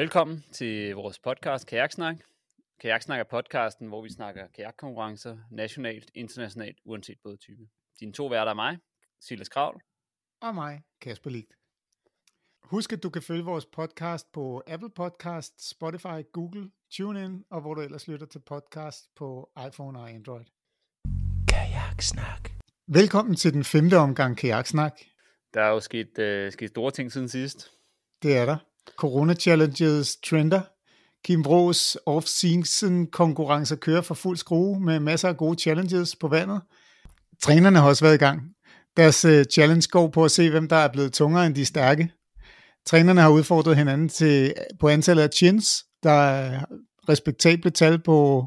Velkommen 0.00 0.44
til 0.52 0.94
vores 0.94 1.18
podcast 1.18 1.66
Kajaksnak. 1.66 2.16
Kajaksnak 2.80 3.20
er 3.20 3.24
podcasten, 3.24 3.88
hvor 3.88 4.02
vi 4.02 4.08
snakker 4.10 4.46
kajakkonkurrencer 4.56 5.36
nationalt, 5.50 6.10
internationalt, 6.14 6.78
uanset 6.84 7.18
bådtype. 7.22 7.68
Dine 8.00 8.12
to 8.12 8.26
værter 8.26 8.50
er 8.50 8.54
mig, 8.54 8.78
Silas 9.20 9.48
Kravl. 9.48 9.80
Og 10.42 10.54
mig, 10.54 10.82
Kasper 11.00 11.30
Ligt. 11.30 11.52
Husk, 12.62 12.92
at 12.92 13.02
du 13.02 13.10
kan 13.10 13.22
følge 13.22 13.44
vores 13.44 13.66
podcast 13.66 14.32
på 14.32 14.62
Apple 14.66 14.90
Podcast, 14.90 15.70
Spotify, 15.70 16.22
Google, 16.32 16.70
TuneIn, 16.90 17.44
og 17.50 17.60
hvor 17.60 17.74
du 17.74 17.80
ellers 17.80 18.08
lytter 18.08 18.26
til 18.26 18.38
podcast 18.38 19.14
på 19.16 19.50
iPhone 19.66 19.98
og 19.98 20.10
Android. 20.10 20.44
Kajaksnak. 21.48 22.50
Velkommen 22.86 23.36
til 23.36 23.52
den 23.52 23.64
femte 23.64 23.96
omgang 23.98 24.36
Kajaksnak. 24.36 25.00
Der 25.54 25.62
er 25.62 25.68
jo 25.68 25.80
sket, 25.80 26.18
øh, 26.18 26.52
sket 26.52 26.68
store 26.70 26.90
ting 26.90 27.12
siden 27.12 27.28
sidst. 27.28 27.70
Det 28.22 28.36
er 28.36 28.46
der. 28.46 28.69
Corona 28.96 29.34
Challenges 29.34 30.16
trender. 30.16 30.60
Kim 31.24 31.42
Bros 31.42 31.96
off-season 32.06 33.10
konkurrencer 33.10 33.76
kører 33.76 34.02
for 34.02 34.14
fuld 34.14 34.36
skrue 34.36 34.80
med 34.80 35.00
masser 35.00 35.28
af 35.28 35.36
gode 35.36 35.58
challenges 35.60 36.16
på 36.16 36.28
vandet. 36.28 36.60
Trænerne 37.42 37.78
har 37.78 37.88
også 37.88 38.04
været 38.04 38.14
i 38.14 38.18
gang. 38.18 38.42
Deres 38.96 39.24
øh, 39.24 39.44
challenge 39.44 39.88
går 39.90 40.08
på 40.08 40.24
at 40.24 40.30
se, 40.30 40.50
hvem 40.50 40.68
der 40.68 40.76
er 40.76 40.92
blevet 40.92 41.12
tungere 41.12 41.46
end 41.46 41.54
de 41.54 41.64
stærke. 41.64 42.12
Trænerne 42.86 43.20
har 43.20 43.28
udfordret 43.28 43.76
hinanden 43.76 44.08
til, 44.08 44.54
på 44.80 44.88
antallet 44.88 45.22
af 45.22 45.30
chins. 45.34 45.84
Der 46.02 46.10
er 46.10 46.64
respektable 47.08 47.70
tal 47.70 48.02
på 48.02 48.46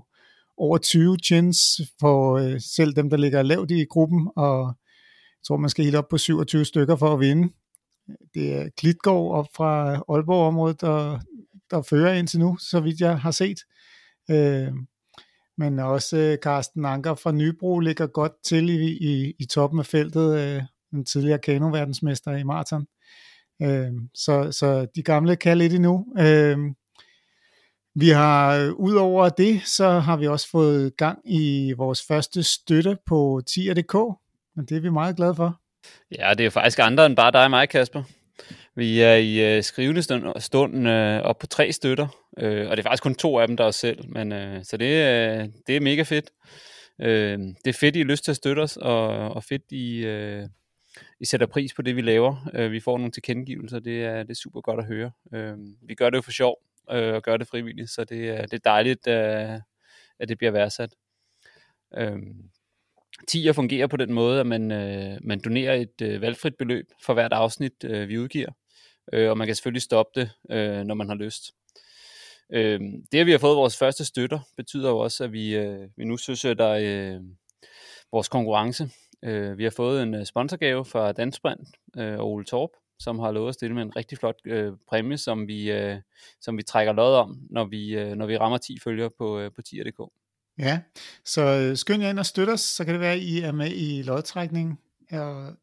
over 0.57 0.77
20 0.77 1.18
chins 1.23 1.59
for 1.99 2.37
øh, 2.37 2.62
selv 2.75 2.93
dem, 2.93 3.09
der 3.09 3.18
ligger 3.18 3.41
lavt 3.41 3.71
i 3.71 3.85
gruppen, 3.90 4.29
og 4.35 4.65
jeg 5.43 5.46
tror, 5.48 5.57
man 5.57 5.70
skal 5.70 5.84
helt 5.85 5.96
op 5.96 6.07
på 6.09 6.18
27 6.18 6.65
stykker 6.65 6.96
for 6.96 7.13
at 7.13 7.20
vinde. 7.20 7.53
Det 8.34 8.54
er 8.54 8.70
Klitgaard 8.77 9.32
op 9.32 9.48
fra 9.55 9.96
Aalborg-området, 10.09 10.82
der, 10.82 11.20
der 11.71 11.82
fører 11.82 12.13
indtil 12.13 12.40
nu, 12.40 12.57
så 12.57 12.79
vidt 12.79 12.99
jeg 12.99 13.20
har 13.20 13.32
set. 13.32 13.57
Øh, 14.29 14.71
men 15.57 15.79
også 15.79 16.18
øh, 16.18 16.37
Carsten 16.37 16.85
Anker 16.85 17.15
fra 17.15 17.31
Nybro 17.31 17.79
ligger 17.79 18.07
godt 18.07 18.31
til 18.43 18.70
i, 18.70 18.91
i, 18.91 19.34
i 19.40 19.46
toppen 19.46 19.79
af 19.79 19.85
feltet, 19.85 20.40
øh, 20.40 20.63
den 20.91 21.05
tidligere 21.05 21.40
kanoverdensmester 21.40 22.31
i 22.31 22.43
maraton. 22.43 22.85
Øh, 23.62 23.91
så, 24.13 24.51
så 24.51 24.87
de 24.96 25.04
gamle 25.04 25.35
kan 25.35 25.57
lidt 25.57 25.74
endnu. 25.74 26.05
Øh, 26.20 26.57
vi 27.96 28.09
har, 28.09 28.55
øh, 28.55 28.74
udover 28.74 29.29
det, 29.29 29.62
så 29.65 29.90
har 29.90 30.18
vi 30.18 30.27
også 30.27 30.49
fået 30.49 30.98
gang 30.98 31.20
i 31.26 31.74
vores 31.77 32.05
første 32.07 32.43
støtte 32.43 32.98
på 33.05 33.41
10.dk, 33.49 33.96
men 34.55 34.65
det 34.65 34.77
er 34.77 34.81
vi 34.81 34.90
meget 34.90 35.15
glade 35.15 35.35
for. 35.35 35.62
Ja, 36.20 36.34
det 36.37 36.45
er 36.45 36.49
faktisk 36.49 36.79
andre 36.79 37.05
end 37.05 37.15
bare 37.15 37.31
dig 37.31 37.43
og 37.43 37.49
mig, 37.49 37.70
Kasper. 37.70 38.03
Vi 38.76 39.01
er 39.01 39.15
i 39.15 39.57
øh, 39.57 39.63
skrivende 39.63 40.03
stund, 40.03 40.40
stund 40.40 40.87
øh, 40.87 41.21
op 41.21 41.40
på 41.40 41.48
tre 41.48 41.71
støtter, 41.71 42.07
øh, 42.37 42.70
og 42.70 42.77
det 42.77 42.84
er 42.84 42.90
faktisk 42.90 43.03
kun 43.03 43.15
to 43.15 43.40
af 43.40 43.48
dem, 43.48 43.57
der 43.57 43.63
er 43.63 43.67
os 43.67 43.75
selv, 43.75 44.09
men, 44.09 44.31
øh, 44.31 44.63
så 44.63 44.77
det, 44.77 44.85
øh, 44.85 45.49
det 45.67 45.75
er 45.75 45.79
mega 45.79 46.01
fedt. 46.01 46.31
Øh, 47.01 47.40
det 47.40 47.67
er 47.67 47.73
fedt, 47.73 47.95
I 47.95 47.99
har 47.99 48.05
lyst 48.05 48.23
til 48.23 48.31
at 48.31 48.35
støtte 48.35 48.59
os, 48.59 48.77
og, 48.77 49.07
og 49.07 49.43
fedt, 49.43 49.71
I, 49.71 50.05
øh, 50.05 50.48
I 51.20 51.25
sætter 51.25 51.48
pris 51.48 51.73
på 51.73 51.81
det, 51.81 51.95
vi 51.95 52.01
laver. 52.01 52.49
Øh, 52.53 52.71
vi 52.71 52.79
får 52.79 52.97
nogle 52.97 53.12
tilkendegivelser, 53.12 53.79
det 53.79 54.03
er, 54.03 54.23
det 54.23 54.31
er 54.31 54.35
super 54.35 54.62
godt 54.62 54.79
at 54.79 54.85
høre. 54.85 55.12
Øh, 55.34 55.57
vi 55.81 55.95
gør 55.95 56.09
det 56.09 56.18
jo 56.18 56.21
for 56.21 56.31
sjov, 56.31 56.57
øh, 56.91 57.13
og 57.13 57.23
gør 57.23 57.37
det 57.37 57.47
frivilligt, 57.47 57.90
så 57.90 58.03
det, 58.03 58.29
er, 58.29 58.41
det 58.41 58.53
er 58.53 58.70
dejligt, 58.70 59.07
øh, 59.07 59.59
at 60.20 60.29
det 60.29 60.37
bliver 60.37 60.51
værdsat. 60.51 60.93
Øh, 61.97 62.18
Tier 63.27 63.53
fungerer 63.53 63.87
på 63.87 63.97
den 63.97 64.13
måde, 64.13 64.39
at 64.39 64.47
man, 64.47 64.72
øh, 64.72 65.18
man 65.22 65.40
donerer 65.46 65.74
et 65.74 66.01
øh, 66.01 66.22
valgfrit 66.22 66.56
beløb 66.56 66.85
for 67.06 67.13
hvert 67.13 67.34
afsnit, 67.34 67.84
øh, 67.84 68.09
vi 68.09 68.19
udgiver. 68.19 68.51
Øh, 69.13 69.29
og 69.29 69.38
man 69.38 69.47
kan 69.47 69.56
selvfølgelig 69.56 69.81
stoppe 69.81 70.22
det, 70.22 70.29
øh, 70.51 70.84
når 70.84 70.96
man 70.96 71.07
har 71.07 71.16
lyst. 71.16 71.52
Øh, 72.53 72.79
det, 73.12 73.19
at 73.19 73.25
vi 73.25 73.31
har 73.31 73.38
fået 73.38 73.57
vores 73.57 73.78
første 73.78 74.06
støtter, 74.06 74.40
betyder 74.57 74.90
jo 74.90 74.97
også, 74.97 75.23
at 75.23 75.34
vi, 75.34 75.56
øh, 75.56 75.90
vi 75.97 76.06
nu 76.06 76.18
søsætter 76.18 76.69
øh, 76.69 77.22
vores 78.12 78.29
konkurrence. 78.29 78.90
Øh, 79.23 79.57
vi 79.57 79.63
har 79.63 79.72
fået 79.72 80.03
en 80.03 80.13
øh, 80.13 80.25
sponsorgave 80.25 80.85
fra 80.85 81.12
Dansbrand 81.12 81.59
øh, 81.97 82.19
og 82.19 82.31
Ole 82.31 82.46
Torp, 82.46 82.69
som 83.00 83.19
har 83.19 83.31
lovet 83.31 83.50
at 83.50 83.53
stille 83.56 83.75
med 83.75 83.84
en 83.84 83.96
rigtig 83.96 84.18
flot 84.18 84.35
øh, 84.46 84.73
præmie, 84.90 85.18
som 85.18 85.47
vi, 85.47 85.72
øh, 85.72 85.97
som 86.41 86.57
vi 86.57 86.63
trækker 86.63 86.94
lod 86.94 87.16
om, 87.16 87.38
når 87.50 87.66
vi, 87.66 87.96
øh, 87.96 88.16
når 88.16 88.25
vi 88.25 88.38
rammer 88.38 88.57
10 88.57 88.79
følgere 88.84 89.09
på, 89.18 89.40
øh, 89.40 89.52
på 89.52 89.62
10.dk. 89.68 90.12
Ja, 90.58 90.80
så 91.25 91.41
øh, 91.41 91.78
skynd 91.78 92.02
jer 92.02 92.09
ind 92.09 92.19
og 92.19 92.25
støt 92.25 92.50
os, 92.50 92.62
så 92.62 92.86
kan 92.86 92.94
det 92.94 93.02
være, 93.02 93.14
at 93.14 93.19
I 93.19 93.40
er 93.40 93.52
med 93.52 93.72
i 93.72 94.02
lodtrækningen. 94.02 94.78
Og... 95.12 95.53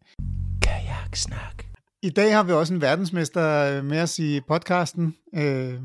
Kajaksnak. 0.62 1.64
I 2.02 2.10
dag 2.10 2.34
har 2.34 2.42
vi 2.42 2.52
også 2.52 2.74
en 2.74 2.80
verdensmester 2.80 3.76
øh, 3.76 3.84
med 3.84 4.02
os 4.02 4.18
i 4.18 4.40
podcasten. 4.40 5.16
Øh, 5.34 5.80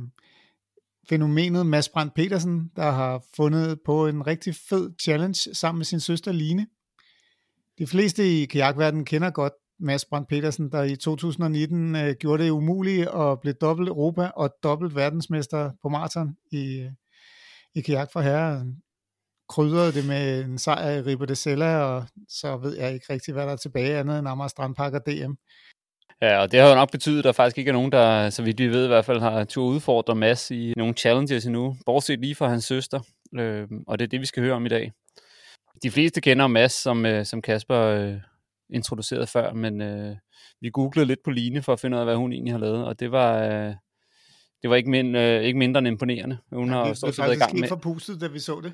fænomenet 1.09 1.66
Mads 1.66 1.89
Brandt 1.89 2.13
Petersen, 2.13 2.71
der 2.75 2.91
har 2.91 3.23
fundet 3.35 3.79
på 3.85 4.07
en 4.07 4.27
rigtig 4.27 4.55
fed 4.69 4.91
challenge 5.01 5.55
sammen 5.55 5.79
med 5.79 5.85
sin 5.85 5.99
søster 5.99 6.31
Line. 6.31 6.67
De 7.77 7.87
fleste 7.87 8.41
i 8.41 8.45
kajakverdenen 8.45 9.05
kender 9.05 9.29
godt 9.29 9.53
Mads 9.79 10.05
Brandt 10.05 10.29
Petersen, 10.29 10.72
der 10.72 10.83
i 10.83 10.95
2019 10.95 11.95
øh, 11.95 12.16
gjorde 12.19 12.43
det 12.43 12.49
umuligt 12.49 13.07
at 13.07 13.39
blive 13.41 13.53
dobbelt 13.53 13.89
Europa 13.89 14.31
og 14.35 14.49
dobbelt 14.63 14.95
verdensmester 14.95 15.72
på 15.81 15.89
maraton 15.89 16.35
i, 16.51 16.79
øh, 16.79 16.91
i 17.75 17.81
kajak 17.81 18.11
for 18.13 18.22
herre 18.22 18.66
krydrede 19.50 19.91
det 19.94 20.07
med 20.07 20.45
en 20.45 20.57
sejr 20.57 20.89
i 20.89 21.01
Ribe 21.01 21.25
de 21.25 21.35
Sella, 21.35 21.78
og 21.78 22.07
så 22.29 22.57
ved 22.57 22.78
jeg 22.78 22.94
ikke 22.94 23.13
rigtig, 23.13 23.33
hvad 23.33 23.45
der 23.45 23.51
er 23.51 23.57
tilbage 23.57 23.97
andet 23.97 24.19
end 24.19 24.28
Amager 24.28 24.47
Strandpark 24.47 24.94
og 24.94 25.06
DM. 25.06 25.33
Ja, 26.22 26.38
og 26.41 26.51
det 26.51 26.59
har 26.59 26.69
jo 26.69 26.75
nok 26.75 26.91
betydet, 26.91 27.17
at 27.17 27.23
der 27.23 27.31
faktisk 27.31 27.57
ikke 27.57 27.69
er 27.69 27.73
nogen, 27.73 27.91
der, 27.91 28.29
så 28.29 28.44
vidt 28.44 28.59
vi 28.59 28.67
ved 28.67 28.85
i 28.85 28.88
hvert 28.88 29.05
fald, 29.05 29.19
har 29.19 29.44
tur 29.44 29.66
udfordre 29.66 30.16
Mads 30.16 30.51
i 30.51 30.73
nogle 30.78 30.94
challenges 30.94 31.45
endnu, 31.45 31.75
bortset 31.85 32.19
lige 32.19 32.35
fra 32.35 32.50
hans 32.50 32.66
søster, 32.66 33.00
øh, 33.35 33.67
og 33.88 34.00
det 34.00 34.05
er 34.05 34.09
det, 34.09 34.22
vi 34.22 34.25
skal 34.25 34.44
høre 34.44 34.53
om 34.53 34.66
i 34.66 34.69
dag. 34.69 34.91
De 35.84 35.91
fleste 35.91 36.22
kender 36.22 36.47
Mads, 36.47 36.72
som, 36.72 37.05
øh, 37.05 37.25
som 37.25 37.41
Kasper 37.41 37.81
øh, 37.81 38.13
introducerede 38.69 39.28
før, 39.28 39.53
men 39.53 39.81
øh, 39.81 40.16
vi 40.61 40.69
googlede 40.73 41.07
lidt 41.07 41.23
på 41.23 41.31
Line 41.31 41.61
for 41.61 41.73
at 41.73 41.79
finde 41.79 41.95
ud 41.95 42.00
af, 42.00 42.05
hvad 42.05 42.16
hun 42.16 42.34
egentlig 42.34 42.53
har 42.53 42.59
lavet, 42.59 42.85
og 42.85 43.00
det 43.00 43.11
var... 43.11 43.44
Øh, 43.44 43.73
det 44.61 44.69
var 44.69 44.75
ikke, 44.75 44.89
mind, 44.89 45.17
øh, 45.17 45.41
ikke 45.41 45.59
mindre 45.59 45.79
end 45.79 45.88
imponerende. 45.88 46.38
Hun 46.51 46.69
ja, 46.69 46.73
har 46.73 46.94
stort 46.94 47.16
set 47.16 47.23
været 47.23 47.35
i 47.35 47.39
gang 47.39 47.53
med... 47.53 47.61
Det 47.61 47.69
var 47.69 47.75
forpustet, 47.75 48.22
da 48.22 48.28
vi 48.28 48.39
så 48.39 48.61
det 48.63 48.73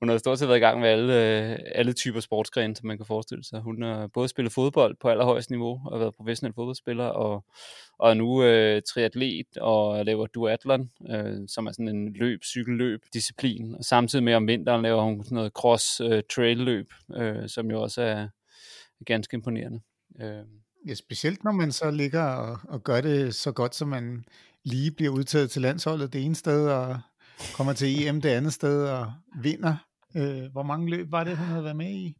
hun 0.00 0.08
har 0.08 0.18
stort 0.18 0.38
set 0.38 0.48
været 0.48 0.58
i 0.58 0.60
gang 0.60 0.80
med 0.80 0.88
alle, 0.88 1.14
øh, 1.14 1.58
alle 1.74 1.92
typer 1.92 2.20
sportsgrene, 2.20 2.76
som 2.76 2.86
man 2.86 2.96
kan 2.96 3.06
forestille 3.06 3.44
sig. 3.44 3.60
Hun 3.60 3.82
har 3.82 4.06
både 4.06 4.28
spillet 4.28 4.52
fodbold 4.52 4.96
på 5.00 5.08
allerhøjeste 5.08 5.52
niveau, 5.52 5.80
og 5.86 6.00
været 6.00 6.14
professionel 6.14 6.54
fodboldspiller, 6.54 7.04
og, 7.04 7.44
og 7.98 8.10
er 8.10 8.14
nu 8.14 8.42
øh, 8.42 8.82
triatlet 8.82 9.46
og 9.60 10.04
laver 10.04 10.26
duatlon, 10.26 10.90
øh, 11.10 11.48
som 11.48 11.66
er 11.66 11.72
sådan 11.72 11.88
en 11.88 12.12
løb, 12.12 12.44
cykelløb, 12.44 13.00
disciplin. 13.12 13.74
Og 13.74 13.84
samtidig 13.84 14.24
med 14.24 14.34
om 14.34 14.46
vinteren 14.46 14.82
laver 14.82 15.02
hun 15.02 15.24
sådan 15.24 15.36
noget 15.36 15.52
cross 15.52 16.00
øh, 16.00 16.22
trail 16.34 16.56
løb, 16.56 16.92
øh, 17.16 17.48
som 17.48 17.70
jo 17.70 17.82
også 17.82 18.02
er 18.02 18.28
ganske 19.06 19.34
imponerende. 19.34 19.80
Øh. 20.20 20.44
Ja, 20.86 20.94
specielt 20.94 21.44
når 21.44 21.52
man 21.52 21.72
så 21.72 21.90
ligger 21.90 22.22
og, 22.22 22.58
og 22.68 22.84
gør 22.84 23.00
det 23.00 23.34
så 23.34 23.52
godt, 23.52 23.74
som 23.74 23.88
man 23.88 24.24
lige 24.64 24.90
bliver 24.90 25.12
udtaget 25.12 25.50
til 25.50 25.62
landsholdet 25.62 26.12
det 26.12 26.24
ene 26.24 26.34
sted, 26.34 26.68
og 26.68 27.00
kommer 27.54 27.72
til 27.72 28.06
EM 28.06 28.20
det 28.20 28.28
andet 28.28 28.52
sted 28.52 28.86
og 28.86 29.12
vinder. 29.42 29.76
Øh, 30.16 30.52
hvor 30.52 30.62
mange 30.62 30.90
løb 30.90 31.12
var 31.12 31.24
det, 31.24 31.36
hun 31.36 31.46
havde 31.46 31.64
været 31.64 31.76
med 31.76 31.90
i? 31.90 32.16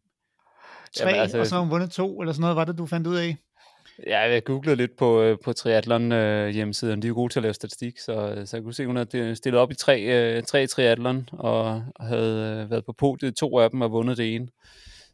Tre, 0.96 1.08
Jamen, 1.08 1.20
altså, 1.20 1.38
og 1.38 1.46
så 1.46 1.54
har 1.54 1.62
hun 1.62 1.70
vundet 1.70 1.90
to, 1.90 2.20
eller 2.20 2.32
sådan 2.32 2.40
noget, 2.40 2.56
var 2.56 2.64
det, 2.64 2.78
du 2.78 2.86
fandt 2.86 3.06
ud 3.06 3.16
af? 3.16 3.36
Ja, 4.06 4.20
jeg 4.20 4.44
googlede 4.44 4.76
lidt 4.76 4.96
på, 4.96 5.22
øh, 5.22 5.38
på 5.44 5.52
triathlon 5.52 6.12
øh, 6.12 6.48
hjemmesiden. 6.48 7.02
De 7.02 7.06
er 7.06 7.08
jo 7.08 7.14
gode 7.14 7.32
til 7.32 7.38
at 7.38 7.42
lave 7.42 7.54
statistik, 7.54 7.98
så, 7.98 8.42
så 8.44 8.56
jeg 8.56 8.64
kunne 8.64 8.74
se, 8.74 8.82
at 8.82 8.86
hun 8.86 8.96
havde 8.96 9.36
stillet 9.36 9.60
op 9.60 9.70
i 9.70 9.74
tre, 9.74 10.00
øh, 10.00 10.42
tre 10.42 10.66
triathlon, 10.66 11.28
og 11.32 11.84
havde 12.00 12.60
øh, 12.62 12.70
været 12.70 12.84
på 12.84 12.92
podiet 12.92 13.36
to 13.36 13.58
af 13.58 13.70
dem 13.70 13.80
og 13.80 13.92
vundet 13.92 14.16
det 14.16 14.34
ene. 14.34 14.48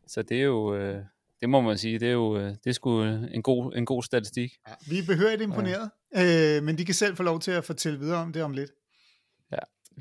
Så 0.07 0.23
det 0.23 0.39
er 0.39 0.45
jo, 0.45 0.75
øh, 0.75 1.03
det 1.41 1.49
må 1.49 1.61
man 1.61 1.79
sige, 1.79 1.99
det 1.99 2.09
er 2.09 2.13
jo 2.13 2.39
øh, 2.39 2.49
det 2.49 2.67
er 2.67 2.73
sgu 2.73 3.03
en 3.03 3.43
god, 3.43 3.73
en 3.77 3.85
god 3.85 4.03
statistik. 4.03 4.53
Ja, 4.69 4.73
vi 4.91 4.99
er 4.99 5.07
behørigt 5.07 5.43
imponeret, 5.43 5.91
ja. 6.17 6.57
øh, 6.57 6.63
men 6.63 6.79
de 6.79 6.85
kan 6.85 6.95
selv 6.95 7.17
få 7.17 7.23
lov 7.23 7.41
til 7.41 7.51
at 7.51 7.65
fortælle 7.65 7.99
videre 7.99 8.19
om 8.19 8.33
det 8.33 8.43
om 8.43 8.53
lidt. 8.53 8.71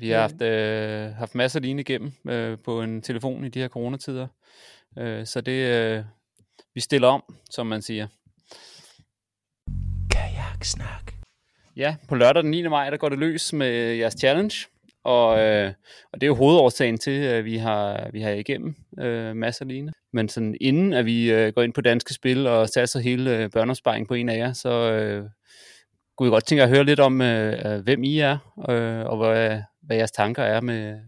Vi 0.00 0.10
har 0.10 0.20
haft, 0.20 0.42
øh, 0.42 1.14
haft 1.14 1.34
masser 1.34 1.58
af 1.58 1.62
lignende 1.62 1.80
igennem 1.80 2.12
øh, 2.28 2.58
på 2.64 2.82
en 2.82 3.02
telefon 3.02 3.44
i 3.44 3.48
de 3.48 3.60
her 3.60 3.68
coronatider. 3.68 4.26
Øh, 4.98 5.26
så 5.26 5.40
det, 5.40 5.52
øh, 5.52 6.04
vi 6.74 6.80
stiller 6.80 7.08
om, 7.08 7.22
som 7.50 7.66
man 7.66 7.82
siger. 7.82 8.06
Kajaksnak. 10.10 11.12
Ja, 11.76 11.96
på 12.08 12.14
lørdag 12.14 12.42
den 12.42 12.50
9. 12.50 12.68
maj, 12.68 12.90
der 12.90 12.96
går 12.96 13.08
det 13.08 13.18
løs 13.18 13.52
med 13.52 13.94
jeres 13.94 14.14
challenge. 14.18 14.66
Og, 15.04 15.40
øh, 15.40 15.72
og 16.12 16.20
det 16.20 16.22
er 16.22 16.28
jo 16.28 16.34
hovedårsagen 16.34 16.98
til, 16.98 17.10
at 17.10 17.44
vi 17.44 17.56
har, 17.56 18.10
vi 18.12 18.20
har 18.20 18.30
igennem 18.30 18.74
øh, 19.00 19.36
masser 19.36 19.64
lignende. 19.64 19.92
Men 20.12 20.28
sådan, 20.28 20.56
inden 20.60 20.92
at 20.92 21.06
vi 21.06 21.32
øh, 21.32 21.52
går 21.52 21.62
ind 21.62 21.72
på 21.72 21.80
danske 21.80 22.14
spil 22.14 22.46
og 22.46 22.68
satser 22.68 23.00
hele 23.00 23.36
øh, 23.36 23.50
børneopsparingen 23.50 24.06
på 24.06 24.14
en 24.14 24.28
af 24.28 24.36
jer, 24.36 24.52
så 24.52 24.92
øh, 24.92 25.24
kunne 26.16 26.26
jeg 26.26 26.32
godt 26.32 26.46
tænke 26.46 26.62
at 26.62 26.68
høre 26.68 26.84
lidt 26.84 27.00
om, 27.00 27.20
øh, 27.20 27.80
hvem 27.84 28.04
I 28.04 28.18
er, 28.18 28.38
øh, 28.70 29.06
og 29.06 29.16
hvad, 29.16 29.62
hvad 29.82 29.96
jeres 29.96 30.12
tanker 30.12 30.42
er 30.42 30.60
med, 30.60 31.00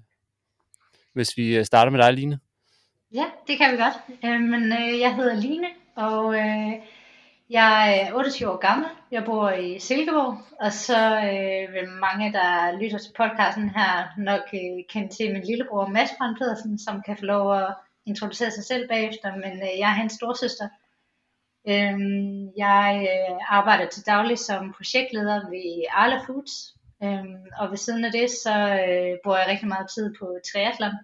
hvis 1.12 1.36
vi 1.36 1.56
øh, 1.56 1.64
starter 1.64 1.92
med 1.92 2.00
dig, 2.00 2.12
Line. 2.12 2.38
Ja, 3.14 3.24
det 3.46 3.58
kan 3.58 3.72
vi 3.72 3.76
godt. 3.76 3.94
Øh, 4.24 4.40
men 4.40 4.62
øh, 4.72 5.00
jeg 5.00 5.14
hedder 5.14 5.34
Line, 5.34 5.66
og 5.96 6.34
øh, 6.34 6.72
Jeg 7.52 8.00
er 8.00 8.14
28 8.14 8.50
år 8.50 8.56
gammel. 8.56 8.88
Jeg 9.10 9.24
bor 9.24 9.50
i 9.50 9.78
Silkeborg, 9.78 10.38
og 10.60 10.72
så 10.72 11.16
øh, 11.16 11.74
vil 11.74 11.88
mange, 11.88 12.32
der 12.32 12.78
lytter 12.80 12.98
til 12.98 13.12
podcasten 13.16 13.68
her, 13.70 14.14
nok 14.18 14.46
øh, 14.54 14.84
kende 14.88 15.14
til 15.16 15.32
min 15.32 15.42
lillebror 15.42 15.86
Mads 15.86 16.10
Brand 16.18 16.36
Pedersen, 16.36 16.78
som 16.78 17.02
kan 17.06 17.16
få 17.16 17.24
lov 17.24 17.54
at 17.54 17.74
introducere 18.06 18.50
sig 18.50 18.64
selv 18.64 18.88
bagefter, 18.88 19.36
men 19.36 19.52
øh, 19.52 19.78
jeg 19.78 19.88
er 19.90 20.00
hans 20.00 20.12
storsøster. 20.12 20.68
Øhm, 21.68 22.48
jeg 22.56 23.08
øh, 23.12 23.38
arbejder 23.48 23.86
til 23.88 24.06
daglig 24.06 24.38
som 24.38 24.72
projektleder 24.76 25.50
ved 25.50 25.84
Arla 25.90 26.18
Foods, 26.26 26.74
øhm, 27.04 27.44
og 27.58 27.70
ved 27.70 27.76
siden 27.76 28.04
af 28.04 28.12
det, 28.12 28.30
så 28.30 28.54
øh, 28.88 29.18
bruger 29.24 29.38
jeg 29.38 29.48
rigtig 29.48 29.68
meget 29.68 29.90
tid 29.94 30.14
på 30.18 30.38
triathlon. 30.52 30.94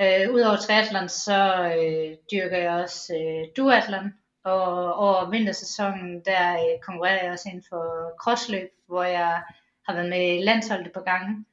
Øh, 0.00 0.34
Udover 0.34 0.56
triathlon, 0.56 1.08
så 1.08 1.38
øh, 1.78 2.16
dyrker 2.32 2.58
jeg 2.58 2.72
også 2.72 3.14
øh, 3.14 3.48
duathlon, 3.56 4.14
og 4.44 4.94
over 4.94 5.30
vintersæsonen, 5.30 6.22
der 6.24 6.52
øh, 6.52 6.80
konkurrerer 6.82 7.22
jeg 7.24 7.32
også 7.32 7.48
inden 7.48 7.64
for 7.68 7.84
crossløb, 8.22 8.70
hvor 8.86 9.02
jeg 9.02 9.42
har 9.86 9.94
været 9.94 10.08
med 10.08 10.38
i 10.38 10.42
landsholdet 10.42 10.92
på 10.92 11.00
gange. 11.00 11.44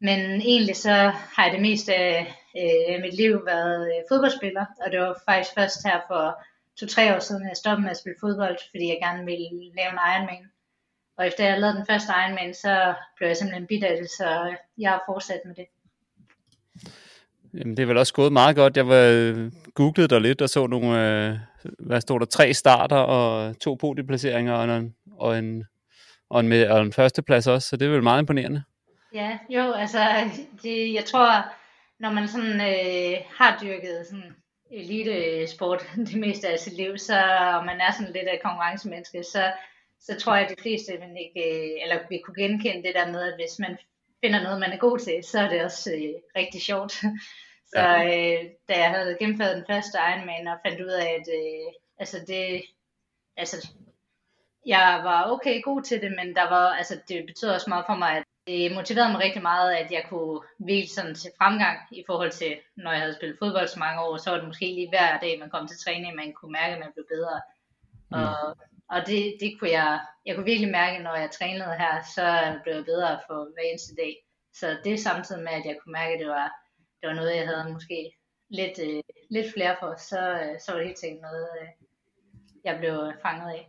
Men 0.00 0.20
egentlig 0.40 0.76
så 0.76 0.94
har 1.34 1.44
jeg 1.44 1.52
det 1.52 1.62
meste 1.62 1.94
af 1.94 2.34
øh, 2.60 3.02
mit 3.02 3.14
liv 3.14 3.46
været 3.46 3.86
øh, 3.86 4.02
fodboldspiller, 4.08 4.64
og 4.84 4.92
det 4.92 5.00
var 5.00 5.22
faktisk 5.28 5.54
først 5.54 5.86
her 5.86 6.00
for 6.08 6.42
to-tre 6.80 7.14
år 7.16 7.18
siden, 7.18 7.48
jeg 7.48 7.56
stoppede 7.56 7.82
med 7.82 7.90
at 7.90 7.96
spille 7.96 8.20
fodbold, 8.20 8.58
fordi 8.70 8.88
jeg 8.88 8.98
gerne 9.02 9.24
ville 9.24 9.48
lave 9.76 9.90
en 9.92 10.04
Ironman. 10.12 10.50
Og 11.18 11.26
efter 11.26 11.44
jeg 11.44 11.60
lavede 11.60 11.76
den 11.76 11.86
første 11.86 12.12
Ironman, 12.12 12.54
så 12.54 12.94
blev 13.16 13.28
jeg 13.28 13.36
simpelthen 13.36 13.66
bidt 13.66 13.84
af 13.84 13.96
det, 13.96 14.10
så 14.10 14.54
jeg 14.78 14.90
har 14.90 15.02
fortsat 15.06 15.40
med 15.44 15.54
det. 15.54 15.66
Jamen, 17.54 17.76
det 17.76 17.82
er 17.82 17.86
vel 17.86 17.96
også 17.96 18.14
gået 18.14 18.32
meget 18.32 18.56
godt. 18.56 18.76
Jeg 18.76 18.88
var 18.88 19.10
øh, 19.12 19.52
googlet 19.74 20.10
der 20.10 20.18
lidt 20.18 20.42
og 20.42 20.48
så 20.48 20.66
nogle, 20.66 20.88
øh, 21.28 21.36
hvad 21.78 22.00
stod 22.00 22.20
der, 22.20 22.26
tre 22.26 22.54
starter 22.54 22.96
og 22.96 23.58
to 23.60 23.74
podieplaceringer 23.74 24.52
og 24.52 24.76
en, 24.76 24.94
og 25.16 25.38
en, 25.38 25.64
og 26.30 26.40
en, 26.40 26.48
med, 26.48 26.68
og 26.68 26.82
en 26.82 26.92
førsteplads 26.92 27.46
også, 27.46 27.68
så 27.68 27.76
det 27.76 27.86
er 27.86 27.92
vel 27.92 28.02
meget 28.02 28.22
imponerende. 28.22 28.62
Ja, 29.14 29.38
jo, 29.50 29.72
altså, 29.72 29.98
det, 30.62 30.94
jeg 30.94 31.04
tror, 31.04 31.44
når 32.00 32.10
man 32.10 32.28
sådan 32.28 32.60
øh, 32.60 33.18
har 33.38 33.58
dyrket 33.62 34.06
sådan 34.06 34.34
elite-sport 34.70 35.86
det 36.12 36.18
meste 36.20 36.48
af 36.48 36.58
sit 36.58 36.76
liv, 36.76 36.98
så 36.98 37.14
og 37.54 37.66
man 37.66 37.80
er 37.80 37.92
sådan 37.92 38.12
lidt 38.12 38.28
af 38.28 38.40
konkurrencemenneske, 38.44 39.22
så, 39.22 39.42
så 40.00 40.16
tror 40.20 40.34
jeg, 40.34 40.44
at 40.44 40.56
de 40.56 40.62
fleste 40.62 40.98
man 40.98 41.16
ikke, 41.16 41.42
øh, 41.50 41.82
eller 41.82 41.98
vi 42.08 42.18
kunne 42.18 42.42
genkende 42.42 42.82
det 42.82 42.94
der 42.94 43.12
med, 43.12 43.22
at 43.22 43.34
hvis 43.34 43.58
man 43.58 43.78
finder 44.20 44.42
noget, 44.42 44.60
man 44.60 44.72
er 44.72 44.78
god 44.78 44.98
til, 44.98 45.24
så 45.24 45.40
er 45.40 45.48
det 45.48 45.64
også 45.64 45.90
øh, 45.92 46.14
rigtig 46.36 46.62
sjovt. 46.62 46.92
så 47.72 47.80
øh, 47.80 48.50
da 48.68 48.74
jeg 48.82 48.90
havde 48.90 49.16
gennemført 49.18 49.56
den 49.56 49.64
første 49.70 49.98
Ironman 49.98 50.46
og 50.46 50.58
fandt 50.66 50.80
ud 50.80 50.92
af, 51.04 51.08
at 51.18 51.28
øh, 51.38 51.72
altså 51.98 52.18
det, 52.26 52.62
altså, 53.36 53.68
jeg 54.66 55.00
var 55.04 55.30
okay 55.30 55.62
god 55.62 55.82
til 55.82 56.00
det, 56.02 56.12
men 56.16 56.34
der 56.36 56.48
var, 56.48 56.68
altså, 56.68 57.00
det 57.08 57.26
betød 57.26 57.50
også 57.50 57.70
meget 57.70 57.84
for 57.88 57.94
mig, 57.94 58.16
at 58.16 58.24
det 58.46 58.74
motiverede 58.74 59.12
mig 59.12 59.20
rigtig 59.20 59.42
meget, 59.42 59.74
at 59.74 59.92
jeg 59.92 60.04
kunne 60.08 60.40
hvile 60.58 60.88
sådan 60.88 61.14
til 61.14 61.30
fremgang 61.38 61.78
i 61.92 62.04
forhold 62.06 62.30
til, 62.30 62.56
når 62.76 62.90
jeg 62.92 63.00
havde 63.00 63.14
spillet 63.14 63.38
fodbold 63.38 63.68
så 63.68 63.78
mange 63.78 64.00
år, 64.02 64.16
så 64.16 64.30
var 64.30 64.38
det 64.38 64.46
måske 64.46 64.66
lige 64.66 64.88
hver 64.88 65.18
dag, 65.18 65.38
man 65.38 65.50
kom 65.50 65.68
til 65.68 65.78
træning, 65.78 66.14
man 66.14 66.32
kunne 66.32 66.52
mærke, 66.52 66.72
at 66.74 66.80
man 66.80 66.92
blev 66.94 67.06
bedre. 67.14 67.40
Mm. 68.10 68.22
Og, 68.22 68.56
og 68.92 68.98
det, 69.06 69.20
det 69.40 69.50
kunne 69.58 69.70
jeg, 69.70 70.00
jeg 70.26 70.34
kunne 70.34 70.50
virkelig 70.52 70.70
mærke, 70.80 71.02
når 71.02 71.16
jeg 71.22 71.30
trænede 71.30 71.74
her, 71.82 71.94
så 72.16 72.26
blev 72.62 72.74
jeg 72.74 72.84
bedre 72.84 73.20
for 73.26 73.38
hver 73.54 73.66
eneste 73.70 73.94
dag. 74.02 74.14
Så 74.58 74.66
det 74.84 75.00
samtidig 75.00 75.42
med, 75.42 75.52
at 75.60 75.66
jeg 75.66 75.76
kunne 75.78 75.96
mærke, 76.00 76.12
at 76.14 76.20
det 76.20 76.28
var, 76.28 76.48
det 76.98 77.06
var 77.08 77.14
noget, 77.14 77.36
jeg 77.36 77.46
havde 77.50 77.72
måske 77.72 77.98
lidt, 78.50 78.76
øh, 78.86 79.02
lidt 79.30 79.52
flere 79.54 79.76
for, 79.80 79.94
så, 80.10 80.20
øh, 80.42 80.54
så 80.60 80.66
var 80.68 80.78
det 80.78 80.86
helt 80.86 80.98
sikkert 80.98 81.26
noget, 81.28 81.48
øh, 81.60 81.68
jeg 82.64 82.74
blev 82.78 82.94
fanget 83.24 83.50
af 83.56 83.68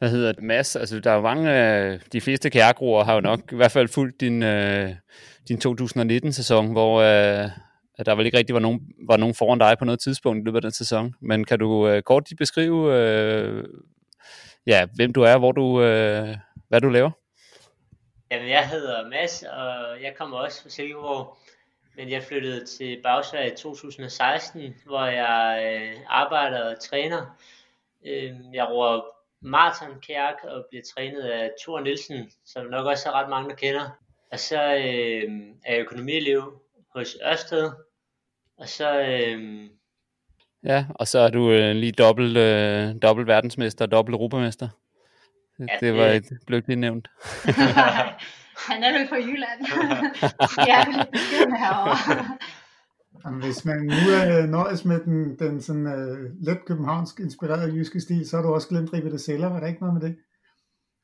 hvad 0.00 0.10
hedder 0.10 0.32
det, 0.32 0.42
Mads, 0.42 0.76
altså 0.76 1.00
der 1.00 1.10
er 1.10 1.14
jo 1.14 1.20
mange, 1.20 1.46
øh, 1.50 2.00
de 2.12 2.20
fleste 2.20 2.50
kærgroer 2.50 3.04
har 3.04 3.14
jo 3.14 3.20
nok 3.20 3.40
i 3.52 3.56
hvert 3.56 3.70
fald 3.72 3.88
fulgt 3.88 4.20
din, 4.20 4.42
øh, 4.42 4.94
din 5.48 5.58
2019-sæson, 5.58 6.72
hvor 6.72 7.00
øh, 7.00 7.50
der 8.06 8.14
vel 8.14 8.26
ikke 8.26 8.38
rigtig 8.38 8.54
var 8.54 8.60
nogen, 8.60 8.80
var 9.08 9.16
nogen 9.16 9.34
foran 9.34 9.58
dig 9.58 9.76
på 9.78 9.84
noget 9.84 10.00
tidspunkt 10.00 10.42
i 10.42 10.44
løbet 10.44 10.58
af 10.58 10.62
den 10.62 10.70
sæson. 10.70 11.14
Men 11.20 11.44
kan 11.44 11.58
du 11.58 11.88
øh, 11.88 12.02
kort 12.02 12.28
beskrive, 12.38 12.94
øh, 12.94 13.64
ja, 14.66 14.86
hvem 14.94 15.12
du 15.12 15.22
er, 15.22 15.38
hvor 15.38 15.52
du, 15.52 15.82
øh, 15.82 16.36
hvad 16.68 16.80
du 16.80 16.88
laver? 16.88 17.10
Jamen, 18.30 18.48
jeg 18.48 18.68
hedder 18.68 19.08
Mads, 19.08 19.42
og 19.42 20.02
jeg 20.02 20.14
kommer 20.18 20.38
også 20.38 20.62
fra 20.62 20.68
Silkeborg, 20.68 21.38
men 21.96 22.10
jeg 22.10 22.22
flyttede 22.22 22.66
til 22.66 23.00
Bagsvær 23.02 23.42
i 23.42 23.56
2016, 23.56 24.74
hvor 24.86 25.04
jeg 25.04 25.62
øh, 25.64 26.00
arbejder 26.08 26.70
og 26.70 26.80
træner. 26.80 27.38
Øh, 28.06 28.34
jeg 28.52 28.68
roer 28.68 29.00
Martin 29.40 30.00
kajak 30.06 30.44
og 30.44 30.66
bliver 30.68 30.82
trænet 30.94 31.22
af 31.22 31.50
Thor 31.60 31.80
Nielsen, 31.80 32.30
som 32.44 32.66
nok 32.66 32.86
også 32.86 33.08
er 33.08 33.12
ret 33.12 33.30
mange, 33.30 33.50
der 33.50 33.56
kender. 33.56 33.90
Og 34.32 34.38
så 34.38 34.62
øh, 34.62 35.32
er 35.64 35.74
jeg 35.74 35.80
økonomielev 35.80 36.62
hos 36.94 37.16
Ørsted. 37.26 37.70
Og 38.58 38.68
så... 38.68 39.00
Øh, 39.00 39.70
ja, 40.64 40.86
og 40.94 41.08
så 41.08 41.18
er 41.18 41.30
du 41.30 41.50
øh, 41.50 41.74
lige 41.76 41.92
dobbelt, 41.92 42.36
øh, 42.36 42.94
dobbelt 43.02 43.28
verdensmester 43.28 43.84
og 43.84 43.90
dobbelt 43.90 44.14
europamester. 44.14 44.68
Ja, 45.58 45.64
det, 45.64 45.80
det 45.80 45.94
var 45.94 46.06
et 46.06 46.24
blev 46.46 46.62
lige 46.66 46.80
nævnt. 46.80 47.08
Han 48.68 48.82
er 48.84 48.98
vel 48.98 49.08
fra 49.08 49.16
Jylland. 49.16 49.60
jeg 50.68 50.80
er 50.80 50.86
lidt 50.86 51.58
herovre. 51.58 52.38
Jamen, 53.24 53.42
hvis 53.42 53.64
man 53.64 53.76
nu 53.76 54.00
er 54.20 54.46
nøjes 54.46 54.84
med 54.84 55.00
den, 55.00 55.38
den 55.38 55.62
sådan, 55.62 55.86
uh, 55.86 56.46
let 56.46 56.64
københavnsk 56.66 57.20
inspirerede 57.20 57.74
jyske 57.74 58.00
stil, 58.00 58.28
så 58.28 58.36
har 58.36 58.42
du 58.42 58.54
også 58.54 58.68
glemt 58.68 58.92
Ribe 58.92 59.10
de 59.10 59.18
Seller, 59.18 59.48
var 59.48 59.60
der 59.60 59.66
ikke 59.66 59.80
noget 59.80 59.94
med 59.94 60.08
det? 60.08 60.16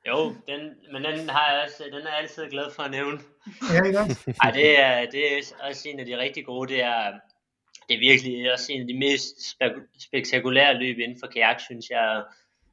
Jo, 0.08 0.18
den, 0.48 0.60
men 0.92 1.04
den 1.04 1.28
har 1.28 1.52
jeg 1.52 1.62
også, 1.64 1.82
den 1.92 2.06
er 2.06 2.10
jeg 2.10 2.18
altid 2.22 2.50
glad 2.50 2.64
for 2.76 2.82
at 2.82 2.90
nævne. 2.90 3.18
Ja, 3.72 3.86
ikke 3.86 4.00
også? 4.00 4.34
Ej, 4.42 4.50
det 4.50 4.80
er, 4.80 5.06
det 5.12 5.20
er 5.32 5.38
også 5.68 5.88
en 5.88 6.00
af 6.00 6.06
de 6.06 6.18
rigtig 6.18 6.46
gode, 6.46 6.72
det 6.72 6.82
er, 6.82 7.12
det 7.88 7.94
er 7.94 7.98
virkelig 7.98 8.52
også 8.52 8.72
en 8.72 8.80
af 8.80 8.86
de 8.86 8.98
mest 8.98 9.56
spektakulære 9.98 10.78
løb 10.78 10.98
inden 10.98 11.20
for 11.20 11.26
kajak, 11.26 11.60
synes 11.60 11.90
jeg. 11.90 12.24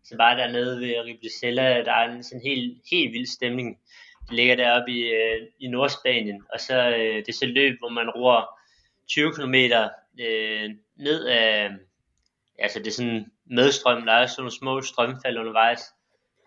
Så 0.04 0.18
bare 0.18 0.38
dernede 0.38 0.80
ved 0.80 1.00
Riblicella, 1.06 1.83
der 1.83 1.92
er 1.92 2.12
en 2.12 2.24
sådan 2.24 2.42
helt, 2.42 2.81
helt 2.92 3.13
vild 3.13 3.27
stemning. 3.27 3.80
Det 4.27 4.36
ligger 4.36 4.56
deroppe 4.56 4.92
i, 4.92 5.01
øh, 5.01 5.48
i 5.60 5.68
Nordspanien, 5.68 6.44
og 6.54 6.60
så 6.60 6.89
øh, 6.89 7.15
det 7.15 7.30
er 7.30 7.33
så 7.33 7.45
løb, 7.45 7.80
hvor 7.80 7.90
man 7.90 8.09
roer 8.09 8.59
20 9.07 9.33
km 9.33 9.56
øh, 10.19 10.69
ned 10.95 11.26
af, 11.26 11.69
altså 12.59 12.80
det 12.80 12.88
er 12.88 12.92
sådan 12.92 13.31
medstrøm, 13.45 14.06
der 14.06 14.14
er 14.14 14.28
sådan 14.28 14.42
nogle 14.42 14.52
små 14.52 14.81
strømfald 14.81 15.38
undervejs, 15.38 15.81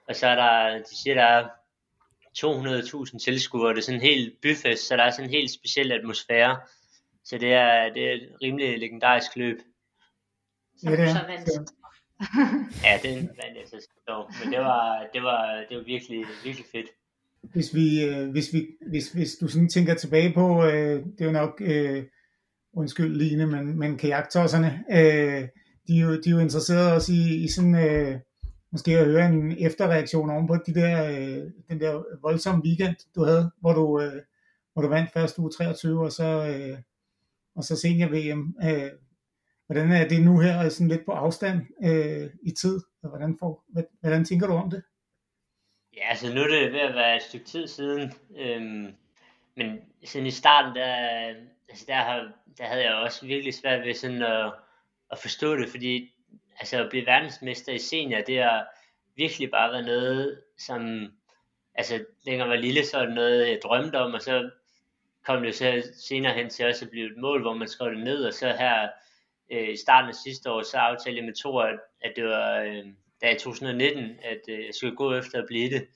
og 0.09 0.17
så 0.17 0.27
er 0.27 0.35
der, 0.35 0.79
de 0.79 1.03
siger, 1.03 1.15
der 1.15 1.23
er 1.23 1.49
200.000 2.39 3.19
tilskuere, 3.19 3.71
det 3.71 3.79
er 3.79 3.83
sådan 3.83 4.01
en 4.01 4.07
helt 4.07 4.41
byfest, 4.41 4.87
så 4.87 4.97
der 4.97 5.03
er 5.03 5.11
sådan 5.11 5.25
en 5.25 5.35
helt 5.35 5.51
speciel 5.51 5.93
atmosfære, 5.93 6.57
så 7.27 7.39
det 7.39 7.53
er, 7.53 7.93
det 7.95 8.09
er 8.09 8.13
et 8.13 8.29
rimelig 8.43 8.79
legendarisk 8.79 9.37
løb. 9.37 9.59
Så 10.79 10.91
ja, 10.91 10.97
det 10.97 11.09
er. 11.09 11.73
ja, 12.85 12.99
det 13.03 13.15
vandt 13.15 13.57
jeg 13.61 13.67
så 13.67 13.89
men 14.45 14.53
det 14.53 14.61
var, 14.61 15.07
det 15.13 15.23
var, 15.23 15.65
det 15.69 15.77
var 15.77 15.85
virkelig, 15.85 16.25
virkelig 16.45 16.67
fedt. 16.73 16.87
Hvis, 17.43 17.75
vi, 17.75 18.05
øh, 18.05 18.31
hvis, 18.31 18.53
vi, 18.53 18.67
hvis, 18.91 19.13
hvis 19.13 19.37
du 19.41 19.49
sådan 19.49 19.69
tænker 19.69 19.95
tilbage 19.95 20.33
på, 20.35 20.65
øh, 20.65 21.05
det 21.05 21.21
er 21.21 21.25
jo 21.25 21.33
nok 21.33 21.61
øh, 21.61 22.05
undskyld 22.73 23.17
Line, 23.17 23.47
men, 23.47 23.79
men 23.79 23.99
kajaktosserne, 23.99 24.85
øh, 24.91 25.49
de, 25.89 25.99
er 25.99 26.03
jo, 26.03 26.21
de 26.21 26.29
er 26.29 26.35
jo 26.35 26.39
interesserede 26.39 26.95
også 26.95 27.13
i, 27.13 27.45
i 27.45 27.49
sådan, 27.49 27.75
øh, 27.75 28.19
måske 28.73 28.99
at 28.99 29.07
høre 29.07 29.27
en 29.27 29.57
efterreaktion 29.59 30.31
oven 30.31 30.47
på 30.47 30.57
de 30.67 30.75
der, 30.75 31.11
øh, 31.11 31.51
den 31.69 31.81
der 31.81 32.03
voldsomme 32.23 32.65
weekend, 32.65 32.97
du 33.15 33.25
havde, 33.25 33.51
hvor 33.61 33.73
du, 33.73 34.01
øh, 34.01 34.23
hvor 34.73 34.83
du 34.83 34.89
vandt 34.89 35.13
første 35.13 35.41
uge 35.41 35.51
23, 35.51 36.05
og 36.05 36.13
så, 36.13 36.25
øh, 36.25 36.79
og 37.57 37.65
så 37.65 37.77
senior 37.77 38.09
VM. 38.09 38.55
Øh, 38.63 38.91
hvordan 39.67 39.93
er 39.93 40.09
det 40.09 40.23
nu 40.23 40.39
her, 40.39 40.69
sådan 40.69 40.89
lidt 40.89 41.05
på 41.05 41.13
afstand 41.13 41.61
øh, 41.85 42.31
i 42.43 42.51
tid? 42.51 42.81
Hvordan, 43.01 43.37
får, 43.39 43.65
hvordan 44.01 44.25
tænker 44.25 44.47
du 44.47 44.53
om 44.53 44.71
det? 44.71 44.83
Ja, 45.97 46.09
altså 46.09 46.35
nu 46.35 46.41
er 46.41 46.47
det 46.47 46.73
ved 46.73 46.81
at 46.81 46.95
være 46.95 47.17
et 47.17 47.23
stykke 47.23 47.47
tid 47.47 47.67
siden, 47.67 48.13
øhm, 48.39 48.95
men 49.57 49.79
siden 50.05 50.27
i 50.27 50.31
starten, 50.31 50.75
der, 50.75 50.95
altså 51.69 51.85
der, 51.87 51.95
har, 51.95 52.33
der 52.59 52.65
havde 52.65 52.85
jeg 52.85 52.95
også 52.95 53.27
virkelig 53.27 53.55
svært 53.55 53.87
ved 53.87 53.95
sådan 53.95 54.23
at, 54.23 54.53
at 55.11 55.19
forstå 55.19 55.57
det, 55.57 55.69
fordi 55.69 56.15
altså 56.59 56.83
at 56.85 56.91
blive 56.91 57.07
verdensmester 57.07 57.73
i 57.73 57.79
senior, 57.79 58.21
det 58.21 58.43
har 58.43 58.67
virkelig 59.17 59.51
bare 59.51 59.73
været 59.73 59.85
noget, 59.85 60.41
som, 60.59 61.13
altså 61.75 62.05
længere 62.27 62.49
var 62.49 62.57
lille, 62.57 62.85
så 62.85 62.99
var 62.99 63.07
det 63.07 63.15
noget, 63.15 63.49
jeg 63.49 63.59
drømte 63.63 63.99
om, 63.99 64.15
og 64.15 64.23
så 64.23 64.51
kom 65.27 65.43
det 65.43 65.55
så 65.55 65.93
senere 65.95 66.35
hen 66.35 66.51
til 66.51 66.67
også 66.67 66.85
at 66.85 66.91
blive 66.91 67.07
et 67.11 67.17
mål, 67.17 67.43
hvor 67.43 67.55
man 67.55 67.69
skrev 67.69 67.95
det 67.95 68.05
ned, 68.05 68.25
og 68.25 68.33
så 68.33 68.47
her 68.47 68.89
øh, 69.53 69.69
i 69.69 69.77
starten 69.77 70.09
af 70.09 70.15
sidste 70.15 70.51
år, 70.51 70.63
så 70.63 70.79
aftalte 70.79 71.19
jeg 71.19 71.25
med 71.25 71.35
Thor, 71.35 71.63
at, 71.63 71.81
at 72.01 72.13
det 72.17 72.25
var, 72.25 72.61
øh, 72.61 72.85
da 73.23 73.35
i 73.35 73.39
2019, 73.39 74.19
at 74.23 74.41
øh, 74.49 74.67
jeg 74.67 74.75
skulle 74.75 74.97
gå 74.97 75.15
efter 75.15 75.39
at 75.39 75.47
blive 75.47 75.71
det. 75.71 75.89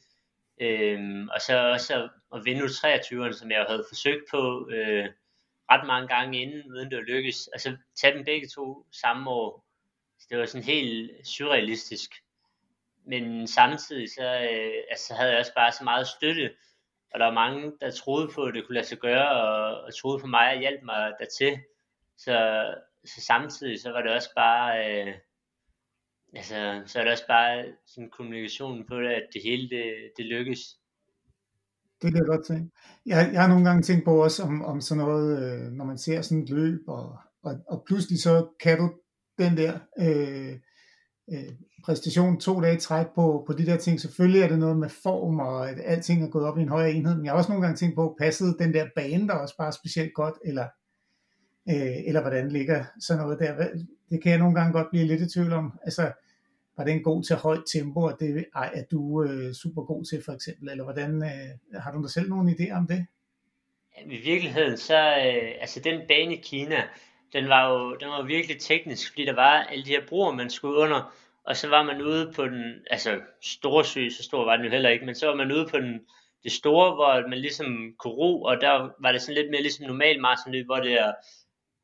Øh, 0.60 1.26
og 1.34 1.40
så 1.40 1.70
også 1.72 1.94
at, 1.94 2.10
at 2.34 2.44
vinde 2.44 2.64
23'eren, 2.64 3.32
som 3.32 3.50
jeg 3.50 3.64
havde 3.68 3.84
forsøgt 3.88 4.24
på, 4.30 4.68
øh, 4.72 5.08
ret 5.70 5.86
mange 5.86 6.08
gange 6.08 6.42
inden, 6.42 6.72
uden 6.72 6.90
det 6.90 7.04
lykkes. 7.06 7.48
så 7.58 7.76
tage 8.00 8.16
dem 8.16 8.24
begge 8.24 8.48
to 8.48 8.86
samme 8.92 9.30
år. 9.30 9.64
Så 10.18 10.26
det 10.30 10.38
var 10.38 10.46
sådan 10.46 10.64
helt 10.64 11.26
surrealistisk. 11.26 12.10
men 13.06 13.46
samtidig 13.46 14.08
så, 14.10 14.24
øh, 14.24 14.82
altså, 14.90 15.14
havde 15.14 15.30
jeg 15.30 15.38
også 15.38 15.54
bare 15.54 15.72
så 15.72 15.84
meget 15.84 16.06
støtte, 16.06 16.50
og 17.12 17.20
der 17.20 17.26
var 17.26 17.34
mange, 17.34 17.72
der 17.80 17.90
troede 17.90 18.28
på, 18.34 18.42
at 18.42 18.54
det 18.54 18.66
kunne 18.66 18.74
lade 18.74 18.86
sig 18.86 18.98
gøre, 18.98 19.28
og, 19.30 19.80
og 19.80 19.94
troede 19.94 20.20
på 20.20 20.26
mig 20.26 20.54
og 20.54 20.60
hjalp 20.60 20.82
mig 20.84 21.12
dertil. 21.20 21.58
Så, 22.18 22.64
så 23.04 23.20
samtidig 23.20 23.80
så 23.80 23.90
var 23.90 24.02
det 24.02 24.12
også 24.12 24.30
bare, 24.36 24.68
øh, 24.86 25.14
altså, 26.34 26.82
så 26.86 26.98
er 26.98 27.02
det 27.02 27.12
også 27.12 27.26
bare 27.28 27.64
sådan 27.86 28.10
kommunikationen 28.10 28.86
på 28.86 29.00
det, 29.00 29.08
at 29.08 29.26
det 29.32 29.42
hele 29.42 29.68
det, 29.68 30.10
det 30.16 30.24
lykkes. 30.26 30.60
Det 32.02 32.12
kan 32.12 32.18
jeg 32.18 32.26
godt 32.26 32.46
tænke. 32.46 32.70
Jeg, 33.06 33.30
jeg 33.32 33.40
har 33.40 33.48
nogle 33.48 33.64
gange 33.64 33.82
tænkt 33.82 34.04
på 34.04 34.22
også 34.22 34.42
om, 34.42 34.64
om 34.64 34.80
sådan 34.80 35.04
noget, 35.04 35.28
øh, 35.42 35.72
når 35.72 35.84
man 35.84 35.98
ser 35.98 36.22
sådan 36.22 36.42
et 36.42 36.50
løb, 36.50 36.80
og, 36.88 37.18
og, 37.42 37.52
og 37.68 37.84
pludselig 37.86 38.22
så 38.22 38.48
kan 38.60 38.78
du 38.78 38.92
den 39.38 39.56
der 39.56 39.72
øh, 39.98 40.60
øh, 41.32 41.52
præstation 41.84 42.40
to 42.40 42.60
dage 42.60 42.76
træk 42.76 43.06
på, 43.14 43.44
på 43.46 43.52
de 43.52 43.66
der 43.66 43.76
ting. 43.76 44.00
Selvfølgelig 44.00 44.42
er 44.42 44.48
det 44.48 44.58
noget 44.58 44.76
med 44.76 44.88
form, 44.88 45.38
og 45.38 45.70
at 45.70 45.78
alting 45.84 46.24
er 46.24 46.30
gået 46.30 46.44
op 46.44 46.58
i 46.58 46.62
en 46.62 46.68
højere 46.68 46.92
enhed, 46.92 47.16
men 47.16 47.24
jeg 47.24 47.32
har 47.32 47.38
også 47.38 47.50
nogle 47.50 47.66
gange 47.66 47.76
tænkt 47.76 47.94
på, 47.94 48.16
passede 48.18 48.56
den 48.58 48.74
der 48.74 48.86
bane 48.96 49.28
der 49.28 49.34
også 49.34 49.56
bare 49.56 49.72
specielt 49.72 50.14
godt, 50.14 50.34
eller, 50.44 50.66
øh, 51.70 52.06
eller 52.06 52.20
hvordan 52.20 52.48
ligger 52.48 52.84
sådan 53.00 53.22
noget 53.22 53.38
der. 53.38 53.68
Det 54.10 54.22
kan 54.22 54.30
jeg 54.30 54.38
nogle 54.38 54.54
gange 54.54 54.72
godt 54.72 54.90
blive 54.90 55.04
lidt 55.04 55.20
i 55.20 55.28
tvivl 55.28 55.52
om. 55.52 55.72
Altså, 55.82 56.12
var 56.76 56.84
den 56.84 57.02
god 57.02 57.22
til 57.24 57.36
højt 57.36 57.62
tempo, 57.72 58.00
og 58.00 58.16
det 58.20 58.44
ej, 58.54 58.70
er 58.74 58.84
du 58.90 59.24
øh, 59.24 59.54
super 59.54 59.82
god 59.82 60.04
til 60.04 60.22
for 60.24 60.32
eksempel, 60.32 60.68
eller 60.68 60.84
hvordan, 60.84 61.22
øh, 61.22 61.80
har 61.80 61.92
du 61.92 62.02
dig 62.02 62.10
selv 62.10 62.28
nogle 62.28 62.50
idéer 62.50 62.72
om 62.72 62.86
det? 62.86 63.06
I 64.06 64.16
virkeligheden, 64.16 64.76
så, 64.76 64.98
øh, 64.98 65.50
altså 65.60 65.80
den 65.80 66.00
bane 66.08 66.36
i 66.36 66.40
Kina, 66.42 66.82
den 67.32 67.48
var 67.48 67.70
jo 67.70 67.94
den 67.94 68.08
var 68.08 68.22
virkelig 68.22 68.60
teknisk, 68.60 69.10
fordi 69.10 69.24
der 69.24 69.32
var 69.32 69.62
alle 69.62 69.84
de 69.84 69.90
her 69.90 70.06
broer, 70.06 70.32
man 70.32 70.50
skulle 70.50 70.76
under, 70.76 71.14
og 71.44 71.56
så 71.56 71.68
var 71.68 71.82
man 71.82 72.02
ude 72.02 72.32
på 72.36 72.44
den, 72.44 72.86
altså 72.90 73.20
store 73.42 73.84
sø, 73.84 74.08
så 74.08 74.22
stor 74.22 74.44
var 74.44 74.56
den 74.56 74.64
jo 74.64 74.70
heller 74.70 74.90
ikke, 74.90 75.06
men 75.06 75.14
så 75.14 75.26
var 75.26 75.34
man 75.34 75.52
ude 75.52 75.66
på 75.70 75.76
den, 75.78 76.06
det 76.42 76.52
store, 76.52 76.94
hvor 76.94 77.28
man 77.28 77.38
ligesom 77.38 77.94
kunne 77.98 78.14
ro, 78.14 78.42
og 78.42 78.60
der 78.60 78.90
var 78.98 79.12
det 79.12 79.22
sådan 79.22 79.34
lidt 79.34 79.50
mere 79.50 79.62
ligesom 79.62 79.86
normal 79.86 80.20
maratonløb, 80.20 80.66
hvor 80.66 80.76
det 80.76 80.92
er, 80.92 81.12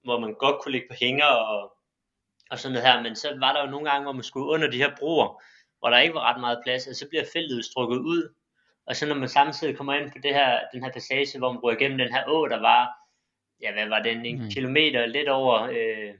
hvor 0.04 0.18
man 0.18 0.34
godt 0.34 0.62
kunne 0.62 0.72
ligge 0.72 0.88
på 0.90 0.96
hænger 1.00 1.26
og, 1.26 1.72
og 2.50 2.58
sådan 2.58 2.72
noget 2.72 2.88
her, 2.88 3.02
men 3.02 3.16
så 3.16 3.36
var 3.38 3.52
der 3.52 3.64
jo 3.64 3.70
nogle 3.70 3.90
gange, 3.90 4.02
hvor 4.02 4.12
man 4.12 4.22
skulle 4.22 4.46
under 4.46 4.70
de 4.70 4.76
her 4.76 4.96
broer, 4.98 5.42
hvor 5.78 5.90
der 5.90 5.98
ikke 5.98 6.14
var 6.14 6.30
ret 6.30 6.40
meget 6.40 6.60
plads, 6.64 6.86
og 6.86 6.94
så 6.94 7.08
bliver 7.08 7.24
feltet 7.32 7.64
strukket 7.64 7.98
ud, 7.98 8.34
og 8.86 8.96
så 8.96 9.06
når 9.06 9.14
man 9.14 9.28
samtidig 9.28 9.76
kommer 9.76 9.94
ind 9.94 10.12
på 10.12 10.18
det 10.22 10.34
her, 10.34 10.60
den 10.72 10.84
her 10.84 10.92
passage, 10.92 11.38
hvor 11.38 11.52
man 11.52 11.60
går 11.60 11.70
igennem 11.70 11.98
den 11.98 12.12
her 12.12 12.24
å, 12.26 12.46
der 12.46 12.60
var, 12.60 13.05
ja 13.62 13.72
hvad 13.72 13.88
var 13.88 14.02
den, 14.02 14.26
en 14.26 14.42
mm. 14.42 14.50
kilometer 14.50 15.06
lidt 15.06 15.28
over, 15.28 15.62
øh, 15.62 16.14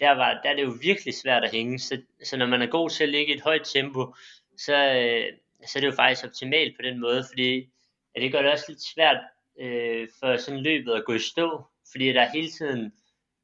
der, 0.00 0.10
var, 0.10 0.40
der 0.42 0.50
er 0.50 0.54
det 0.54 0.62
jo 0.62 0.74
virkelig 0.82 1.14
svært 1.14 1.44
at 1.44 1.50
hænge, 1.50 1.78
så, 1.78 2.02
så 2.24 2.36
når 2.36 2.46
man 2.46 2.62
er 2.62 2.66
god 2.66 2.90
til 2.90 3.04
at 3.04 3.10
ligge 3.10 3.32
i 3.32 3.36
et 3.36 3.42
højt 3.42 3.62
tempo, 3.64 4.14
så, 4.56 4.74
øh, 4.74 5.26
så 5.66 5.78
er 5.78 5.80
det 5.80 5.86
jo 5.86 5.96
faktisk 5.96 6.26
optimalt 6.26 6.76
på 6.76 6.82
den 6.82 7.00
måde, 7.00 7.24
fordi 7.32 7.70
ja, 8.16 8.20
det 8.20 8.32
gør 8.32 8.42
det 8.42 8.52
også 8.52 8.64
lidt 8.68 8.82
svært 8.94 9.20
øh, 9.60 10.08
for 10.20 10.36
sådan 10.36 10.60
løbet 10.60 10.92
at 10.92 11.04
gå 11.04 11.12
i 11.12 11.18
stå, 11.18 11.64
fordi 11.92 12.12
der 12.12 12.22
er 12.22 12.30
hele 12.34 12.50
tiden 12.50 12.92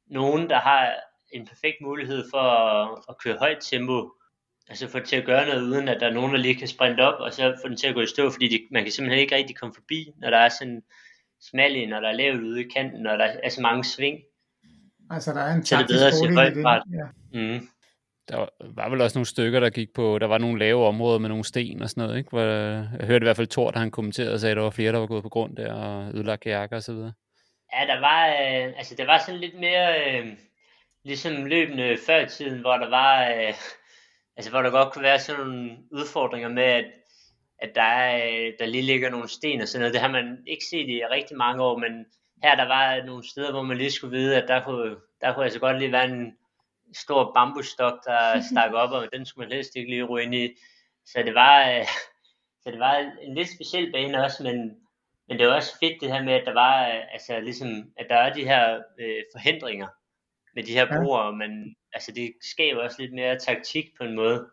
nogen, 0.06 0.50
der 0.50 0.58
har 0.58 0.94
en 1.32 1.46
perfekt 1.46 1.76
mulighed 1.80 2.25
for 2.30 2.40
at, 2.40 3.04
at 3.08 3.18
køre 3.18 3.37
højt 3.38 3.58
tempo, 3.61 4.12
altså 4.68 4.88
få 4.88 4.99
det 4.99 5.08
til 5.08 5.16
at 5.16 5.25
gøre 5.25 5.46
noget, 5.46 5.62
uden 5.62 5.88
at 5.88 6.00
der 6.00 6.06
er 6.06 6.12
nogen, 6.12 6.32
der 6.32 6.38
lige 6.38 6.54
kan 6.54 6.68
sprinte 6.68 7.00
op, 7.00 7.20
og 7.20 7.32
så 7.32 7.56
få 7.62 7.68
den 7.68 7.76
til 7.76 7.87
at 7.87 7.94
gå 7.94 8.00
i 8.00 8.06
stå, 8.06 8.30
fordi 8.30 8.49
de, 8.49 8.66
man 8.70 8.82
kan 8.82 8.92
simpelthen 8.92 9.20
ikke 9.20 9.37
rigtig 9.37 9.56
komme 9.56 9.75
forbi, 9.75 10.12
når 10.16 10.30
der 10.30 10.38
er 10.38 10.49
sådan 10.49 10.82
smal 11.40 11.88
når 11.88 12.00
der 12.00 12.09
er 12.09 12.12
lavt 12.12 12.43
ude 12.43 12.61
i 12.61 12.69
kanten, 12.76 13.02
når 13.02 13.16
der 13.16 13.25
er 13.43 13.49
så 13.49 13.61
mange 13.61 13.85
sving. 13.85 14.19
Altså 15.11 15.33
der 15.33 15.40
er 15.40 15.55
en 15.55 15.61
det 15.61 15.87
bedre 15.88 16.07
at 16.07 16.14
se 16.14 16.35
højt 16.35 16.57
fart. 16.62 16.83
Ja. 16.93 17.07
Mm. 17.33 17.69
Der 18.28 18.37
var, 18.37 18.50
var 18.61 18.88
vel 18.88 19.00
også 19.00 19.19
nogle 19.19 19.26
stykker, 19.26 19.61
der 19.61 19.71
gik 19.71 19.88
på, 19.95 20.19
der 20.19 20.26
var 20.26 20.38
nogle 20.38 20.59
lave 20.59 20.87
områder 20.87 21.19
med 21.19 21.28
nogle 21.28 21.45
sten 21.45 21.83
og 21.83 21.90
sådan 21.90 22.02
noget, 22.02 22.19
ikke? 22.19 22.31
Hvor, 22.31 22.40
jeg 22.40 23.07
hørte 23.07 23.23
i 23.23 23.26
hvert 23.26 23.37
fald 23.37 23.47
Thor, 23.47 23.71
der 23.71 23.78
han 23.78 23.90
kommenterede 23.90 24.33
og 24.33 24.40
sagde, 24.40 24.50
at 24.50 24.57
der 24.57 24.62
var 24.62 24.71
flere, 24.71 24.93
der 24.93 24.99
var 24.99 25.07
gået 25.07 25.23
på 25.23 25.28
grund 25.28 25.57
der 25.57 25.73
og 25.73 26.14
ødelagt 26.14 26.47
jakker 26.47 26.76
og 26.76 26.83
så 26.83 26.93
videre. 26.93 27.12
Ja, 27.75 27.87
der 27.87 28.00
var, 28.00 28.26
øh, 28.26 28.73
altså 28.76 28.95
der 28.99 29.07
var 29.07 29.19
sådan 29.19 29.40
lidt 29.40 29.61
mere, 29.61 30.19
øh, 30.21 30.26
ligesom 31.05 31.45
løbende 31.45 31.99
før 32.07 32.21
i 32.21 32.28
tiden, 32.28 32.61
hvor 32.61 32.76
der 32.76 32.90
var, 32.90 33.28
øh, 33.28 33.55
altså 34.37 34.50
hvor 34.50 34.62
der 34.62 34.71
godt 34.71 34.93
kunne 34.93 35.02
være 35.02 35.19
sådan 35.19 35.47
nogle 35.47 35.76
udfordringer 35.90 36.49
med, 36.49 36.62
at, 36.62 36.85
at 37.58 37.70
der, 37.75 37.82
er, 37.82 38.52
der 38.58 38.66
lige 38.66 38.82
ligger 38.82 39.10
nogle 39.10 39.28
sten 39.28 39.60
og 39.60 39.68
sådan 39.68 39.80
noget. 39.80 39.94
Det 39.94 40.00
har 40.00 40.10
man 40.10 40.44
ikke 40.46 40.64
set 40.70 40.88
i 40.88 41.06
rigtig 41.10 41.36
mange 41.36 41.62
år, 41.62 41.78
men 41.78 42.06
her 42.42 42.54
der 42.54 42.68
var 42.68 43.04
nogle 43.06 43.28
steder, 43.28 43.50
hvor 43.50 43.62
man 43.62 43.76
lige 43.76 43.90
skulle 43.90 44.18
vide, 44.18 44.42
at 44.42 44.48
der 44.48 44.64
kunne, 44.64 44.96
der 45.20 45.34
kunne 45.34 45.44
altså 45.44 45.60
godt 45.60 45.78
lige 45.78 45.92
være 45.92 46.04
en 46.04 46.36
stor 46.94 47.32
bambusstok, 47.34 48.04
der 48.04 48.40
stak 48.50 48.72
op, 48.72 48.90
og 48.90 49.08
den 49.12 49.26
skulle 49.26 49.48
man 49.48 49.56
helst 49.56 49.76
ikke 49.76 49.90
lige 49.90 50.04
ryge 50.04 50.25
ind 50.25 50.34
i. 50.34 50.48
Så 51.06 51.22
det 51.22 51.34
var, 51.34 51.70
øh, 51.70 51.86
så 52.62 52.70
det 52.70 52.78
var 52.78 53.12
en 53.22 53.34
lidt 53.34 53.48
speciel 53.48 53.92
bane 53.92 54.25
også, 54.25 54.42
men, 54.42 54.76
men 55.28 55.38
det 55.38 55.46
var 55.46 55.54
også 55.54 55.78
fedt 55.80 56.00
det 56.00 56.12
her 56.12 56.22
med, 56.22 56.32
at 56.32 56.46
der 56.46 56.54
var, 56.54 56.88
øh, 56.88 57.12
altså 57.12 57.40
ligesom, 57.40 57.92
at 57.96 58.06
der 58.10 58.16
er 58.16 58.32
de 58.32 58.44
her 58.44 58.82
øh, 58.98 59.22
forhindringer, 59.34 59.86
med 60.56 60.64
de 60.64 60.72
her 60.72 60.86
brugere, 60.86 61.26
ja. 61.26 61.30
men 61.30 61.76
altså 61.92 62.12
det 62.12 62.32
skaber 62.52 62.82
også 62.82 63.02
lidt 63.02 63.12
mere 63.12 63.38
taktik 63.38 63.84
på 63.98 64.04
en 64.04 64.14
måde. 64.14 64.50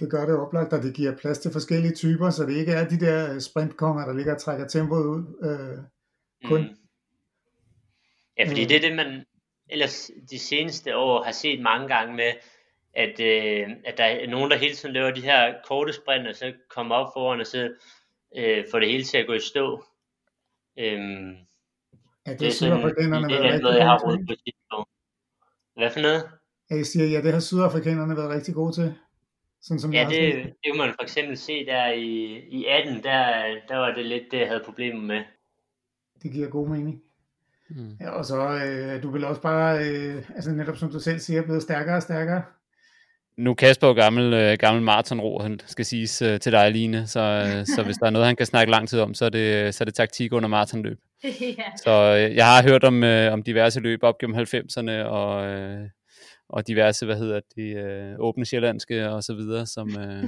Det 0.00 0.10
gør 0.10 0.26
det 0.26 0.36
oplagt, 0.36 0.72
at 0.72 0.82
det 0.82 0.94
giver 0.94 1.16
plads 1.16 1.38
til 1.38 1.52
forskellige 1.52 1.94
typer, 1.94 2.30
så 2.30 2.46
det 2.46 2.56
ikke 2.56 2.72
er 2.72 2.88
de 2.88 3.00
der 3.00 3.38
sprintkonger, 3.38 4.06
der 4.06 4.14
ligger 4.14 4.34
og 4.34 4.40
trækker 4.40 4.66
tempoet 4.66 5.06
ud. 5.06 5.22
Øh, 5.44 5.78
kun. 6.50 6.60
Mm. 6.60 6.76
Ja, 8.38 8.48
fordi 8.48 8.62
øh. 8.62 8.68
det 8.68 8.76
er 8.76 8.80
det, 8.80 8.96
man 8.96 9.24
ellers 9.68 10.10
de 10.30 10.38
seneste 10.38 10.96
år 10.96 11.22
har 11.22 11.32
set 11.32 11.60
mange 11.60 11.88
gange 11.88 12.16
med, 12.16 12.32
at, 12.94 13.20
øh, 13.20 13.76
at 13.84 13.98
der 13.98 14.04
er 14.04 14.26
nogen, 14.30 14.50
der 14.50 14.56
hele 14.56 14.74
tiden 14.74 14.94
laver 14.94 15.10
de 15.10 15.20
her 15.20 15.54
korte 15.68 15.92
sprint, 15.92 16.28
og 16.28 16.34
så 16.34 16.52
kommer 16.70 16.94
op 16.94 17.12
foran, 17.16 17.40
og 17.40 17.46
så 17.46 17.72
øh, 18.36 18.64
får 18.70 18.78
det 18.78 18.88
hele 18.88 19.04
til 19.04 19.18
at 19.18 19.26
gå 19.26 19.32
i 19.32 19.40
stå. 19.40 19.84
Øhm, 20.78 21.30
ja, 22.26 22.30
det, 22.32 22.40
det 22.40 22.46
er 22.46 22.52
sydafrikanerne 22.52 23.28
været 23.28 23.42
rigtig 23.42 23.62
gode 23.62 23.76
jeg 23.76 23.86
har 23.86 23.98
på 23.98 24.88
hvad 25.76 25.90
for 25.90 26.00
noget? 26.00 26.22
Jeg 26.70 26.86
siger, 26.86 27.06
ja, 27.06 27.22
det 27.22 27.32
har 27.32 27.40
sydafrikanerne 27.40 28.16
været 28.16 28.30
rigtig 28.30 28.54
gode 28.54 28.72
til. 28.72 28.94
Sådan 29.66 29.80
som 29.80 29.92
ja, 29.92 30.06
det, 30.10 30.34
det 30.34 30.70
kunne 30.70 30.78
man 30.78 30.94
for 30.98 31.02
eksempel 31.02 31.36
se 31.36 31.66
der 31.66 31.92
i, 31.92 32.38
i 32.50 32.66
18, 32.66 33.02
der, 33.02 33.44
der 33.68 33.76
var 33.76 33.94
det 33.94 34.06
lidt 34.06 34.24
det, 34.30 34.38
jeg 34.38 34.48
havde 34.48 34.62
problemer 34.64 35.00
med. 35.00 35.22
Det 36.22 36.32
giver 36.32 36.48
god 36.48 36.68
mening. 36.68 37.02
Mm. 37.70 37.96
Ja, 38.00 38.10
og 38.10 38.24
så 38.24 38.36
øh, 38.36 39.02
du 39.02 39.10
vil 39.10 39.24
også 39.24 39.40
bare, 39.40 39.78
øh, 39.88 40.22
altså 40.34 40.50
netop 40.50 40.76
som 40.76 40.90
du 40.90 41.00
selv 41.00 41.18
siger, 41.18 41.42
blevet 41.42 41.62
stærkere 41.62 41.96
og 41.96 42.02
stærkere. 42.02 42.42
Nu 43.36 43.50
er 43.50 43.54
Kasper 43.54 43.86
jo 43.86 43.92
gammel, 43.92 44.32
øh, 44.32 44.56
gammel 44.58 44.82
maratonro, 44.82 45.42
han 45.42 45.60
skal 45.66 45.84
siges 45.84 46.22
øh, 46.22 46.40
til 46.40 46.52
dig, 46.52 46.70
Line, 46.70 47.06
så, 47.06 47.20
øh, 47.20 47.66
så 47.66 47.82
hvis 47.82 47.96
der 47.96 48.06
er 48.06 48.10
noget, 48.10 48.26
han 48.26 48.36
kan 48.36 48.46
snakke 48.46 48.70
lang 48.70 48.88
tid 48.88 49.00
om, 49.00 49.14
så 49.14 49.24
er 49.24 49.28
det, 49.28 49.74
så 49.74 49.84
er 49.84 49.86
det 49.86 49.94
taktik 49.94 50.32
under 50.32 50.48
maratonløb. 50.48 50.98
ja. 51.24 51.64
Så 51.84 51.90
øh, 51.90 52.36
jeg 52.36 52.46
har 52.46 52.62
hørt 52.62 52.84
om, 52.84 53.04
øh, 53.04 53.32
om 53.32 53.42
diverse 53.42 53.80
løb 53.80 54.02
op 54.02 54.18
gennem 54.18 54.36
90'erne, 54.36 54.90
og, 54.90 55.46
øh, 55.46 55.88
og 56.48 56.66
diverse, 56.66 57.06
hvad 57.06 57.16
hedder 57.16 57.40
de, 57.56 57.62
øh, 57.62 58.14
åbne 58.18 58.44
sjællandske 58.44 59.10
og 59.10 59.22
så 59.22 59.34
videre, 59.34 59.66
som, 59.66 59.98
øh, 59.98 60.24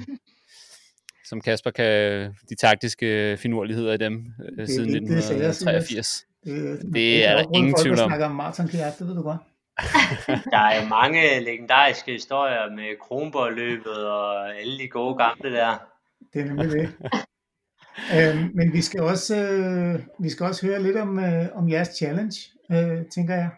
som 1.29 1.41
Kasper 1.41 1.71
kan, 1.71 2.23
de 2.49 2.55
taktiske 2.55 3.37
finurligheder 3.37 3.93
i 3.93 3.97
dem 3.97 4.33
øh, 4.45 4.59
det, 4.59 4.69
siden 4.69 4.89
det, 4.89 4.97
1983. 4.97 6.27
Det, 6.45 6.53
det, 6.55 6.83
det, 6.83 6.95
det 6.95 7.27
er 7.27 7.37
der 7.37 7.45
ingen 7.55 7.75
tvivl 7.75 7.93
om. 7.93 7.99
Det 7.99 8.09
snakker 8.09 8.27
om 8.27 8.35
maratonkajak, 8.35 8.99
det 8.99 9.07
ved 9.07 9.15
du 9.15 9.23
godt. 9.23 9.41
der 10.55 10.59
er 10.59 10.89
mange 10.89 11.41
legendariske 11.41 12.13
historier 12.13 12.71
med 12.71 13.01
Kronborg-løbet 13.01 14.07
og 14.07 14.57
alle 14.61 14.79
de 14.79 14.89
gode 14.89 15.17
gamle 15.17 15.57
der. 15.57 15.79
Det 16.33 16.41
er 16.41 16.45
nemlig 16.45 16.71
det. 16.71 16.89
øhm, 18.17 18.51
men 18.55 18.73
vi 18.73 18.83
skal 18.83 19.01
også 19.01 19.37
øh, 19.37 20.01
vi 20.19 20.31
skal 20.31 20.47
også 20.47 20.67
høre 20.67 20.83
lidt 20.83 20.97
om 20.97 21.19
øh, 21.19 21.47
om 21.55 21.69
jeres 21.69 21.89
challenge, 21.89 22.37
øh, 22.73 23.07
tænker 23.15 23.35
jeg. 23.35 23.51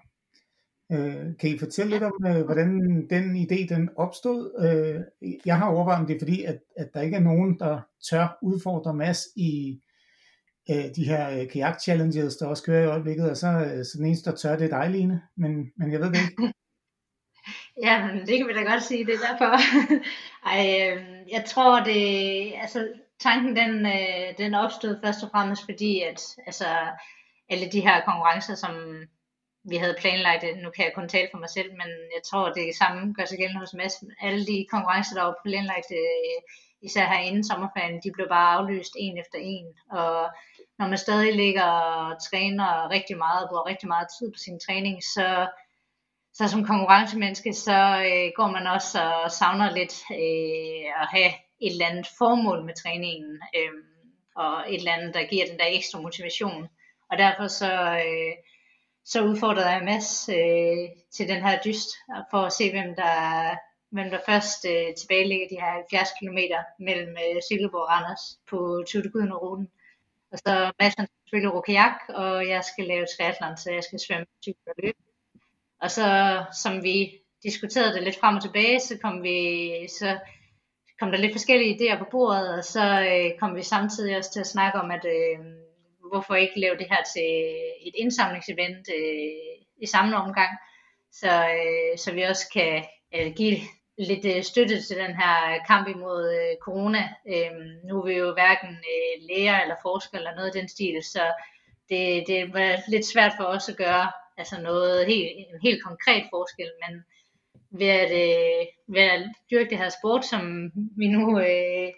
Øh, 0.93 1.37
kan 1.41 1.51
I 1.51 1.59
fortælle 1.59 1.91
lidt 1.91 2.03
om 2.03 2.27
øh, 2.27 2.45
hvordan 2.45 2.71
den 3.11 3.37
idé 3.37 3.75
den 3.75 3.91
opstod? 3.97 4.41
Øh, 4.65 5.31
jeg 5.47 5.59
har 5.59 5.71
overvejet 5.71 6.01
om 6.01 6.07
det 6.07 6.15
er 6.15 6.21
fordi 6.21 6.45
at, 6.45 6.59
at 6.77 6.91
der 6.95 7.01
ikke 7.01 7.17
er 7.17 7.21
nogen 7.21 7.59
der 7.59 7.81
tør 8.11 8.39
udfordre 8.43 8.95
Mads 8.95 9.23
i 9.37 9.81
øh, 10.71 10.85
de 10.97 11.05
her 11.07 11.41
øh, 11.41 11.49
kajak 11.49 11.81
challenges, 11.81 12.37
der 12.37 12.47
også 12.47 12.63
kører 12.63 12.83
i 12.83 12.87
øjeblikket, 12.87 13.31
og 13.31 13.37
så, 13.37 13.49
øh, 13.49 13.85
så 13.85 13.93
den 13.97 14.07
eneste, 14.07 14.31
der 14.31 14.37
tør, 14.37 14.57
det 14.57 14.73
er 14.73 14.81
dig, 14.81 14.91
Line, 14.91 15.23
men, 15.37 15.73
men 15.77 15.93
jeg 15.93 16.01
ved 16.01 16.09
det 16.09 16.21
ikke. 16.31 16.53
ja, 17.87 18.07
men 18.07 18.27
det 18.27 18.39
kan 18.39 18.49
vi 18.49 18.53
da 18.53 18.63
godt 18.63 18.83
sige, 18.83 19.07
det 19.07 19.15
er 19.15 19.27
derfor. 19.31 19.53
Ej, 20.53 20.61
øh, 20.81 21.03
jeg 21.33 21.45
tror 21.45 21.85
det, 21.85 22.53
altså 22.63 22.89
tanken 23.21 23.57
den, 23.57 23.87
øh, 23.87 24.39
den 24.39 24.55
opstod 24.55 24.99
først 25.05 25.25
og 25.25 25.31
fremmest 25.31 25.65
fordi, 25.65 26.01
at 26.01 26.21
altså, 26.47 26.65
alle 27.49 27.71
de 27.73 27.81
her 27.81 28.05
konkurrencer, 28.05 28.55
som 28.55 28.73
vi 29.71 29.77
havde 29.77 29.97
planlagt, 29.99 30.43
det, 30.43 30.63
nu 30.63 30.71
kan 30.71 30.85
jeg 30.85 30.93
kun 30.95 31.09
tale 31.09 31.29
for 31.31 31.39
mig 31.39 31.51
selv, 31.51 31.71
men 31.71 31.91
jeg 32.15 32.23
tror 32.29 32.53
det 32.53 32.77
samme 32.81 33.15
gør 33.17 33.25
sig 33.25 33.39
gældende 33.39 33.61
hos 33.61 33.75
Mads. 33.75 33.95
Alle 34.21 34.47
de 34.47 34.67
konkurrencer, 34.71 35.15
der 35.17 35.25
var 35.25 35.37
planlagt, 35.45 35.91
øh, 36.03 36.39
især 36.83 37.05
her 37.13 37.19
inden 37.19 37.45
sommerferien, 37.45 38.01
de 38.05 38.11
blev 38.17 38.29
bare 38.29 38.55
aflyst 38.57 38.95
en 38.99 39.19
efter 39.19 39.39
en, 39.39 39.67
og 39.91 40.29
når 40.79 40.87
man 40.89 40.99
stadig 40.99 41.35
ligger 41.35 41.65
og 41.65 42.23
træner 42.29 42.91
rigtig 42.91 43.17
meget 43.19 43.43
og 43.43 43.49
bruger 43.49 43.67
rigtig 43.67 43.89
meget 43.89 44.09
tid 44.19 44.31
på 44.33 44.39
sin 44.39 44.61
træning, 44.61 44.97
så, 45.03 45.49
så 46.33 46.49
som 46.49 46.65
konkurrencemenneske, 46.65 47.53
så 47.53 47.79
øh, 48.09 48.29
går 48.37 48.51
man 48.57 48.67
også 48.67 48.99
og 49.25 49.31
savner 49.31 49.71
lidt 49.79 49.95
øh, 50.23 50.85
at 51.03 51.07
have 51.15 51.33
et 51.65 51.73
eller 51.73 51.87
andet 51.87 52.07
formål 52.19 52.65
med 52.65 52.75
træningen, 52.83 53.33
øh, 53.57 53.73
og 54.37 54.55
et 54.73 54.79
eller 54.79 54.93
andet, 54.93 55.15
der 55.15 55.31
giver 55.33 55.47
den 55.47 55.59
der 55.59 55.69
ekstra 55.69 56.01
motivation. 56.01 56.69
Og 57.11 57.19
derfor 57.19 57.47
så, 57.47 57.73
øh, 58.07 58.35
så 59.13 59.25
udfordrede 59.25 59.71
jeg 59.71 59.85
Mads 59.85 60.29
øh, 60.29 60.89
til 61.11 61.29
den 61.29 61.41
her 61.47 61.63
dyst, 61.65 61.91
for 62.31 62.39
at 62.39 62.53
se, 62.53 62.71
hvem 62.71 62.95
der, 62.95 63.17
hvem 63.91 64.11
der 64.11 64.21
først 64.27 64.67
øh, 64.73 64.95
tilbagelægger 64.95 65.49
de 65.49 65.61
her 65.63 65.73
70 65.73 66.09
km 66.19 66.39
mellem 66.79 67.11
øh, 67.25 67.43
Silkeborg 67.49 67.83
og 67.83 67.89
Randers 67.89 68.25
på 68.51 68.59
Tour 68.89 69.03
de 69.03 69.35
ruten. 69.43 69.69
Og 70.33 70.39
så 70.39 70.73
Mads 70.81 70.95
han 70.99 71.09
skal 71.27 71.49
rokajak, 71.49 71.99
og 72.09 72.49
jeg 72.49 72.65
skal 72.65 72.85
lave 72.85 73.07
triathlon, 73.07 73.57
så 73.57 73.71
jeg 73.71 73.85
skal 73.85 73.99
svømme, 73.99 74.27
cykle 74.45 74.73
og 74.73 74.75
løbe. 74.83 74.99
Og 75.83 75.91
så, 75.91 76.09
som 76.63 76.83
vi 76.83 76.97
diskuterede 77.43 77.95
det 77.95 78.03
lidt 78.03 78.21
frem 78.21 78.37
og 78.37 78.43
tilbage, 78.43 78.81
så 78.81 78.99
kom 79.03 79.23
vi, 79.23 79.39
så 79.89 80.19
kom 81.01 81.11
der 81.11 81.19
lidt 81.19 81.35
forskellige 81.35 81.75
idéer 81.75 81.99
på 81.99 82.07
bordet, 82.11 82.49
og 82.59 82.65
så 82.65 82.85
øh, 83.11 83.39
kom 83.41 83.57
vi 83.57 83.63
samtidig 83.63 84.17
også 84.17 84.33
til 84.33 84.41
at 84.41 84.47
snakke 84.47 84.81
om, 84.81 84.91
at 84.91 85.05
øh, 85.05 85.39
hvorfor 86.09 86.35
ikke 86.35 86.61
lave 86.61 86.77
det 86.77 86.87
her 86.91 87.03
til 87.15 87.31
et 87.89 87.95
indsamlingsevent 87.95 88.89
øh, 88.99 89.59
i 89.83 89.87
samme 89.87 90.17
omgang, 90.17 90.53
så, 91.13 91.31
øh, 91.31 91.99
så 91.99 92.13
vi 92.13 92.23
også 92.23 92.47
kan 92.53 92.85
øh, 93.15 93.33
give 93.37 93.57
lidt 93.99 94.25
øh, 94.25 94.43
støtte 94.43 94.83
til 94.83 94.97
den 94.97 95.15
her 95.17 95.65
kamp 95.67 95.89
imod 95.89 96.35
øh, 96.35 96.57
corona. 96.63 97.03
Øh, 97.29 97.53
nu 97.89 98.01
er 98.01 98.07
vi 98.07 98.13
jo 98.13 98.33
hverken 98.33 98.71
øh, 98.93 99.15
læger 99.29 99.61
eller 99.61 99.75
forskere 99.83 100.21
eller 100.21 100.35
noget 100.35 100.47
af 100.47 100.53
den 100.61 100.69
stil, 100.69 101.03
så 101.03 101.25
det, 101.89 102.25
det 102.27 102.55
var 102.55 102.91
lidt 102.91 103.07
svært 103.07 103.33
for 103.37 103.45
os 103.45 103.69
at 103.69 103.77
gøre 103.77 104.13
altså 104.37 104.61
noget 104.61 105.07
helt, 105.07 105.31
en 105.39 105.61
helt 105.63 105.85
konkret 105.85 106.25
forskel, 106.31 106.71
men 106.83 107.05
ved 107.71 107.89
at, 108.05 108.11
øh, 108.11 108.67
ved 108.89 109.03
at 109.03 109.23
dyrke 109.51 109.71
det 109.71 109.79
her 109.79 109.89
sport, 109.89 110.25
som 110.25 110.73
vi 110.97 111.07
nu 111.09 111.41
øh, 111.41 111.89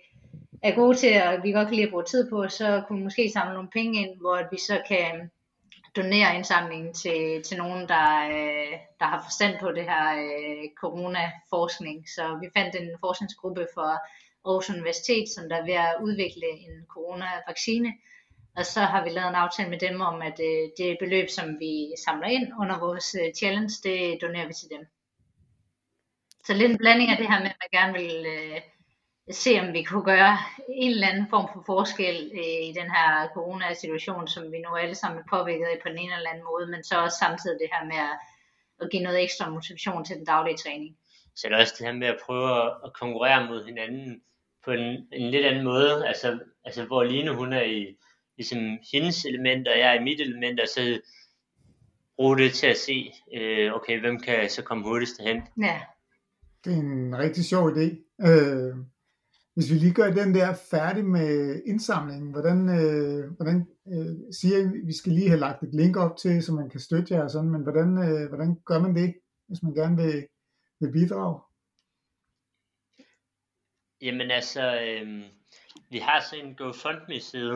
er 0.63 0.75
gode 0.75 0.97
til, 0.97 1.23
og 1.23 1.43
vi 1.43 1.53
godt 1.53 1.69
kan 1.69 1.77
lide 1.77 1.87
at 1.87 1.93
bruge 1.93 2.05
tid 2.05 2.31
på, 2.31 2.49
så 2.49 2.83
kunne 2.87 2.99
vi 2.99 3.05
måske 3.05 3.31
samle 3.31 3.55
nogle 3.55 3.71
penge 3.73 4.01
ind, 4.03 4.21
hvor 4.21 4.51
vi 4.51 4.59
så 4.59 4.83
kan 4.89 5.15
øhm, 5.15 5.31
donere 5.97 6.37
indsamlingen 6.37 6.95
til, 6.95 7.43
til 7.43 7.57
nogen, 7.59 7.89
der, 7.89 8.09
øh, 8.37 8.73
der 9.01 9.05
har 9.05 9.23
forstand 9.23 9.55
på 9.61 9.73
det 9.73 9.85
her 9.85 10.05
øh, 10.27 10.65
coronaforskning. 10.81 12.09
Så 12.09 12.39
vi 12.41 12.49
fandt 12.57 12.77
en 12.77 12.89
forskningsgruppe 13.01 13.67
for 13.75 13.91
Aarhus 14.45 14.71
Universitet, 14.71 15.29
som 15.29 15.49
der 15.49 15.57
er 15.57 15.65
ved 15.65 15.75
at 15.75 15.97
udvikle 16.03 16.49
en 16.67 16.87
coronavaccine. 16.89 17.93
Og 18.57 18.67
så 18.67 18.81
har 18.81 19.05
vi 19.05 19.11
lavet 19.11 19.29
en 19.29 19.43
aftale 19.45 19.71
med 19.71 19.79
dem 19.79 20.01
om, 20.01 20.23
at 20.23 20.41
øh, 20.51 20.69
det 20.79 20.97
beløb, 21.01 21.29
som 21.29 21.59
vi 21.61 21.75
samler 22.05 22.29
ind 22.29 22.47
under 22.61 22.79
vores 22.79 23.17
øh, 23.21 23.35
challenge, 23.35 23.73
det 23.85 24.19
donerer 24.23 24.47
vi 24.47 24.53
til 24.53 24.69
dem. 24.75 24.87
Så 26.47 26.55
lidt 26.55 26.71
en 26.71 26.79
blanding 26.79 27.11
af 27.11 27.17
det 27.17 27.29
her 27.31 27.39
med, 27.41 27.51
at 27.51 27.61
man 27.63 27.81
gerne 27.81 27.93
vil 27.99 28.27
øh, 28.27 28.61
se, 29.31 29.61
om 29.61 29.73
vi 29.73 29.83
kunne 29.83 30.05
gøre 30.05 30.39
en 30.69 30.91
eller 30.91 31.09
anden 31.09 31.27
form 31.31 31.49
for 31.55 31.63
forskel 31.67 32.17
øh, 32.35 32.69
i 32.69 32.73
den 32.81 32.91
her 32.97 33.29
coronasituation, 33.35 34.29
som 34.29 34.53
vi 34.53 34.59
nu 34.59 34.77
alle 34.77 34.95
sammen 34.95 35.19
er 35.21 35.37
påvirket 35.37 35.67
af 35.67 35.79
på 35.83 35.89
den 35.89 35.99
ene 35.99 36.15
eller 36.17 36.31
anden 36.31 36.45
måde, 36.45 36.67
men 36.71 36.85
så 36.85 36.95
også 37.05 37.19
samtidig 37.19 37.59
det 37.61 37.71
her 37.73 37.85
med 37.85 38.01
at, 38.09 38.17
at 38.81 38.91
give 38.91 39.03
noget 39.03 39.23
ekstra 39.23 39.51
motivation 39.51 40.05
til 40.05 40.17
den 40.17 40.25
daglige 40.25 40.57
træning. 40.57 40.97
Så 41.37 41.47
er 41.47 41.51
det 41.51 41.61
også 41.61 41.75
det 41.79 41.87
her 41.87 41.93
med 41.93 42.07
at 42.07 42.21
prøve 42.27 42.51
at 42.85 42.93
konkurrere 42.93 43.47
mod 43.47 43.65
hinanden 43.65 44.23
på 44.65 44.71
en, 44.71 45.09
en 45.13 45.31
lidt 45.31 45.47
anden 45.47 45.65
måde, 45.65 46.09
altså, 46.09 46.39
altså 46.65 46.85
hvor 46.85 47.03
Line 47.05 47.35
hun 47.35 47.53
er 47.53 47.63
i 47.63 47.97
ligesom 48.37 48.79
hendes 48.93 49.25
elementer, 49.25 49.73
og 49.73 49.79
jeg 49.79 49.89
er 49.95 50.01
i 50.01 50.05
mit 50.05 50.21
element, 50.21 50.61
og 50.61 50.69
så 50.69 51.01
bruge 52.17 52.39
det 52.39 52.53
til 52.53 52.67
at 52.67 52.77
se, 52.77 53.13
øh, 53.35 53.75
okay, 53.75 54.01
hvem 54.01 54.21
kan 54.21 54.51
så 54.51 54.63
komme 54.63 54.85
hurtigst 54.85 55.21
hen. 55.21 55.43
Ja. 55.63 55.81
Det 56.65 56.73
er 56.73 56.77
en 56.77 57.19
rigtig 57.19 57.45
sjov 57.45 57.71
idé. 57.71 57.87
Øh, 58.29 58.75
hvis 59.55 59.71
vi 59.71 59.75
lige 59.75 59.95
gør 59.95 60.11
den 60.11 60.35
der 60.35 60.55
færdig 60.71 61.05
med 61.05 61.63
indsamlingen, 61.67 62.31
hvordan, 62.31 62.69
øh, 62.69 63.31
hvordan 63.37 63.67
øh, 63.93 64.17
siger 64.33 64.59
I, 64.59 64.87
vi 64.87 64.93
skal 64.93 65.13
lige 65.13 65.29
have 65.29 65.41
lagt 65.41 65.63
et 65.63 65.75
link 65.75 65.97
op 65.97 66.17
til, 66.17 66.43
så 66.43 66.53
man 66.53 66.71
kan 66.71 66.81
støtte 66.81 67.15
jer 67.15 67.23
og 67.23 67.31
sådan, 67.31 67.51
men 67.51 67.63
hvordan, 67.63 67.99
øh, 67.99 68.29
hvordan 68.29 68.61
gør 68.65 68.79
man 68.79 68.95
det, 68.95 69.15
hvis 69.49 69.63
man 69.63 69.75
gerne 69.75 69.97
vil, 69.97 70.27
vil 70.81 70.93
bidrage? 70.93 71.41
Jamen 74.03 74.31
altså, 74.31 74.81
øh, 74.83 75.23
vi 75.91 75.99
har 75.99 76.21
sådan 76.21 76.47
en 76.47 76.55
GoFundMe-side, 76.55 77.55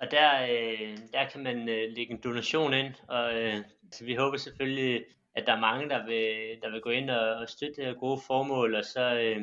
og 0.00 0.10
der, 0.10 0.42
øh, 0.42 0.98
der 1.12 1.28
kan 1.32 1.42
man 1.42 1.68
øh, 1.68 1.92
lægge 1.96 2.12
en 2.12 2.20
donation 2.24 2.74
ind, 2.74 2.94
og 3.08 3.34
øh, 3.34 3.56
så 3.92 4.04
vi 4.04 4.14
håber 4.14 4.36
selvfølgelig, 4.36 5.04
at 5.34 5.46
der 5.46 5.52
er 5.52 5.60
mange, 5.60 5.88
der 5.88 6.06
vil, 6.06 6.60
der 6.62 6.70
vil 6.70 6.80
gå 6.80 6.90
ind 6.90 7.10
og, 7.10 7.34
og 7.34 7.48
støtte 7.48 7.76
det 7.76 7.84
her 7.84 7.94
gode 7.94 8.20
formål, 8.26 8.74
og 8.74 8.84
så, 8.84 9.14
øh, 9.20 9.42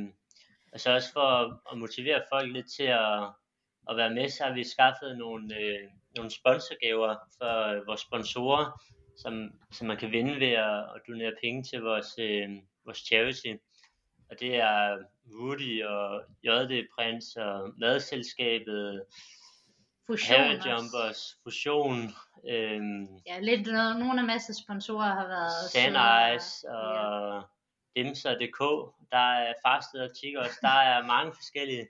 og 0.75 0.81
så 0.81 0.91
også 0.91 1.13
for 1.13 1.21
at, 1.21 1.57
at 1.71 1.77
motivere 1.77 2.21
folk 2.31 2.51
lidt 2.51 2.71
til 2.77 2.83
at, 2.83 3.23
at 3.89 3.97
være 3.97 4.09
med, 4.09 4.29
så 4.29 4.43
har 4.43 4.53
vi 4.53 4.63
skaffet 4.63 5.17
nogle, 5.17 5.55
øh, 5.55 5.89
nogle 6.15 6.31
sponsorgaver 6.31 7.15
for 7.37 7.85
vores 7.85 8.01
sponsorer, 8.01 8.81
som, 9.17 9.51
som 9.71 9.87
man 9.87 9.97
kan 9.97 10.11
vinde 10.11 10.39
ved 10.39 10.51
at, 10.51 10.79
at 10.79 11.01
donere 11.07 11.33
penge 11.43 11.63
til 11.63 11.81
vores, 11.81 12.07
øh, 12.19 12.49
vores 12.85 12.97
charity. 12.97 13.53
Og 14.29 14.39
det 14.39 14.55
er 14.55 14.97
Woody 15.35 15.83
og 15.83 16.23
JD 16.43 16.87
Prins 16.95 17.35
og 17.35 17.73
Madselskabet, 17.77 19.03
Fusion 20.07 20.51
Jumpers. 20.65 21.37
Fusion, 21.43 21.97
øhm, 22.49 23.07
Ja, 23.27 23.39
lidt 23.39 23.67
noget, 23.67 23.99
nogle 23.99 24.19
af 24.19 24.27
masse 24.27 24.53
sponsorer 24.53 25.13
har 25.13 25.27
været 25.27 25.71
Sand 25.71 25.95
søde, 25.95 26.35
Ice 26.35 26.69
og 26.69 27.43
Dimser.dk, 27.95 28.59
der 29.11 29.27
er 29.47 29.53
Farsted 29.65 29.99
og 29.99 30.17
tiggers, 30.17 30.57
der 30.61 30.77
er 30.91 31.05
mange 31.05 31.33
forskellige, 31.33 31.87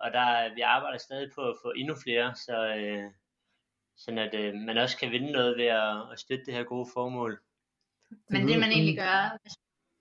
og 0.00 0.12
der 0.12 0.54
vi 0.54 0.60
arbejder 0.60 0.98
stadig 0.98 1.30
på 1.34 1.40
at 1.40 1.56
få 1.62 1.72
endnu 1.76 1.94
flere, 2.04 2.34
så 2.34 2.74
øh, 2.76 3.10
sådan 3.96 4.18
at 4.18 4.34
øh, 4.34 4.54
man 4.54 4.78
også 4.78 4.98
kan 4.98 5.10
vinde 5.10 5.32
noget 5.32 5.58
ved 5.58 5.64
at, 5.64 6.12
at 6.12 6.18
støtte 6.18 6.44
det 6.46 6.54
her 6.54 6.64
gode 6.64 6.88
formål. 6.94 7.40
Men 8.30 8.48
det 8.48 8.60
man 8.60 8.72
egentlig 8.72 8.96
gør, 8.96 9.38
hvis, 9.42 9.52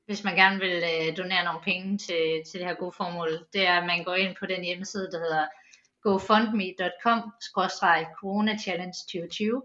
hvis 0.06 0.24
man 0.24 0.36
gerne 0.36 0.60
vil 0.60 0.84
øh, 0.92 1.18
donere 1.18 1.44
nogle 1.44 1.62
penge 1.64 1.98
til, 1.98 2.44
til 2.48 2.60
det 2.60 2.68
her 2.68 2.76
gode 2.76 2.94
formål, 2.98 3.30
det 3.54 3.68
er, 3.68 3.78
at 3.80 3.86
man 3.86 4.04
går 4.04 4.16
ind 4.16 4.36
på 4.40 4.46
den 4.46 4.64
hjemmeside, 4.64 5.12
der 5.12 5.20
hedder 5.20 5.48
gofundme.com 6.02 7.32
Challenge 8.60 8.94
2020. 8.94 9.64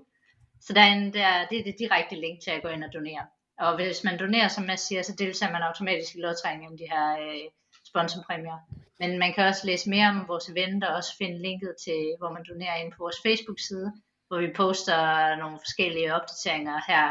Så 0.60 0.72
derinde, 0.72 1.12
der, 1.12 1.46
det 1.50 1.58
er 1.58 1.64
det 1.64 1.76
direkte 1.78 2.14
link 2.14 2.42
til 2.42 2.50
at 2.50 2.62
gå 2.62 2.68
ind 2.68 2.84
og 2.84 2.92
donere. 2.92 3.26
Og 3.60 3.74
hvis 3.74 4.04
man 4.04 4.18
donerer, 4.18 4.48
som 4.48 4.64
Mads 4.64 4.80
siger, 4.80 5.02
så 5.02 5.14
deltager 5.18 5.52
man 5.52 5.62
automatisk 5.62 6.14
i 6.16 6.20
lodtrækningen 6.20 6.72
om 6.72 6.78
de 6.78 6.90
her 6.92 7.06
øh, 7.24 7.44
sponsorpræmier. 7.90 8.58
Men 9.00 9.18
man 9.18 9.32
kan 9.34 9.46
også 9.46 9.66
læse 9.66 9.90
mere 9.90 10.08
om 10.08 10.28
vores 10.28 10.48
event 10.48 10.84
og 10.84 10.94
også 10.94 11.12
finde 11.18 11.42
linket 11.42 11.74
til, 11.84 12.00
hvor 12.18 12.30
man 12.32 12.44
donerer 12.48 12.76
ind 12.76 12.92
på 12.92 12.98
vores 13.04 13.16
Facebook-side, 13.26 13.92
hvor 14.28 14.38
vi 14.38 14.52
poster 14.56 15.00
nogle 15.36 15.58
forskellige 15.58 16.14
opdateringer 16.14 16.76
her 16.90 17.04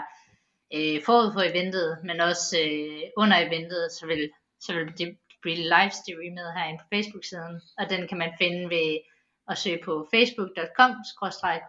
øh, 0.76 0.98
forud 1.06 1.34
for 1.34 1.42
eventet, 1.52 1.98
men 2.04 2.20
også 2.20 2.58
øh, 2.66 3.02
under 3.18 3.38
eventet, 3.48 3.92
så 3.92 4.06
vil, 4.06 4.30
så 4.60 4.74
vil 4.74 4.98
det 4.98 5.18
blive 5.42 5.58
livestreamet 5.74 6.48
herinde 6.56 6.82
på 6.82 6.88
Facebook-siden, 6.94 7.56
og 7.80 7.90
den 7.90 8.08
kan 8.08 8.18
man 8.18 8.32
finde 8.42 8.70
ved 8.76 8.90
at 9.52 9.58
søge 9.64 9.80
på 9.88 9.94
facebook.com 10.14 10.92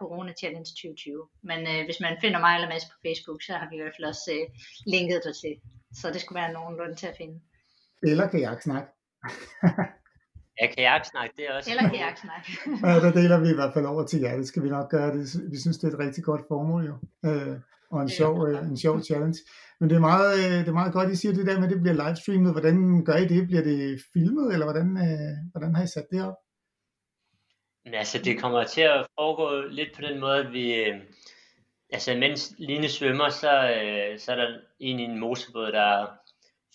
corona 0.01 0.31
challenge 0.41 0.69
2020. 0.71 1.29
Men 1.49 1.59
øh, 1.71 1.81
hvis 1.87 1.99
man 2.05 2.13
finder 2.23 2.39
mig 2.45 2.53
eller 2.55 2.69
Mads 2.71 2.85
på 2.91 2.97
Facebook, 3.05 3.39
så 3.47 3.53
har 3.59 3.67
vi 3.69 3.75
i 3.75 3.81
hvert 3.81 3.95
fald 3.97 4.07
også 4.13 4.27
øh, 4.37 4.45
linket 4.93 5.21
der 5.25 5.33
til. 5.43 5.53
Så 5.99 6.05
det 6.13 6.21
skulle 6.21 6.41
være 6.41 6.53
nogenlunde 6.57 6.95
til 7.01 7.07
at 7.11 7.17
finde. 7.21 7.37
Eller 8.09 8.25
kajaksnak. 8.33 8.85
Ja, 10.61 10.67
kajaksnak, 10.75 11.29
det 11.37 11.43
er 11.49 11.53
også... 11.57 11.69
Eller 11.71 11.89
kajaksnak. 11.89 12.43
ja, 12.87 12.99
der 13.05 13.11
deler 13.11 13.39
vi 13.39 13.49
i 13.49 13.53
hvert 13.59 13.73
fald 13.73 13.85
over 13.85 14.05
til 14.05 14.19
jer. 14.19 14.37
Det 14.37 14.47
skal 14.47 14.63
vi 14.63 14.69
nok 14.69 14.89
gøre. 14.89 15.17
Det, 15.17 15.51
vi 15.51 15.57
synes, 15.57 15.77
det 15.77 15.87
er 15.87 15.93
et 15.93 15.99
rigtig 15.99 16.23
godt 16.23 16.41
formål 16.47 16.85
jo. 16.85 16.95
Øh, 17.29 17.57
og 17.91 18.01
en 18.01 18.09
sjov, 18.09 18.47
øh, 18.47 18.67
en 18.69 18.77
sjov 18.77 19.01
challenge. 19.01 19.39
Men 19.79 19.89
det 19.89 19.95
er, 19.95 19.99
meget, 19.99 20.33
øh, 20.37 20.59
det 20.59 20.67
er 20.67 20.79
meget 20.81 20.93
godt, 20.93 21.11
I 21.11 21.15
siger 21.15 21.33
det 21.33 21.47
der 21.47 21.59
med, 21.59 21.67
at 21.67 21.73
det 21.73 21.81
bliver 21.81 22.03
livestreamet. 22.03 22.51
Hvordan 22.51 23.05
gør 23.05 23.15
I 23.15 23.27
det? 23.27 23.47
Bliver 23.47 23.63
det 23.63 24.01
filmet, 24.13 24.53
eller 24.53 24.65
hvordan, 24.65 24.89
øh, 25.05 25.33
hvordan 25.51 25.75
har 25.75 25.83
I 25.83 25.87
sat 25.87 26.07
det 26.11 26.23
op? 26.27 26.37
Altså, 27.85 28.17
det 28.17 28.39
kommer 28.39 28.63
til 28.63 28.81
at 28.81 29.07
foregå 29.19 29.61
lidt 29.61 29.95
på 29.95 30.01
den 30.01 30.19
måde, 30.19 30.39
at 30.39 30.53
vi... 30.53 30.73
Øh, 30.73 31.01
altså, 31.89 32.15
mens 32.15 32.53
Line 32.57 32.89
svømmer, 32.89 33.29
så, 33.29 33.51
øh, 33.51 34.19
så 34.19 34.31
er 34.31 34.35
der 34.35 34.59
en 34.79 34.99
i 34.99 35.03
en 35.03 35.19
motorbåd, 35.19 35.71
der 35.71 36.07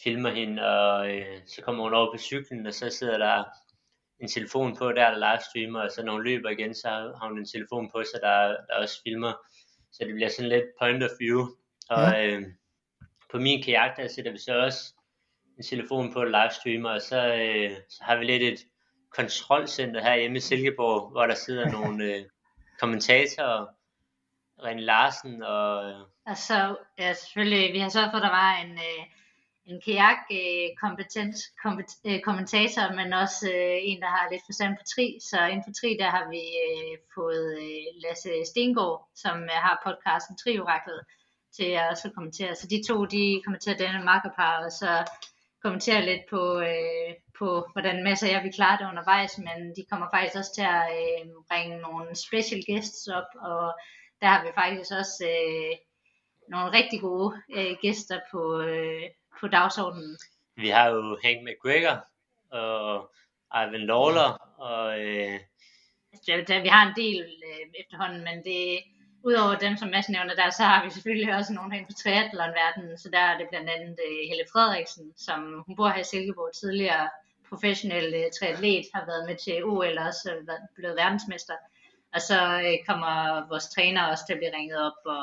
filmer 0.03 0.31
hende, 0.31 0.63
og 0.63 1.17
øh, 1.17 1.41
så 1.47 1.63
kommer 1.63 1.85
hun 1.85 1.95
over 1.95 2.13
på 2.13 2.19
cyklen, 2.19 2.67
og 2.67 2.75
så 2.75 2.91
sidder 2.91 3.19
der 3.19 3.45
en 4.21 4.29
telefon 4.29 4.77
på 4.77 4.93
der, 4.93 5.11
der 5.11 5.33
livestreamer, 5.33 5.81
og 5.81 5.91
så 5.91 6.03
når 6.03 6.13
hun 6.13 6.25
løber 6.25 6.51
igen, 6.51 6.75
så 6.75 6.89
har 6.89 7.29
hun 7.29 7.39
en 7.39 7.47
telefon 7.47 7.91
på 7.91 8.03
sig, 8.13 8.21
der, 8.23 8.57
der 8.69 8.75
også 8.79 9.03
filmer. 9.03 9.33
Så 9.93 10.05
det 10.05 10.15
bliver 10.15 10.29
sådan 10.29 10.49
lidt 10.49 10.65
point 10.81 11.03
of 11.03 11.11
view. 11.21 11.41
Og 11.91 12.13
ja. 12.13 12.27
øh, 12.27 12.43
på 13.31 13.39
min 13.39 13.63
kajak, 13.63 13.97
der 13.97 14.09
sætter 14.09 14.33
vi 14.33 14.39
så 14.39 14.59
også 14.59 14.95
en 15.59 15.63
telefon 15.63 16.13
på 16.13 16.25
livestreamer, 16.25 16.91
og 16.91 17.03
så, 17.03 17.35
øh, 17.35 17.71
så 17.89 18.05
har 18.05 18.17
vi 18.17 18.25
lidt 18.25 18.43
et 18.43 18.67
kontrolcenter 19.17 20.03
her 20.03 20.17
hjemme 20.17 20.37
i 20.37 20.41
Silkeborg, 20.41 21.11
hvor 21.11 21.27
der 21.27 21.35
sidder 21.35 21.71
nogle 21.71 22.05
øh, 22.05 22.25
kommentatorer, 22.81 23.67
René 24.59 24.81
Larsen 24.81 25.43
og... 25.43 25.89
Øh, 25.91 26.01
og 26.27 26.37
så, 26.37 26.77
ja, 26.99 27.13
selvfølgelig, 27.13 27.73
vi 27.73 27.79
har 27.79 27.89
sørget 27.89 28.11
for, 28.11 28.17
at 28.17 28.23
der 28.23 28.37
var 28.43 28.53
en, 28.65 28.73
øh, 28.73 29.03
en 29.67 29.81
kajak 29.85 30.21
øh, 30.33 30.69
kompetent, 30.83 31.37
kompet, 31.63 31.91
øh, 32.07 32.21
kommentator, 32.21 32.95
men 32.99 33.13
også 33.13 33.47
øh, 33.57 33.79
en, 33.89 34.01
der 34.03 34.11
har 34.17 34.31
lidt 34.31 34.43
forstand 34.49 34.73
på 34.77 34.85
tri. 34.95 35.07
Så 35.31 35.39
inden 35.47 35.65
for 35.67 35.73
tri, 35.81 35.91
der 36.03 36.11
har 36.17 36.25
vi 36.35 36.45
øh, 36.67 36.95
fået 37.15 37.49
øh, 37.67 37.87
Lasse 38.03 38.31
Stengård, 38.53 39.09
som 39.15 39.37
øh, 39.43 39.59
har 39.67 39.83
podcasten 39.87 40.37
Trioraklet, 40.37 41.01
til 41.57 41.69
at 41.79 41.91
også 41.91 42.11
kommentere. 42.17 42.55
Så 42.55 42.67
de 42.73 42.83
to, 42.89 43.05
de 43.05 43.43
kommenterer 43.45 43.77
denne 43.77 44.05
makkerpar, 44.05 44.65
og 44.65 44.73
så 44.73 44.91
kommenterer 45.63 46.01
lidt 46.11 46.25
på, 46.31 46.43
øh, 46.61 47.11
på 47.39 47.69
hvordan 47.73 48.05
Mads 48.05 48.23
og 48.23 48.29
jeg 48.29 48.43
vi 48.45 48.51
klarer 48.51 48.79
det 48.79 48.89
undervejs, 48.89 49.39
men 49.39 49.59
de 49.77 49.85
kommer 49.91 50.07
faktisk 50.15 50.37
også 50.37 50.55
til 50.55 50.67
at 50.77 50.87
øh, 51.01 51.27
bringe 51.49 51.77
nogle 51.79 52.15
special 52.15 52.63
guests 52.69 53.09
op, 53.09 53.31
og 53.41 53.65
der 54.21 54.27
har 54.27 54.45
vi 54.45 54.51
faktisk 54.55 54.91
også 55.01 55.25
øh, 55.35 55.77
nogle 56.49 56.73
rigtig 56.79 57.01
gode 57.01 57.37
øh, 57.57 57.77
gæster 57.83 58.21
på, 58.31 58.61
øh, 58.61 59.03
på 59.41 59.49
dagsordenen. 59.49 60.19
Vi 60.57 60.69
har 60.69 60.89
jo 60.89 61.19
Hank 61.25 61.39
McGregor 61.47 61.97
og 62.51 63.13
Ivan 63.55 63.87
Lawler, 63.87 64.31
og 64.59 65.01
øh... 65.01 65.41
ja, 66.29 66.61
vi 66.63 66.69
har 66.69 66.87
en 66.87 66.97
del 66.97 67.21
øh, 67.49 67.67
efterhånden, 67.81 68.25
men 68.25 68.45
det 68.45 68.79
udover 69.29 69.55
dem, 69.65 69.77
som 69.77 69.89
Mads 69.89 70.09
nævner 70.09 70.35
der, 70.35 70.51
så 70.51 70.63
har 70.63 70.85
vi 70.85 70.91
selvfølgelig 70.91 71.35
også 71.35 71.53
nogle 71.53 71.75
hen 71.75 71.87
på 71.87 71.93
triathlon-verdenen, 71.93 72.99
så 72.99 73.09
der 73.11 73.19
er 73.19 73.39
det 73.39 73.47
blandt 73.51 73.71
andet 73.71 73.97
uh, 74.09 74.29
Helle 74.29 74.47
Frederiksen, 74.53 75.13
som 75.17 75.65
hun 75.67 75.77
bor 75.77 75.89
her 75.89 76.01
i 76.01 76.11
Silkeborg, 76.11 76.51
tidligere 76.61 77.09
professionel 77.49 78.07
uh, 78.21 78.27
triatlet, 78.39 78.85
har 78.95 79.05
været 79.11 79.25
med 79.29 79.37
til 79.45 79.65
OL 79.65 79.99
og 79.99 80.07
også 80.07 80.29
uh, 80.41 80.55
blevet 80.77 80.97
verdensmester. 80.97 81.57
Og 82.15 82.21
så 82.29 82.39
uh, 82.67 82.87
kommer 82.89 83.13
vores 83.49 83.69
træner 83.75 84.03
også 84.11 84.25
til 84.27 84.33
at 84.33 84.41
blive 84.41 84.57
ringet 84.59 84.79
op, 84.89 85.01
og 85.15 85.23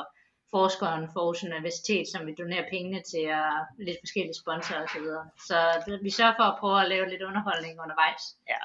forskeren 0.50 1.04
for 1.12 1.20
Aarhus 1.20 1.44
Universitet, 1.44 2.04
som 2.12 2.26
vil 2.26 2.34
donere 2.42 2.64
pengene 2.70 3.00
til 3.10 3.24
uh, 3.40 3.60
lidt 3.86 3.98
forskellige 4.04 4.40
sponsorer 4.42 4.82
osv. 4.86 5.06
Så, 5.48 5.54
så 5.54 5.56
det, 5.86 6.02
vi 6.02 6.10
sørger 6.10 6.34
for 6.38 6.46
at 6.52 6.56
prøve 6.60 6.80
at 6.82 6.88
lave 6.88 7.10
lidt 7.12 7.22
underholdning 7.22 7.74
undervejs. 7.84 8.22
Ja, 8.52 8.62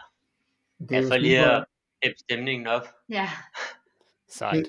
det 0.87 0.97
er 0.97 1.07
for 1.11 1.17
lige 1.17 1.45
at 1.45 1.65
hæppe 2.03 2.19
stemningen 2.19 2.67
op. 2.67 2.85
Ja. 3.09 3.29
Sejt. 4.27 4.65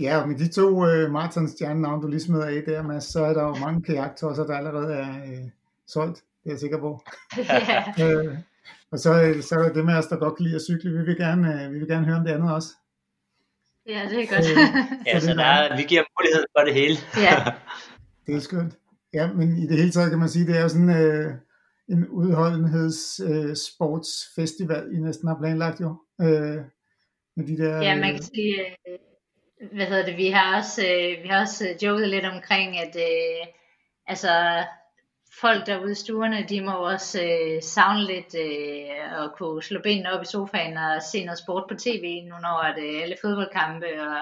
Ja, 0.00 0.20
og 0.20 0.28
med 0.28 0.38
de 0.38 0.48
to 0.52 0.86
øh, 0.86 1.10
Martins 1.10 1.50
stjernenavn, 1.50 2.02
du 2.02 2.08
lige 2.08 2.20
smider 2.20 2.46
af 2.46 2.62
der, 2.66 2.82
Mads, 2.82 3.04
så 3.04 3.24
er 3.24 3.32
der 3.32 3.42
jo 3.42 3.54
mange 3.54 3.82
kajaktosser, 3.82 4.46
der 4.46 4.56
allerede 4.56 4.94
er 4.94 5.24
øh, 5.26 5.50
solgt, 5.86 6.24
det 6.48 6.52
er 6.52 6.56
jeg 6.56 6.60
sikker 6.60 6.78
på. 6.78 7.04
ja. 7.52 7.84
øh, 8.04 8.38
og 8.92 8.98
så, 8.98 9.22
øh, 9.22 9.42
så 9.42 9.54
er 9.54 9.62
der 9.62 9.72
det 9.72 9.84
med 9.84 9.94
os, 9.94 10.06
der 10.06 10.16
godt 10.16 10.36
kan 10.36 10.44
lide 10.46 10.56
at 10.56 10.62
cykle, 10.62 10.98
vi 10.98 11.04
vil 11.04 11.16
gerne, 11.16 11.64
øh, 11.64 11.72
vi 11.72 11.78
vil 11.78 11.88
gerne 11.88 12.06
høre 12.06 12.16
om 12.16 12.24
det 12.24 12.32
andet 12.32 12.54
også. 12.54 12.68
Ja, 13.86 14.08
det 14.10 14.22
er 14.22 14.26
godt. 14.34 14.46
Øh, 14.50 14.58
ja, 15.06 15.20
så 15.20 15.34
der 15.34 15.44
er, 15.44 15.76
vi 15.76 15.82
giver 15.82 16.02
mulighed 16.18 16.44
for 16.58 16.64
det 16.64 16.74
hele. 16.74 16.96
ja. 17.16 17.36
Det 18.26 18.36
er 18.36 18.40
skønt. 18.40 18.74
Ja, 19.14 19.32
men 19.32 19.58
i 19.58 19.66
det 19.66 19.76
hele 19.76 19.90
taget 19.90 20.10
kan 20.10 20.18
man 20.18 20.28
sige, 20.28 20.46
det 20.46 20.56
er 20.56 20.62
jo 20.62 20.68
sådan 20.68 20.90
øh, 20.90 21.34
en 21.88 22.08
udholdenheds 22.08 23.20
øh, 23.20 23.56
sportsfestival, 23.56 24.88
I 24.92 24.98
næsten 24.98 25.28
har 25.28 25.38
planlagt 25.40 25.80
jo. 25.80 25.96
Øh, 26.20 26.58
med 27.36 27.46
de 27.46 27.58
der, 27.58 27.82
ja, 27.82 27.96
man 27.96 28.14
kan 28.14 28.22
sige, 28.22 28.60
øh, 28.60 28.98
hvad 29.72 29.86
hedder 29.86 30.04
det, 30.06 30.16
vi 30.16 30.28
har 30.28 30.58
også, 30.58 30.82
øh, 30.82 31.22
vi 31.22 31.28
har 31.28 31.40
også 31.40 31.68
øh, 31.68 31.84
joket 31.84 32.08
lidt 32.08 32.24
omkring, 32.24 32.78
at 32.78 32.96
øh, 32.96 33.46
altså, 34.06 34.64
folk 35.40 35.66
derude 35.66 35.92
i 35.92 35.94
stuerne, 35.94 36.46
de 36.48 36.60
må 36.60 36.72
også 36.92 37.22
øh, 37.22 37.62
savne 37.62 38.04
lidt 38.12 38.34
øh, 38.46 39.22
at 39.22 39.32
kunne 39.38 39.62
slå 39.62 39.80
benene 39.82 40.12
op 40.12 40.22
i 40.22 40.32
sofaen 40.32 40.76
og 40.76 41.02
se 41.02 41.24
noget 41.24 41.38
sport 41.38 41.64
på 41.68 41.74
tv, 41.74 42.04
nu 42.30 42.34
når 42.46 42.72
det 42.76 42.88
øh, 42.94 43.02
alle 43.02 43.16
fodboldkampe 43.22 43.90
og 44.08 44.18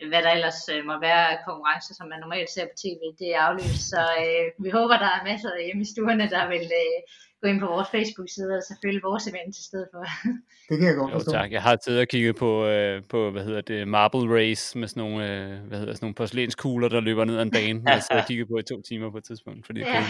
øh, 0.00 0.08
hvad 0.10 0.22
der 0.22 0.30
ellers 0.30 0.68
øh, 0.74 0.84
må 0.90 0.94
være 1.08 1.38
konkurrencer, 1.46 1.94
som 1.94 2.08
man 2.08 2.20
normalt 2.20 2.50
ser 2.50 2.66
på 2.66 2.76
tv, 2.84 3.00
det 3.20 3.28
er 3.34 3.40
aflyst. 3.40 3.88
Så 3.92 4.02
øh, 4.22 4.64
vi 4.64 4.70
håber, 4.78 4.96
der 5.04 5.10
er 5.16 5.28
masser 5.30 5.64
hjemme 5.66 5.82
i 5.82 5.92
stuerne, 5.92 6.30
der 6.34 6.44
vil 6.52 6.66
øh, 6.84 6.98
gå 7.42 7.48
ind 7.48 7.60
på 7.60 7.66
vores 7.66 7.88
Facebook-side 7.88 8.50
og 8.56 8.62
så 8.62 8.74
følge 8.84 9.00
vores 9.02 9.26
event 9.26 9.56
i 9.56 9.64
stedet 9.64 9.88
for. 9.92 10.04
Det 10.68 10.78
kan 10.78 10.86
jeg 10.88 10.96
godt 10.96 11.12
forstå. 11.12 11.32
Jo, 11.32 11.38
tak. 11.38 11.52
Jeg 11.52 11.62
har 11.62 11.76
tidligere 11.76 12.06
kigget 12.06 12.36
på, 12.36 12.66
øh, 12.66 13.02
på 13.08 13.30
hvad 13.30 13.44
hedder 13.44 13.60
det, 13.60 13.88
Marble 13.88 14.34
Race 14.34 14.78
med 14.78 14.88
sådan 14.88 15.00
nogle, 15.02 15.32
øh, 15.32 15.60
hvad 15.68 15.78
hedder, 15.78 15.92
sådan 15.94 16.04
nogle 16.04 16.14
porcelænskugler, 16.14 16.88
der 16.88 17.00
løber 17.00 17.24
ned 17.24 17.36
ad 17.38 17.42
en 17.42 17.50
bane. 17.50 17.82
Jeg 17.86 18.02
har 18.10 18.24
kigget 18.26 18.48
på 18.48 18.58
i 18.58 18.62
to 18.62 18.82
timer 18.82 19.10
på 19.10 19.18
et 19.18 19.24
tidspunkt, 19.24 19.66
fordi 19.66 19.80
Ja. 19.80 20.04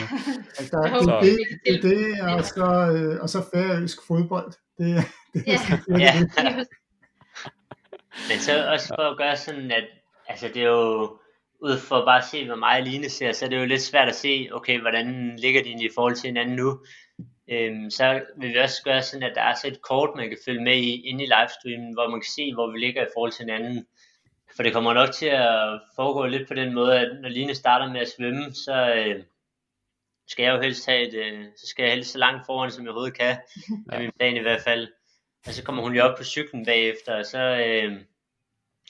Altså, 0.59 0.91
det, 0.95 1.05
Så- 1.05 1.19
det, 1.23 1.39
det, 1.67 1.83
det, 1.83 1.99
det, 1.99 2.21
og 2.21 2.45
så, 2.45 2.65
øh, 2.97 3.23
og 3.23 3.29
så 3.29 3.45
færøsk 3.55 3.99
fodbold. 4.07 4.53
Det, 4.79 5.05
det, 5.35 5.47
Ja. 5.47 5.59
Ja. 5.99 6.13
Men 8.29 8.39
så 8.39 8.67
også 8.73 8.89
for 8.89 9.11
at 9.11 9.17
gøre 9.19 9.37
sådan, 9.37 9.71
at 9.71 9.85
altså 10.29 10.49
det 10.55 10.63
er 10.63 10.67
jo, 10.69 11.19
ud 11.63 11.79
for 11.79 12.05
bare 12.05 12.19
at 12.19 12.25
se, 12.31 12.47
hvad 12.47 12.57
mig 12.57 12.77
og 12.81 12.83
Line 12.87 13.09
ser, 13.09 13.33
så 13.33 13.45
er 13.45 13.49
det 13.49 13.61
jo 13.61 13.65
lidt 13.65 13.83
svært 13.83 14.09
at 14.09 14.15
se, 14.15 14.49
okay, 14.53 14.81
hvordan 14.81 15.37
ligger 15.39 15.63
de 15.63 15.71
i 15.71 15.89
forhold 15.95 16.15
til 16.15 16.27
hinanden 16.27 16.57
nu. 16.57 16.79
Øhm, 17.51 17.91
så 17.91 18.23
vil 18.37 18.49
vi 18.49 18.59
også 18.59 18.83
gøre 18.83 19.03
sådan, 19.03 19.31
at 19.31 19.35
der 19.35 19.43
er 19.43 19.55
så 19.55 19.67
et 19.67 19.83
kort, 19.83 20.11
man 20.17 20.29
kan 20.29 20.39
følge 20.45 20.63
med 20.63 20.77
i 20.77 21.01
inde 21.01 21.25
i 21.25 21.27
livestreamen, 21.27 21.93
hvor 21.95 22.09
man 22.09 22.21
kan 22.21 22.31
se, 22.37 22.55
hvor 22.55 22.73
vi 22.73 22.79
ligger 22.79 23.03
i 23.03 23.13
forhold 23.15 23.33
til 23.33 23.45
hinanden. 23.45 23.87
For 24.57 24.63
det 24.63 24.73
kommer 24.73 24.93
nok 24.95 25.13
til 25.13 25.27
at 25.27 25.81
foregå 25.97 26.27
lidt 26.27 26.49
på 26.49 26.55
den 26.55 26.75
måde, 26.75 27.01
at 27.01 27.21
når 27.23 27.29
Line 27.29 27.55
starter 27.55 27.93
med 27.93 28.01
at 28.01 28.09
svømme, 28.17 28.55
så 28.55 28.95
øh, 28.97 29.23
skal 30.29 30.43
jeg 30.43 30.55
jo 30.57 30.61
helst 30.61 30.87
have 30.87 31.09
et, 31.09 31.15
øh, 31.15 31.45
så 31.57 31.67
skal 31.67 31.83
jeg 31.83 31.93
helst 31.93 32.13
så 32.13 32.19
langt 32.19 32.47
foran, 32.47 32.71
som 32.71 32.85
jeg 32.85 32.91
overhovedet 32.91 33.19
kan, 33.19 33.37
af 33.93 34.01
min 34.01 34.13
plan 34.19 34.37
i 34.37 34.43
hvert 34.43 34.63
fald. 34.63 34.89
Og 35.47 35.53
så 35.53 35.65
kommer 35.65 35.83
hun 35.83 35.95
jo 35.95 36.03
op 36.03 36.19
på 36.19 36.25
cyklen 36.25 36.65
bagefter, 36.65 37.15
og 37.19 37.27
så, 37.27 37.39
øh, 37.39 38.01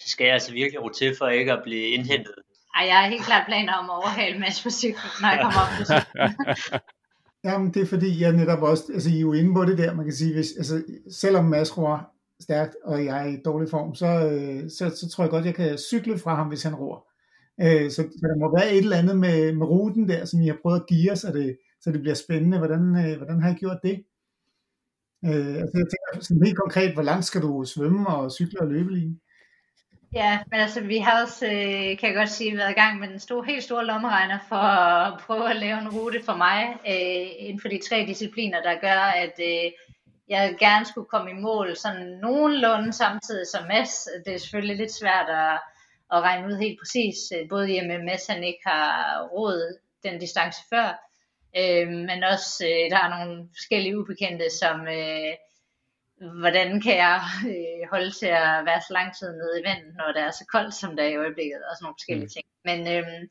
så 0.01 0.09
skal 0.11 0.25
jeg 0.25 0.35
altså 0.35 0.53
virkelig 0.53 0.83
ro 0.83 0.89
til 0.89 1.17
for 1.19 1.29
ikke 1.29 1.53
at 1.53 1.63
blive 1.63 1.89
indhentet. 1.89 2.35
Ej, 2.77 2.87
jeg 2.87 2.97
har 2.97 3.09
helt 3.09 3.25
klart 3.25 3.47
planer 3.47 3.75
om 3.75 3.91
at 3.91 3.97
overhale 3.97 4.39
Mads 4.39 4.63
på 4.63 4.71
cyklen, 4.71 5.11
når 5.21 5.29
jeg 5.29 5.41
kommer 5.43 5.61
op 5.61 5.73
på 5.79 5.85
cyklen. 5.85 6.81
Jamen, 7.45 7.75
det 7.75 7.83
er 7.83 7.87
fordi, 7.87 8.21
jeg 8.21 8.33
netop 8.33 8.63
også, 8.63 8.85
altså 8.93 9.11
I 9.11 9.17
er 9.17 9.21
jo 9.21 9.33
inde 9.33 9.55
på 9.55 9.65
det 9.65 9.79
der, 9.79 9.95
man 9.95 10.05
kan 10.05 10.15
sige, 10.15 10.35
hvis, 10.35 10.53
altså, 10.57 10.83
selvom 11.11 11.45
Mads 11.45 11.79
roer 11.79 11.99
stærkt, 12.41 12.77
og 12.85 13.05
jeg 13.05 13.23
er 13.23 13.29
i 13.33 13.37
dårlig 13.45 13.69
form, 13.71 13.95
så, 13.95 14.07
øh, 14.07 14.71
så, 14.71 14.97
så 14.97 15.09
tror 15.09 15.25
jeg 15.25 15.31
godt, 15.31 15.45
jeg 15.45 15.55
kan 15.55 15.79
cykle 15.79 16.19
fra 16.19 16.35
ham, 16.35 16.49
hvis 16.49 16.63
han 16.63 16.75
roer. 16.75 17.01
Øh, 17.61 17.91
så, 17.91 18.03
så 18.03 18.27
der 18.31 18.39
må 18.39 18.57
være 18.59 18.73
et 18.73 18.79
eller 18.79 18.97
andet 18.97 19.19
med, 19.19 19.53
med 19.53 19.67
ruten 19.67 20.09
der, 20.09 20.25
som 20.25 20.41
I 20.41 20.47
har 20.47 20.59
prøvet 20.63 20.81
at 20.81 20.87
give 20.87 21.13
os, 21.13 21.19
så 21.19 21.33
det, 21.33 21.59
så 21.81 21.93
det 21.93 22.01
bliver 22.01 22.15
spændende. 22.15 22.59
Hvordan, 22.59 22.83
øh, 22.97 23.17
hvordan 23.17 23.43
har 23.43 23.51
I 23.51 23.55
gjort 23.55 23.79
det? 23.83 24.05
Øh, 25.25 25.55
altså, 25.63 25.77
jeg 25.83 25.89
tænker 25.93 26.11
sådan 26.21 26.45
helt 26.45 26.59
konkret, 26.59 26.95
hvor 26.95 27.03
langt 27.03 27.25
skal 27.25 27.43
du 27.43 27.65
svømme 27.65 28.07
og 28.09 28.33
cykle 28.33 28.61
og 28.61 28.69
løbe 28.69 28.93
lige? 28.95 29.21
Ja, 30.15 30.39
men 30.51 30.61
altså 30.61 30.81
vi 30.81 30.99
har 30.99 31.23
også, 31.23 31.47
øh, 31.47 31.99
kan 31.99 32.09
jeg 32.09 32.15
godt 32.15 32.29
sige, 32.31 32.57
været 32.57 32.71
i 32.71 32.81
gang 32.81 33.01
med 33.01 33.09
den 33.09 33.19
store, 33.19 33.45
helt 33.45 33.65
store 33.65 33.87
lommeregner 33.87 34.39
for 34.49 34.57
at 34.57 35.21
prøve 35.21 35.51
at 35.51 35.57
lave 35.57 35.79
en 35.79 35.89
rute 35.89 36.23
for 36.25 36.37
mig 36.37 36.77
øh, 36.89 37.47
inden 37.47 37.61
for 37.61 37.69
de 37.69 37.81
tre 37.89 38.05
discipliner, 38.07 38.63
der 38.63 38.81
gør, 38.81 39.01
at 39.25 39.41
øh, 39.41 39.73
jeg 40.29 40.57
gerne 40.59 40.85
skulle 40.85 41.09
komme 41.09 41.31
i 41.31 41.35
mål 41.35 41.77
sådan 41.77 42.07
nogenlunde 42.07 42.93
samtidig 42.93 43.47
som 43.47 43.67
Mads. 43.69 44.09
Det 44.27 44.35
er 44.35 44.39
selvfølgelig 44.39 44.77
lidt 44.77 44.95
svært 44.95 45.29
at, 45.29 45.59
at 46.13 46.23
regne 46.23 46.47
ud 46.47 46.59
helt 46.59 46.79
præcis, 46.81 47.17
øh, 47.37 47.49
både 47.49 47.75
i 47.75 47.79
og 47.79 47.87
med 47.87 47.95
at 47.95 48.05
Mads 48.05 48.27
han 48.27 48.45
ikke 48.45 48.63
har 48.67 49.23
råd 49.33 49.79
den 50.03 50.21
distance 50.21 50.61
før, 50.71 50.89
øh, 51.59 51.89
men 51.89 52.25
også 52.33 52.65
øh, 52.65 52.91
der 52.91 52.99
er 52.99 53.19
nogle 53.19 53.49
forskellige 53.57 53.99
ubekendte, 53.99 54.51
som... 54.61 54.89
Øh, 54.89 55.35
hvordan 56.21 56.81
kan 56.81 56.97
jeg 56.97 57.21
øh, 57.53 57.91
holde 57.91 58.11
til 58.11 58.27
at 58.27 58.65
være 58.69 58.81
så 58.81 58.93
lang 58.93 59.17
tid 59.17 59.33
nede 59.33 59.61
i 59.61 59.65
vandet, 59.69 59.95
når 59.97 60.13
det 60.15 60.23
er 60.23 60.31
så 60.31 60.45
koldt, 60.53 60.75
som 60.75 60.97
det 60.97 61.05
er 61.05 61.09
i 61.09 61.17
øjeblikket, 61.17 61.61
og 61.69 61.77
sådan 61.77 61.85
nogle 61.85 61.99
forskellige 61.99 62.31
mm. 62.31 62.35
ting. 62.37 62.47
Men 62.69 62.81
øhm, 62.95 63.29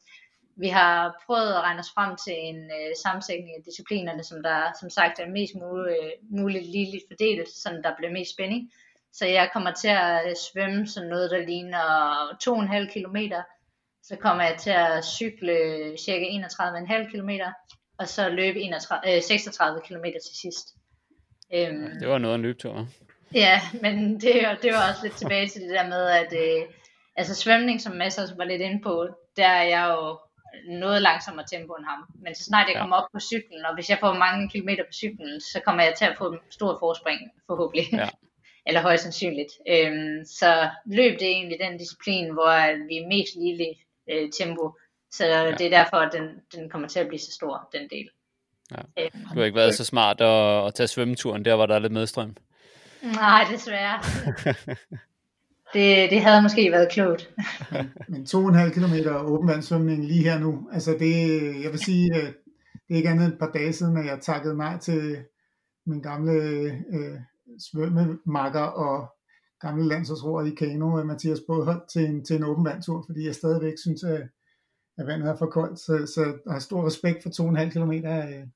vi 0.63 0.67
har 0.67 1.23
prøvet 1.25 1.53
at 1.53 1.61
regne 1.61 1.79
os 1.79 1.91
frem 1.95 2.15
til 2.25 2.35
en 2.49 2.59
øh, 2.77 2.91
sammensætning 3.03 3.55
af 3.57 3.63
disciplinerne, 3.65 4.23
som 4.23 4.43
der 4.43 4.59
som 4.79 4.89
sagt 4.89 5.19
er 5.19 5.35
mest 5.37 5.55
muligt, 5.55 5.97
øh, 6.03 6.11
muligt 6.39 6.65
ligeligt 6.65 7.05
fordelt, 7.09 7.49
så 7.49 7.67
der 7.83 7.95
bliver 7.97 8.11
mest 8.11 8.33
spænding. 8.33 8.71
Så 9.13 9.25
jeg 9.25 9.49
kommer 9.53 9.71
til 9.71 9.87
at 9.87 10.29
øh, 10.29 10.35
svømme 10.45 10.87
sådan 10.87 11.09
noget, 11.09 11.31
der 11.31 11.45
ligner 11.51 11.85
2,5 12.43 12.93
km. 12.93 13.19
Så 14.03 14.15
kommer 14.15 14.43
jeg 14.43 14.57
til 14.57 14.69
at 14.69 15.05
cykle 15.05 15.57
cirka 16.05 16.25
31,5 16.25 17.11
km, 17.11 17.29
og 17.99 18.07
så 18.07 18.29
løbe 18.29 18.59
31, 18.59 19.15
øh, 19.15 19.21
36 19.23 19.81
km 19.87 20.03
til 20.03 20.35
sidst. 20.41 20.76
Øhm, 21.53 21.89
Det 21.99 22.07
var 22.07 22.17
noget 22.17 22.33
af 22.33 22.37
en 22.37 22.41
løbetur. 22.41 22.87
Ja, 23.33 23.61
men 23.81 24.13
det, 24.21 24.33
det 24.61 24.71
var 24.73 24.89
også 24.89 25.01
lidt 25.03 25.15
tilbage 25.17 25.47
til 25.47 25.61
det 25.61 25.69
der 25.69 25.87
med, 25.87 26.05
at 26.07 26.33
øh, 26.33 26.65
altså 27.15 27.35
svømning, 27.35 27.81
som 27.81 27.95
Mads 27.95 28.17
også 28.17 28.35
var 28.35 28.43
lidt 28.43 28.61
inde 28.61 28.81
på, 28.83 29.07
der 29.37 29.47
er 29.47 29.63
jeg 29.63 29.95
jo 29.97 30.19
noget 30.79 31.01
langsommere 31.01 31.45
tempo 31.51 31.73
end 31.73 31.85
ham. 31.85 31.99
Men 32.23 32.35
så 32.35 32.43
snart 32.43 32.67
jeg 32.67 32.75
Ja. 32.75 32.79
kommer 32.81 32.95
op 32.95 33.09
på 33.13 33.19
cyklen, 33.19 33.65
og 33.65 33.73
hvis 33.75 33.89
jeg 33.89 33.97
får 33.99 34.13
mange 34.13 34.49
kilometer 34.49 34.83
på 34.83 34.93
cyklen, 34.93 35.41
så 35.41 35.61
kommer 35.65 35.83
jeg 35.83 35.93
til 35.97 36.05
at 36.05 36.17
få 36.17 36.31
en 36.33 36.39
stor 36.49 36.77
forspring, 36.79 37.19
forhåbentlig. 37.47 37.85
Ja. 37.93 38.09
Eller 38.67 38.81
højst 38.81 39.03
sandsynligt. 39.03 39.51
Øhm, 39.69 40.25
så 40.25 40.69
løb 40.85 41.19
det 41.19 41.27
er 41.27 41.31
egentlig 41.31 41.59
den 41.59 41.77
disciplin, 41.77 42.33
hvor 42.33 42.87
vi 42.87 42.95
er 42.97 43.07
mest 43.07 43.35
lige 43.35 43.77
øh, 44.11 44.29
tempo. 44.31 44.71
Så 45.11 45.25
ja. 45.25 45.51
det 45.51 45.65
er 45.65 45.69
derfor, 45.69 45.97
at 45.97 46.13
den, 46.13 46.27
den 46.55 46.69
kommer 46.69 46.87
til 46.87 46.99
at 46.99 47.07
blive 47.07 47.19
så 47.19 47.31
stor, 47.31 47.69
den 47.73 47.89
del. 47.89 48.09
Ja. 48.71 49.03
Du 49.33 49.39
har 49.39 49.43
ikke 49.43 49.55
været 49.55 49.75
så 49.75 49.85
smart 49.85 50.21
at, 50.21 50.67
at 50.67 50.73
tage 50.73 50.87
svømmeturen 50.87 51.45
der, 51.45 51.55
hvor 51.55 51.65
der 51.65 51.75
er 51.75 51.79
lidt 51.79 51.93
medstrøm. 51.93 52.35
nej, 53.03 53.47
desværre. 53.51 53.99
det, 55.73 56.09
det 56.11 56.21
havde 56.21 56.41
måske 56.41 56.71
været 56.71 56.91
klogt. 56.91 57.29
men 58.09 58.23
2,5 58.23 58.69
km 58.69 58.93
åbenvandssvømning 59.25 60.05
lige 60.05 60.23
her 60.23 60.39
nu, 60.39 60.69
altså 60.73 60.91
det, 60.99 61.41
jeg 61.63 61.71
vil 61.71 61.79
sige, 61.79 62.13
det 62.87 62.93
er 62.93 62.95
ikke 62.95 63.09
andet 63.09 63.27
et 63.27 63.39
par 63.39 63.51
dage 63.51 63.73
siden, 63.73 63.97
at 63.97 64.05
jeg 64.05 64.19
takkede 64.21 64.57
nej 64.57 64.79
til 64.79 65.17
min 65.85 66.01
gamle 66.01 66.33
øh, 66.93 67.19
svømmemakker 67.71 68.61
og 68.61 69.07
gamle 69.61 69.87
landsholdsroer 69.87 70.45
i 70.45 70.49
kano, 70.49 71.03
Mathias 71.03 71.39
Bådholdt, 71.47 71.89
til 71.89 72.05
en, 72.05 72.25
til 72.25 72.35
en 72.35 72.43
åben 72.43 72.65
vandtur, 72.65 73.03
fordi 73.07 73.25
jeg 73.25 73.35
stadigvæk 73.35 73.73
synes, 73.77 74.03
at, 74.03 74.21
at 74.97 75.07
vandet 75.07 75.29
er 75.29 75.35
for 75.35 75.45
koldt, 75.45 75.79
så, 75.79 76.11
så 76.15 76.21
jeg 76.45 76.53
har 76.53 76.59
stor 76.59 76.87
respekt 76.87 77.23
for 77.23 77.29
2,5 77.29 77.69
km 77.69 77.91
øh, 77.91 78.47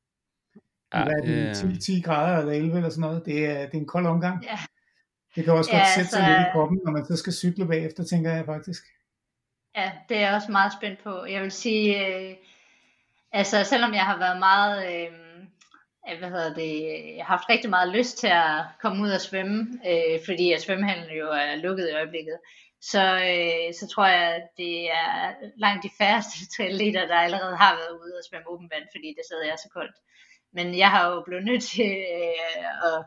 ja, 0.94 1.04
det, 1.24 1.58
10, 1.82 1.96
10 1.96 2.02
grader 2.02 2.40
eller 2.40 2.54
11 2.54 2.78
eller 2.78 2.90
sådan 2.90 3.02
noget. 3.02 3.26
Det 3.26 3.46
er, 3.46 3.66
det 3.66 3.74
er 3.74 3.78
en 3.78 3.86
kold 3.86 4.06
omgang. 4.06 4.44
Ja. 4.44 4.60
Det 5.36 5.44
kan 5.44 5.54
også 5.54 5.72
ja, 5.74 5.78
godt 5.78 5.88
sætte 5.88 6.00
altså, 6.00 6.18
sig 6.18 6.28
lidt 6.28 6.48
i 6.48 6.52
kroppen, 6.52 6.80
når 6.86 6.92
man 6.92 7.06
så 7.06 7.16
skal 7.16 7.34
cykle 7.34 7.68
bagefter, 7.68 8.04
tænker 8.04 8.34
jeg 8.34 8.46
faktisk. 8.46 8.84
Ja, 9.76 9.92
det 10.10 10.18
er 10.18 10.22
jeg 10.22 10.36
også 10.36 10.52
meget 10.52 10.74
spændt 10.74 11.04
på. 11.04 11.26
Jeg 11.26 11.42
vil 11.42 11.52
sige, 11.52 12.08
øh, 12.08 12.36
altså 13.32 13.64
selvom 13.64 13.94
jeg 13.94 14.06
har 14.06 14.18
været 14.18 14.40
meget, 14.40 14.78
øh, 14.94 16.20
hvad 16.20 16.30
hedder 16.30 16.54
det, 16.54 16.82
jeg 17.18 17.26
har 17.26 17.38
haft 17.38 17.50
rigtig 17.50 17.70
meget 17.70 17.96
lyst 17.96 18.18
til 18.18 18.28
at 18.28 18.64
komme 18.82 19.04
ud 19.04 19.10
og 19.10 19.22
svømme, 19.22 19.80
øh, 19.88 20.20
fordi 20.26 20.54
at 20.54 20.62
svømmehallen 20.62 21.18
jo 21.18 21.28
er 21.28 21.56
lukket 21.56 21.90
i 21.90 21.96
øjeblikket, 21.96 22.38
så, 22.82 23.04
øh, 23.32 23.74
så 23.80 23.88
tror 23.88 24.06
jeg, 24.06 24.36
at 24.36 24.48
det 24.58 24.92
er 24.92 25.34
langt 25.58 25.84
de 25.84 25.90
færreste 25.98 26.38
triatleter, 26.56 27.08
der 27.08 27.16
allerede 27.16 27.56
har 27.58 27.74
været 27.76 28.00
ude 28.02 28.14
og 28.20 28.24
svømme 28.30 28.50
åben 28.50 28.70
vand, 28.74 28.88
fordi 28.96 29.08
det 29.18 29.26
stadig 29.26 29.50
er 29.50 29.56
så 29.56 29.70
koldt. 29.74 29.96
Men 30.54 30.78
jeg 30.78 30.90
har 30.90 31.10
jo 31.12 31.24
blevet 31.28 31.46
nødt 31.46 31.64
til 31.64 31.92
øh, 32.16 32.66
at, 32.90 33.06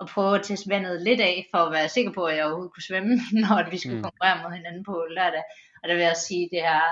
at 0.00 0.06
prøve 0.14 0.34
at 0.38 0.44
teste 0.44 0.70
vandet 0.70 1.02
lidt 1.02 1.20
af, 1.20 1.46
for 1.50 1.58
at 1.58 1.72
være 1.72 1.88
sikker 1.88 2.12
på, 2.12 2.24
at 2.24 2.36
jeg 2.36 2.44
overhovedet 2.44 2.74
kunne 2.74 2.88
svømme, 2.88 3.14
når 3.42 3.70
vi 3.70 3.78
skulle 3.78 3.96
mm. 3.96 4.02
konkurrere 4.02 4.42
mod 4.42 4.56
hinanden 4.56 4.84
på 4.84 5.06
lørdag. 5.10 5.42
Og 5.82 5.88
der 5.88 5.94
vil 5.94 6.04
jeg 6.04 6.16
sige, 6.16 6.44
at 6.44 6.50
det 6.52 6.62
har 6.62 6.88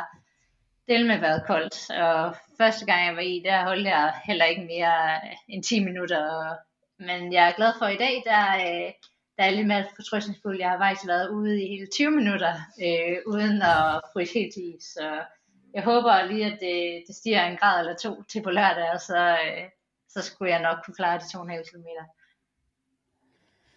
del 0.89 1.07
med 1.07 1.19
været 1.21 1.47
koldt. 1.47 1.91
Og 1.91 2.37
første 2.59 2.87
gang 2.87 3.07
jeg 3.07 3.17
var 3.17 3.27
i, 3.33 3.43
der 3.45 3.65
holdt 3.65 3.87
jeg 3.87 4.21
heller 4.25 4.45
ikke 4.45 4.65
mere 4.65 5.21
end 5.49 5.63
10 5.63 5.85
minutter. 5.85 6.55
Men 6.99 7.33
jeg 7.33 7.49
er 7.49 7.59
glad 7.59 7.73
for 7.79 7.87
i 7.87 7.97
dag, 7.97 8.23
der, 8.25 8.45
øh, 8.67 8.93
der 9.37 9.45
er 9.45 9.51
lidt 9.51 9.67
mere 9.67 9.85
fortrøstningsfuld. 9.97 10.59
Jeg 10.59 10.71
har 10.71 10.79
faktisk 10.79 11.09
været 11.09 11.29
ude 11.29 11.63
i 11.63 11.69
hele 11.69 11.87
20 11.87 12.11
minutter, 12.11 12.55
øh, 12.85 13.17
uden 13.27 13.63
at 13.63 14.01
fryse 14.13 14.35
helt 14.35 14.57
is. 14.57 14.85
Så 14.85 15.23
jeg 15.75 15.83
håber 15.83 16.25
lige, 16.25 16.47
at 16.47 16.59
det, 16.61 17.03
det 17.07 17.17
stiger 17.17 17.45
en 17.45 17.57
grad 17.57 17.81
eller 17.81 17.97
to 17.97 18.23
til 18.23 18.43
på 18.43 18.51
lørdag, 18.51 18.91
og 18.95 19.01
så, 19.01 19.31
øh, 19.31 19.65
så 20.09 20.23
skulle 20.23 20.53
jeg 20.53 20.63
nok 20.63 20.79
kunne 20.85 20.95
klare 20.95 21.19
de 21.19 21.25
2,5 21.25 21.71
km. 21.71 21.87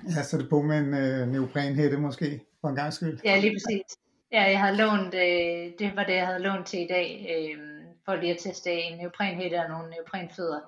Ja, 0.09 0.23
så 0.23 0.37
det 0.37 0.49
på 0.49 0.61
med 0.61 0.77
en 0.77 0.93
øh, 0.93 1.27
neoprenhætte 1.27 1.97
måske, 1.97 2.41
for 2.61 2.67
en 2.67 2.75
gang 2.75 2.93
skyld. 2.93 3.19
Ja, 3.25 3.39
lige 3.39 3.55
præcis. 3.55 3.97
Ja, 4.31 4.43
jeg 4.43 4.59
havde 4.59 4.77
lånt, 4.77 5.13
øh, 5.13 5.71
det 5.79 5.95
var 5.95 6.03
det, 6.03 6.15
jeg 6.15 6.27
havde 6.27 6.43
lånt 6.43 6.67
til 6.67 6.79
i 6.79 6.87
dag, 6.87 7.07
øh, 7.33 7.59
for 8.05 8.15
lige 8.15 8.33
at 8.33 8.39
teste 8.39 8.71
en 8.71 8.97
neoprenhætte 8.97 9.55
og 9.55 9.69
nogle 9.69 9.89
neoprenfødder. 9.89 10.59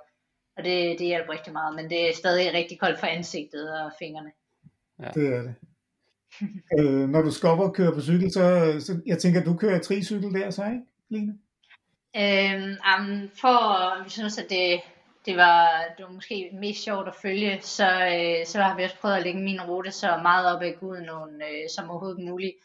Og 0.58 0.64
det, 0.64 1.00
det 1.00 1.08
hjælper 1.08 1.34
rigtig 1.34 1.54
meget, 1.54 1.76
men 1.76 1.90
det 1.90 2.10
er 2.10 2.14
stadig 2.14 2.54
rigtig 2.54 2.80
koldt 2.80 3.00
for 3.00 3.08
ansigtet 3.08 3.82
og 3.82 3.92
fingrene. 4.00 4.32
Ja. 5.00 5.10
Det 5.14 5.36
er 5.36 5.42
det. 5.42 5.56
øh, 6.80 7.10
når 7.10 7.22
du 7.22 7.32
skal 7.32 7.50
op 7.50 7.60
og 7.60 7.76
køre 7.76 7.94
på 7.94 8.02
cykel, 8.02 8.32
så, 8.32 8.76
så 8.80 9.02
jeg 9.06 9.18
tænker, 9.18 9.40
at 9.40 9.46
du 9.46 9.58
kører 9.58 9.80
tricykel 9.80 10.34
der 10.34 10.50
så, 10.50 10.66
ikke, 10.66 10.82
Line? 11.10 11.34
Øhm, 12.18 12.78
um, 12.92 13.30
for, 13.42 13.58
vi 14.04 14.10
synes, 14.10 14.38
at 14.38 14.50
det, 14.50 14.82
det 15.26 15.38
var, 15.38 15.84
det 15.98 16.06
var 16.06 16.12
måske 16.12 16.50
mest 16.54 16.84
sjovt 16.84 17.08
at 17.08 17.16
følge, 17.22 17.62
så, 17.62 17.86
øh, 17.86 18.46
så 18.46 18.62
har 18.62 18.78
vi 18.78 18.84
også 18.84 19.00
prøvet 19.02 19.16
at 19.16 19.24
lægge 19.24 19.42
min 19.42 19.62
rute 19.62 19.92
så 19.92 20.20
meget 20.22 20.56
op 20.56 20.62
ad 20.62 20.74
Guden 20.80 21.10
øh, 21.42 21.70
som 21.76 21.90
overhovedet 21.90 22.26
muligt. 22.26 22.56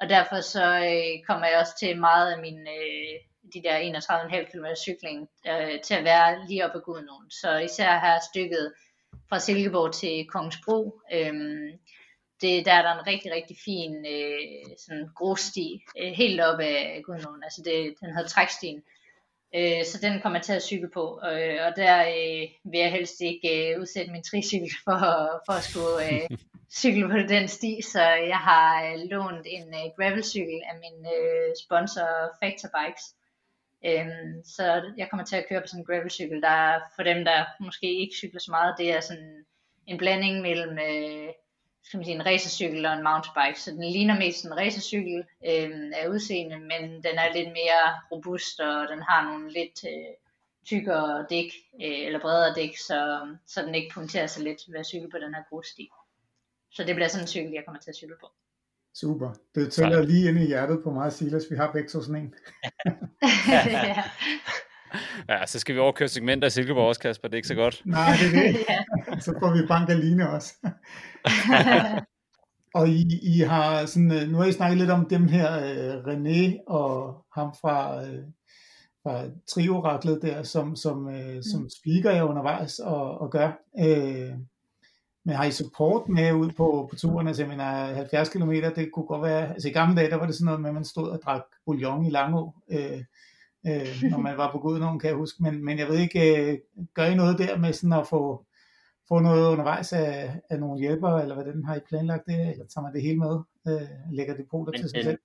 Og 0.00 0.08
derfor 0.08 0.40
så 0.40 0.64
øh, 0.64 1.26
kommer 1.26 1.46
jeg 1.46 1.58
også 1.60 1.74
til 1.78 2.00
meget 2.00 2.32
af 2.32 2.40
min, 2.40 2.58
øh, 2.60 3.14
de 3.54 3.62
der 3.62 3.76
31,5 3.78 4.50
km 4.50 4.66
cykling 4.76 5.28
øh, 5.48 5.80
til 5.80 5.94
at 5.94 6.04
være 6.04 6.48
lige 6.48 6.64
op 6.64 6.74
ad 6.74 6.80
Gudnåen. 6.80 7.30
Så 7.30 7.58
især 7.58 7.98
her 7.98 8.18
stykket 8.30 8.72
fra 9.34 9.40
Silkeborg 9.40 9.94
til 9.94 10.26
Kongsbro, 10.26 11.00
øh, 11.12 11.34
det, 12.40 12.66
der 12.66 12.72
er 12.72 12.82
der 12.82 12.92
en 12.98 13.06
rigtig, 13.06 13.32
rigtig 13.32 13.56
fin 13.64 14.06
øh, 14.06 14.76
sådan 14.78 15.08
grussti 15.16 15.84
øh, 16.00 16.12
helt 16.12 16.40
op 16.40 16.60
ad 16.60 17.02
Gudnåen. 17.02 17.42
Altså 17.42 17.62
det, 17.64 17.94
den 18.00 18.14
hedder 18.14 18.28
Trækstien. 18.28 18.82
Øh, 19.56 19.84
så 19.84 19.98
den 20.02 20.20
kommer 20.20 20.38
jeg 20.38 20.44
til 20.44 20.52
at 20.52 20.62
cykle 20.62 20.90
på, 20.94 21.20
øh, 21.30 21.58
og 21.66 21.72
der 21.76 21.96
øh, 22.00 22.44
vil 22.70 22.80
jeg 22.80 22.92
helst 22.92 23.20
ikke 23.20 23.50
øh, 23.56 23.80
udsætte 23.80 24.12
min 24.12 24.22
tricykel 24.22 24.70
for, 24.86 24.98
for 25.46 25.52
at 25.52 25.64
skulle 25.64 25.96
øh, 26.10 26.38
cykle 26.80 27.08
på 27.08 27.18
den 27.34 27.48
sti, 27.48 27.72
så 27.92 28.02
jeg 28.32 28.40
har 28.50 28.66
øh, 28.86 28.98
lånt 29.10 29.46
en 29.56 29.68
øh, 29.80 29.86
gravelcykel 29.96 30.60
af 30.70 30.74
min 30.84 30.98
øh, 31.16 31.48
sponsor 31.64 32.08
Factor 32.40 32.68
Bikes. 32.76 33.06
Øhm, 33.86 34.44
så 34.44 34.92
jeg 34.96 35.10
kommer 35.10 35.24
til 35.24 35.36
at 35.36 35.46
køre 35.48 35.60
på 35.60 35.66
sådan 35.66 35.80
en 35.80 35.86
gravelcykel, 35.86 36.42
der 36.42 36.80
for 36.96 37.02
dem, 37.02 37.24
der 37.24 37.44
måske 37.60 38.00
ikke 38.00 38.14
cykler 38.16 38.40
så 38.40 38.50
meget, 38.50 38.74
det 38.78 38.92
er 38.92 39.00
sådan 39.00 39.44
en 39.86 39.98
blanding 39.98 40.40
mellem 40.40 40.78
øh, 40.78 41.32
skal 41.84 41.98
man 41.98 42.04
sige, 42.04 42.14
en 42.14 42.26
racercykel 42.26 42.86
og 42.86 42.92
en 42.92 43.02
mountainbike. 43.02 43.60
Så 43.60 43.70
den 43.70 43.84
ligner 43.84 44.18
mest 44.18 44.44
en 44.44 44.56
racercykel 44.56 45.18
øh, 45.18 45.92
af 45.94 46.08
udseende, 46.08 46.58
men 46.58 46.82
den 47.02 47.16
er 47.18 47.34
lidt 47.34 47.48
mere 47.48 47.82
robust, 48.12 48.60
og 48.60 48.88
den 48.88 49.02
har 49.02 49.24
nogle 49.24 49.52
lidt 49.52 49.84
øh, 49.84 50.14
tykkere 50.66 51.26
dæk, 51.30 51.50
øh, 51.82 52.06
eller 52.06 52.20
bredere 52.20 52.54
dæk, 52.54 52.76
så, 52.76 53.28
så 53.46 53.62
den 53.62 53.74
ikke 53.74 53.94
punkterer 53.94 54.26
sig 54.26 54.44
lidt 54.44 54.62
ved 54.68 54.80
at 54.80 54.86
cykle 54.86 55.10
på 55.10 55.18
den 55.18 55.34
her 55.34 55.42
grussti. 55.50 55.90
Så 56.70 56.84
det 56.84 56.94
bliver 56.94 57.08
sådan 57.08 57.24
en 57.24 57.28
cykel, 57.28 57.52
jeg 57.52 57.64
kommer 57.64 57.80
til 57.80 57.90
at 57.90 57.96
cykle 57.96 58.16
på. 58.20 58.30
Super. 58.94 59.30
Det 59.54 59.72
tæller 59.72 60.02
lige 60.02 60.28
ind 60.28 60.38
i 60.38 60.46
hjertet 60.46 60.80
på 60.84 60.90
mig, 60.90 61.12
Silas. 61.12 61.44
Vi 61.50 61.56
har 61.56 61.72
begge 61.72 61.88
to 61.88 62.02
sådan 62.02 62.16
en. 62.22 62.34
ja. 63.48 64.02
ja, 65.28 65.46
så 65.46 65.58
skal 65.58 65.74
vi 65.74 65.80
overkøre 65.80 66.08
segmenter 66.08 66.48
i 66.48 66.50
Silkeborg 66.50 66.88
også, 66.88 67.00
Kasper. 67.00 67.28
Det 67.28 67.34
er 67.34 67.38
ikke 67.38 67.48
så 67.48 67.54
godt. 67.54 67.82
Nej, 67.84 68.10
det 68.20 68.38
er 68.38 68.52
det. 68.52 68.64
Så 69.24 69.34
får 69.40 69.54
vi 69.54 69.66
bank 69.66 69.90
Aline 69.90 70.30
også. 70.30 70.54
og 72.78 72.88
I, 72.88 73.20
I 73.22 73.38
har 73.38 73.86
sådan, 73.86 74.12
øh, 74.12 74.28
nu 74.28 74.38
har 74.38 74.44
I 74.44 74.52
snakket 74.52 74.78
lidt 74.78 74.90
om 74.90 75.08
dem 75.08 75.28
her, 75.28 75.48
uh, 75.56 76.04
René 76.04 76.64
og 76.66 77.24
ham 77.34 77.54
fra, 77.60 78.02
uh, 78.02 78.18
fra 79.02 79.24
trioraklet 79.54 80.22
der, 80.22 80.42
som, 80.42 80.76
som, 80.76 81.08
som 81.52 81.60
mm. 81.60 81.68
speaker 81.80 82.10
er 82.10 82.22
undervejs 82.22 82.78
og, 82.78 83.20
og 83.20 83.30
gør. 83.30 83.52
Men 85.24 85.36
har 85.36 85.44
I 85.44 85.50
support 85.50 86.08
med 86.08 86.32
ud 86.32 86.50
på, 86.50 86.86
på 86.90 86.96
turen? 86.96 87.26
Altså 87.26 87.42
jeg 87.42 87.48
mener 87.48 87.94
70 87.94 88.28
km, 88.28 88.50
det 88.50 88.92
kunne 88.92 89.06
godt 89.06 89.22
være, 89.22 89.52
altså 89.52 89.68
i 89.68 89.72
gamle 89.72 89.96
dage, 89.96 90.10
der 90.10 90.16
var 90.16 90.26
det 90.26 90.34
sådan 90.34 90.44
noget 90.44 90.60
med, 90.60 90.68
at 90.68 90.74
man 90.74 90.84
stod 90.84 91.08
og 91.08 91.20
drak 91.24 91.42
bouillon 91.66 92.06
i 92.06 92.10
Langå, 92.10 92.54
øh, 92.70 93.00
øh, 93.66 94.10
når 94.10 94.18
man 94.18 94.36
var 94.36 94.52
på 94.52 94.58
god 94.58 94.78
nogen, 94.78 95.00
kan 95.00 95.08
jeg 95.08 95.16
huske. 95.16 95.42
Men, 95.42 95.64
men 95.64 95.78
jeg 95.78 95.88
ved 95.88 95.98
ikke, 95.98 96.52
øh, 96.52 96.58
gør 96.94 97.04
I 97.04 97.14
noget 97.14 97.38
der 97.38 97.58
med 97.58 97.72
sådan 97.72 97.92
at 97.92 98.06
få, 98.06 98.44
få 99.08 99.18
noget 99.18 99.52
undervejs 99.52 99.92
af, 99.92 100.40
af 100.50 100.60
nogle 100.60 100.80
hjælpere, 100.80 101.22
eller 101.22 101.34
hvordan 101.34 101.64
har 101.64 101.76
I 101.76 101.80
planlagt 101.88 102.26
det, 102.26 102.50
eller 102.50 102.66
tager 102.66 102.82
man 102.82 102.92
det 102.92 103.02
hele 103.02 103.18
med, 103.18 103.38
øh, 103.68 103.88
lægger 104.12 104.36
depoter 104.36 104.72
til 104.72 104.90
sig 104.90 105.04
selv? 105.04 105.18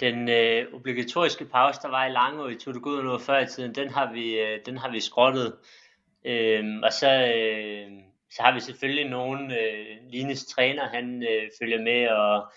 Den 0.00 0.28
øh, 0.28 0.74
obligatoriske 0.74 1.44
pause, 1.44 1.80
der 1.82 1.88
var 1.88 2.06
i 2.06 2.10
Langå 2.10 2.48
i 2.48 2.54
Tour 2.54 2.72
de 2.72 3.04
noget 3.04 3.22
før 3.22 3.38
i 3.38 3.46
tiden, 3.46 3.74
den 3.74 3.88
har 3.88 4.12
vi, 4.12 4.40
øh, 4.40 4.58
den 4.66 4.76
har 4.76 4.90
vi 4.90 5.00
skrottet. 5.00 5.54
Øh, 6.24 6.64
og 6.82 6.92
så, 6.92 7.32
øh, 7.36 8.09
så 8.30 8.42
har 8.42 8.54
vi 8.54 8.60
selvfølgelig 8.60 9.10
nogen, 9.10 9.52
øh, 9.52 9.96
Lines 10.08 10.46
træner, 10.46 10.88
han 10.88 11.22
øh, 11.22 11.50
følger 11.60 11.82
med, 11.82 12.08
og 12.08 12.52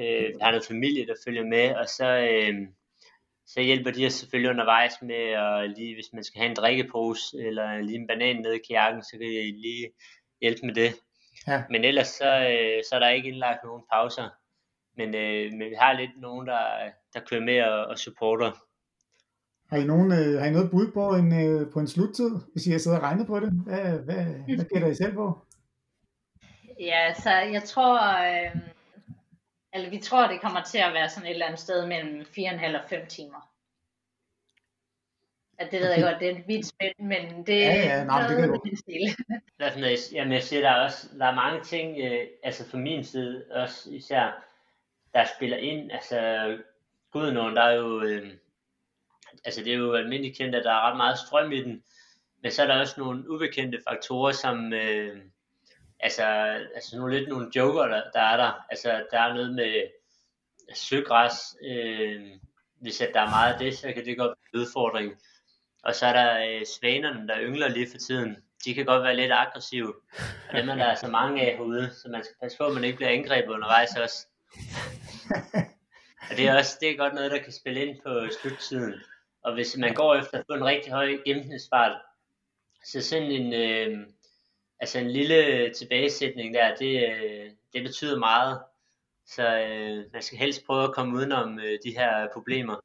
øh, 0.00 0.34
har 0.42 0.50
noget 0.50 0.66
familie, 0.66 1.06
der 1.06 1.14
følger 1.24 1.44
med, 1.44 1.74
og 1.74 1.88
så, 1.88 2.06
øh, 2.06 2.54
så 3.46 3.60
hjælper 3.60 3.90
de 3.90 4.06
os 4.06 4.12
selvfølgelig 4.12 4.50
undervejs 4.50 5.02
med, 5.02 5.24
at 5.32 5.70
lige, 5.70 5.94
hvis 5.94 6.12
man 6.12 6.24
skal 6.24 6.38
have 6.38 6.50
en 6.50 6.56
drikkepose, 6.56 7.36
eller 7.38 7.80
lige 7.80 7.98
en 7.98 8.06
banan 8.06 8.36
nede 8.36 8.56
i 8.56 8.62
kajakken, 8.68 9.02
så 9.02 9.10
kan 9.10 9.20
de 9.20 9.60
lige 9.60 9.90
hjælpe 10.40 10.66
med 10.66 10.74
det. 10.74 10.94
Ja. 11.46 11.62
Men 11.70 11.84
ellers 11.84 12.08
så, 12.08 12.30
øh, 12.50 12.82
så 12.88 12.94
er 12.94 12.98
der 12.98 13.08
ikke 13.08 13.28
indlagt 13.28 13.64
nogen 13.64 13.82
pauser. 13.92 14.28
Men, 14.96 15.14
øh, 15.14 15.52
men 15.52 15.70
vi 15.70 15.74
har 15.78 15.92
lidt 15.92 16.20
nogen, 16.20 16.46
der, 16.46 16.90
der 17.14 17.20
kører 17.20 17.40
med 17.40 17.62
og, 17.62 17.86
og 17.86 17.98
supporter. 17.98 18.67
Har 19.68 19.76
I, 19.76 19.84
nogen, 19.84 20.12
øh, 20.12 20.40
har 20.40 20.46
I 20.46 20.50
noget 20.50 20.70
bud 20.70 20.92
på 20.92 21.14
en, 21.14 21.28
øh, 21.44 21.72
på 21.72 21.80
en 21.80 21.88
sluttid, 21.88 22.30
hvis 22.52 22.66
I 22.66 22.70
har 22.70 22.78
siddet 22.78 22.98
og 22.98 23.04
regnet 23.04 23.26
på 23.26 23.40
det? 23.40 23.52
Hvad, 23.52 23.98
hvad, 23.98 24.24
hvad 24.56 24.64
gætter 24.64 24.88
I 24.88 24.94
selv 24.94 25.14
på? 25.14 25.38
Ja, 26.80 27.14
så 27.14 27.30
jeg 27.30 27.62
tror, 27.62 27.96
øh, 28.28 28.56
eller 29.74 29.90
vi 29.90 29.98
tror, 29.98 30.26
det 30.26 30.40
kommer 30.40 30.62
til 30.62 30.78
at 30.78 30.94
være 30.94 31.08
sådan 31.08 31.26
et 31.26 31.32
eller 31.32 31.46
andet 31.46 31.60
sted 31.60 31.86
mellem 31.86 32.20
4,5 32.20 32.82
og 32.82 32.88
5 32.88 33.06
timer. 33.06 33.50
Ja, 35.60 35.64
det 35.64 35.80
ved 35.80 35.92
jeg 35.92 36.02
godt, 36.02 36.20
det 36.20 36.28
er 36.28 36.36
et 36.36 36.48
vidt 36.48 36.66
spænd, 36.66 36.94
men 36.98 37.46
det 37.46 37.60
ja, 37.60 37.74
ja, 37.74 38.04
nej, 38.04 38.26
det 38.28 38.36
kan 38.36 38.50
jo. 38.50 38.76
stil. 38.76 39.02
Jamen, 40.12 40.32
jeg 40.32 40.42
siger, 40.42 40.62
der 40.62 40.70
er 40.70 40.84
også 40.84 41.08
der 41.18 41.26
er 41.26 41.34
mange 41.34 41.60
ting, 41.64 41.98
øh, 41.98 42.26
altså 42.42 42.70
fra 42.70 42.78
min 42.78 43.04
side 43.04 43.44
også 43.50 43.90
især, 43.90 44.44
der 45.14 45.24
spiller 45.36 45.56
ind. 45.56 45.92
Altså, 45.92 46.18
gud 47.12 47.32
nogen, 47.32 47.56
der 47.56 47.62
er 47.62 47.72
jo, 47.72 48.02
øh, 48.02 48.32
altså 49.44 49.64
det 49.64 49.72
er 49.72 49.76
jo 49.76 49.94
almindeligt 49.94 50.36
kendt, 50.36 50.54
at 50.54 50.64
der 50.64 50.70
er 50.70 50.90
ret 50.90 50.96
meget 50.96 51.18
strøm 51.18 51.52
i 51.52 51.62
den, 51.62 51.82
men 52.42 52.52
så 52.52 52.62
er 52.62 52.66
der 52.66 52.80
også 52.80 52.94
nogle 52.98 53.30
ubekendte 53.30 53.78
faktorer, 53.88 54.32
som, 54.32 54.72
øh, 54.72 55.16
altså, 56.00 56.22
altså 56.74 56.96
nogle 56.96 57.18
lidt 57.18 57.28
nogle 57.28 57.50
joker, 57.56 57.86
der, 57.86 58.02
der 58.14 58.20
er 58.20 58.36
der. 58.36 58.64
Altså, 58.70 59.04
der 59.10 59.20
er 59.20 59.34
noget 59.34 59.54
med 59.54 59.82
søgræs. 60.74 61.56
Øh, 61.64 62.26
hvis 62.80 63.00
at 63.00 63.10
der 63.14 63.20
er 63.20 63.30
meget 63.30 63.52
af 63.52 63.58
det, 63.58 63.78
så 63.78 63.92
kan 63.92 64.04
det 64.04 64.16
godt 64.16 64.28
være 64.28 64.60
en 64.60 64.60
udfordring. 64.60 65.12
Og 65.82 65.94
så 65.94 66.06
er 66.06 66.12
der 66.12 66.46
øh, 66.48 66.66
svanerne, 66.66 67.28
der 67.28 67.40
yngler 67.40 67.68
lige 67.68 67.90
for 67.90 67.98
tiden. 67.98 68.36
De 68.64 68.74
kan 68.74 68.84
godt 68.84 69.02
være 69.02 69.16
lidt 69.16 69.32
aggressive. 69.32 69.94
Og 70.48 70.56
dem 70.56 70.68
er 70.68 70.74
der 70.74 70.84
altså 70.84 71.08
mange 71.08 71.40
af 71.40 71.56
herude, 71.56 71.90
så 71.94 72.08
man 72.08 72.24
skal 72.24 72.36
passe 72.42 72.58
på, 72.58 72.64
at 72.64 72.74
man 72.74 72.84
ikke 72.84 72.96
bliver 72.96 73.10
angrebet 73.10 73.48
undervejs 73.48 73.96
også. 73.96 74.26
og 76.30 76.36
det 76.36 76.48
er 76.48 76.58
også 76.58 76.78
det 76.80 76.90
er 76.90 76.96
godt 76.96 77.14
noget, 77.14 77.30
der 77.30 77.42
kan 77.42 77.52
spille 77.52 77.86
ind 77.86 78.00
på 78.06 78.26
sluttiden. 78.40 78.94
Og 79.44 79.54
hvis 79.54 79.76
man 79.76 79.94
går 79.94 80.14
efter 80.14 80.38
at 80.38 80.44
få 80.50 80.54
en 80.54 80.64
rigtig 80.64 80.92
høj 80.92 81.18
gennemsnitsfart, 81.24 82.00
så 82.84 83.00
sådan 83.02 83.30
en, 83.30 83.52
øh, 83.52 84.06
altså 84.80 84.98
en 84.98 85.10
lille 85.10 85.70
tilbagesætning 85.74 86.54
der, 86.54 86.74
det, 86.74 87.08
øh, 87.08 87.50
det 87.72 87.82
betyder 87.82 88.18
meget. 88.18 88.62
Så 89.26 89.58
øh, 89.58 90.04
man 90.12 90.22
skal 90.22 90.38
helst 90.38 90.66
prøve 90.66 90.84
at 90.84 90.94
komme 90.94 91.16
udenom 91.16 91.58
øh, 91.58 91.78
de 91.84 91.98
her 91.98 92.28
problemer. 92.32 92.80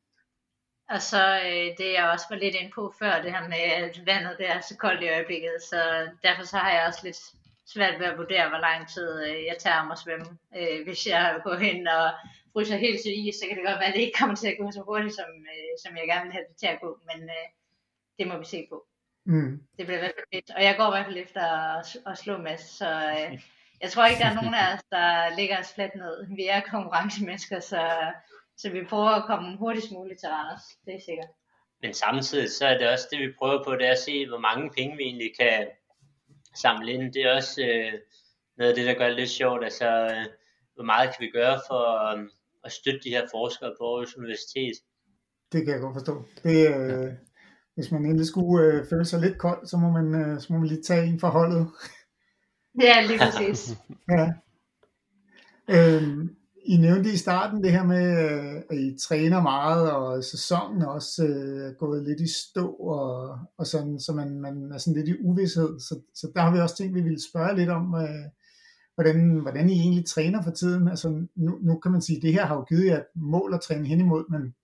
Og 0.89 1.01
så 1.01 1.39
øh, 1.45 1.77
det 1.77 1.93
jeg 1.93 2.09
også 2.13 2.25
var 2.29 2.35
lidt 2.35 2.55
ind 2.55 2.71
på 2.71 2.93
før, 2.99 3.21
det 3.21 3.31
her 3.31 3.47
med, 3.47 3.57
at 3.57 4.05
vandet 4.05 4.37
det 4.37 4.49
er 4.49 4.61
så 4.61 4.77
koldt 4.77 5.03
i 5.03 5.09
øjeblikket, 5.09 5.55
så 5.69 6.09
derfor 6.23 6.43
så 6.43 6.57
har 6.57 6.71
jeg 6.71 6.87
også 6.87 6.99
lidt 7.03 7.19
svært 7.65 7.99
ved 7.99 8.05
at 8.05 8.17
vurdere, 8.17 8.49
hvor 8.49 8.57
lang 8.57 8.89
tid 8.89 9.23
øh, 9.23 9.45
jeg 9.45 9.55
tager 9.59 9.81
om 9.81 9.91
at 9.91 9.99
svømme. 9.99 10.37
Øh, 10.57 10.83
hvis 10.85 11.07
jeg 11.07 11.39
går 11.43 11.55
hen 11.55 11.87
og 11.87 12.11
fryser 12.53 12.77
helt 12.77 13.01
til 13.01 13.27
is, 13.27 13.35
så 13.35 13.45
kan 13.47 13.57
det 13.57 13.65
godt 13.65 13.79
være, 13.79 13.91
at 13.91 13.93
det 13.93 14.01
ikke 14.01 14.19
kommer 14.19 14.35
til 14.35 14.47
at 14.47 14.57
gå 14.59 14.71
så 14.71 14.81
hurtigt, 14.81 15.15
som, 15.15 15.29
øh, 15.53 15.73
som 15.83 15.97
jeg 15.97 16.07
gerne 16.07 16.25
vil 16.25 16.33
have 16.37 16.45
det 16.49 16.57
til 16.57 16.67
at 16.67 16.81
gå, 16.81 16.99
men 17.09 17.23
øh, 17.23 17.47
det 18.19 18.27
må 18.27 18.37
vi 18.37 18.45
se 18.45 18.67
på. 18.69 18.85
Mm. 19.25 19.51
Det 19.77 19.85
bliver 19.85 19.99
i 19.99 20.03
hvert 20.03 20.17
fald 20.17 20.31
fedt, 20.33 20.49
og 20.57 20.63
jeg 20.63 20.75
går 20.77 20.87
i 20.87 20.93
hvert 20.95 21.05
fald 21.05 21.23
efter 21.25 21.41
at, 21.77 21.97
at 22.05 22.17
slå 22.17 22.37
Mads, 22.37 22.65
så 22.79 22.89
øh, 23.17 23.39
jeg 23.81 23.91
tror 23.91 24.05
ikke, 24.05 24.19
der 24.19 24.29
er 24.29 24.39
nogen 24.41 24.53
af 24.53 24.73
os, 24.73 24.83
der 24.91 25.35
ligger 25.39 25.59
os 25.59 25.73
fladt 25.73 25.95
ned. 25.95 26.35
Vi 26.35 26.45
er 26.47 26.59
konkurrencemennesker, 26.59 27.59
så, 27.59 28.11
så 28.57 28.69
vi 28.69 28.83
prøver 28.83 29.09
at 29.09 29.25
komme 29.25 29.57
hurtigst 29.57 29.91
muligt 29.91 30.19
til 30.19 30.29
Randers, 30.29 30.65
det 30.85 30.95
er 30.95 31.01
sikkert. 31.05 31.29
Men 31.81 31.93
samtidig 31.93 32.51
så 32.51 32.65
er 32.67 32.77
det 32.77 32.89
også 32.89 33.07
det, 33.11 33.19
vi 33.19 33.33
prøver 33.39 33.63
på, 33.63 33.75
det 33.75 33.87
er 33.87 33.91
at 33.91 33.99
se, 33.99 34.27
hvor 34.27 34.37
mange 34.37 34.69
penge 34.77 34.97
vi 34.97 35.03
egentlig 35.03 35.31
kan 35.39 35.67
samle 36.55 36.91
ind. 36.91 37.13
Det 37.13 37.21
er 37.23 37.35
også 37.35 37.61
øh, 37.61 37.93
noget 38.57 38.69
af 38.69 38.75
det, 38.75 38.85
der 38.87 38.93
gør 38.93 39.07
det 39.07 39.15
lidt 39.15 39.29
sjovt. 39.29 39.63
Altså, 39.63 39.87
øh, 39.87 40.25
hvor 40.75 40.83
meget 40.83 41.09
kan 41.09 41.25
vi 41.25 41.29
gøre 41.29 41.59
for 41.69 41.83
at 42.63 42.71
støtte 42.71 42.99
de 43.03 43.09
her 43.09 43.25
forskere 43.35 43.71
på 43.79 43.83
Aarhus 43.83 44.17
Universitet? 44.17 44.75
Det 45.51 45.65
kan 45.65 45.73
jeg 45.73 45.81
godt 45.81 45.95
forstå. 45.95 46.23
Det, 46.43 46.57
øh, 46.75 47.11
hvis 47.75 47.91
man 47.91 48.05
endelig 48.05 48.27
skulle 48.27 48.65
øh, 48.65 48.85
føle 48.89 49.05
sig 49.05 49.19
lidt 49.21 49.37
kold, 49.37 49.67
så 49.67 49.77
må 49.77 49.89
man, 49.89 50.07
øh, 50.21 50.41
så 50.41 50.53
må 50.53 50.59
man 50.59 50.67
lige 50.67 50.83
tage 50.83 51.05
en 51.05 51.19
for 51.19 51.27
holdet. 51.27 51.67
Ja, 52.81 53.01
lige 53.07 53.19
præcis. 53.19 53.77
ja. 54.17 54.27
Øhm, 55.69 56.35
I 56.65 56.77
nævnte 56.77 57.13
i 57.13 57.17
starten 57.17 57.63
det 57.63 57.71
her 57.71 57.83
med, 57.83 58.05
øh, 58.23 58.61
at 58.69 58.77
I 58.77 58.97
træner 58.99 59.41
meget, 59.41 59.91
og 59.91 60.23
sæsonen 60.23 60.81
er 60.81 60.87
også 60.87 61.23
øh, 61.25 61.75
gået 61.79 62.03
lidt 62.03 62.21
i 62.21 62.27
stå, 62.27 62.67
og, 62.67 63.39
og 63.57 63.67
sådan, 63.67 63.99
så 63.99 64.13
man, 64.13 64.41
man 64.41 64.71
er 64.71 64.77
sådan 64.77 64.97
lidt 64.97 65.09
i 65.09 65.21
uvidshed. 65.23 65.79
Så, 65.79 65.99
så 66.15 66.31
der 66.35 66.41
har 66.41 66.53
vi 66.53 66.59
også 66.59 66.77
tænkt, 66.77 66.91
at 66.91 66.95
vi 66.95 67.01
ville 67.01 67.29
spørge 67.29 67.55
lidt 67.55 67.69
om, 67.69 67.95
øh, 67.95 68.25
hvordan, 68.95 69.39
hvordan 69.39 69.69
I 69.69 69.73
egentlig 69.73 70.05
træner 70.05 70.43
for 70.43 70.51
tiden. 70.51 70.87
Altså 70.87 71.27
nu, 71.35 71.59
nu 71.61 71.79
kan 71.79 71.91
man 71.91 72.01
sige, 72.01 72.17
at 72.17 72.23
det 72.23 72.33
her 72.33 72.45
har 72.45 72.55
jo 72.55 72.63
givet 72.63 72.85
jer 72.85 72.97
et 72.97 73.05
mål 73.15 73.53
at 73.53 73.61
træne 73.61 73.87
hen 73.87 73.99
imod, 73.99 74.25
men 74.29 74.55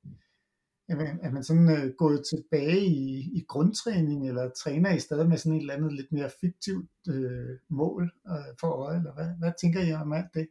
er 0.89 0.95
man, 0.95 1.19
er 1.23 1.31
man 1.31 1.43
sådan 1.43 1.69
øh, 1.69 1.93
gået 1.93 2.23
tilbage 2.29 2.85
i, 2.85 3.19
i 3.33 3.45
grundtræning, 3.47 4.27
eller 4.27 4.49
træner 4.49 4.93
I 4.93 4.99
stadig 4.99 5.29
med 5.29 5.37
sådan 5.37 5.57
et 5.57 5.61
eller 5.61 5.73
andet 5.73 5.93
lidt 5.93 6.11
mere 6.11 6.29
fiktivt 6.41 6.89
øh, 7.09 7.57
mål 7.69 8.11
øh, 8.27 8.55
for 8.59 8.67
øje, 8.67 8.97
eller 8.97 9.13
hvad, 9.13 9.29
hvad 9.39 9.51
tænker 9.61 9.81
I 9.81 9.93
om 9.93 10.13
alt 10.13 10.33
det? 10.33 10.47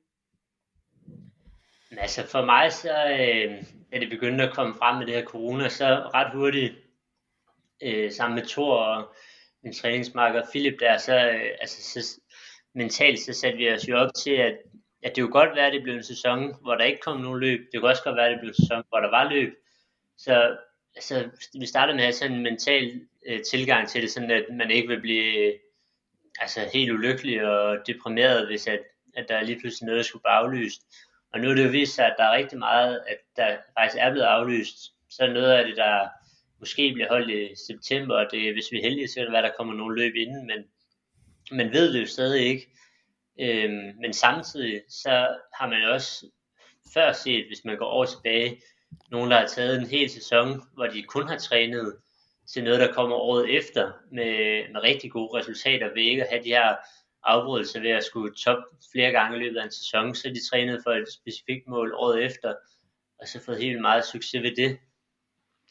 Altså 1.91 2.27
for 2.27 2.45
mig 2.45 2.73
så, 2.73 2.89
øh, 2.89 3.65
er 3.93 4.01
det 4.01 4.11
begyndt 4.11 4.41
at 4.41 4.55
komme 4.55 4.75
frem 4.75 4.97
med 4.99 5.07
det 5.07 5.15
her 5.15 5.25
corona, 5.25 5.69
så 5.69 6.11
ret 6.15 6.33
hurtigt, 6.35 6.75
øh, 7.83 8.13
sammen 8.13 8.35
med 8.35 8.47
Thor 8.47 8.77
og 8.77 9.15
min 9.63 9.73
træningsmarker 9.73 10.43
Philip 10.51 10.81
der, 10.81 10.99
så, 10.99 11.17
øh, 11.17 11.51
altså, 11.61 11.83
så 11.83 12.21
mentalt 12.75 13.21
så 13.21 13.33
satte 13.33 13.59
vi 13.59 13.71
os 13.71 13.89
jo 13.89 13.97
op 13.97 14.11
til, 14.15 14.31
at, 14.31 14.59
at 15.03 15.17
det 15.17 15.23
kunne 15.23 15.33
godt 15.33 15.57
være, 15.57 15.67
at 15.67 15.73
det 15.73 15.83
blev 15.83 15.95
en 15.95 16.03
sæson, 16.03 16.55
hvor 16.63 16.75
der 16.75 16.85
ikke 16.85 17.01
kom 17.01 17.21
nogen 17.21 17.41
løb. 17.41 17.61
Det 17.73 17.81
kunne 17.81 17.91
også 17.91 18.03
godt 18.03 18.17
være, 18.17 18.27
at 18.27 18.33
det 18.33 18.41
blev 18.41 18.49
en 18.49 18.63
sæson, 18.63 18.83
hvor 18.89 19.01
der 19.01 19.11
var 19.11 19.31
løb. 19.31 19.55
Så 20.19 20.57
altså, 20.95 21.29
vi 21.61 21.67
startede 21.67 21.97
med 21.97 22.05
at 22.05 22.07
have 22.07 22.13
sådan 22.13 22.37
en 22.37 22.43
mental 22.43 23.01
øh, 23.27 23.41
tilgang 23.51 23.89
til 23.89 24.03
det, 24.03 24.11
sådan 24.11 24.31
at 24.31 24.45
man 24.53 24.71
ikke 24.71 24.89
vil 24.89 25.01
blive 25.01 25.47
øh, 25.47 25.55
altså, 26.41 26.71
helt 26.75 26.91
ulykkelig 26.93 27.47
og 27.47 27.87
deprimeret, 27.87 28.47
hvis 28.47 28.67
at, 28.67 28.81
at 29.17 29.29
der 29.29 29.43
lige 29.43 29.61
pludselig 29.61 29.87
noget 29.87 30.07
skulle 30.07 30.23
blive 30.23 30.33
aflyst. 30.33 30.83
Og 31.33 31.41
nu 31.41 31.51
er 31.51 31.55
det 31.55 31.65
jo 31.65 31.71
vist 31.71 31.95
sig, 31.95 32.07
at 32.07 32.15
der 32.19 32.25
er 32.25 32.37
rigtig 32.37 32.59
meget, 32.59 33.01
at 33.07 33.19
der 33.37 33.57
faktisk 33.79 33.99
er 34.01 34.11
blevet 34.11 34.27
aflyst. 34.27 34.77
Så 35.11 35.23
er 35.23 35.33
noget 35.33 35.53
af 35.53 35.65
det, 35.65 35.77
der 35.77 36.09
måske 36.61 36.93
bliver 36.93 37.09
holdt 37.09 37.31
i 37.31 37.55
september, 37.67 38.15
og 38.15 38.27
det, 38.33 38.53
hvis 38.53 38.73
vi 38.73 38.79
er 38.79 38.83
heldige, 38.83 39.09
så 39.09 39.15
kan 39.15 39.25
det 39.25 39.33
være, 39.33 39.45
at 39.45 39.51
der 39.51 39.57
kommer 39.57 39.75
nogle 39.75 40.03
løb 40.03 40.15
inden, 40.15 40.47
men 40.47 40.65
man 41.53 41.73
ved 41.73 41.93
det 41.93 42.01
jo 42.01 42.07
stadig 42.07 42.47
ikke. 42.47 42.69
Øhm, 43.41 43.97
men 44.01 44.13
samtidig 44.13 44.83
så 44.89 45.37
har 45.55 45.69
man 45.69 45.85
også 45.85 46.27
før 46.95 47.13
set, 47.13 47.47
hvis 47.47 47.65
man 47.65 47.79
går 47.79 47.87
over 47.87 48.05
tilbage, 48.05 48.63
nogen, 49.11 49.31
der 49.31 49.39
har 49.39 49.47
taget 49.47 49.81
en 49.81 49.87
hel 49.87 50.11
sæson, 50.11 50.63
hvor 50.75 50.87
de 50.87 51.03
kun 51.03 51.29
har 51.29 51.39
trænet 51.39 51.97
til 52.53 52.65
noget, 52.65 52.81
der 52.81 52.93
kommer 52.93 53.17
året 53.17 53.57
efter, 53.57 53.93
med, 54.13 54.63
med 54.73 54.83
rigtig 54.83 55.11
gode 55.11 55.39
resultater, 55.39 55.89
ved 55.95 56.03
ikke 56.03 56.23
at 56.23 56.31
have 56.31 56.45
de 56.45 56.49
her 56.49 56.77
afbrydelser 57.25 57.81
ved 57.81 57.91
at 57.91 58.05
skulle 58.05 58.35
top 58.35 58.59
flere 58.93 59.11
gange 59.11 59.37
i 59.37 59.41
løbet 59.41 59.59
af 59.59 59.65
en 59.65 59.71
sæson, 59.71 60.15
så 60.15 60.29
de 60.29 60.49
trænet 60.51 60.81
for 60.85 60.91
et 60.91 61.13
specifikt 61.13 61.67
mål 61.67 61.95
året 61.95 62.25
efter, 62.25 62.55
og 63.21 63.29
så 63.29 63.41
fået 63.45 63.63
helt 63.63 63.81
meget 63.81 64.05
succes 64.05 64.43
ved 64.43 64.57
det. 64.57 64.79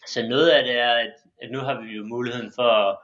Så 0.07 0.27
noget 0.27 0.49
af 0.49 0.63
det 0.63 0.79
er, 0.79 0.93
at, 0.93 1.13
at 1.41 1.51
nu 1.51 1.59
har 1.59 1.81
vi 1.81 1.87
jo 1.91 2.03
muligheden 2.03 2.51
for 2.55 2.63
at, 2.63 2.97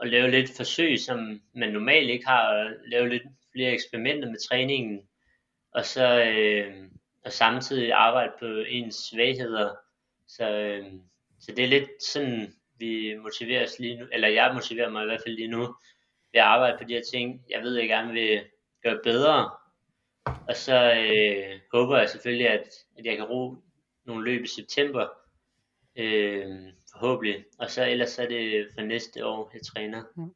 at 0.00 0.08
lave 0.08 0.30
lidt 0.30 0.50
forsøg, 0.56 0.98
som 0.98 1.40
man 1.54 1.72
normalt 1.72 2.10
ikke 2.10 2.26
har, 2.26 2.54
og 2.54 2.70
lave 2.86 3.08
lidt 3.08 3.22
flere 3.52 3.72
eksperimenter 3.72 4.30
med 4.30 4.48
træningen, 4.48 5.08
og 5.72 5.84
så, 5.84 6.24
øh, 6.24 6.74
og 7.24 7.32
samtidig 7.32 7.92
arbejde 7.92 8.32
på 8.38 8.46
ens 8.46 8.94
svagheder. 8.94 9.74
Så, 10.28 10.50
øh, 10.50 10.84
så 11.40 11.52
det 11.52 11.64
er 11.64 11.68
lidt 11.68 12.02
sådan, 12.02 12.54
vi 12.78 13.16
motiverer 13.22 13.64
os 13.64 13.78
lige 13.78 13.96
nu, 13.96 14.06
eller 14.12 14.28
jeg 14.28 14.54
motiverer 14.54 14.90
mig 14.90 15.02
i 15.02 15.06
hvert 15.06 15.22
fald 15.26 15.36
lige 15.36 15.48
nu, 15.48 15.60
ved 16.32 16.40
at 16.40 16.40
arbejde 16.40 16.78
på 16.78 16.84
de 16.84 16.94
her 16.94 17.02
ting, 17.12 17.44
jeg 17.50 17.62
ved, 17.62 17.74
jeg 17.74 17.88
gerne 17.88 18.12
vil 18.12 18.44
gøre 18.82 19.00
bedre. 19.04 19.50
Og 20.48 20.56
så 20.56 20.94
øh, 20.94 21.60
håber 21.72 21.98
jeg 21.98 22.08
selvfølgelig, 22.08 22.48
at, 22.48 22.68
at 22.98 23.04
jeg 23.04 23.16
kan 23.16 23.24
ro 23.24 23.56
nogle 24.04 24.24
løb 24.24 24.44
i 24.44 24.48
september, 24.48 25.08
øh, 25.96 26.46
forhåbentlig. 27.00 27.44
Og 27.58 27.70
så 27.70 27.84
ellers 27.88 28.18
er 28.18 28.28
det 28.28 28.68
for 28.74 28.80
næste 28.80 29.26
år, 29.26 29.50
jeg 29.54 29.62
træner. 29.62 30.02
Mm. 30.16 30.34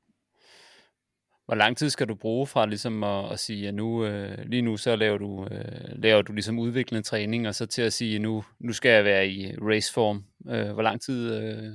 Hvor 1.50 1.54
lang 1.54 1.76
tid 1.76 1.90
skal 1.90 2.08
du 2.08 2.14
bruge 2.14 2.46
fra 2.46 2.66
ligesom 2.66 3.04
at, 3.04 3.32
at 3.32 3.38
sige, 3.38 3.68
at 3.68 3.74
nu, 3.74 4.04
øh, 4.04 4.38
lige 4.38 4.62
nu 4.62 4.76
så 4.76 4.96
laver 4.96 5.18
du, 5.18 5.44
øh, 5.50 6.02
laver 6.02 6.22
du 6.22 6.32
ligesom 6.32 6.58
udviklende 6.58 7.02
træning, 7.02 7.48
og 7.48 7.54
så 7.54 7.66
til 7.66 7.82
at 7.82 7.92
sige, 7.92 8.14
at 8.14 8.20
nu, 8.20 8.44
nu 8.58 8.72
skal 8.72 8.90
jeg 8.90 9.04
være 9.04 9.28
i 9.28 9.56
raceform. 9.56 10.24
Øh, 10.48 10.72
hvor, 10.72 10.82
lang 10.82 11.00
tid, 11.00 11.34
øh, 11.34 11.72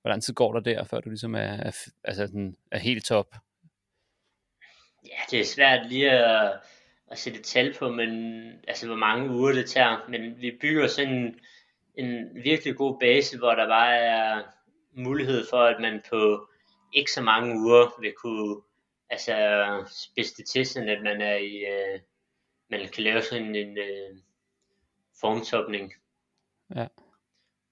hvor 0.00 0.08
lang 0.08 0.22
tid 0.22 0.34
går 0.34 0.52
der 0.52 0.60
der, 0.60 0.84
før 0.84 1.00
du 1.00 1.08
ligesom 1.08 1.34
er, 1.34 1.38
er, 1.40 1.88
altså 2.04 2.26
den, 2.26 2.56
er 2.70 2.78
helt 2.78 3.04
top? 3.04 3.34
Ja, 5.06 5.20
det 5.30 5.40
er 5.40 5.44
svært 5.44 5.88
lige 5.88 6.10
at, 6.10 6.52
at 7.10 7.18
sætte 7.18 7.38
et 7.38 7.44
tal 7.44 7.74
på, 7.78 7.90
men 7.90 8.10
altså 8.68 8.86
hvor 8.86 8.96
mange 8.96 9.30
uger 9.30 9.52
det 9.52 9.66
tager. 9.66 10.06
Men 10.08 10.40
vi 10.40 10.58
bygger 10.60 10.86
sådan 10.86 11.38
en, 11.94 12.28
virkelig 12.44 12.76
god 12.76 13.00
base, 13.00 13.38
hvor 13.38 13.54
der 13.54 13.66
bare 13.68 13.96
er 13.96 14.42
mulighed 14.92 15.46
for, 15.50 15.56
at 15.56 15.76
man 15.80 16.02
på 16.10 16.48
ikke 16.92 17.12
så 17.12 17.22
mange 17.22 17.60
uger 17.60 18.00
vil 18.00 18.12
kunne 18.22 18.56
altså 19.10 19.34
spidse 19.90 20.36
det 20.36 20.46
til, 20.46 20.66
sådan 20.66 20.88
at 20.88 21.02
man 21.02 21.20
er 21.20 21.36
i, 21.36 21.56
øh, 21.56 22.00
man 22.70 22.80
kan 22.94 23.04
lave 23.04 23.22
sådan 23.22 23.54
en 23.54 23.78
øh, 23.78 24.16
formtopning. 25.20 25.92
Ja. 26.74 26.86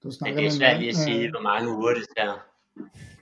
Du 0.03 0.11
snakker 0.11 0.35
Men 0.35 0.43
det 0.43 0.53
er 0.53 0.57
svært 0.57 0.79
lige 0.79 0.89
at 0.89 0.95
sige, 0.95 1.29
hvor 1.29 1.41
mange 1.41 1.69
uger 1.77 1.93
det 1.93 2.05
tager. 2.17 2.47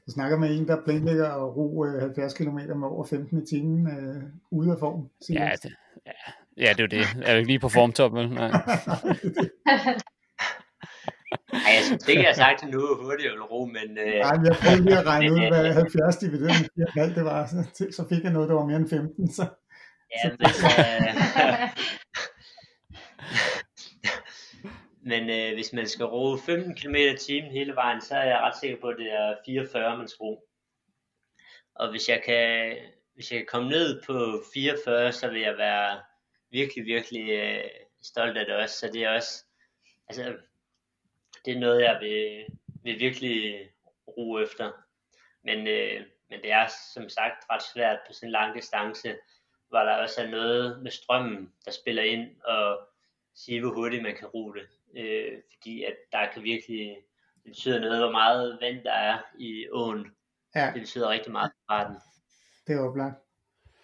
Du 0.05 0.11
snakker 0.11 0.38
med 0.38 0.57
en, 0.57 0.67
der 0.67 0.84
planlægger 0.84 1.30
at 1.30 1.55
ro 1.57 1.86
øh, 1.86 2.01
70 2.01 2.34
km 2.34 2.57
med 2.57 2.88
over 2.88 3.05
15 3.05 3.43
i 3.43 3.45
timen 3.45 3.88
øh, 3.88 4.24
ude 4.51 4.71
af 4.71 4.80
form. 4.80 5.09
Ja 5.30 5.51
det, 5.63 5.76
ja, 6.05 6.11
ja, 6.57 6.74
det 6.74 6.80
er 6.80 6.84
jo 6.84 6.88
det. 6.88 7.26
Er 7.26 7.32
jo 7.32 7.38
ikke 7.38 7.47
lige 7.47 7.59
på 7.59 7.69
formtoppen. 7.69 8.30
Nej. 8.30 8.51
Nej, 11.53 11.71
jeg 11.77 11.84
synes 11.86 12.07
ikke, 12.07 12.21
jeg 12.21 12.30
har 12.30 12.36
sagt 12.43 12.61
det 12.61 12.69
nu, 12.69 12.82
hurtigt 13.01 13.32
vil 13.32 13.41
ro, 13.41 13.65
men... 13.65 13.97
Øh, 13.97 14.19
Nej, 14.19 14.36
men 14.38 14.45
jeg 14.45 14.55
prøvede 14.61 14.84
lige 14.84 14.97
at 14.97 15.05
regne 15.05 15.34
ud, 15.36 15.47
hvad 15.47 15.73
70 15.73 16.17
divideret 16.17 16.69
med 16.75 16.88
4,5 16.88 17.15
det 17.15 17.25
var, 17.25 17.45
så, 17.45 17.86
så 17.91 18.05
fik 18.09 18.23
jeg 18.23 18.34
noget, 18.34 18.49
der 18.49 18.55
var 18.55 18.65
mere 18.65 18.77
end 18.77 18.89
15, 18.89 19.32
så... 19.32 19.45
Ja, 20.15 20.30
men, 20.39 20.49
øh, 20.80 21.13
men 25.11 25.30
øh, 25.30 25.53
hvis 25.53 25.73
man 25.73 25.88
skal 25.88 26.05
ro 26.05 26.38
15 26.38 26.75
km 26.75 26.95
i 26.95 27.17
timen 27.17 27.51
hele 27.51 27.75
vejen, 27.75 28.01
så 28.01 28.15
er 28.15 28.23
jeg 28.23 28.39
ret 28.39 28.59
sikker 28.61 28.77
på, 28.82 28.88
at 28.88 28.95
det 28.97 29.13
er 29.13 29.36
44, 29.45 29.97
man 29.97 30.07
skal 30.07 30.23
ro. 30.23 30.43
Og 31.75 31.89
hvis 31.89 32.09
jeg 32.09 32.21
kan, 32.25 32.75
hvis 33.13 33.32
jeg 33.32 33.39
kan 33.39 33.47
komme 33.51 33.69
ned 33.69 34.01
på 34.05 34.43
44, 34.53 35.11
så 35.11 35.30
vil 35.30 35.41
jeg 35.41 35.57
være 35.57 35.99
virkelig, 36.51 36.86
virkelig 36.86 37.30
øh, 37.30 37.63
stolt 38.03 38.38
af 38.38 38.45
det 38.45 38.55
også. 38.55 38.80
Så 38.80 38.89
det 38.93 39.03
er 39.03 39.09
også, 39.09 39.45
altså, 40.09 40.34
det 41.45 41.53
er 41.55 41.59
noget, 41.59 41.81
jeg 41.81 41.97
vil, 42.01 42.45
vil 42.83 42.99
virkelig 42.99 43.69
ro 44.07 44.39
efter. 44.39 44.71
Men, 45.43 45.67
øh, 45.67 46.01
men 46.29 46.41
det 46.41 46.51
er 46.51 46.67
som 46.93 47.09
sagt 47.09 47.45
ret 47.49 47.63
svært 47.73 47.99
på 48.07 48.13
sådan 48.13 48.27
en 48.27 48.31
lang 48.31 48.55
distance, 48.55 49.15
hvor 49.69 49.79
der 49.79 49.95
også 49.95 50.21
er 50.21 50.29
noget 50.29 50.83
med 50.83 50.91
strømmen, 50.91 51.53
der 51.65 51.71
spiller 51.71 52.03
ind 52.03 52.41
og 52.41 52.79
sige, 53.35 53.61
hvor 53.61 53.73
hurtigt 53.73 54.03
man 54.03 54.15
kan 54.15 54.27
ro 54.27 54.53
det. 54.53 54.67
Øh, 54.95 55.41
fordi 55.53 55.83
at 55.83 55.95
der 56.11 56.31
kan 56.33 56.43
virkelig, 56.43 56.97
det 57.43 57.51
betyder 57.51 57.79
noget, 57.79 57.99
hvor 57.99 58.11
meget 58.11 58.57
vand 58.61 58.83
der 58.83 58.93
er 58.93 59.17
i 59.39 59.69
åen. 59.71 60.15
Ja. 60.55 60.71
Det 60.73 60.81
betyder 60.81 61.09
rigtig 61.09 61.31
meget 61.31 61.51
for 61.51 61.73
farten. 61.73 61.95
Det 62.67 62.75
er 62.75 62.89
oplagt. 62.89 63.28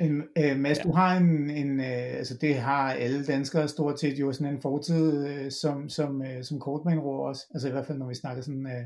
Øh, 0.01 0.57
Mads, 0.57 0.77
ja. 0.77 0.83
du 0.83 0.91
har 0.91 1.17
en, 1.17 1.49
en 1.49 1.79
øh, 1.79 2.17
altså 2.17 2.37
det 2.37 2.55
har 2.55 2.93
alle 2.93 3.25
danskere 3.25 3.67
stort 3.67 3.99
set 3.99 4.19
jo 4.19 4.33
sådan 4.33 4.53
en 4.53 4.61
fortid 4.61 5.27
øh, 5.27 5.51
som, 5.51 5.89
som, 5.89 6.21
øh, 6.25 6.43
som 6.43 6.59
kortmanroer 6.59 7.27
også, 7.27 7.45
altså 7.53 7.67
i 7.67 7.71
hvert 7.71 7.85
fald 7.85 7.97
når 7.97 8.07
vi 8.07 8.15
snakker 8.15 8.43
sådan 8.43 8.67
øh, 8.67 8.85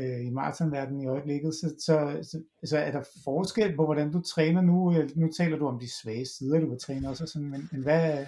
øh, 0.00 0.26
i 0.26 0.30
maratonverdenen 0.30 1.00
i 1.02 1.06
øjeblikket, 1.06 1.54
så, 1.54 1.74
så, 1.78 2.18
så, 2.22 2.42
så 2.64 2.78
er 2.78 2.90
der 2.90 3.02
forskel 3.24 3.76
på, 3.76 3.84
hvordan 3.84 4.12
du 4.12 4.20
træner 4.20 4.60
nu, 4.60 4.96
øh, 4.96 5.10
nu 5.16 5.28
taler 5.36 5.56
du 5.56 5.66
om 5.68 5.80
de 5.80 5.88
svage 6.02 6.26
sider, 6.26 6.60
du 6.60 6.70
vil 6.70 6.78
træne 6.78 7.08
også, 7.08 7.26
sådan, 7.26 7.50
men, 7.50 7.68
men 7.72 7.82
hvad, 7.82 8.26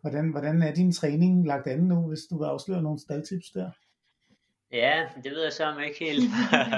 hvordan, 0.00 0.30
hvordan 0.30 0.62
er 0.62 0.74
din 0.74 0.92
træning 0.92 1.46
lagt 1.46 1.66
an 1.66 1.78
nu, 1.78 2.08
hvis 2.08 2.20
du 2.30 2.38
vil 2.38 2.46
afsløre 2.46 2.82
nogle 2.82 2.98
staldtips 2.98 3.50
der? 3.50 3.70
Ja, 4.72 5.08
det 5.24 5.32
ved 5.32 5.42
jeg 5.42 5.52
så 5.52 5.64
om 5.64 5.82
ikke 5.82 6.04
helt. 6.04 6.24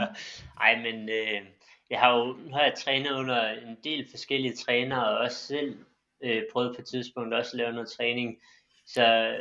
Ej, 0.66 0.76
men 0.76 1.08
øh, 1.08 1.42
jeg 1.90 2.00
har 2.00 2.16
jo 2.16 2.24
nu 2.24 2.52
har 2.52 2.62
jeg 2.62 2.74
trænet 2.74 3.12
under 3.12 3.48
en 3.48 3.78
del 3.84 4.10
forskellige 4.10 4.56
trænere, 4.56 5.08
og 5.08 5.18
også 5.18 5.46
selv 5.46 5.78
øh, 6.20 6.42
prøvet 6.52 6.76
på 6.76 6.82
et 6.82 6.86
tidspunkt 6.86 7.34
også 7.34 7.50
at 7.52 7.58
lave 7.58 7.72
noget 7.72 7.88
træning. 7.88 8.38
Så, 8.86 9.36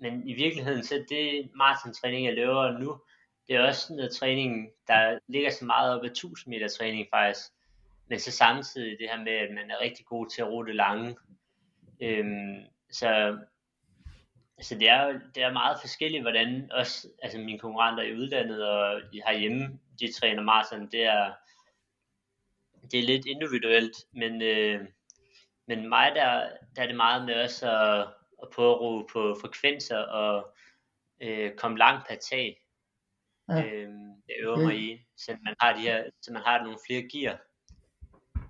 men 0.00 0.28
i 0.28 0.32
virkeligheden, 0.32 0.84
så 0.84 1.04
det 1.08 1.50
maratontræning, 1.54 2.26
jeg 2.26 2.34
laver 2.34 2.78
nu, 2.78 3.00
det 3.48 3.56
er 3.56 3.66
også 3.66 3.94
noget 3.94 4.12
træning, 4.12 4.68
der 4.88 5.18
ligger 5.28 5.50
så 5.50 5.64
meget 5.64 5.94
op 5.94 6.04
ad 6.04 6.10
1000 6.10 6.54
meter 6.54 6.68
træning 6.68 7.06
faktisk. 7.10 7.48
Men 8.08 8.18
så 8.18 8.30
samtidig 8.30 8.98
det 8.98 9.08
her 9.08 9.18
med, 9.18 9.32
at 9.32 9.50
man 9.54 9.70
er 9.70 9.80
rigtig 9.80 10.06
god 10.06 10.26
til 10.30 10.42
at 10.42 10.48
rute 10.48 10.72
lange. 10.72 11.16
Øhm, 12.02 12.60
så 12.90 13.38
altså 14.58 14.74
det 14.74 14.88
er 14.88 15.20
det 15.34 15.42
er 15.42 15.52
meget 15.52 15.76
forskelligt, 15.80 16.22
hvordan 16.22 16.68
også 16.72 17.08
altså 17.22 17.38
mine 17.38 17.58
konkurrenter 17.58 18.02
i 18.02 18.14
udlandet 18.14 18.68
og 18.68 19.00
herhjemme, 19.26 19.78
de 20.00 20.12
træner 20.12 20.42
maraton, 20.42 20.90
det 20.90 21.04
er, 21.04 21.32
det 22.90 22.98
er 22.98 23.02
lidt 23.02 23.26
individuelt, 23.26 23.96
men, 24.12 24.42
øh, 24.42 24.80
men 25.68 25.88
mig 25.88 26.12
der, 26.14 26.48
der 26.76 26.82
er 26.82 26.86
det 26.86 26.96
meget 26.96 27.24
med 27.26 27.34
også 27.34 27.70
at, 27.70 28.00
at 28.42 28.48
prøve 28.54 28.98
at 28.98 29.06
på 29.12 29.36
frekvenser 29.40 29.98
og 29.98 30.54
øh, 31.22 31.50
komme 31.56 31.78
langt 31.78 32.08
per 32.08 32.16
tag. 32.30 32.56
Ja. 33.48 33.64
Øh, 33.64 33.88
jeg 34.28 34.36
øver 34.42 34.58
mig 34.58 34.80
i, 34.80 34.98
så 35.16 35.36
man 35.44 35.54
har 35.60 35.72
de 35.76 35.80
her, 35.80 36.04
så 36.22 36.32
man 36.32 36.42
har 36.42 36.62
nogle 36.62 36.78
flere 36.86 37.02
gear. 37.12 37.38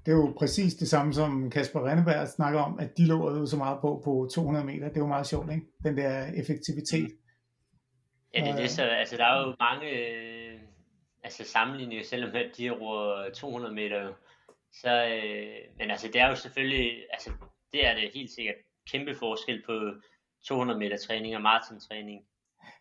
Det 0.07 0.12
er 0.12 0.16
jo 0.16 0.35
præcis 0.39 0.74
det 0.74 0.89
samme 0.89 1.14
som 1.14 1.51
Kasper 1.51 1.87
Renneberg 1.87 2.28
snakker 2.28 2.61
om, 2.61 2.78
at 2.78 2.99
de 2.99 3.07
lå 3.07 3.37
jo 3.39 3.47
så 3.47 3.57
meget 3.57 3.78
på 3.80 4.03
på 4.05 4.28
200 4.35 4.66
meter. 4.66 4.89
Det 4.89 4.97
er 4.97 5.01
jo 5.01 5.07
meget 5.07 5.26
sjovt, 5.26 5.53
ikke? 5.53 5.66
Den 5.85 5.97
der 5.97 6.26
effektivitet. 6.26 7.11
Ja, 8.35 8.41
det 8.41 8.49
er 8.49 8.57
det. 8.57 8.70
Så, 8.70 8.83
altså, 8.83 9.16
der 9.16 9.24
er 9.24 9.41
jo 9.41 9.55
mange 9.61 9.89
øh, 9.91 10.52
altså 11.25 11.45
sammenligning, 11.45 12.07
selvom 12.07 12.31
de 12.59 12.70
roer 12.70 13.31
200 13.35 13.75
meter. 13.75 14.12
Så, 14.73 15.07
øh, 15.07 15.77
men 15.79 15.91
altså, 15.91 16.07
det 16.07 16.20
er 16.20 16.29
jo 16.29 16.35
selvfølgelig, 16.35 17.05
altså, 17.12 17.31
det 17.73 17.87
er 17.87 17.95
det 17.95 18.11
helt 18.14 18.31
sikkert 18.31 18.55
kæmpe 18.93 19.14
forskel 19.14 19.62
på 19.66 19.93
200 20.49 20.79
meter 20.79 20.97
træning 20.97 21.37
og 21.37 21.43
maratontræning. 21.43 22.23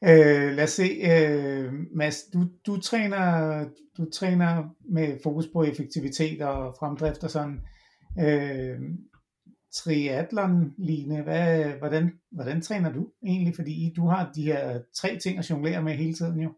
Øh, 0.04 0.56
lad 0.56 0.64
os 0.64 0.70
se, 0.70 0.84
øh, 0.84 1.74
Mads, 1.96 2.24
du, 2.34 2.39
du, 2.66 2.82
træner, 2.82 3.66
du 3.98 4.10
træner 4.10 4.76
med 4.89 5.18
fokus 5.24 5.46
på 5.54 5.64
effektivitet 5.64 6.42
og 6.42 6.76
fremdrift 6.80 7.24
og 7.24 7.30
sådan. 7.30 7.62
Øh, 8.20 8.80
triathlon, 9.74 10.74
Line, 10.78 11.22
hvad, 11.22 11.66
hvordan, 11.66 12.12
hvordan 12.32 12.62
træner 12.62 12.94
du 12.94 13.12
egentlig? 13.26 13.56
Fordi 13.56 13.94
du 13.96 14.08
har 14.08 14.32
de 14.36 14.44
her 14.44 14.82
tre 14.96 15.20
ting 15.20 15.39
at 15.39 15.50
jonglere 15.50 15.82
med 15.82 15.94
hele 15.94 16.14
tiden 16.14 16.39
jo. 16.42 16.54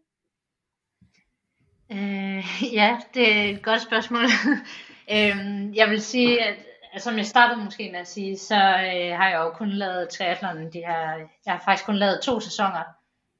Øh, 1.92 2.44
ja, 2.72 2.98
det 3.14 3.32
er 3.32 3.50
et 3.50 3.62
godt 3.62 3.82
spørgsmål. 3.82 4.24
øh, 5.14 5.36
jeg 5.76 5.90
vil 5.90 6.02
sige, 6.02 6.44
at 6.44 6.56
altså, 6.92 7.08
som 7.10 7.18
jeg 7.18 7.26
startede 7.26 7.64
måske 7.64 7.90
med 7.92 8.00
at 8.00 8.08
sige, 8.08 8.38
så 8.38 8.54
øh, 8.54 9.16
har 9.16 9.28
jeg 9.28 9.38
jo 9.38 9.50
kun 9.50 9.70
lavet 9.70 10.08
triathlon 10.08 10.72
de 10.72 10.78
her, 10.78 11.16
jeg 11.46 11.52
har 11.52 11.62
faktisk 11.64 11.86
kun 11.86 11.96
lavet 11.96 12.20
to 12.22 12.40
sæsoner. 12.40 12.82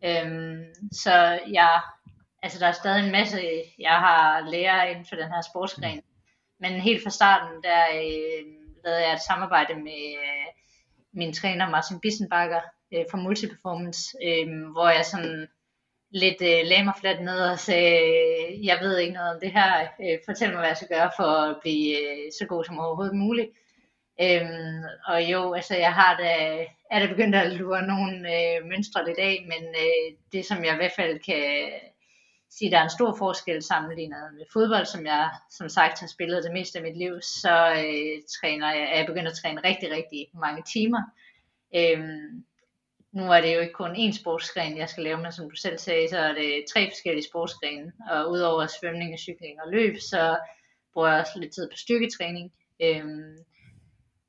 Øh, 0.05 0.57
så 0.93 1.41
jeg, 1.53 1.81
altså 2.43 2.59
der 2.59 2.67
er 2.67 2.73
stadig 2.73 3.05
en 3.05 3.13
masse, 3.13 3.41
jeg 3.79 3.99
har 3.99 4.41
lærer 4.41 4.85
inden 4.85 5.07
for 5.07 5.17
den 5.17 5.29
her 5.29 5.41
sportsgren. 5.41 6.03
Men 6.61 6.73
helt 6.73 7.03
fra 7.03 7.11
starten, 7.11 7.63
der 7.63 7.83
øh, 7.95 8.45
lavede 8.85 9.03
jeg 9.03 9.15
et 9.15 9.21
samarbejde 9.21 9.75
med 9.75 10.15
øh, 10.25 10.47
min 11.13 11.33
træner 11.33 11.71
Martin 11.71 12.01
Bissenbakker 12.01 12.61
øh, 12.95 13.05
fra 13.11 13.19
Multiperformance, 13.19 14.17
øh, 14.25 14.73
hvor 14.73 14.89
jeg 14.89 15.05
sådan 15.05 15.49
lidt 16.15 16.41
øh, 16.43 16.61
lagde 16.71 16.85
mig 16.85 16.95
fladt 17.01 17.21
ned 17.23 17.41
og 17.41 17.59
sagde, 17.59 18.61
jeg 18.63 18.79
ved 18.83 18.99
ikke 18.99 19.15
noget 19.15 19.35
om 19.35 19.41
det 19.41 19.53
her, 19.53 19.87
øh, 20.01 20.19
fortæl 20.25 20.49
mig, 20.49 20.59
hvad 20.59 20.69
jeg 20.69 20.77
skal 20.77 20.97
gøre 20.97 21.11
for 21.17 21.25
at 21.25 21.57
blive 21.63 21.89
øh, 22.03 22.33
så 22.39 22.47
god 22.47 22.65
som 22.65 22.79
overhovedet 22.79 23.17
muligt. 23.17 23.51
Øhm, 24.21 24.83
og 25.07 25.23
jo, 25.23 25.53
altså 25.53 25.77
jeg 25.77 25.95
har 25.95 26.17
da, 26.17 26.33
er 26.91 26.99
da 26.99 27.07
begyndt 27.07 27.35
at 27.35 27.53
lure 27.53 27.83
nogle 27.87 28.17
øh, 28.37 28.67
mønstre 28.67 29.07
lidt 29.07 29.19
af, 29.19 29.47
men 29.49 29.65
øh, 29.85 30.17
det 30.33 30.45
som 30.47 30.65
jeg 30.65 30.73
i 30.75 30.77
hvert 30.77 30.97
fald 30.97 31.19
kan 31.19 31.71
sige, 32.51 32.71
der 32.71 32.79
er 32.79 32.85
en 32.85 32.99
stor 32.99 33.15
forskel 33.19 33.63
sammenlignet 33.63 34.35
med 34.35 34.45
fodbold, 34.53 34.87
som 34.87 35.07
jeg 35.07 35.31
som 35.51 35.69
sagt 35.69 36.01
har 36.01 36.07
spillet 36.07 36.45
det 36.45 36.53
meste 36.53 36.79
af 36.79 36.83
mit 36.85 36.97
liv, 36.97 37.21
så 37.23 37.57
øh, 37.87 38.23
træner 38.41 38.75
jeg, 38.75 38.83
er 38.93 38.99
jeg 38.99 39.07
begyndt 39.07 39.29
at 39.29 39.39
træne 39.43 39.61
rigtig, 39.65 39.91
rigtig 39.91 40.29
mange 40.35 40.63
timer. 40.63 41.03
Øhm, 41.77 42.45
nu 43.15 43.33
er 43.33 43.41
det 43.41 43.55
jo 43.55 43.61
ikke 43.61 43.73
kun 43.73 43.97
én 43.97 44.13
sportsgren, 44.13 44.79
jeg 44.79 44.89
skal 44.89 45.05
lave, 45.05 45.19
men 45.19 45.33
som 45.33 45.51
du 45.51 45.57
selv 45.57 45.79
sagde, 45.79 46.09
så 46.09 46.19
er 46.19 46.33
det 46.33 46.65
tre 46.75 46.91
forskellige 46.91 47.29
sportsgrene, 47.31 47.93
og 48.11 48.31
udover 48.31 48.67
svømning, 48.67 49.19
cykling 49.19 49.63
og 49.65 49.73
løb, 49.73 49.97
så 50.01 50.39
bruger 50.93 51.09
jeg 51.09 51.21
også 51.21 51.39
lidt 51.39 51.55
tid 51.55 51.71
på 51.71 51.77
styrketræning. 51.77 52.53
Øhm, 52.83 53.37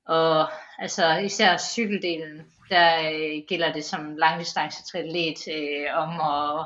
og 0.07 0.49
altså 0.79 1.17
især 1.17 1.57
cykeldelen, 1.57 2.51
der 2.69 3.09
øh, 3.09 3.43
gælder 3.47 3.73
det 3.73 3.85
som 3.85 4.15
langdistancetriatlet 4.15 5.47
øh, 5.47 5.87
om 5.93 6.09
at 6.09 6.65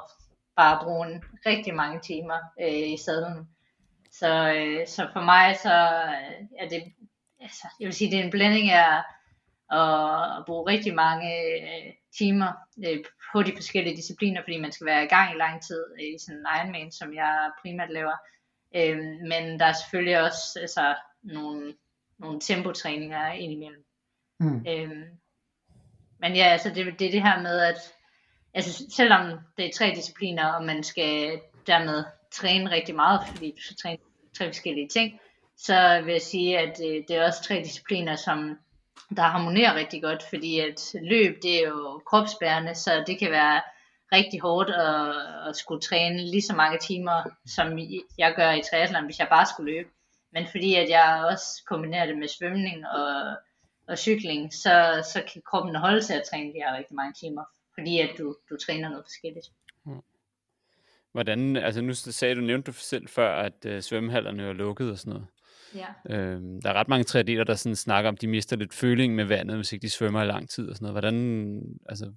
bare 0.55 0.83
bruge 0.83 1.07
en, 1.07 1.23
rigtig 1.45 1.75
mange 1.75 1.99
timer 1.99 2.39
øh, 2.61 2.89
i 2.89 2.97
sadlen. 2.97 3.49
Så, 4.11 4.53
øh, 4.53 4.87
så 4.87 5.07
for 5.13 5.21
mig 5.21 5.57
så 5.63 5.73
er 6.59 6.69
det, 6.69 6.83
altså, 7.41 7.67
jeg 7.79 7.85
vil 7.85 7.93
sige, 7.93 8.11
det 8.11 8.19
er 8.19 8.23
en 8.23 8.31
blanding 8.31 8.69
af 8.71 9.03
at 9.71 10.45
bruge 10.45 10.71
rigtig 10.71 10.95
mange 10.95 11.29
øh, 11.43 11.93
timer 12.17 12.51
øh, 12.87 13.03
på 13.31 13.43
de 13.43 13.51
forskellige 13.55 13.95
discipliner, 13.95 14.41
fordi 14.43 14.59
man 14.59 14.71
skal 14.71 14.85
være 14.85 15.03
i 15.03 15.07
gang 15.07 15.35
i 15.35 15.37
lang 15.37 15.61
tid 15.63 15.83
øh, 15.99 16.15
i 16.15 16.17
sådan 16.19 16.39
en 16.39 16.45
Ironman, 16.57 16.91
som 16.91 17.13
jeg 17.13 17.51
primært 17.61 17.89
laver. 17.89 18.17
Øh, 18.75 18.97
men 19.31 19.59
der 19.59 19.65
er 19.65 19.73
selvfølgelig 19.73 20.21
også 20.21 20.59
altså, 20.61 20.95
nogle 21.23 21.73
nogle 22.19 22.39
tempotræninger 22.39 23.31
indimellem. 23.31 23.85
Mm. 24.39 24.65
Øhm, 24.67 25.03
men 26.19 26.35
ja, 26.35 26.43
altså 26.43 26.69
det, 26.69 26.99
det 26.99 27.07
er 27.07 27.11
det 27.11 27.23
her 27.23 27.41
med, 27.41 27.59
at 27.59 27.93
altså, 28.53 28.85
selvom 28.95 29.39
det 29.57 29.65
er 29.65 29.71
tre 29.73 29.93
discipliner, 29.95 30.45
og 30.45 30.65
man 30.65 30.83
skal 30.83 31.41
dermed 31.67 32.03
træne 32.31 32.71
rigtig 32.71 32.95
meget, 32.95 33.21
fordi 33.27 33.51
du 33.51 33.61
skal 33.61 33.77
træne 33.77 33.97
tre 34.37 34.45
forskellige 34.45 34.87
ting, 34.87 35.19
så 35.57 36.01
vil 36.05 36.11
jeg 36.11 36.21
sige, 36.21 36.59
at 36.59 36.77
det, 36.77 37.05
det 37.07 37.15
er 37.15 37.25
også 37.25 37.43
tre 37.43 37.55
discipliner, 37.55 38.15
som 38.15 38.59
der 39.15 39.21
harmonerer 39.21 39.75
rigtig 39.75 40.01
godt, 40.01 40.23
fordi 40.29 40.59
at 40.59 40.95
løb, 41.01 41.43
det 41.43 41.63
er 41.63 41.67
jo 41.67 42.01
kropsbærende, 42.05 42.75
så 42.75 43.03
det 43.07 43.19
kan 43.19 43.31
være 43.31 43.61
rigtig 44.11 44.39
hårdt 44.41 44.69
at, 44.69 45.49
at 45.49 45.55
skulle 45.55 45.81
træne 45.81 46.17
lige 46.17 46.41
så 46.41 46.55
mange 46.55 46.77
timer, 46.79 47.23
som 47.45 47.79
jeg 48.17 48.33
gør 48.35 48.51
i 48.51 48.61
triathlon, 48.71 49.05
hvis 49.05 49.19
jeg 49.19 49.27
bare 49.29 49.45
skulle 49.45 49.71
løbe. 49.71 49.89
Men 50.33 50.47
fordi 50.51 50.75
at 50.75 50.89
jeg 50.89 51.25
også 51.31 51.63
kombinerer 51.67 52.05
det 52.05 52.17
med 52.17 52.27
svømning 52.27 52.87
og, 52.87 53.35
og 53.87 53.97
cykling, 53.97 54.53
så, 54.53 55.05
så 55.13 55.23
kan 55.33 55.41
kroppen 55.49 55.75
holde 55.75 56.01
til 56.01 56.13
at 56.13 56.23
træne 56.31 56.53
de 56.53 56.59
her 56.63 56.77
rigtig 56.77 56.95
mange 56.95 57.13
timer, 57.13 57.43
fordi 57.73 57.99
at 57.99 58.09
du, 58.17 58.35
du 58.49 58.57
træner 58.57 58.89
noget 58.89 59.05
forskelligt. 59.05 59.47
Hmm. 59.83 60.01
Hvordan, 61.11 61.55
altså 61.55 61.81
nu 61.81 61.93
sagde 61.93 62.35
du, 62.35 62.41
nævnte 62.41 62.71
du 62.71 62.77
selv 62.77 63.07
før, 63.07 63.41
at 63.41 63.65
øh, 63.65 63.81
svømmehallerne 63.81 64.43
er 64.43 64.53
lukket 64.53 64.91
og 64.91 64.97
sådan 64.97 65.13
noget. 65.13 65.27
Ja. 65.75 66.15
Øhm, 66.15 66.61
der 66.61 66.69
er 66.69 66.73
ret 66.73 66.87
mange 66.87 67.03
triatleter, 67.03 67.43
der 67.43 67.55
sådan 67.55 67.75
snakker 67.75 68.07
om, 68.09 68.15
at 68.15 68.21
de 68.21 68.27
mister 68.27 68.55
lidt 68.55 68.73
føling 68.73 69.15
med 69.15 69.25
vandet, 69.25 69.55
hvis 69.55 69.73
ikke 69.73 69.83
de 69.83 69.89
svømmer 69.89 70.23
i 70.23 70.27
lang 70.27 70.49
tid 70.49 70.69
og 70.69 70.75
sådan 70.75 70.85
noget. 70.85 70.93
Hvordan, 70.93 71.61
altså, 71.89 72.11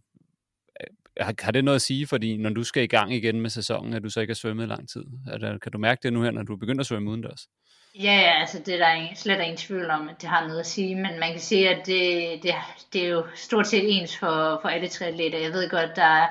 har, 1.21 1.35
har 1.43 1.53
det 1.53 1.65
noget 1.65 1.77
at 1.77 1.83
sige, 1.83 2.07
fordi 2.07 2.37
når 2.37 2.51
du 2.51 2.65
skal 2.65 2.83
i 2.83 2.87
gang 2.87 3.15
igen 3.15 3.41
med 3.41 3.51
sæsonen, 3.51 3.93
at 3.95 4.03
du 4.03 4.11
så 4.11 4.21
ikke 4.21 4.31
har 4.31 4.35
svømmet 4.35 4.65
i 4.65 4.69
lang 4.69 4.89
tid? 4.89 5.05
Er 5.29 5.39
det, 5.39 5.63
kan 5.63 5.73
du 5.73 5.79
mærke 5.79 6.01
det 6.03 6.13
nu 6.13 6.23
her, 6.23 6.31
når 6.31 6.43
du 6.43 6.57
begynder 6.57 6.81
at 6.81 6.87
svømme 6.87 7.11
udendørs? 7.11 7.49
Ja, 7.95 8.15
ja, 8.15 8.41
altså 8.41 8.59
det 8.59 8.75
er 8.75 8.79
der 8.79 8.93
ingen, 8.93 9.17
slet 9.17 9.41
ingen 9.41 9.57
tvivl 9.57 9.91
om, 9.91 10.09
at 10.09 10.15
det 10.21 10.29
har 10.29 10.47
noget 10.47 10.61
at 10.61 10.67
sige, 10.67 10.95
men 10.95 11.21
man 11.21 11.31
kan 11.33 11.41
sige, 11.41 11.69
at 11.69 11.87
det, 11.87 12.43
det, 12.43 12.55
det 12.93 13.05
er 13.05 13.09
jo 13.09 13.27
stort 13.35 13.67
set 13.67 14.01
ens 14.01 14.17
for, 14.17 14.59
for 14.63 14.69
alle 14.69 14.89
triatleter. 14.89 15.39
Jeg 15.39 15.53
ved 15.53 15.71
godt, 15.71 15.97
der 15.97 16.05
er 16.05 16.29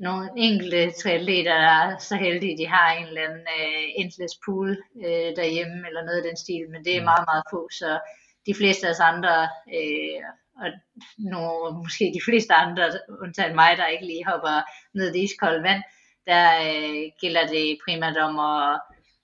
nogle 0.00 0.30
enkelte 0.36 0.92
triatleter, 1.00 1.54
der 1.54 1.72
er 1.82 1.98
så 1.98 2.16
heldige, 2.16 2.58
de 2.58 2.66
har 2.66 2.92
en 2.92 3.06
eller 3.06 3.22
anden 3.28 3.46
uh, 3.58 3.86
endless 4.00 4.34
pool 4.44 4.70
uh, 4.94 5.30
derhjemme, 5.38 5.78
eller 5.88 6.02
noget 6.04 6.18
af 6.20 6.26
den 6.28 6.36
stil, 6.36 6.64
men 6.70 6.84
det 6.84 6.92
er 6.96 7.00
mm. 7.00 7.04
meget, 7.10 7.24
meget 7.30 7.44
få, 7.52 7.68
så 7.80 7.90
de 8.46 8.54
fleste 8.54 8.86
af 8.86 8.90
os 8.90 9.00
andre, 9.00 9.34
uh, 9.78 10.22
og 10.62 10.68
nogle, 11.18 11.78
måske 11.82 12.04
de 12.18 12.24
fleste 12.28 12.52
andre, 12.54 12.84
undtagen 13.22 13.54
mig, 13.54 13.76
der 13.76 13.86
ikke 13.86 14.06
lige 14.06 14.28
hopper 14.30 14.56
ned 14.98 15.14
i 15.14 15.22
iskoldt 15.24 15.62
vand, 15.62 15.82
der 16.30 16.44
uh, 16.68 17.04
gælder 17.22 17.44
det 17.46 17.78
primært 17.84 18.16
om 18.16 18.34
at, 18.38 18.80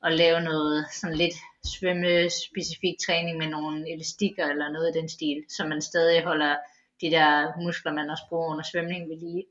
at 0.06 0.12
lave 0.22 0.40
noget 0.40 0.86
sådan 1.00 1.16
lidt 1.16 1.36
svømmespecifik 1.72 2.96
træning 3.06 3.38
med 3.38 3.48
nogle 3.56 3.92
elastikker 3.92 4.46
eller 4.46 4.68
noget 4.72 4.88
i 4.90 4.98
den 4.98 5.08
stil, 5.08 5.38
så 5.56 5.66
man 5.66 5.82
stadig 5.82 6.24
holder 6.24 6.56
de 7.00 7.10
der 7.10 7.30
muskler, 7.64 7.92
man 7.92 8.10
også 8.10 8.24
bruger 8.28 8.50
under 8.52 8.64
svømning 8.64 9.02
ved 9.10 9.18
lige. 9.26 9.44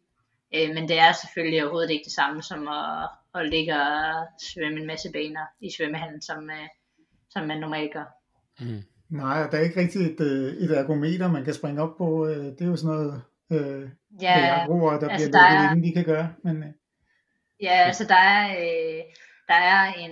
Øh, 0.55 0.75
men 0.75 0.87
det 0.89 0.99
er 0.99 1.11
selvfølgelig 1.11 1.63
overhovedet 1.63 1.91
ikke 1.91 2.05
det 2.05 2.13
samme 2.13 2.43
som 2.43 2.67
at, 2.67 3.09
at 3.35 3.49
ligge 3.49 3.73
og 3.73 4.27
svømme 4.41 4.79
en 4.79 4.87
masse 4.87 5.11
baner 5.11 5.45
i 5.61 5.71
svømmehallen, 5.77 6.21
som, 6.21 6.49
øh, 6.49 6.67
som 7.29 7.47
man 7.47 7.59
normalt 7.59 7.93
gør. 7.93 8.05
Mm. 8.59 8.83
Nej, 9.09 9.49
der 9.49 9.57
er 9.57 9.61
ikke 9.61 9.79
rigtig 9.79 10.01
et, 10.01 10.21
øh, 10.21 10.53
et 10.53 10.77
ergometer, 10.77 11.27
man 11.31 11.45
kan 11.45 11.53
springe 11.53 11.81
op 11.81 11.97
på. 11.97 12.27
Øh, 12.27 12.45
det 12.45 12.61
er 12.61 12.65
jo 12.65 12.75
sådan 12.75 12.95
noget, 12.95 13.21
øh, 13.51 13.89
ja, 14.21 14.45
ergoer, 14.45 14.99
der 14.99 15.09
altså 15.09 15.29
bliver 15.29 15.41
der 15.41 15.49
lukket 15.49 15.65
er, 15.65 15.71
inden 15.71 15.83
de 15.83 15.93
kan 15.93 16.05
gøre. 16.05 16.33
Men, 16.43 16.63
øh. 16.63 16.69
Ja, 17.61 17.71
altså 17.71 18.03
der 18.03 18.15
er, 18.15 18.49
øh, 18.49 19.03
der 19.47 19.53
er 19.53 19.93
en, 19.93 20.11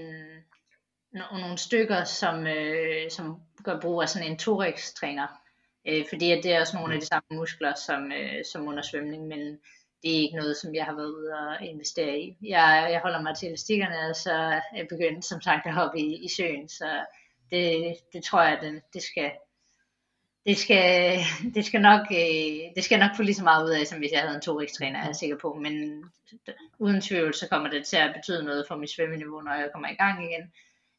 nogle 1.14 1.58
stykker, 1.58 2.04
som, 2.04 2.48
øh, 2.48 3.12
som 3.12 3.41
gør 3.64 3.80
brug 3.80 4.02
af 4.02 4.10
sådan 4.10 4.32
en 4.32 4.38
thorax-træner. 4.38 5.28
Øh, 5.88 6.06
fordi 6.10 6.32
at 6.32 6.44
det 6.44 6.54
er 6.54 6.60
også 6.60 6.78
nogle 6.78 6.94
af 6.94 7.00
de 7.00 7.06
samme 7.06 7.28
muskler 7.32 7.74
som, 7.86 8.12
øh, 8.12 8.46
som 8.52 8.68
under 8.68 8.82
svømning, 8.82 9.28
men 9.28 9.60
det 10.04 10.16
er 10.16 10.22
ikke 10.22 10.38
noget, 10.38 10.58
som 10.58 10.76
jeg 10.76 10.86
har 10.86 10.95
været 10.95 11.12
ude 11.12 11.34
og 11.34 11.66
investere 11.66 12.20
i. 12.20 12.38
Jeg, 12.41 12.88
jeg 12.91 12.99
holder 13.04 13.22
mig 13.22 13.36
til 13.36 13.47
elastikkerne, 13.47 14.10
og 14.10 14.16
så 14.16 14.32
er 14.32 14.62
jeg 14.76 14.88
begyndt 14.89 15.26
som 15.26 15.41
sagt 15.41 15.68
at 15.68 15.74
hoppe 15.74 15.99
i, 15.99 16.26
i 16.26 16.28
søen, 16.28 16.70
så 16.70 17.06
det, 17.51 17.95
det 18.14 18.24
tror 18.24 18.41
jeg, 18.41 18.58
det, 18.62 18.82
det 18.93 19.04
skal 19.04 19.32
det 20.45 20.58
skal, 20.58 21.20
det 21.56 21.66
skal 21.66 21.82
nok, 21.82 22.01
øh, 22.12 22.76
det 22.76 22.84
skal 22.84 22.99
nok 22.99 23.12
få 23.16 23.24
lige 23.24 23.36
så 23.36 23.43
meget 23.43 23.66
ud 23.66 23.70
af, 23.70 23.88
som 23.88 23.99
hvis 23.99 24.12
jeg 24.12 24.22
havde 24.22 24.36
en 24.36 24.41
thorax-træner, 24.41 24.99
er 24.99 25.06
jeg 25.06 25.16
sikker 25.16 25.38
på. 25.38 25.54
Men 25.54 26.06
uden 26.80 27.01
tvivl, 27.01 27.34
så 27.34 27.49
kommer 27.49 27.70
det 27.70 27.86
til 27.86 27.97
at 27.97 28.16
betyde 28.16 28.43
noget 28.43 28.66
for 28.68 28.76
mit 28.76 28.89
svømmeniveau, 28.89 29.41
når 29.41 29.54
jeg 29.54 29.70
kommer 29.74 29.89
i 29.89 29.95
gang 29.95 30.26
igen. 30.26 30.54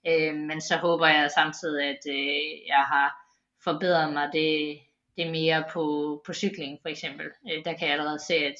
Øh, 0.07 0.35
men 0.35 0.61
så 0.61 0.77
håber 0.77 1.07
jeg 1.07 1.31
samtidig, 1.31 1.85
at 1.85 2.03
øh, 2.09 2.67
jeg 2.67 2.85
har 2.87 3.29
forbedret 3.65 4.13
mig 4.13 4.29
det, 4.33 4.79
det 5.17 5.31
mere 5.31 5.65
på, 5.73 5.85
på 6.27 6.33
cykling 6.33 6.79
for 6.83 6.89
eksempel. 6.89 7.27
Der 7.65 7.73
kan 7.73 7.89
jeg 7.89 7.93
allerede 7.93 8.19
se, 8.19 8.35
at, 8.35 8.55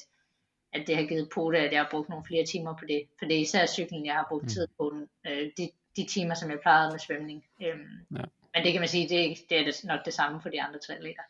at 0.75 0.87
det 0.87 0.97
har 0.97 1.05
givet 1.05 1.29
på 1.35 1.51
det, 1.51 1.59
at 1.59 1.73
jeg 1.73 1.81
har 1.81 1.89
brugt 1.91 2.09
nogle 2.09 2.25
flere 2.25 2.47
timer 2.47 2.77
på 2.77 2.85
det. 2.89 3.03
For 3.19 3.27
det 3.27 3.37
er 3.37 3.41
især 3.41 3.67
cykling, 3.67 4.07
jeg 4.07 4.15
har 4.15 4.27
brugt 4.29 4.43
mm. 4.43 4.49
tid 4.49 4.67
på. 4.79 4.95
Øh, 5.27 5.51
de, 5.59 5.71
de 5.97 6.05
timer, 6.05 6.35
som 6.35 6.51
jeg 6.51 6.59
plejede 6.63 6.91
med 6.91 6.99
svømning. 6.99 7.45
Øh, 7.63 7.67
ja. 8.19 8.25
Men 8.55 8.65
det 8.65 8.73
kan 8.73 8.81
man 8.81 8.89
sige, 8.89 9.09
det, 9.09 9.39
det 9.51 9.59
er 9.61 9.87
nok 9.87 10.05
det 10.05 10.15
samme 10.15 10.41
for 10.43 10.49
de 10.49 10.63
andre 10.63 10.79
triatleter. 10.79 11.23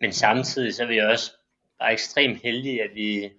Men 0.00 0.12
samtidig 0.12 0.74
så 0.74 0.82
er 0.82 0.86
vi 0.86 0.98
også 0.98 1.32
bare 1.78 1.92
ekstremt 1.92 2.42
heldige, 2.42 2.82
at 2.82 2.90
vi 2.94 3.30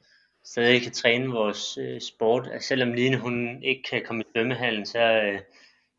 stadig 0.43 0.81
kan 0.81 0.91
træne 0.91 1.31
vores 1.31 1.77
øh, 1.77 2.01
sport. 2.01 2.49
Altså, 2.53 2.67
selvom 2.67 2.93
Line 2.93 3.17
hun 3.17 3.63
ikke 3.63 3.83
kan 3.83 4.01
komme 4.05 4.21
i 4.21 4.25
svømmehallen, 4.33 4.85
så, 4.85 4.99
øh, 4.99 5.39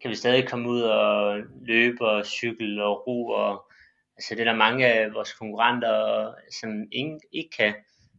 kan 0.01 0.11
vi 0.11 0.15
stadig 0.15 0.49
komme 0.49 0.69
ud 0.69 0.83
og 0.83 1.39
løbe 1.63 2.07
og 2.07 2.27
cykle 2.27 2.85
og 2.85 3.07
ro. 3.07 3.27
Og, 3.27 3.71
altså 4.17 4.35
det 4.35 4.41
er 4.41 4.45
der 4.45 4.55
mange 4.55 4.87
af 4.87 5.15
vores 5.15 5.33
konkurrenter, 5.33 6.35
som 6.61 6.89
ingen, 6.93 7.21
ikke 7.33 7.51
kan. 7.51 7.75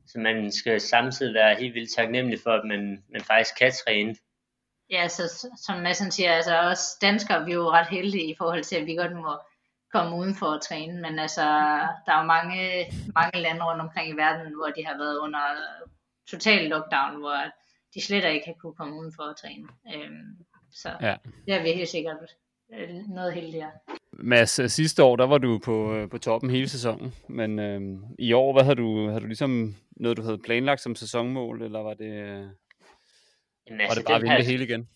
Så 0.08 0.20
man 0.20 0.52
skal 0.52 0.82
samtidig 0.82 1.34
være 1.34 1.56
helt 1.56 1.74
vildt 1.74 1.96
taknemmelig 1.96 2.40
for, 2.44 2.52
at 2.52 2.66
man, 2.66 3.04
man 3.10 3.22
faktisk 3.22 3.58
kan 3.58 3.72
træne. 3.86 4.16
Ja, 4.90 5.08
så 5.08 5.48
som 5.66 5.80
Madsen 5.80 6.12
siger, 6.12 6.32
altså 6.32 6.62
også 6.62 6.98
danskere, 7.02 7.46
vi 7.46 7.52
er 7.52 7.56
jo 7.56 7.72
ret 7.72 7.88
heldige 7.88 8.32
i 8.32 8.36
forhold 8.38 8.64
til, 8.64 8.76
at 8.76 8.86
vi 8.86 8.96
godt 8.96 9.16
må 9.16 9.40
komme 9.94 10.16
udenfor 10.16 10.46
at 10.46 10.62
træne, 10.62 11.02
men 11.02 11.20
altså, 11.20 11.42
der 12.06 12.12
er 12.14 12.20
jo 12.22 12.26
mange, 12.26 12.86
mange 13.16 13.42
lande 13.42 13.66
rundt 13.66 13.82
omkring 13.82 14.10
i 14.10 14.18
verden, 14.18 14.56
hvor 14.56 14.70
de 14.76 14.86
har 14.86 14.98
været 14.98 15.18
under 15.18 15.40
total 16.28 16.70
lockdown, 16.70 17.20
hvor 17.20 17.38
de 17.94 18.02
slet 18.02 18.26
ikke 18.26 18.48
har 18.48 18.54
kunne 18.54 18.76
komme 18.76 19.00
udenfor 19.00 19.24
at 19.24 19.36
træne. 19.36 19.68
Øhm, 19.96 20.38
så 20.72 20.90
ja. 21.02 21.16
det 21.46 21.54
er 21.54 21.62
vi 21.64 21.72
helt 21.72 21.90
sikkert 21.90 22.36
øh, 22.74 22.90
noget 22.90 23.34
heldigere. 23.34 23.72
Mads, 24.20 24.60
øh, 24.60 24.70
sidste 24.70 25.04
år, 25.04 25.16
der 25.16 25.28
var 25.28 25.38
du 25.38 25.60
på, 25.66 25.94
øh, 25.94 26.10
på 26.10 26.18
toppen 26.18 26.50
hele 26.50 26.70
sæsonen, 26.70 27.14
men 27.28 27.60
øh, 27.60 27.82
i 28.20 28.34
år, 28.34 28.54
hvad 28.54 28.64
havde 28.64 28.76
du, 28.76 29.08
havde 29.08 29.22
du 29.22 29.26
ligesom 29.26 29.76
noget, 29.92 30.18
du 30.18 30.22
havde 30.22 30.38
planlagt 30.38 30.82
som 30.82 30.96
sæsonmål, 30.96 31.62
eller 31.62 31.80
var 31.80 31.94
det, 31.94 32.12
øh, 32.12 32.46
Jamen, 33.68 33.82
altså, 33.82 33.88
var 33.88 33.96
det 33.96 34.06
bare 34.06 34.16
at 34.16 34.22
vinde 34.22 34.32
her... 34.32 34.38
det 34.38 34.46
hele 34.46 34.64
igen? 34.64 34.90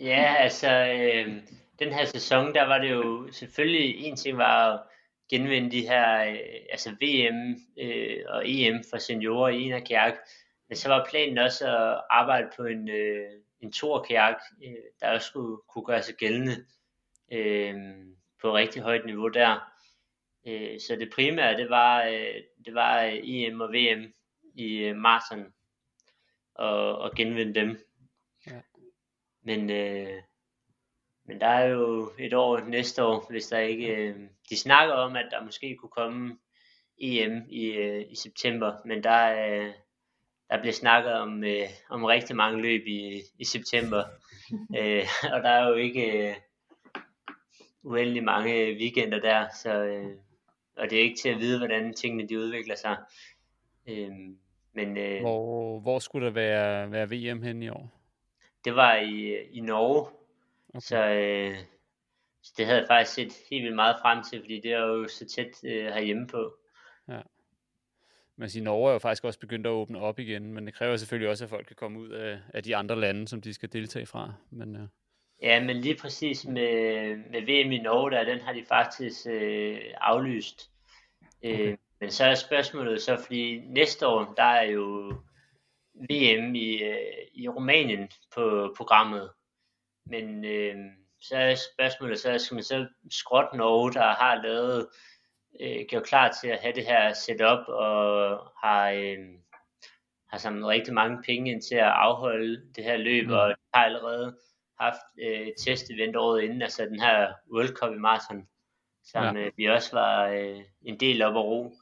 Ja, 0.00 0.34
altså, 0.38 0.68
øh, 0.70 1.34
den 1.78 1.92
her 1.92 2.04
sæson, 2.04 2.54
der 2.54 2.66
var 2.66 2.78
det 2.78 2.90
jo 2.90 3.28
selvfølgelig, 3.32 3.96
en 4.04 4.16
ting 4.16 4.38
var 4.38 4.72
at 4.72 4.80
genvinde 5.30 5.70
de 5.70 5.88
her, 5.88 6.30
øh, 6.30 6.38
altså 6.70 6.90
VM 6.90 7.56
øh, 7.78 8.16
og 8.28 8.42
EM 8.46 8.84
for 8.90 8.98
seniorer 8.98 9.48
i 9.48 9.62
en 9.62 9.84
kærk, 9.84 10.14
men 10.68 10.76
så 10.76 10.88
var 10.88 11.06
planen 11.10 11.38
også 11.38 11.66
at 11.66 12.00
arbejde 12.10 12.48
på 12.56 12.64
en, 12.64 12.88
øh, 12.88 13.30
en 13.60 13.72
torkajak, 13.72 14.36
øh, 14.64 14.74
der 15.00 15.10
også 15.10 15.26
skulle 15.26 15.56
kunne 15.68 15.84
gøre 15.84 16.02
sig 16.02 16.14
gældende. 16.14 16.56
Øh, 17.32 17.74
på 18.40 18.56
rigtig 18.56 18.82
højt 18.82 19.06
niveau 19.06 19.28
der. 19.28 19.72
Øh, 20.46 20.80
så 20.80 20.96
det 20.96 21.10
primære, 21.14 21.56
det 21.56 21.70
var, 21.70 22.04
øh, 22.04 22.42
det 22.64 22.74
var 22.74 23.10
EM 23.12 23.60
og 23.60 23.68
VM 23.68 24.12
i 24.54 24.76
øh, 24.76 24.96
maraton 24.96 25.52
og, 26.54 26.98
og 26.98 27.14
genvinde 27.16 27.54
dem. 27.54 27.78
Ja. 28.46 28.60
Men, 29.42 29.70
øh, 29.70 30.22
men 31.24 31.40
der 31.40 31.46
er 31.46 31.66
jo 31.66 32.12
et 32.18 32.34
år 32.34 32.60
næste 32.60 33.04
år, 33.04 33.26
hvis 33.30 33.46
der 33.46 33.58
ikke... 33.58 33.86
Øh, 33.86 34.16
de 34.50 34.56
snakker 34.56 34.94
om, 34.94 35.16
at 35.16 35.28
der 35.30 35.44
måske 35.44 35.76
kunne 35.76 35.90
komme 35.90 36.38
EM 36.98 37.42
i, 37.48 37.66
øh, 37.66 38.04
i 38.10 38.14
september, 38.14 38.74
men 38.84 39.02
der, 39.02 39.48
øh, 39.48 39.72
der 40.50 40.60
bliver 40.60 40.72
snakket 40.72 41.12
om, 41.12 41.44
øh, 41.44 41.68
om 41.90 42.04
rigtig 42.04 42.36
mange 42.36 42.62
løb 42.62 42.86
i, 42.86 43.22
i 43.38 43.44
september, 43.44 44.04
øh, 44.78 45.06
og 45.32 45.42
der 45.42 45.48
er 45.48 45.68
jo 45.68 45.74
ikke 45.74 46.28
øh, 46.28 46.34
uendelig 47.86 48.24
mange 48.24 48.76
weekender 48.80 49.20
der, 49.20 49.46
så, 49.62 49.84
øh, 49.84 50.16
og 50.76 50.90
det 50.90 50.98
er 50.98 51.02
ikke 51.02 51.16
til 51.16 51.28
at 51.28 51.38
vide, 51.38 51.58
hvordan 51.58 51.94
tingene 51.94 52.28
de 52.28 52.38
udvikler 52.38 52.74
sig. 52.74 52.96
Øh, 53.86 54.10
men, 54.72 54.96
øh, 54.96 55.20
hvor, 55.20 55.80
hvor 55.80 55.98
skulle 55.98 56.26
der 56.26 56.32
være, 56.32 56.90
være 56.90 57.10
VM 57.10 57.42
hen 57.42 57.62
i 57.62 57.68
år? 57.68 57.92
Det 58.64 58.76
var 58.76 58.96
i, 58.96 59.44
i 59.50 59.60
Norge, 59.60 60.08
okay. 60.68 60.80
så, 60.80 61.08
øh, 61.08 61.56
så 62.42 62.54
det 62.56 62.66
havde 62.66 62.78
jeg 62.78 62.88
faktisk 62.88 63.14
set 63.14 63.32
helt 63.50 63.62
vildt 63.62 63.76
meget 63.76 63.96
frem 64.02 64.22
til, 64.22 64.40
fordi 64.40 64.60
det 64.60 64.72
er 64.72 64.78
jo 64.78 65.08
så 65.08 65.26
tæt 65.26 65.64
øh, 65.64 65.86
herhjemme 65.86 66.26
på. 66.26 66.56
Ja. 67.08 67.20
Men 68.36 68.48
sige, 68.48 68.64
Norge 68.64 68.88
er 68.88 68.92
jo 68.92 68.98
faktisk 68.98 69.24
også 69.24 69.38
begyndt 69.38 69.66
at 69.66 69.70
åbne 69.70 70.00
op 70.00 70.18
igen, 70.18 70.52
men 70.52 70.66
det 70.66 70.74
kræver 70.74 70.96
selvfølgelig 70.96 71.30
også, 71.30 71.44
at 71.44 71.50
folk 71.50 71.66
kan 71.66 71.76
komme 71.76 71.98
ud 71.98 72.08
af, 72.08 72.38
af 72.54 72.62
de 72.62 72.76
andre 72.76 73.00
lande, 73.00 73.28
som 73.28 73.40
de 73.40 73.54
skal 73.54 73.72
deltage 73.72 74.06
fra. 74.06 74.32
Men, 74.50 74.76
øh. 74.76 74.88
Ja, 75.42 75.64
men 75.64 75.76
lige 75.76 75.96
præcis 75.96 76.44
med, 76.44 77.16
med 77.16 77.42
VM 77.42 77.72
i 77.72 77.78
Norge, 77.78 78.10
der, 78.10 78.24
den 78.24 78.40
har 78.40 78.52
de 78.52 78.64
faktisk 78.68 79.26
øh, 79.26 79.80
aflyst. 80.00 80.70
Øh, 81.42 81.52
okay. 81.52 81.72
Øh, 81.72 81.76
men 82.00 82.10
så 82.10 82.24
er 82.24 82.34
spørgsmålet 82.34 83.02
så, 83.02 83.16
fordi 83.16 83.60
næste 83.66 84.06
år, 84.06 84.34
der 84.36 84.42
er 84.42 84.62
jo 84.62 85.12
VM 85.94 86.54
i, 86.54 86.82
øh, 86.82 87.26
i 87.34 87.48
Rumænien 87.48 88.10
på 88.34 88.74
programmet. 88.76 89.30
Men 90.06 90.44
øh, 90.44 90.76
så 91.20 91.36
er 91.36 91.54
spørgsmålet 91.54 92.18
så, 92.18 92.38
skal 92.38 92.54
man 92.54 92.64
så 92.64 92.86
skrotte 93.10 93.56
Norge, 93.56 93.92
der 93.92 94.14
har 94.14 94.42
lavet 94.42 94.88
øh, 95.60 95.86
gjort 95.88 96.02
klar 96.02 96.32
til 96.40 96.48
at 96.48 96.60
have 96.60 96.74
det 96.74 96.86
her 96.86 97.12
setup 97.12 97.68
og 97.68 98.38
har, 98.64 98.90
øh, 98.90 99.18
har 100.30 100.38
samlet 100.38 100.68
rigtig 100.68 100.94
mange 100.94 101.22
penge 101.22 101.50
ind 101.50 101.62
til 101.62 101.74
at 101.74 101.92
afholde 101.92 102.62
det 102.76 102.84
her 102.84 102.96
løb, 102.96 103.26
mm. 103.26 103.32
og 103.32 103.54
har 103.74 103.84
allerede 103.84 104.36
haft 104.80 105.00
øh, 105.18 105.48
test-event 105.60 106.16
året 106.16 106.42
inden, 106.42 106.62
altså 106.62 106.84
den 106.84 107.00
her 107.00 107.32
World 107.52 107.74
Cup 107.74 107.94
i 107.94 107.98
maraton, 107.98 108.48
som 109.04 109.36
ja. 109.36 109.42
øh, 109.42 109.52
vi 109.56 109.64
også 109.70 109.90
var 109.92 110.28
øh, 110.28 110.60
en 110.82 111.00
del 111.00 111.22
op 111.22 111.36
at 111.36 111.44
ro, 111.44 111.76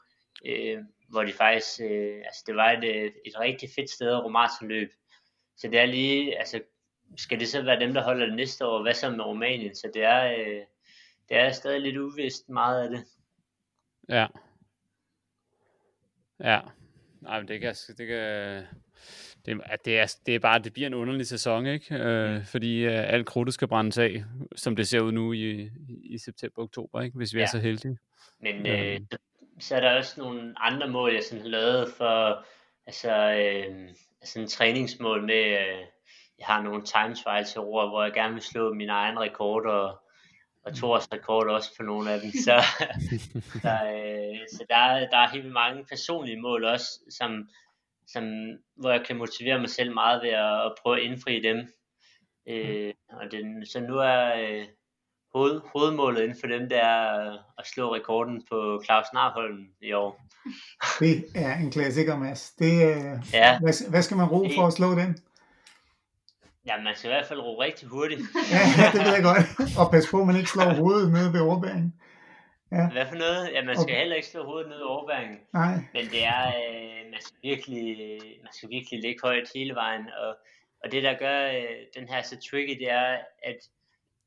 øh, 0.47 0.79
hvor 1.09 1.23
de 1.23 1.33
faktisk, 1.33 1.81
øh, 1.81 2.17
altså 2.17 2.45
det 2.47 2.57
var 2.57 2.71
et, 2.71 2.85
øh, 2.85 3.13
et 3.27 3.41
rigtig 3.41 3.69
fedt 3.77 3.91
sted 3.91 4.09
at 4.09 4.25
ro 4.25 4.29
maratonløb. 4.29 4.93
Så 5.57 5.69
det 5.69 5.79
er 5.79 5.87
lige, 5.87 6.39
altså 6.39 6.63
skal 7.17 7.41
det 7.41 7.49
så 7.49 7.63
være 7.63 7.81
dem, 7.81 7.95
der 7.95 8.03
holder 8.03 8.27
det 8.27 8.35
næste 8.37 8.67
år, 8.67 8.83
hvad 8.83 8.95
så 8.95 9.11
med 9.11 9.25
Rumænien? 9.25 9.75
Så 9.75 9.91
det 9.95 10.03
er, 10.05 10.33
øh, 10.39 10.63
det 11.29 11.37
er 11.37 11.51
stadig 11.51 11.81
lidt 11.81 11.97
uvist 11.97 12.49
meget 12.49 12.83
af 12.83 12.91
det. 12.91 13.05
Ja. 14.09 14.27
Ja. 16.41 16.61
Nej, 17.21 17.41
men 17.41 17.49
det 17.49 17.61
kan, 17.61 17.75
det 17.99 18.07
kan, 18.07 18.63
det, 19.47 19.61
at 19.65 19.85
det, 19.85 19.99
er, 19.99 20.15
det 20.27 20.35
er 20.35 20.39
bare, 20.39 20.59
det 20.59 20.73
bliver 20.73 20.87
en 20.87 20.95
underlig 20.95 21.27
sæson, 21.27 21.67
ikke? 21.67 21.95
Øh, 21.95 22.35
mm. 22.35 22.45
fordi 22.45 22.87
uh, 22.87 22.93
alt 22.93 23.27
krudtet 23.27 23.55
skal 23.55 23.69
brændes 23.69 23.99
af, 23.99 24.25
som 24.57 24.77
det 24.77 24.89
ser 24.89 25.01
ud 25.01 25.13
nu 25.13 25.33
i, 25.33 25.71
i 26.05 26.19
september-oktober, 26.19 27.01
ikke? 27.01 27.17
Hvis 27.17 27.35
vi 27.35 27.39
ja. 27.39 27.45
er 27.45 27.49
så 27.49 27.59
heldige. 27.59 27.99
Men 28.41 28.67
øh, 28.67 29.01
så, 29.13 29.19
så 29.61 29.77
er 29.77 29.81
der 29.81 29.97
også 29.97 30.21
nogle 30.21 30.55
andre 30.57 30.89
mål, 30.89 31.15
jeg 31.15 31.23
sådan 31.23 31.43
har 31.43 31.49
lavet 31.49 31.89
for, 31.97 32.47
altså, 32.87 33.11
øh, 33.11 33.89
altså 34.21 34.41
en 34.41 34.47
træningsmål 34.47 35.23
med, 35.23 35.45
øh, 35.45 35.87
jeg 36.39 36.47
har 36.47 36.63
nogle 36.63 36.83
time 36.83 37.15
trials 37.15 37.53
til 37.53 37.61
ord, 37.61 37.89
hvor 37.89 38.03
jeg 38.03 38.13
gerne 38.13 38.35
vil 38.35 38.43
slå 38.43 38.75
min 38.75 38.89
egen 38.89 39.21
rekord, 39.21 39.67
og, 39.67 40.01
og 40.65 40.75
Thors 40.75 41.09
rekord 41.13 41.47
også 41.47 41.77
for 41.77 41.83
nogle 41.83 42.13
af 42.13 42.21
dem. 42.21 42.31
Så, 42.31 42.63
så, 43.63 43.73
øh, 43.95 44.39
så 44.53 44.65
der, 44.69 45.09
der 45.11 45.19
er 45.19 45.29
helt 45.29 45.53
mange 45.53 45.85
personlige 45.85 46.41
mål 46.41 46.65
også, 46.65 46.89
som, 47.11 47.49
som, 48.07 48.25
hvor 48.77 48.91
jeg 48.91 49.05
kan 49.07 49.17
motivere 49.17 49.61
mig 49.61 49.71
selv 49.71 49.95
meget 49.95 50.23
ved 50.23 50.31
at, 50.31 50.67
at 50.67 50.73
prøve 50.83 50.97
at 50.97 51.03
indfri 51.03 51.43
dem. 51.43 51.59
Øh, 52.49 52.93
og 53.09 53.33
den, 53.33 53.67
så 53.67 53.81
nu 53.81 53.99
er 53.99 54.35
øh, 54.35 54.65
hoved, 55.35 55.61
hovedmålet 55.73 56.23
inden 56.23 56.37
for 56.41 56.47
dem, 56.47 56.69
det 56.69 56.79
er 56.79 57.33
at 57.59 57.67
slå 57.67 57.95
rekorden 57.95 58.43
på 58.51 58.83
Claus 58.85 59.07
Narholm 59.15 59.67
i 59.83 59.93
år. 59.93 60.21
Det 61.01 61.25
er 61.35 61.57
en 61.57 61.71
klassiker, 61.71 62.17
Mads. 62.17 62.51
Det, 62.59 62.73
øh, 62.73 63.19
ja. 63.33 63.59
hvad, 63.61 63.91
hvad 63.91 64.03
skal 64.03 64.17
man 64.17 64.27
ro 64.27 64.49
for 64.57 64.67
at 64.67 64.73
slå 64.73 64.91
den? 64.95 65.19
Ja, 66.67 66.83
man 66.83 66.95
skal 66.97 67.11
i 67.11 67.13
hvert 67.13 67.27
fald 67.27 67.41
ro 67.41 67.61
rigtig 67.61 67.89
hurtigt. 67.89 68.21
ja, 68.51 68.63
det 68.93 69.01
ved 69.07 69.15
jeg 69.15 69.23
godt. 69.23 69.79
Og 69.79 69.91
pas 69.91 70.07
på, 70.11 70.21
at 70.21 70.27
man 70.27 70.37
ikke 70.37 70.51
slår 70.51 70.75
hovedet 70.75 71.13
nede 71.13 71.33
ved 71.33 71.41
overbæringen. 71.41 71.95
Ja. 72.75 72.91
Hvad 72.93 73.07
for 73.07 73.15
noget? 73.15 73.53
Ja, 73.53 73.65
man 73.65 73.77
skal 73.77 73.93
okay. 73.93 73.99
heller 73.99 74.17
ikke 74.17 74.29
slå 74.29 74.45
hovedet 74.45 74.69
ned 74.69 74.79
i 74.79 74.83
overbæringen. 74.83 75.41
Nej. 75.53 75.75
Men 75.93 76.05
det 76.05 76.25
er, 76.25 76.47
øh, 76.47 77.11
man, 77.11 77.21
skal 77.21 77.39
virkelig, 77.43 78.19
man 78.43 78.53
skal 78.53 78.71
virkelig 78.71 79.01
ligge 79.01 79.21
højt 79.23 79.51
hele 79.55 79.75
vejen. 79.75 80.09
Og, 80.23 80.37
og 80.85 80.93
det, 80.93 81.03
der 81.03 81.19
gør 81.19 81.47
øh, 81.47 81.79
den 81.97 82.09
her 82.09 82.23
så 82.23 82.37
tricky, 82.51 82.79
det 82.79 82.91
er, 82.91 83.19
at, 83.43 83.59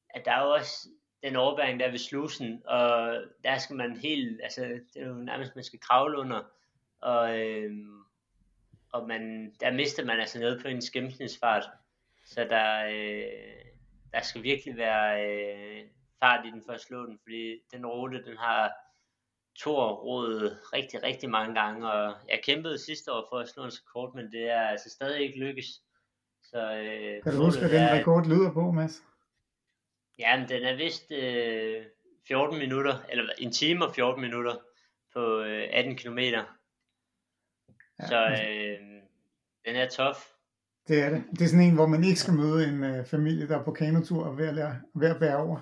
at 0.09 0.25
der 0.25 0.31
er 0.31 0.43
jo 0.43 0.53
også 0.53 0.89
den 1.23 1.35
overbæring 1.35 1.79
der 1.79 1.91
ved 1.91 1.97
slusen, 1.97 2.61
og 2.65 3.21
der 3.43 3.57
skal 3.57 3.75
man 3.75 3.97
helt, 3.97 4.41
altså 4.43 4.61
det 4.93 5.01
er 5.01 5.07
jo 5.07 5.13
nærmest, 5.13 5.55
man 5.55 5.63
skal 5.63 5.79
kravle 5.79 6.19
under, 6.19 6.43
og, 7.01 7.39
øh, 7.39 7.71
og 8.91 9.07
man, 9.07 9.53
der 9.61 9.71
mister 9.71 10.05
man 10.05 10.19
altså 10.19 10.39
noget 10.39 10.61
på 10.61 10.67
en 10.67 10.81
gennemsnitsfart, 10.93 11.69
så 12.25 12.47
der, 12.49 12.85
øh, 12.85 13.65
der 14.13 14.21
skal 14.21 14.43
virkelig 14.43 14.77
være 14.77 15.25
øh, 15.25 15.83
fart 16.19 16.45
i 16.45 16.51
den 16.51 16.63
for 16.65 16.73
at 16.73 16.81
slå 16.81 17.05
den, 17.05 17.19
fordi 17.23 17.59
den 17.71 17.85
rute, 17.85 18.23
den 18.23 18.37
har 18.37 18.71
Thor 19.59 19.93
rådet 19.93 20.57
rigtig, 20.73 21.03
rigtig 21.03 21.29
mange 21.29 21.61
gange, 21.61 21.91
og 21.91 22.15
jeg 22.29 22.39
kæmpede 22.43 22.77
sidste 22.77 23.11
år 23.11 23.27
for 23.31 23.39
at 23.39 23.49
slå 23.49 23.63
en 23.63 23.71
rekord, 23.73 24.15
men 24.15 24.31
det 24.31 24.49
er 24.49 24.61
altså 24.61 24.89
stadig 24.89 25.21
ikke 25.21 25.39
lykkes. 25.39 25.81
Så, 26.43 26.73
øh, 26.73 27.23
kan 27.23 27.31
du 27.33 27.45
huske, 27.45 27.59
hvad 27.59 27.69
den 27.69 27.99
rekord 27.99 28.25
lyder 28.25 28.53
på, 28.53 28.71
Mads? 28.71 29.03
Ja, 30.19 30.39
men 30.39 30.49
den 30.49 30.63
er 30.63 30.75
vist 30.75 31.11
øh, 31.11 31.85
14 32.27 32.59
minutter, 32.59 32.95
eller 33.09 33.33
en 33.37 33.51
time 33.51 33.85
og 33.85 33.95
14 33.95 34.21
minutter 34.21 34.55
på 35.13 35.39
øh, 35.39 35.67
18 35.71 35.95
km. 35.95 36.19
Ja, 36.19 36.43
så 38.07 38.25
øh, 38.25 38.79
den 39.65 39.75
er 39.75 39.89
tof. 39.89 40.17
Det 40.87 41.03
er 41.03 41.09
det. 41.09 41.23
Det 41.31 41.41
er 41.41 41.47
sådan 41.47 41.65
en, 41.65 41.75
hvor 41.75 41.87
man 41.87 42.03
ikke 42.03 42.19
skal 42.19 42.33
møde 42.33 42.67
en 42.67 42.83
øh, 42.83 43.05
familie, 43.05 43.47
der 43.47 43.59
er 43.59 43.63
på 43.63 43.71
kanotur 43.71 44.25
og 44.25 44.37
ved 44.37 44.47
at, 44.47 44.53
lære, 44.53 44.81
ved 44.93 45.09
at 45.09 45.19
bære 45.19 45.37
over. 45.37 45.59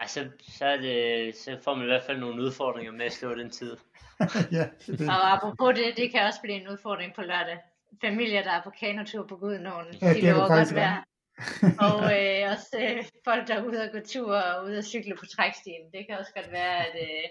Altså, 0.00 0.28
så, 0.58 0.64
er 0.64 0.76
det, 0.76 1.36
så 1.36 1.58
får 1.64 1.74
man 1.74 1.84
i 1.84 1.86
hvert 1.86 2.02
fald 2.02 2.18
nogle 2.18 2.42
udfordringer 2.42 2.92
med 2.92 3.06
at 3.06 3.12
slå 3.12 3.34
den 3.34 3.50
tid. 3.50 3.76
ja, 4.52 4.68
det. 4.86 5.08
Og 5.08 5.32
apropos 5.32 5.74
det, 5.74 5.96
det 5.96 6.12
kan 6.12 6.26
også 6.26 6.40
blive 6.42 6.60
en 6.60 6.68
udfordring 6.68 7.14
på 7.14 7.22
lørdag. 7.22 7.58
Familier, 8.00 8.42
der 8.42 8.50
er 8.50 8.62
på 8.62 8.70
kanotur 8.80 9.26
på 9.26 9.36
Gudnåen, 9.36 9.86
ja, 10.02 10.14
de 10.14 10.20
lover 10.20 10.48
godt 10.48 10.74
være 10.74 11.02
og 11.86 11.98
øh, 12.18 12.50
også 12.52 12.76
øh, 12.80 13.04
folk, 13.24 13.48
der 13.48 13.54
er 13.54 13.64
ude 13.64 13.82
og 13.82 13.88
gå 13.92 13.98
tur 14.06 14.36
og 14.36 14.64
ude 14.64 14.78
og 14.78 14.84
cykle 14.84 15.16
på 15.16 15.26
trækstien. 15.26 15.82
Det 15.92 16.06
kan 16.06 16.18
også 16.18 16.32
godt 16.34 16.52
være, 16.52 16.76
at, 16.86 16.94
øh, 17.02 17.28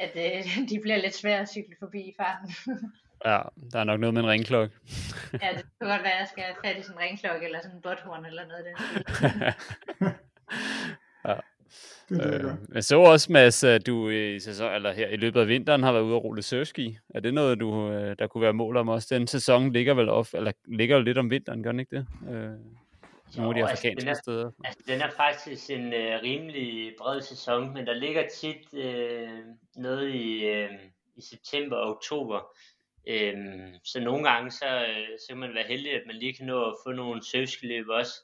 at 0.00 0.12
øh, 0.16 0.44
de 0.70 0.80
bliver 0.82 0.96
lidt 0.96 1.14
svære 1.14 1.40
at 1.40 1.48
cykle 1.48 1.76
forbi 1.78 2.00
i 2.00 2.14
farten. 2.20 2.54
ja, 3.24 3.40
der 3.72 3.78
er 3.80 3.84
nok 3.84 4.00
noget 4.00 4.14
med 4.14 4.22
en 4.22 4.28
ringklokke. 4.28 4.74
ja, 5.42 5.48
det 5.56 5.64
kan 5.80 5.88
godt 5.88 6.02
være, 6.02 6.12
at 6.12 6.20
jeg 6.20 6.28
skal 6.28 6.44
have 6.44 6.56
fat 6.64 6.78
i 6.78 6.82
sådan 6.82 6.96
en 6.96 7.04
ringklokke 7.04 7.46
eller 7.46 7.60
sådan 7.62 7.76
en 7.76 7.82
botthorn 7.82 8.24
eller 8.24 8.46
noget 8.46 8.64
af 8.64 8.74
det. 12.08 12.18
ja. 12.18 12.38
Det 12.38 12.44
øh, 12.44 12.74
jeg 12.74 12.84
så 12.84 13.00
også, 13.00 13.32
Mads, 13.32 13.64
at 13.64 13.86
du 13.86 14.08
i, 14.08 14.40
sæson, 14.40 14.74
eller 14.74 14.92
her 14.92 15.08
i 15.08 15.16
løbet 15.16 15.40
af 15.40 15.48
vinteren 15.48 15.82
har 15.82 15.92
været 15.92 16.02
ude 16.02 16.14
og 16.14 16.24
rulle 16.24 16.42
surfski. 16.42 16.98
Er 17.14 17.20
det 17.20 17.34
noget, 17.34 17.60
du, 17.60 17.90
øh, 17.90 18.16
der 18.18 18.26
kunne 18.26 18.42
være 18.42 18.52
mål 18.52 18.76
om 18.76 18.88
også? 18.88 19.14
Den 19.14 19.26
sæson 19.26 19.72
ligger 19.72 19.94
vel 19.94 20.08
off, 20.08 20.34
eller 20.34 20.52
ligger 20.64 20.96
jo 20.96 21.02
lidt 21.02 21.18
om 21.18 21.30
vinteren, 21.30 21.62
gør 21.62 21.70
den 21.70 21.80
ikke 21.80 21.96
det? 21.96 22.06
Øh 22.30 22.50
nogle 23.36 23.50
af 23.50 23.54
de 23.54 23.70
afrikanske 23.70 23.88
altså, 23.88 24.04
den 24.04 24.08
er, 24.08 24.14
steder. 24.14 24.50
Altså, 24.64 24.82
den 24.86 25.00
er 25.00 25.10
faktisk 25.10 25.70
en 25.70 25.92
øh, 25.92 26.22
rimelig 26.22 26.94
bred 26.98 27.22
sæson, 27.22 27.74
men 27.74 27.86
der 27.86 27.94
ligger 27.94 28.28
tit 28.28 28.74
øh, 28.74 29.28
noget 29.76 30.14
i, 30.14 30.44
øh, 30.44 30.70
i 31.16 31.22
september 31.22 31.76
og 31.76 31.90
oktober. 31.90 32.40
Øhm, 33.06 33.74
så 33.84 34.00
nogle 34.00 34.30
gange, 34.30 34.50
så, 34.50 34.66
øh, 34.66 35.18
så 35.18 35.26
kan 35.28 35.38
man 35.38 35.54
være 35.54 35.66
heldig, 35.68 35.92
at 35.92 36.02
man 36.06 36.16
lige 36.16 36.34
kan 36.34 36.46
nå 36.46 36.64
at 36.64 36.74
få 36.86 36.92
nogle 36.92 37.24
surfskiløb 37.24 37.88
også. 37.88 38.14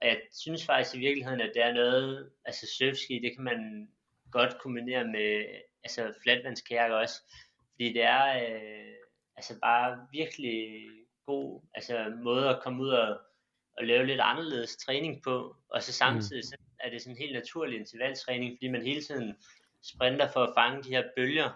Og 0.00 0.08
jeg 0.08 0.20
synes 0.32 0.66
faktisk 0.66 0.96
i 0.96 0.98
virkeligheden, 0.98 1.40
at 1.40 1.52
det 1.54 1.62
er 1.62 1.72
noget, 1.72 2.30
altså 2.44 2.66
surfski, 2.78 3.18
det 3.18 3.34
kan 3.34 3.44
man 3.44 3.88
godt 4.32 4.58
kombinere 4.58 5.04
med 5.04 5.44
altså 5.84 6.12
flatvandskajak 6.22 6.90
også. 6.90 7.14
Fordi 7.72 7.92
det 7.92 8.02
er 8.02 8.26
øh, 8.36 8.94
altså 9.36 9.60
bare 9.60 10.06
virkelig 10.12 10.86
god 11.26 11.60
altså 11.74 12.12
måde 12.22 12.48
at 12.48 12.62
komme 12.62 12.82
ud 12.82 12.88
og 12.88 13.20
at 13.78 13.86
lave 13.86 14.06
lidt 14.06 14.20
anderledes 14.20 14.76
træning 14.76 15.22
på, 15.22 15.56
og 15.68 15.82
så 15.82 15.92
samtidig 15.92 16.44
så 16.44 16.56
er 16.80 16.90
det 16.90 17.02
sådan 17.02 17.16
en 17.16 17.22
helt 17.22 17.32
naturlig 17.32 17.78
intervaltræning, 17.78 18.56
fordi 18.56 18.68
man 18.68 18.82
hele 18.82 19.02
tiden 19.02 19.36
sprinter 19.82 20.28
for 20.32 20.44
at 20.44 20.52
fange 20.56 20.82
de 20.82 20.88
her 20.88 21.04
bølger. 21.16 21.50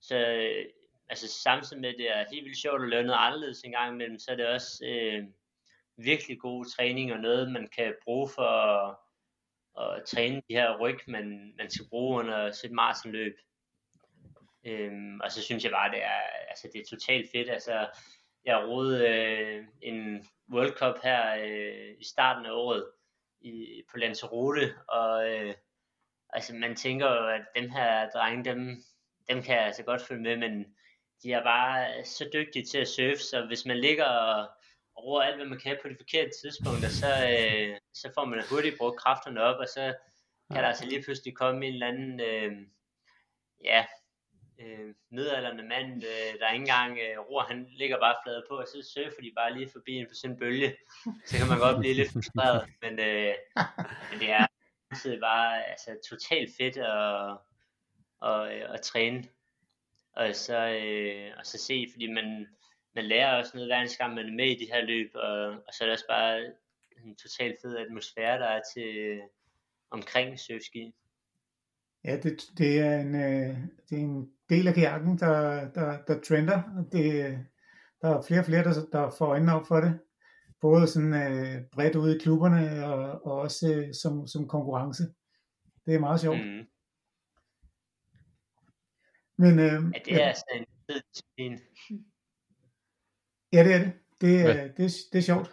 Så 0.00 0.16
altså 1.08 1.28
samtidig 1.28 1.80
med, 1.80 1.88
at 1.88 1.94
det 1.98 2.10
er 2.10 2.24
helt 2.32 2.44
vildt 2.44 2.58
sjovt 2.58 2.82
at 2.82 2.88
lave 2.88 3.02
noget 3.02 3.18
anderledes 3.20 3.62
en 3.62 3.72
gang 3.72 3.94
imellem, 3.94 4.18
så 4.18 4.30
er 4.30 4.36
det 4.36 4.46
også 4.46 4.84
øh, 4.86 5.24
virkelig 5.96 6.40
god 6.40 6.64
træning 6.64 7.12
og 7.12 7.20
noget, 7.20 7.52
man 7.52 7.68
kan 7.76 7.94
bruge 8.04 8.28
for 8.34 8.42
at, 8.42 8.96
at 9.80 10.04
træne 10.04 10.42
de 10.48 10.54
her 10.54 10.78
ryg, 10.78 10.98
man, 11.06 11.54
man 11.58 11.70
skal 11.70 11.88
bruge 11.88 12.18
under 12.18 12.52
sit 12.52 12.72
maratonløb. 12.72 13.36
Øhm, 14.66 15.20
og 15.20 15.32
så 15.32 15.42
synes 15.42 15.64
jeg 15.64 15.72
bare, 15.72 15.90
det 15.90 16.02
er, 16.02 16.20
altså, 16.48 16.68
det 16.72 16.80
er 16.80 16.84
totalt 16.84 17.30
fedt. 17.32 17.50
Altså, 17.50 17.88
jeg 18.44 18.68
rodede 18.68 19.08
øh, 19.08 19.64
en 19.82 20.28
World 20.52 20.72
Cup 20.72 21.02
her 21.02 21.34
øh, 21.34 21.94
i 21.98 22.04
starten 22.04 22.46
af 22.46 22.50
året 22.52 22.86
i, 23.40 23.82
på 23.90 23.98
Lanzarote, 23.98 24.74
og 24.88 25.30
øh, 25.30 25.54
altså 26.30 26.54
man 26.54 26.76
tænker 26.76 27.06
jo, 27.06 27.28
at 27.28 27.42
dem 27.56 27.70
her 27.70 28.10
drenge, 28.10 28.44
dem, 28.44 28.82
dem 29.28 29.42
kan 29.42 29.56
jeg 29.56 29.66
altså 29.66 29.82
godt 29.82 30.02
følge 30.02 30.22
med, 30.22 30.36
men 30.36 30.74
de 31.22 31.32
er 31.32 31.42
bare 31.42 32.04
så 32.04 32.30
dygtige 32.32 32.64
til 32.64 32.78
at 32.78 32.88
surfe, 32.88 33.18
så 33.18 33.46
hvis 33.46 33.66
man 33.66 33.78
ligger 33.78 34.04
og, 34.04 34.40
og 34.40 34.48
roer 34.98 35.22
alt, 35.22 35.36
hvad 35.36 35.46
man 35.46 35.58
kan 35.58 35.78
på 35.82 35.88
de 35.88 35.96
forkerte 35.96 36.30
tidspunkter, 36.42 36.88
så, 36.88 37.10
øh, 37.32 37.76
så 37.94 38.10
får 38.14 38.24
man 38.24 38.42
hurtigt 38.50 38.78
brugt 38.78 39.00
kræfterne 39.00 39.42
op, 39.42 39.56
og 39.56 39.68
så 39.68 39.94
kan 40.52 40.62
der 40.62 40.68
altså 40.68 40.86
lige 40.86 41.02
pludselig 41.02 41.36
komme 41.36 41.66
en 41.66 41.72
eller 41.72 41.86
anden, 41.86 42.20
øh, 42.20 42.52
ja, 43.64 43.84
øh, 44.60 44.94
midalderne 45.10 45.62
mand, 45.62 46.04
øh, 46.04 46.40
der 46.40 46.52
ikke 46.52 46.62
engang 46.62 46.98
øh, 46.98 47.18
ror, 47.18 47.42
han 47.42 47.66
ligger 47.70 47.98
bare 48.00 48.16
flad 48.24 48.42
på, 48.48 48.54
og 48.56 48.66
så 48.66 48.90
surfer 48.94 49.22
de 49.22 49.32
bare 49.36 49.54
lige 49.54 49.70
forbi 49.72 49.92
en 49.92 50.06
på 50.06 50.14
sådan 50.14 50.34
en 50.34 50.38
bølge. 50.38 50.76
Så 51.26 51.38
kan 51.38 51.48
man 51.48 51.58
godt 51.58 51.78
blive 51.78 51.94
lidt 51.94 52.12
frustreret, 52.12 52.68
men, 52.82 52.92
øh, 52.98 53.34
men 54.10 54.20
det 54.20 54.30
er 54.30 54.46
altid 54.90 55.20
bare 55.20 55.64
altså, 55.66 55.90
totalt 56.10 56.50
fedt 56.58 56.76
at, 56.76 57.38
at, 58.22 58.48
at, 58.48 58.74
at 58.74 58.80
træne. 58.80 59.24
Og 60.16 60.34
så, 60.34 60.58
øh, 60.58 61.32
og 61.38 61.46
så 61.46 61.58
se, 61.58 61.86
fordi 61.92 62.06
man, 62.12 62.48
man 62.94 63.04
lærer 63.04 63.38
også 63.38 63.50
noget 63.54 63.68
hver 63.68 63.80
eneste 63.80 63.98
gang, 63.98 64.14
man 64.14 64.28
er 64.28 64.32
med 64.32 64.46
i 64.46 64.58
de 64.64 64.72
her 64.72 64.84
løb, 64.84 65.10
og, 65.14 65.46
og 65.46 65.72
så 65.72 65.84
er 65.84 65.86
det 65.86 65.92
også 65.92 66.08
bare 66.08 66.44
en 67.04 67.16
totalt 67.16 67.56
fed 67.62 67.76
atmosfære, 67.76 68.38
der 68.38 68.46
er 68.46 68.60
til 68.74 69.20
omkring 69.90 70.40
surfski. 70.40 70.94
Ja, 72.04 72.16
det, 72.16 72.42
det, 72.58 72.78
er 72.78 73.00
en, 73.00 73.14
øh, 73.14 73.56
det 73.90 73.98
er 73.98 74.02
en 74.02 74.30
del 74.48 74.68
af 74.68 74.74
kajakken, 74.74 75.18
der, 75.18 75.68
der, 75.70 76.02
der 76.02 76.20
trender. 76.20 76.62
Det, 76.92 77.38
der 78.00 78.08
er 78.08 78.22
flere 78.22 78.40
og 78.40 78.46
flere, 78.46 78.64
der, 78.64 78.86
der 78.92 79.10
får 79.18 79.26
øjnene 79.26 79.54
op 79.54 79.66
for 79.66 79.80
det. 79.80 80.00
Både 80.60 80.86
sådan 80.86 81.14
øh, 81.14 81.62
bredt 81.72 81.96
ude 81.96 82.16
i 82.16 82.18
klubberne, 82.18 82.86
og, 82.86 83.26
og 83.26 83.40
også 83.40 83.74
øh, 83.74 83.94
som, 83.94 84.26
som 84.26 84.48
konkurrence. 84.48 85.02
Det 85.86 85.94
er 85.94 85.98
meget 85.98 86.20
sjovt. 86.20 86.38
Mm. 86.38 86.66
Men, 89.36 89.58
øh, 89.58 89.92
ja, 89.94 89.98
det 90.04 90.22
er 90.22 90.26
altså 90.26 90.44
en 90.54 90.66
fed 90.86 91.00
disciplin. 91.10 91.60
Ja, 93.54 93.64
det 93.64 93.74
er 93.74 93.78
det. 93.78 93.92
Det, 94.20 94.44
ja. 94.44 94.64
det, 94.64 94.92
det 95.12 95.18
er 95.18 95.22
sjovt. 95.22 95.50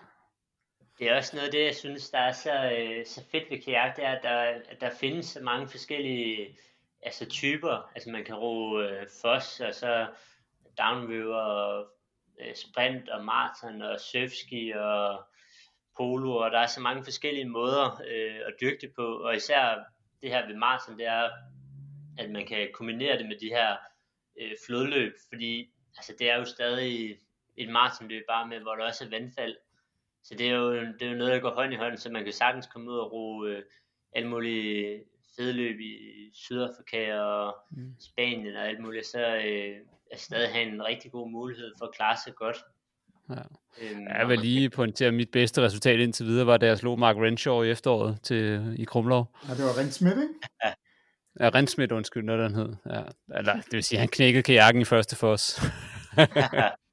Det 0.99 1.10
er 1.10 1.18
også 1.18 1.36
noget 1.36 1.47
af 1.47 1.52
det, 1.52 1.66
jeg 1.66 1.76
synes, 1.76 2.10
der 2.10 2.18
er 2.18 2.32
så, 2.32 2.72
øh, 2.80 3.06
så 3.06 3.24
fedt 3.32 3.52
ved 3.52 3.62
kajak, 3.62 3.95
det 3.95 4.06
er, 4.06 4.12
at 4.12 4.24
der, 4.24 4.38
at 4.70 4.82
der 4.82 4.89
findes 4.89 5.26
så 5.26 5.39
mange 5.39 5.68
forskellige 5.68 6.58
altså 7.04 7.26
typer. 7.26 7.91
Altså 7.95 8.10
man 8.10 8.26
kan 8.26 8.36
ro 8.36 8.80
øh, 8.80 9.08
fos, 9.22 9.60
og 9.60 9.74
så 9.74 10.08
downriver, 10.78 11.78
øh, 12.41 12.56
sprint 12.56 13.10
og 13.10 13.26
maraton 13.26 13.82
og 13.82 13.99
surfski 13.99 14.72
og 14.72 15.24
polo, 15.97 16.36
og 16.36 16.52
der 16.52 16.60
er 16.60 16.68
så 16.68 16.82
mange 16.82 17.04
forskellige 17.04 17.49
måder 17.49 18.02
øh, 18.08 18.39
at 18.47 18.54
dyrke 18.62 18.78
det 18.82 18.91
på, 18.95 19.06
og 19.06 19.36
især 19.36 19.84
det 20.22 20.30
her 20.30 20.47
ved 20.47 20.56
maraton, 20.56 20.97
det 20.97 21.06
er, 21.08 21.30
at 22.18 22.30
man 22.30 22.47
kan 22.47 22.70
kombinere 22.74 23.18
det 23.18 23.28
med 23.28 23.39
de 23.39 23.49
her 23.49 23.78
øh, 24.41 24.52
flodløb, 24.66 25.14
fordi 25.30 25.72
altså, 25.97 26.14
det 26.20 26.30
er 26.32 26.38
jo 26.38 26.45
stadig 26.45 27.20
et 27.58 27.70
maratonløb 27.70 28.24
bare 28.30 28.47
med, 28.47 28.60
hvor 28.60 28.76
der 28.76 28.86
også 28.86 29.06
er 29.06 29.10
vandfald, 29.10 29.56
så 30.24 30.36
det 30.36 30.49
er 30.49 30.56
jo, 30.56 30.76
det 30.76 31.02
er 31.02 31.12
jo 31.12 31.18
noget, 31.18 31.34
der 31.34 31.39
går 31.39 31.54
hånd 31.54 31.74
i 31.74 31.76
hånd, 31.76 31.97
så 31.97 32.10
man 32.10 32.24
kan 32.24 32.34
sagtens 32.34 32.68
komme 32.68 32.91
ud 32.91 32.97
og 32.97 33.12
ro 33.12 33.45
øh, 33.45 33.64
alle 34.14 34.30
mulige 34.30 35.04
fedløb 35.36 35.80
i 35.80 35.95
Sydafrika 36.34 37.20
og 37.20 37.56
mm. 37.72 37.95
Spanien 37.99 38.56
og 38.56 38.68
alt 38.68 38.82
muligt, 38.82 39.06
så 39.06 39.20
øh, 39.20 39.76
er 40.12 40.18
stadig 40.18 40.49
have 40.49 40.68
en 40.68 40.84
rigtig 40.84 41.12
god 41.12 41.32
mulighed 41.32 41.74
for 41.78 41.86
at 41.86 41.93
klare 41.93 42.18
sig 42.26 42.36
godt. 42.36 42.58
Ja. 43.30 43.41
Øhm, 43.82 44.08
jeg 44.08 44.28
vil 44.28 44.39
lige 44.39 44.70
pointere, 44.70 45.08
at 45.08 45.14
mit 45.14 45.32
bedste 45.32 45.62
resultat 45.62 45.99
indtil 45.99 46.26
videre 46.26 46.47
var, 46.47 46.58
da 46.58 46.66
jeg 46.66 46.78
slog 46.78 46.99
Mark 46.99 47.16
Renshaw 47.16 47.62
i 47.62 47.72
efteråret 47.72 48.20
til, 48.24 48.76
i 48.80 48.84
Krumlov. 48.84 49.36
Ja, 49.47 49.54
det 49.54 49.64
var 49.64 49.80
Rensmith, 49.80 50.18
ikke? 50.18 50.34
Ja. 50.66 50.74
Ja, 51.39 51.49
Rensmith, 51.49 51.95
undskyld, 51.95 52.24
noget 52.24 52.49
den 52.49 52.56
hed. 52.56 52.76
Ja. 52.86 53.02
Eller, 53.38 53.54
det 53.54 53.72
vil 53.72 53.84
sige, 53.84 53.99
han 53.99 54.08
knækkede 54.08 54.43
kajakken 54.43 54.82
i 54.82 54.86
første 54.86 55.16
for 55.16 55.32
os. 55.32 55.62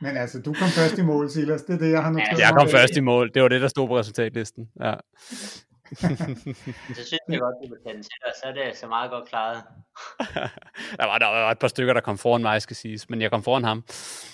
Men 0.00 0.16
altså, 0.16 0.40
du 0.40 0.52
kom 0.52 0.68
først 0.68 0.98
i 0.98 1.02
mål, 1.02 1.30
Silas. 1.30 1.62
Det 1.62 1.74
er 1.74 1.78
det, 1.78 1.90
jeg 1.90 2.02
har 2.02 2.10
noteret 2.10 2.38
ja, 2.38 2.46
Jeg 2.46 2.54
kom 2.58 2.68
først 2.68 2.96
i 2.96 3.00
mål. 3.00 3.30
Det 3.34 3.42
var 3.42 3.48
det, 3.48 3.60
der 3.60 3.68
stod 3.68 3.88
på 3.88 3.98
resultatlisten. 3.98 4.68
Ja. 4.80 4.94
så 5.96 6.06
synes 6.94 7.20
jeg 7.28 7.40
godt, 7.40 7.54
du 7.62 7.68
vil 7.68 7.78
tage 7.86 7.96
til 7.96 8.18
dig, 8.24 8.32
så 8.42 8.48
er 8.48 8.52
det 8.52 8.76
så 8.76 8.86
meget 8.86 9.10
godt 9.10 9.28
klaret. 9.28 9.62
der, 10.98 11.06
var, 11.06 11.18
der 11.18 11.26
var 11.26 11.50
et 11.50 11.58
par 11.58 11.68
stykker, 11.68 11.94
der 11.94 12.00
kom 12.00 12.18
foran 12.18 12.42
mig, 12.42 12.62
skal 12.62 12.76
siges, 12.76 13.10
men 13.10 13.22
jeg 13.22 13.30
kom 13.30 13.42
foran 13.42 13.64
ham. 13.64 13.84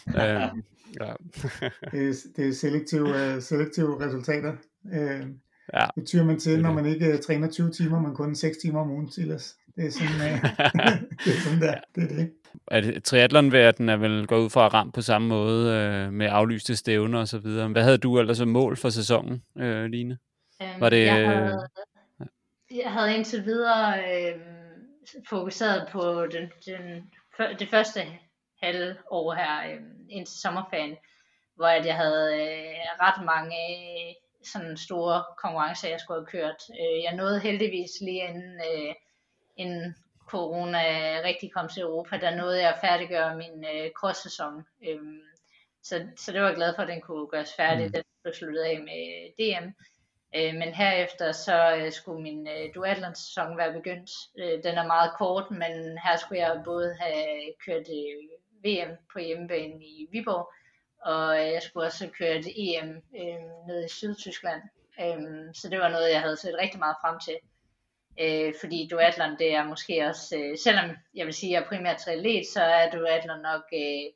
øh, 0.08 0.14
ja. 0.14 1.12
det, 1.92 2.08
er, 2.08 2.14
det 2.36 2.48
er 2.48 2.52
selektive, 2.52 3.36
uh, 3.36 3.42
selektive 3.42 4.06
resultater. 4.06 4.52
Uh, 4.84 5.28
ja. 5.74 5.86
Det 5.96 6.06
tyrer 6.06 6.24
man 6.24 6.38
til, 6.38 6.62
når 6.62 6.72
man 6.72 6.86
ikke 6.86 7.14
uh, 7.14 7.20
træner 7.20 7.50
20 7.50 7.70
timer, 7.70 8.00
men 8.00 8.14
kun 8.14 8.34
6 8.34 8.58
timer 8.58 8.80
om 8.80 8.90
ugen, 8.90 9.10
Silas. 9.10 9.56
Det 9.76 9.86
er 9.86 9.90
sådan, 9.90 10.32
uh, 10.32 10.42
det 11.24 11.36
er 11.36 11.40
sådan 11.44 11.60
der. 11.60 11.80
Det 11.94 12.02
er 12.02 12.16
det. 12.16 12.32
At 12.68 13.02
triathlonverdenen 13.04 13.88
er 13.88 13.96
vel 13.96 14.26
gået 14.26 14.44
ud 14.44 14.50
fra 14.50 14.66
at 14.66 14.74
ramme 14.74 14.92
på 14.92 15.02
samme 15.02 15.28
måde 15.28 15.66
uh, 16.06 16.12
med 16.12 16.28
aflyste 16.30 16.76
stævner 16.76 17.20
og 17.20 17.28
så 17.28 17.38
videre. 17.38 17.68
Hvad 17.68 17.82
havde 17.82 17.98
du 17.98 18.18
ellers 18.18 18.36
som 18.36 18.48
mål 18.48 18.76
for 18.76 18.88
sæsonen, 18.88 19.42
uh, 19.54 19.84
Line? 19.84 20.18
Um, 20.60 20.80
var 20.80 20.90
det, 20.90 21.04
jeg, 21.04 21.28
havde, 21.28 21.68
jeg 22.70 22.92
havde 22.92 23.16
indtil 23.16 23.44
videre 23.44 23.98
øh, 23.98 24.40
fokuseret 25.28 25.88
på 25.92 26.26
den, 26.26 26.52
den, 26.66 27.10
det 27.58 27.68
første 27.68 28.00
halve 28.62 28.96
år 29.10 29.34
her 29.34 29.70
øh, 29.70 29.80
indtil 30.10 30.40
sommerferien, 30.40 30.96
hvor 31.56 31.66
at 31.66 31.86
jeg 31.86 31.96
havde 31.96 32.34
øh, 32.42 32.74
ret 33.06 33.24
mange 33.24 33.56
øh, 33.76 34.14
sådan 34.52 34.76
store 34.76 35.24
konkurrencer, 35.42 35.88
jeg 35.88 36.00
skulle 36.00 36.20
have 36.20 36.26
kørt. 36.26 36.60
Øh, 36.80 37.02
jeg 37.04 37.14
nåede 37.16 37.40
heldigvis 37.40 37.90
lige 38.00 38.28
inden, 38.28 38.54
øh, 38.70 38.94
inden 39.56 39.96
corona 40.26 40.78
rigtig 41.24 41.52
kom 41.52 41.68
til 41.68 41.82
Europa, 41.82 42.16
der 42.16 42.36
nåede 42.36 42.60
jeg 42.60 42.74
at 42.74 42.80
færdiggøre 42.80 43.36
min 43.36 43.64
øh, 43.64 43.90
cross-sæson. 43.90 44.66
Øh, 44.88 45.00
så, 45.82 46.06
så 46.16 46.32
det 46.32 46.40
var 46.40 46.46
jeg 46.46 46.56
glad 46.56 46.74
for, 46.74 46.82
at 46.82 46.88
den 46.88 47.00
kunne 47.00 47.26
gøres 47.26 47.54
færdig. 47.56 47.86
Mm. 47.86 47.92
Den 47.92 48.02
blev 48.22 48.34
sluttet 48.34 48.62
af 48.62 48.80
med 48.80 49.02
DM. 49.38 49.66
Øh, 50.36 50.54
men 50.54 50.74
herefter 50.74 51.32
så 51.32 51.76
øh, 51.76 51.92
skulle 51.92 52.22
min 52.22 52.48
øh, 52.48 52.74
duatlon-sæson 52.74 53.56
være 53.56 53.72
begyndt. 53.72 54.10
Øh, 54.38 54.62
den 54.64 54.78
er 54.78 54.86
meget 54.86 55.10
kort, 55.18 55.50
men 55.50 55.98
her 56.04 56.16
skulle 56.16 56.40
jeg 56.40 56.62
både 56.64 56.96
have 57.00 57.52
kørt 57.66 57.86
øh, 57.88 58.18
VM 58.64 58.96
på 59.12 59.18
hjemmebane 59.18 59.84
i 59.84 60.08
Viborg, 60.12 60.52
og 61.02 61.40
øh, 61.40 61.52
jeg 61.52 61.62
skulle 61.62 61.86
også 61.86 62.04
have 62.04 62.14
kørt 62.14 62.44
EM 62.56 62.90
øh, 63.20 63.66
nede 63.66 63.84
i 63.84 63.88
Sydtyskland. 63.88 64.62
Øh, 65.00 65.54
så 65.54 65.68
det 65.70 65.78
var 65.78 65.88
noget, 65.88 66.12
jeg 66.12 66.20
havde 66.20 66.36
set 66.36 66.56
rigtig 66.62 66.78
meget 66.78 66.96
frem 67.00 67.18
til. 67.20 67.36
Øh, 68.20 68.54
fordi 68.60 68.88
duatlon, 68.90 69.38
det 69.38 69.54
er 69.54 69.64
måske 69.64 70.06
også, 70.06 70.36
øh, 70.38 70.58
selvom 70.58 70.90
jeg 71.14 71.26
vil 71.26 71.34
sige, 71.34 71.50
at 71.50 71.60
jeg 71.60 71.64
er 71.64 71.68
primært 71.68 71.98
triatlet, 71.98 72.46
så 72.46 72.62
er 72.62 72.90
duatlon 72.90 73.42
nok 73.42 73.64
øh, 73.72 74.06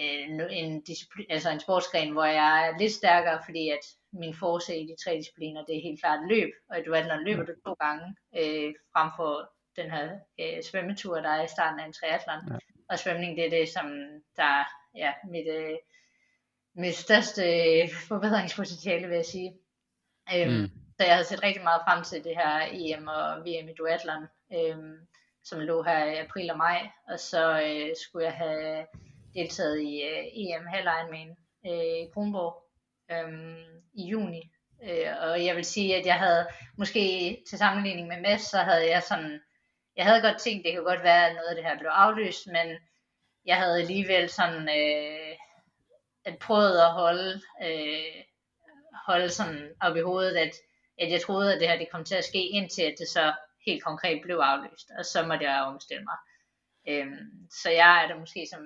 øh, 0.00 0.46
en, 0.50 0.80
disciplin, 0.80 1.26
altså 1.30 1.50
en 1.50 1.60
sportsgren, 1.60 2.12
hvor 2.12 2.24
jeg 2.24 2.68
er 2.68 2.78
lidt 2.78 2.92
stærkere, 2.92 3.40
fordi 3.44 3.70
at 3.70 3.84
min 4.12 4.34
force 4.34 4.78
i 4.78 4.86
de 4.86 4.96
tre 5.04 5.16
discipliner, 5.16 5.64
det 5.64 5.76
er 5.76 5.82
helt 5.82 6.00
klart 6.00 6.28
løb, 6.28 6.50
og 6.70 6.78
i 6.78 6.82
duatlon 6.82 7.24
løber 7.24 7.44
du 7.44 7.52
to 7.66 7.72
gange, 7.72 8.06
øh, 8.36 8.74
frem 8.92 9.10
for 9.16 9.50
den 9.76 9.90
her 9.90 10.18
øh, 10.40 10.62
svømmetur, 10.62 11.16
der 11.16 11.28
er 11.28 11.44
i 11.44 11.48
starten 11.48 11.80
af 11.80 11.86
en 11.86 11.92
triathlon. 11.92 12.42
Ja. 12.50 12.58
Og 12.90 12.98
svømning, 12.98 13.36
det 13.36 13.46
er 13.46 13.50
det, 13.50 13.68
som 13.68 13.86
der 14.36 14.64
ja, 14.94 15.12
mit, 15.30 15.46
øh, 15.48 15.76
mit 16.74 16.94
største 16.94 17.42
øh, 17.42 17.88
forbedringspotentiale, 18.08 19.08
vil 19.08 19.14
jeg 19.14 19.24
sige. 19.24 19.52
Øhm, 20.34 20.52
mm. 20.52 20.83
Så 20.96 21.04
jeg 21.04 21.14
havde 21.14 21.26
set 21.26 21.42
rigtig 21.42 21.62
meget 21.62 21.82
frem 21.84 22.04
til 22.04 22.24
det 22.24 22.36
her 22.36 22.68
EM 22.72 23.08
og 23.08 23.40
VM 23.40 23.68
i 23.68 23.74
duatlon, 23.78 24.28
øhm, 24.54 25.06
som 25.44 25.60
lå 25.60 25.82
her 25.82 26.04
i 26.04 26.18
april 26.18 26.50
og 26.50 26.58
maj, 26.58 26.88
og 27.08 27.20
så 27.20 27.60
øh, 27.60 27.96
skulle 27.96 28.26
jeg 28.26 28.34
have 28.34 28.86
deltaget 29.34 29.80
i 29.80 30.02
øh, 30.02 30.24
EM 30.32 30.66
Halv 30.66 30.86
Ironman 30.86 31.36
øh, 31.66 31.96
i 32.02 32.10
Kronborg 32.14 32.54
øh, 33.10 33.58
i 33.94 34.04
juni. 34.06 34.50
Øh, 34.84 35.06
og 35.20 35.44
jeg 35.44 35.56
vil 35.56 35.64
sige, 35.64 35.96
at 35.96 36.06
jeg 36.06 36.14
havde 36.14 36.46
måske 36.78 37.36
til 37.48 37.58
sammenligning 37.58 38.08
med 38.08 38.20
Mads, 38.20 38.42
så 38.42 38.58
havde 38.58 38.90
jeg 38.90 39.02
sådan, 39.02 39.40
jeg 39.96 40.04
havde 40.04 40.22
godt 40.22 40.38
tænkt, 40.38 40.64
det 40.66 40.76
kunne 40.76 40.90
godt 40.90 41.02
være, 41.02 41.26
at 41.26 41.34
noget 41.34 41.48
af 41.48 41.54
det 41.54 41.64
her 41.64 41.78
blev 41.78 41.90
aflyst, 41.90 42.46
men 42.46 42.76
jeg 43.44 43.56
havde 43.56 43.80
alligevel 43.80 44.28
sådan 44.30 44.68
øh, 44.68 45.36
at 46.24 46.38
prøvet 46.38 46.78
at 46.80 46.92
holde, 46.92 47.40
øh, 47.62 48.22
holde 49.06 49.28
sådan 49.28 49.74
op 49.80 49.96
i 49.96 50.00
hovedet, 50.00 50.36
at, 50.36 50.52
at 50.98 51.10
jeg 51.10 51.20
troede, 51.20 51.54
at 51.54 51.60
det 51.60 51.68
her 51.68 51.78
det 51.78 51.90
kom 51.92 52.04
til 52.04 52.14
at 52.14 52.24
ske, 52.24 52.48
indtil 52.48 52.82
at 52.82 52.94
det 52.98 53.08
så 53.08 53.32
helt 53.66 53.84
konkret 53.84 54.22
blev 54.22 54.36
aflyst, 54.36 54.90
og 54.98 55.04
så 55.04 55.26
måtte 55.26 55.44
jeg 55.44 55.62
omstille 55.62 56.04
mig. 56.04 56.18
Øhm, 56.88 57.48
så 57.62 57.70
jeg 57.70 58.04
er 58.04 58.08
da 58.08 58.14
måske 58.18 58.46
som 58.52 58.62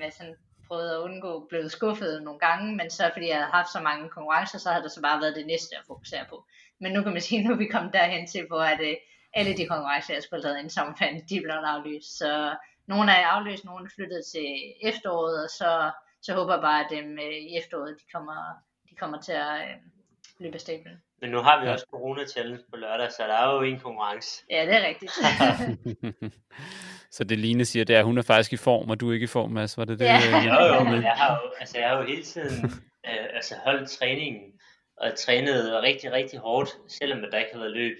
med 0.00 0.10
sådan 0.10 0.36
prøvet 0.68 0.90
at 0.90 0.98
undgå 0.98 1.46
blevet 1.48 1.72
skuffet 1.72 2.22
nogle 2.22 2.40
gange, 2.40 2.76
men 2.76 2.90
så 2.90 3.10
fordi 3.12 3.28
jeg 3.28 3.36
havde 3.36 3.50
haft 3.50 3.72
så 3.72 3.80
mange 3.80 4.08
konkurrencer, 4.08 4.58
så 4.58 4.70
havde 4.70 4.84
det 4.84 4.92
så 4.92 5.02
bare 5.02 5.20
været 5.20 5.36
det 5.36 5.46
næste 5.46 5.76
at 5.76 5.86
fokusere 5.86 6.24
på. 6.30 6.44
Men 6.80 6.92
nu 6.92 7.02
kan 7.02 7.12
man 7.12 7.22
sige, 7.28 7.44
nu 7.44 7.52
er 7.52 7.58
vi 7.58 7.74
kommet 7.74 7.92
derhen 7.92 8.26
til, 8.26 8.46
hvor 8.46 8.62
at, 8.62 8.80
øh, 8.80 8.96
alle 9.34 9.56
de 9.56 9.66
konkurrencer, 9.66 10.14
jeg 10.14 10.22
skulle 10.22 10.42
have 10.42 10.48
lavet 10.48 10.58
inden 10.58 10.70
sommerferien, 10.70 11.28
de 11.30 11.40
blev 11.40 11.54
aflyst. 11.54 12.18
Så 12.18 12.56
nogle 12.86 13.12
er 13.12 13.26
aflyst, 13.26 13.64
nogle 13.64 13.84
er 13.84 13.94
flyttet 13.94 14.22
til 14.32 14.48
efteråret, 14.82 15.44
og 15.44 15.50
så, 15.50 15.90
så 16.22 16.34
håber 16.34 16.52
jeg 16.54 16.62
bare, 16.62 16.84
at 16.84 16.90
dem 16.90 17.18
øh, 17.18 17.36
i 17.48 17.56
efteråret, 17.60 17.96
de 18.00 18.06
kommer, 18.14 18.38
de 18.90 18.94
kommer 18.94 19.20
til 19.20 19.32
at 19.32 19.54
øh, 19.68 19.76
løbe 20.42 20.54
af 20.54 20.60
stablen. 20.60 20.96
Men 21.20 21.30
nu 21.30 21.38
har 21.38 21.62
vi 21.62 21.68
også 21.68 21.86
Corona 21.90 22.26
Challenge 22.26 22.62
på 22.70 22.76
lørdag, 22.76 23.12
så 23.12 23.22
der 23.22 23.34
er 23.34 23.54
jo 23.54 23.60
en 23.60 23.80
konkurrence. 23.80 24.44
Ja, 24.50 24.66
det 24.66 24.74
er 24.74 24.86
rigtigt. 24.88 25.12
så 27.16 27.24
det 27.24 27.38
Line 27.38 27.64
siger, 27.64 27.84
det 27.84 27.96
er, 27.96 27.98
at 27.98 28.04
hun 28.04 28.18
er 28.18 28.22
faktisk 28.22 28.52
i 28.52 28.56
form, 28.56 28.90
og 28.90 29.00
du 29.00 29.08
er 29.10 29.14
ikke 29.14 29.24
i 29.24 29.26
form, 29.26 29.50
Mads. 29.50 29.78
Var 29.78 29.84
det 29.84 29.98
det? 29.98 30.04
Ja. 30.04 30.18
jo, 30.44 30.74
jo, 30.74 30.84
men 30.84 31.02
jeg 31.02 31.12
har 31.12 31.30
jo, 31.32 31.50
altså, 31.60 31.78
jeg 31.78 31.88
har 31.88 31.98
jo 31.98 32.04
hele 32.04 32.22
tiden 32.22 32.64
øh, 33.08 33.26
altså, 33.34 33.54
holdt 33.64 33.90
træningen, 33.90 34.42
og 34.96 35.12
trænet 35.18 35.82
rigtig, 35.82 36.12
rigtig 36.12 36.38
hårdt, 36.38 36.70
selvom 36.88 37.18
der 37.30 37.38
ikke 37.38 37.50
har 37.52 37.60
været 37.60 37.72
løb. 37.72 37.96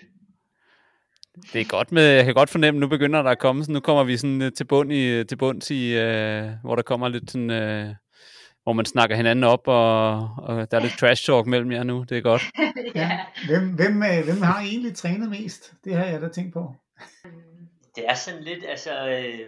Det 1.52 1.60
er 1.60 1.64
godt 1.64 1.92
med, 1.92 2.02
jeg 2.02 2.24
kan 2.24 2.34
godt 2.34 2.50
fornemme, 2.50 2.80
nu 2.80 2.88
begynder 2.88 3.22
der 3.22 3.30
at 3.30 3.38
komme, 3.38 3.64
så 3.64 3.72
nu 3.72 3.80
kommer 3.80 4.04
vi 4.04 4.16
sådan 4.16 4.42
øh, 4.42 4.52
til 4.52 4.64
bund 4.64 4.92
i, 4.92 5.24
til 5.24 5.36
bunds 5.36 5.70
i, 5.70 5.96
øh, 5.96 6.50
hvor 6.64 6.76
der 6.76 6.82
kommer 6.82 7.08
lidt 7.08 7.30
sådan, 7.30 7.50
øh, 7.50 7.94
hvor 8.62 8.72
man 8.72 8.84
snakker 8.84 9.16
hinanden 9.16 9.44
op, 9.44 9.68
og, 9.68 10.12
og 10.36 10.70
der 10.70 10.76
er 10.76 10.80
lidt 10.80 10.98
trash 10.98 11.26
talk 11.26 11.46
mellem 11.46 11.72
jer 11.72 11.82
nu. 11.82 12.04
Det 12.08 12.18
er 12.18 12.22
godt. 12.22 12.42
ja. 12.94 13.20
hvem, 13.46 13.74
hvem, 13.74 14.02
øh, 14.02 14.24
hvem 14.24 14.42
har 14.42 14.60
egentlig 14.60 14.96
trænet 14.96 15.30
mest? 15.30 15.72
Det 15.84 15.94
har 15.94 16.04
jeg 16.04 16.20
da 16.20 16.28
tænkt 16.28 16.52
på. 16.52 16.74
Det 17.96 18.04
er 18.08 18.14
sådan 18.14 18.42
lidt, 18.42 18.64
altså... 18.68 19.08
Øh, 19.08 19.38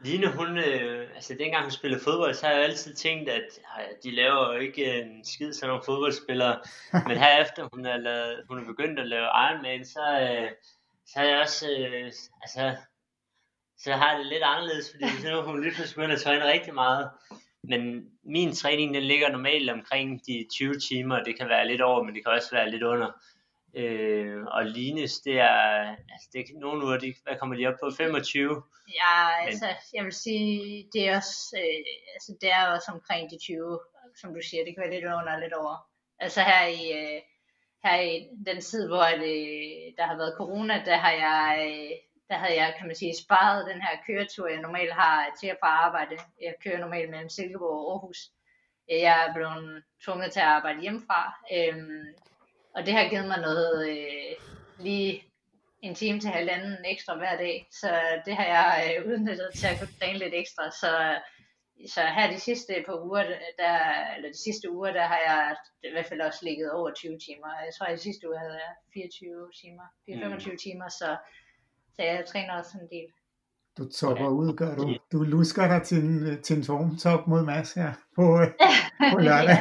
Line, 0.00 0.32
hun, 0.32 0.58
øh, 0.58 1.08
altså 1.14 1.36
dengang 1.38 1.62
hun 1.62 1.70
spillede 1.70 2.04
fodbold, 2.04 2.34
så 2.34 2.46
har 2.46 2.52
jeg 2.52 2.62
altid 2.62 2.94
tænkt, 2.94 3.28
at 3.28 3.48
øh, 3.78 3.94
de 4.02 4.10
laver 4.10 4.52
jo 4.52 4.58
ikke 4.58 5.02
en 5.02 5.24
skid 5.24 5.52
sådan 5.52 5.68
nogle 5.68 5.82
fodboldspillere. 5.86 6.60
Men 7.08 7.16
herefter 7.16 7.68
hun 7.72 7.86
er, 7.86 7.96
lavet, 7.96 8.42
hun 8.48 8.58
er 8.62 8.66
begyndt 8.66 9.00
at 9.00 9.06
lave 9.06 9.28
Ironman, 9.44 9.84
så, 9.84 10.04
øh, 10.22 10.50
så 11.06 11.18
har 11.18 11.24
jeg 11.24 11.40
også, 11.40 11.66
øh, 11.78 12.12
altså, 12.42 12.76
så 13.78 13.92
har 13.92 14.10
jeg 14.10 14.18
det 14.18 14.26
lidt 14.26 14.42
anderledes, 14.42 14.90
fordi 14.90 15.22
så 15.22 15.30
nu 15.30 15.42
hun 15.42 15.62
lige 15.62 15.74
pludselig 15.74 15.96
begyndt 15.96 16.14
at 16.14 16.20
træne 16.20 16.52
rigtig 16.52 16.74
meget. 16.74 17.10
Men 17.68 18.10
min 18.24 18.52
træning 18.52 18.94
den 18.94 19.02
ligger 19.02 19.30
normalt 19.30 19.70
omkring 19.70 20.26
de 20.26 20.46
20 20.52 20.78
timer. 20.78 21.22
Det 21.22 21.38
kan 21.38 21.48
være 21.48 21.68
lidt 21.68 21.80
over, 21.80 22.02
men 22.02 22.14
det 22.14 22.24
kan 22.24 22.32
også 22.32 22.50
være 22.52 22.70
lidt 22.70 22.82
under. 22.82 23.10
Øh, 23.76 24.44
og 24.46 24.66
Lines, 24.66 25.20
det 25.20 25.40
er, 25.40 25.90
altså 26.12 26.28
det 26.32 26.40
er 26.40 26.60
nogle 26.60 26.84
uger, 26.84 26.98
de, 26.98 27.14
hvad 27.22 27.36
kommer 27.38 27.56
de 27.56 27.66
op 27.66 27.74
på? 27.82 27.90
25? 27.96 28.62
Ja, 28.94 29.46
altså, 29.46 29.66
jeg 29.94 30.04
vil 30.04 30.12
sige, 30.12 30.88
det 30.92 31.08
er 31.08 31.16
også, 31.16 31.56
øh, 31.56 31.84
altså, 32.14 32.36
det 32.40 32.50
er 32.52 32.66
også 32.74 32.92
omkring 32.92 33.30
de 33.30 33.38
20, 33.38 33.80
som 34.20 34.34
du 34.34 34.40
siger, 34.42 34.64
det 34.64 34.74
kan 34.74 34.82
være 34.82 34.94
lidt 34.94 35.04
under 35.04 35.34
og 35.34 35.40
lidt 35.40 35.52
over. 35.52 35.76
Altså 36.18 36.40
her 36.40 36.66
i, 36.66 36.82
øh, 37.00 37.20
her 37.84 38.00
i 38.00 38.28
den 38.46 38.60
tid, 38.60 38.88
hvor 38.88 39.04
det, 39.24 39.36
der 39.98 40.06
har 40.06 40.16
været 40.16 40.34
corona, 40.36 40.82
der 40.84 40.96
har 40.96 41.12
jeg, 41.12 41.46
øh, 41.68 41.96
der 42.28 42.36
havde 42.36 42.56
jeg, 42.62 42.74
kan 42.78 42.86
man 42.86 42.96
sige, 42.96 43.22
sparet 43.24 43.66
den 43.66 43.80
her 43.82 43.94
køretur, 44.06 44.48
jeg 44.48 44.60
normalt 44.60 44.92
har 44.92 45.36
til 45.40 45.46
at 45.46 45.56
fra 45.60 45.68
arbejde. 45.68 46.16
Jeg 46.42 46.54
kører 46.64 46.78
normalt 46.78 47.10
mellem 47.10 47.28
Silkeborg 47.28 47.86
og 47.86 47.92
Aarhus. 47.92 48.18
Jeg 48.88 49.26
er 49.26 49.34
blevet 49.34 49.82
tvunget 50.04 50.32
til 50.32 50.40
at 50.40 50.46
arbejde 50.46 50.80
hjemmefra. 50.80 51.34
Øhm, 51.54 52.06
og 52.74 52.86
det 52.86 52.94
har 52.94 53.08
givet 53.08 53.28
mig 53.28 53.40
noget 53.40 53.90
øh, 53.90 54.34
lige 54.78 55.24
en 55.82 55.94
time 55.94 56.20
til 56.20 56.30
halvanden 56.30 56.76
ekstra 56.84 57.16
hver 57.16 57.36
dag. 57.36 57.66
Så 57.70 57.90
det 58.26 58.36
har 58.36 58.44
jeg 58.44 58.96
øh, 58.98 59.06
udnyttet 59.06 59.50
til 59.54 59.66
at 59.66 59.78
kunne 59.78 59.98
træne 60.00 60.18
lidt 60.18 60.34
ekstra. 60.34 60.70
Så, 60.70 60.92
så 61.94 62.00
her 62.16 62.30
de 62.30 62.40
sidste 62.40 62.84
par 62.86 63.04
uger, 63.06 63.24
der, 63.58 63.76
eller 64.16 64.28
de 64.28 64.42
sidste 64.46 64.70
uger, 64.70 64.92
der 64.92 65.06
har 65.12 65.20
jeg 65.28 65.56
i 65.84 65.90
hvert 65.92 66.06
fald 66.06 66.20
også 66.20 66.40
ligget 66.44 66.72
over 66.72 66.90
20 66.90 67.18
timer. 67.18 67.48
Jeg 67.64 67.74
tror, 67.74 67.86
at 67.86 67.98
i 67.98 68.02
sidste 68.02 68.28
uge 68.28 68.38
havde 68.38 68.58
jeg 68.64 68.74
24 68.94 69.50
timer, 69.62 69.86
24 70.06 70.52
mm. 70.52 70.58
timer, 70.58 70.88
så, 70.88 71.16
så 71.96 72.02
jeg 72.02 72.24
træner 72.26 72.58
også 72.58 72.78
en 72.80 72.88
del. 72.90 73.08
Du 73.78 73.90
topper 73.90 74.28
ud, 74.28 74.56
gør 74.56 74.74
du. 74.74 74.96
Du 75.12 75.22
lusker 75.22 75.68
dig 75.68 75.82
til 75.82 75.98
en, 75.98 76.42
til 76.42 76.56
en 76.56 76.64
formtop 76.64 77.26
mod 77.26 77.42
Mads 77.42 77.72
her 77.72 77.92
på, 78.14 78.38
på 79.12 79.18
lørdag. 79.18 79.58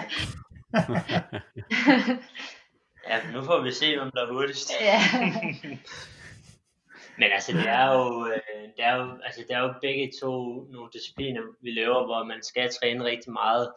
ja, 3.09 3.31
nu 3.33 3.43
får 3.43 3.63
vi 3.63 3.71
se, 3.71 3.97
om 3.99 4.11
der 4.11 4.27
er 4.27 4.33
hurtigst. 4.33 4.71
Ja. 4.81 4.99
Men 7.19 7.31
altså, 7.31 7.51
det 7.51 7.67
er 7.67 7.93
jo, 7.93 8.27
øh, 8.27 8.69
det 8.75 8.85
er 8.85 8.95
jo, 8.95 9.19
altså, 9.23 9.41
det 9.47 9.55
er 9.55 9.59
jo 9.59 9.73
begge 9.81 10.11
to 10.21 10.63
nogle 10.63 10.89
discipliner, 10.93 11.41
vi 11.61 11.71
laver, 11.71 12.05
hvor 12.05 12.23
man 12.23 12.43
skal 12.43 12.69
træne 12.69 13.03
rigtig 13.03 13.33
meget. 13.33 13.73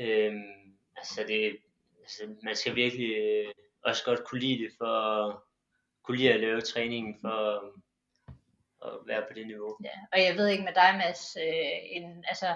Øhm, 0.00 0.76
altså, 0.96 1.24
det, 1.28 1.56
altså, 2.02 2.22
man 2.42 2.56
skal 2.56 2.76
virkelig 2.76 3.16
øh, 3.16 3.46
også 3.84 4.04
godt 4.04 4.24
kunne 4.24 4.40
lide 4.40 4.62
det, 4.62 4.70
for 4.78 5.44
kunne 6.04 6.18
lide 6.18 6.32
at 6.32 6.40
lave 6.40 6.60
træningen 6.60 7.16
for 7.20 7.64
at 8.84 8.92
være 9.06 9.22
på 9.28 9.34
det 9.34 9.46
niveau. 9.46 9.76
Ja, 9.84 9.96
og 10.12 10.18
jeg 10.26 10.36
ved 10.36 10.46
ikke 10.48 10.64
med 10.64 10.74
dig, 10.74 10.90
Mads, 10.98 11.36
øh, 11.46 11.78
en, 11.96 12.24
altså, 12.28 12.54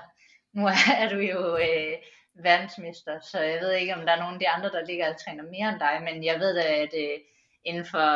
nu 0.52 0.62
er 1.02 1.08
du 1.08 1.18
jo 1.18 1.56
øh, 1.56 1.94
verdensmester, 2.42 3.20
så 3.20 3.38
jeg 3.40 3.60
ved 3.60 3.72
ikke, 3.72 3.94
om 3.94 4.06
der 4.06 4.12
er 4.12 4.20
nogen 4.20 4.34
af 4.34 4.40
de 4.40 4.48
andre, 4.48 4.70
der 4.70 4.86
ligger 4.86 5.12
og 5.12 5.20
træner 5.20 5.44
mere 5.54 5.68
end 5.68 5.80
dig, 5.80 5.94
men 6.06 6.24
jeg 6.24 6.40
ved 6.40 6.54
da, 6.54 6.64
at 6.84 6.94
øh, 7.04 7.18
inden 7.64 7.84
for 7.84 8.08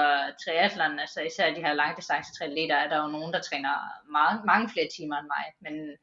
triathlon, 0.42 0.98
altså 0.98 1.20
især 1.20 1.54
de 1.54 1.64
her 1.66 1.72
langdistancetriatleter, 1.72 2.76
er 2.76 2.88
der 2.88 2.98
jo 3.02 3.08
nogen, 3.16 3.32
der 3.32 3.40
træner 3.40 3.74
mange, 4.18 4.44
mange 4.46 4.68
flere 4.72 4.88
timer 4.96 5.16
end 5.18 5.28
mig, 5.36 5.46
men 5.64 5.96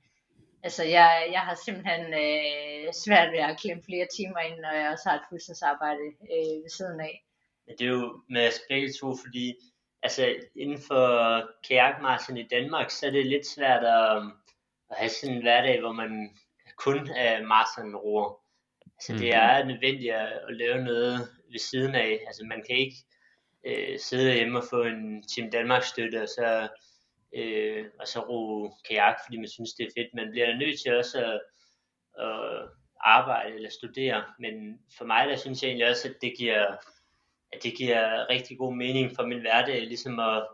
altså 0.64 0.84
jeg, 0.84 1.30
jeg 1.32 1.42
har 1.42 1.56
simpelthen 1.66 2.06
øh, 2.24 2.94
svært 3.04 3.32
ved 3.32 3.40
at 3.40 3.60
klemme 3.62 3.84
flere 3.90 4.08
timer 4.18 4.40
ind, 4.40 4.60
når 4.60 4.74
jeg 4.80 4.92
også 4.94 5.10
har 5.10 5.16
et 5.16 5.28
fuldtidsarbejde 5.30 6.06
øh, 6.34 6.58
ved 6.64 6.70
siden 6.78 7.00
af. 7.02 7.16
Men 7.66 7.76
det 7.78 7.86
er 7.86 7.96
jo 8.00 8.22
med 8.30 8.52
begge 8.70 8.90
to, 9.00 9.08
fordi 9.24 9.46
altså 10.04 10.36
inden 10.56 10.82
for 10.88 11.42
kajakmarsen 11.68 12.38
i 12.38 12.48
Danmark, 12.48 12.92
så 12.92 13.08
er 13.08 13.12
det 13.12 13.26
lidt 13.26 13.48
svært 13.48 13.84
at, 13.84 14.24
at 14.90 14.98
have 14.98 15.10
sådan 15.10 15.36
en 15.36 15.42
hverdag, 15.42 15.80
hvor 15.80 15.92
man 15.92 16.38
kun 16.78 17.10
er 17.16 17.44
maratonroer. 17.44 18.40
Altså 18.86 19.14
det 19.14 19.22
mhm. 19.22 19.32
er 19.34 19.64
nødvendigt 19.64 20.14
at, 20.14 20.28
at 20.50 20.56
lave 20.56 20.84
noget 20.84 21.30
ved 21.52 21.60
siden 21.60 21.96
af. 21.96 22.20
Altså 22.28 22.46
man 22.46 22.64
kan 22.68 22.76
ikke 22.76 22.96
øh, 23.66 24.00
sidde 24.00 24.34
hjemme 24.34 24.60
og 24.60 24.64
få 24.70 24.84
en 24.84 25.24
Team 25.28 25.52
Danmark 25.52 25.84
støtte, 25.84 26.22
og 26.22 26.28
så, 26.28 26.68
øh, 27.36 27.86
og 28.00 28.08
så 28.08 28.20
ro 28.20 28.72
kajak, 28.90 29.16
fordi 29.26 29.38
man 29.38 29.50
synes, 29.50 29.74
det 29.74 29.86
er 29.86 29.92
fedt. 29.98 30.14
Man 30.14 30.32
bliver 30.32 30.58
nødt 30.58 30.80
til 30.82 30.98
også 30.98 31.26
at, 31.26 31.42
at 32.26 32.70
arbejde 33.02 33.56
eller 33.56 33.70
studere, 33.70 34.24
men 34.40 34.80
for 34.98 35.06
mig, 35.06 35.28
der 35.28 35.36
synes 35.36 35.64
jeg 35.64 35.70
egentlig 35.70 35.90
også, 35.90 36.08
at 36.08 36.16
det 36.22 36.34
giver, 36.38 36.76
at 37.52 37.64
det 37.64 37.78
giver 37.78 38.30
rigtig 38.30 38.58
god 38.58 38.76
mening 38.76 39.16
for 39.16 39.26
min 39.26 39.42
hverdag, 39.42 39.82
ligesom 39.82 40.20
at, 40.20 40.48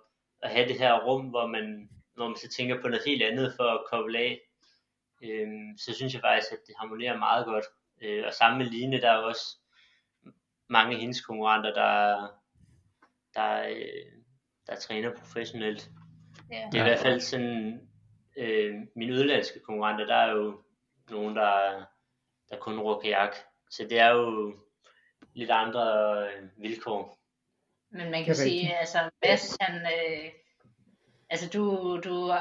at 0.44 0.52
have 0.52 0.68
det 0.68 0.80
her 0.80 1.06
rum, 1.06 1.26
hvor 1.26 1.48
man, 1.48 1.90
hvor 2.16 2.28
man 2.28 2.38
så 2.38 2.50
tænker 2.50 2.82
på 2.82 2.88
noget 2.88 3.06
helt 3.06 3.24
andet 3.24 3.54
for 3.58 3.64
at 3.64 3.86
koble 3.92 4.20
af. 4.20 4.40
Øhm, 5.24 5.78
så 5.78 5.94
synes 5.94 6.14
jeg 6.14 6.22
faktisk, 6.22 6.52
at 6.52 6.60
det 6.68 6.76
harmonerer 6.80 7.18
meget 7.18 7.46
godt. 7.46 7.66
Øh, 8.02 8.24
og 8.28 8.34
sammen 8.34 8.58
med 8.58 8.66
Line, 8.66 9.02
der 9.02 9.12
er 9.12 9.18
også 9.18 9.58
mange 10.68 10.94
af 10.96 11.02
hendes 11.02 11.22
konkurrenter, 11.22 11.74
der, 11.74 12.28
der, 13.36 13.68
øh, 13.68 14.12
der 14.68 14.76
træner 14.76 15.16
professionelt. 15.16 15.90
Yeah. 16.54 16.72
Det 16.72 16.80
er 16.80 16.86
i 16.86 16.88
hvert 16.88 17.00
fald 17.00 17.20
sådan, 17.20 17.90
øh, 18.38 18.76
mine 18.96 19.14
udlandske 19.14 19.60
konkurrenter, 19.60 20.06
der 20.06 20.16
er 20.16 20.32
jo 20.32 20.62
nogen, 21.10 21.36
der, 21.36 21.86
der 22.50 22.58
kun 22.58 22.80
ror 22.80 23.00
kajak. 23.00 23.36
Så 23.70 23.84
det 23.84 24.00
er 24.00 24.10
jo 24.10 24.56
lidt 25.34 25.52
andre 25.52 26.18
øh, 26.24 26.50
vilkår. 26.58 27.20
Men 27.92 28.12
man 28.12 28.26
kan 28.26 28.36
sige, 28.36 28.78
altså 28.78 29.10
Mads, 29.26 29.58
han, 29.62 29.82
øh, 29.82 30.32
altså 31.30 31.50
du, 31.50 31.98
du, 32.04 32.34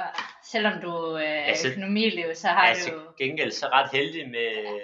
selvom 0.52 0.80
du 0.80 0.88
er 0.88 1.14
øh, 1.14 1.48
altså, 1.48 1.68
økonomielev, 1.68 2.34
så 2.34 2.48
har 2.48 2.66
altså, 2.66 2.90
du 2.90 2.96
jo... 2.96 3.12
gengæld 3.18 3.50
så 3.50 3.66
ret 3.66 3.90
heldig 3.92 4.30
med 4.30 4.80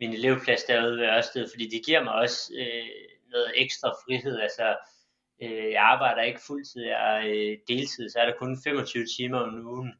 min 0.00 0.12
elevplads 0.12 0.64
derude 0.64 0.98
ved 0.98 1.06
Ørsted, 1.06 1.48
fordi 1.50 1.68
det 1.68 1.86
giver 1.86 2.04
mig 2.04 2.12
også 2.12 2.52
øh, 2.58 2.88
noget 3.30 3.52
ekstra 3.54 3.88
frihed. 3.88 4.40
Altså, 4.40 4.76
øh, 5.42 5.70
jeg 5.72 5.82
arbejder 5.82 6.22
ikke 6.22 6.40
fuldtid, 6.46 6.82
jeg 6.82 7.16
er 7.16 7.22
øh, 7.26 7.58
deltid, 7.68 8.08
så 8.08 8.18
er 8.18 8.26
der 8.26 8.38
kun 8.38 8.58
25 8.64 9.06
timer 9.16 9.38
om 9.38 9.66
ugen. 9.66 9.92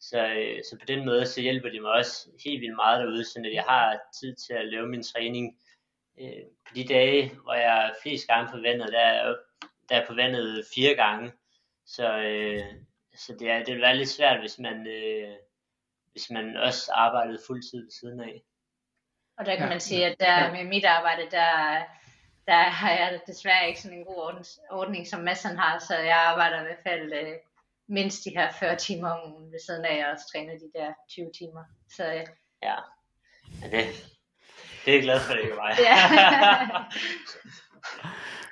Så, 0.00 0.26
øh, 0.26 0.58
så 0.70 0.76
på 0.78 0.86
den 0.86 1.06
måde, 1.06 1.26
så 1.26 1.40
hjælper 1.40 1.68
det 1.68 1.82
mig 1.82 1.92
også 1.92 2.28
helt 2.44 2.60
vildt 2.60 2.76
meget 2.76 3.00
derude, 3.00 3.24
så 3.24 3.50
jeg 3.52 3.64
har 3.68 3.98
tid 4.20 4.34
til 4.34 4.52
at 4.52 4.68
lave 4.68 4.88
min 4.88 5.02
træning. 5.02 5.58
Øh, 6.20 6.44
på 6.68 6.74
de 6.74 6.84
dage, 6.84 7.32
hvor 7.42 7.54
jeg 7.54 7.86
er 7.86 7.92
flest 8.02 8.26
gange 8.26 8.50
på 8.50 8.58
vandet, 8.60 8.92
der 8.92 9.00
er, 9.00 9.36
der 9.88 9.96
er 9.96 10.06
på 10.06 10.14
vandet 10.14 10.66
fire 10.74 10.94
gange. 10.94 11.32
Så, 11.86 12.18
øh, 12.18 12.64
så 13.14 13.36
det, 13.38 13.50
er, 13.50 13.58
det 13.64 13.74
vil 13.74 13.82
være 13.82 13.96
lidt 13.96 14.08
svært, 14.08 14.40
hvis 14.40 14.58
man, 14.58 14.86
øh, 14.86 15.36
hvis 16.12 16.30
man 16.30 16.56
også 16.56 16.92
arbejdede 16.92 17.42
fuldtid 17.46 17.82
ved 17.82 17.90
siden 17.90 18.20
af. 18.20 18.42
Og 19.38 19.46
der 19.46 19.56
kan 19.56 19.64
ja. 19.64 19.68
man 19.68 19.80
sige, 19.80 20.06
at 20.06 20.20
der 20.20 20.52
med 20.52 20.64
mit 20.64 20.84
arbejde, 20.84 21.22
der, 21.30 21.82
der 22.46 22.62
har 22.62 22.90
jeg 22.90 23.20
desværre 23.26 23.68
ikke 23.68 23.80
sådan 23.80 23.98
en 23.98 24.04
god 24.04 24.44
ordning, 24.70 25.06
som 25.06 25.20
Madsen 25.20 25.56
har, 25.56 25.78
så 25.78 25.96
jeg 25.98 26.16
arbejder 26.16 26.60
i 26.60 26.64
hvert 26.64 26.82
fald 26.82 27.12
øh, 27.12 27.34
mindst 27.86 28.24
de 28.24 28.30
her 28.30 28.52
40 28.52 28.76
timer 28.76 29.10
om 29.10 29.32
ugen 29.32 29.52
ved 29.52 29.58
siden 29.66 29.84
af, 29.84 30.04
og 30.04 30.10
også 30.10 30.24
træner 30.32 30.52
de 30.52 30.70
der 30.74 30.92
20 31.08 31.30
timer. 31.38 31.64
Så, 31.96 32.14
øh. 32.14 32.26
Ja, 32.62 32.76
ja 33.62 33.70
det, 33.70 33.84
det 34.84 34.90
er 34.90 34.94
jeg 34.94 35.02
glad 35.02 35.20
for, 35.20 35.32
det 35.32 35.42
ikke 35.42 35.54
mig. 35.54 35.76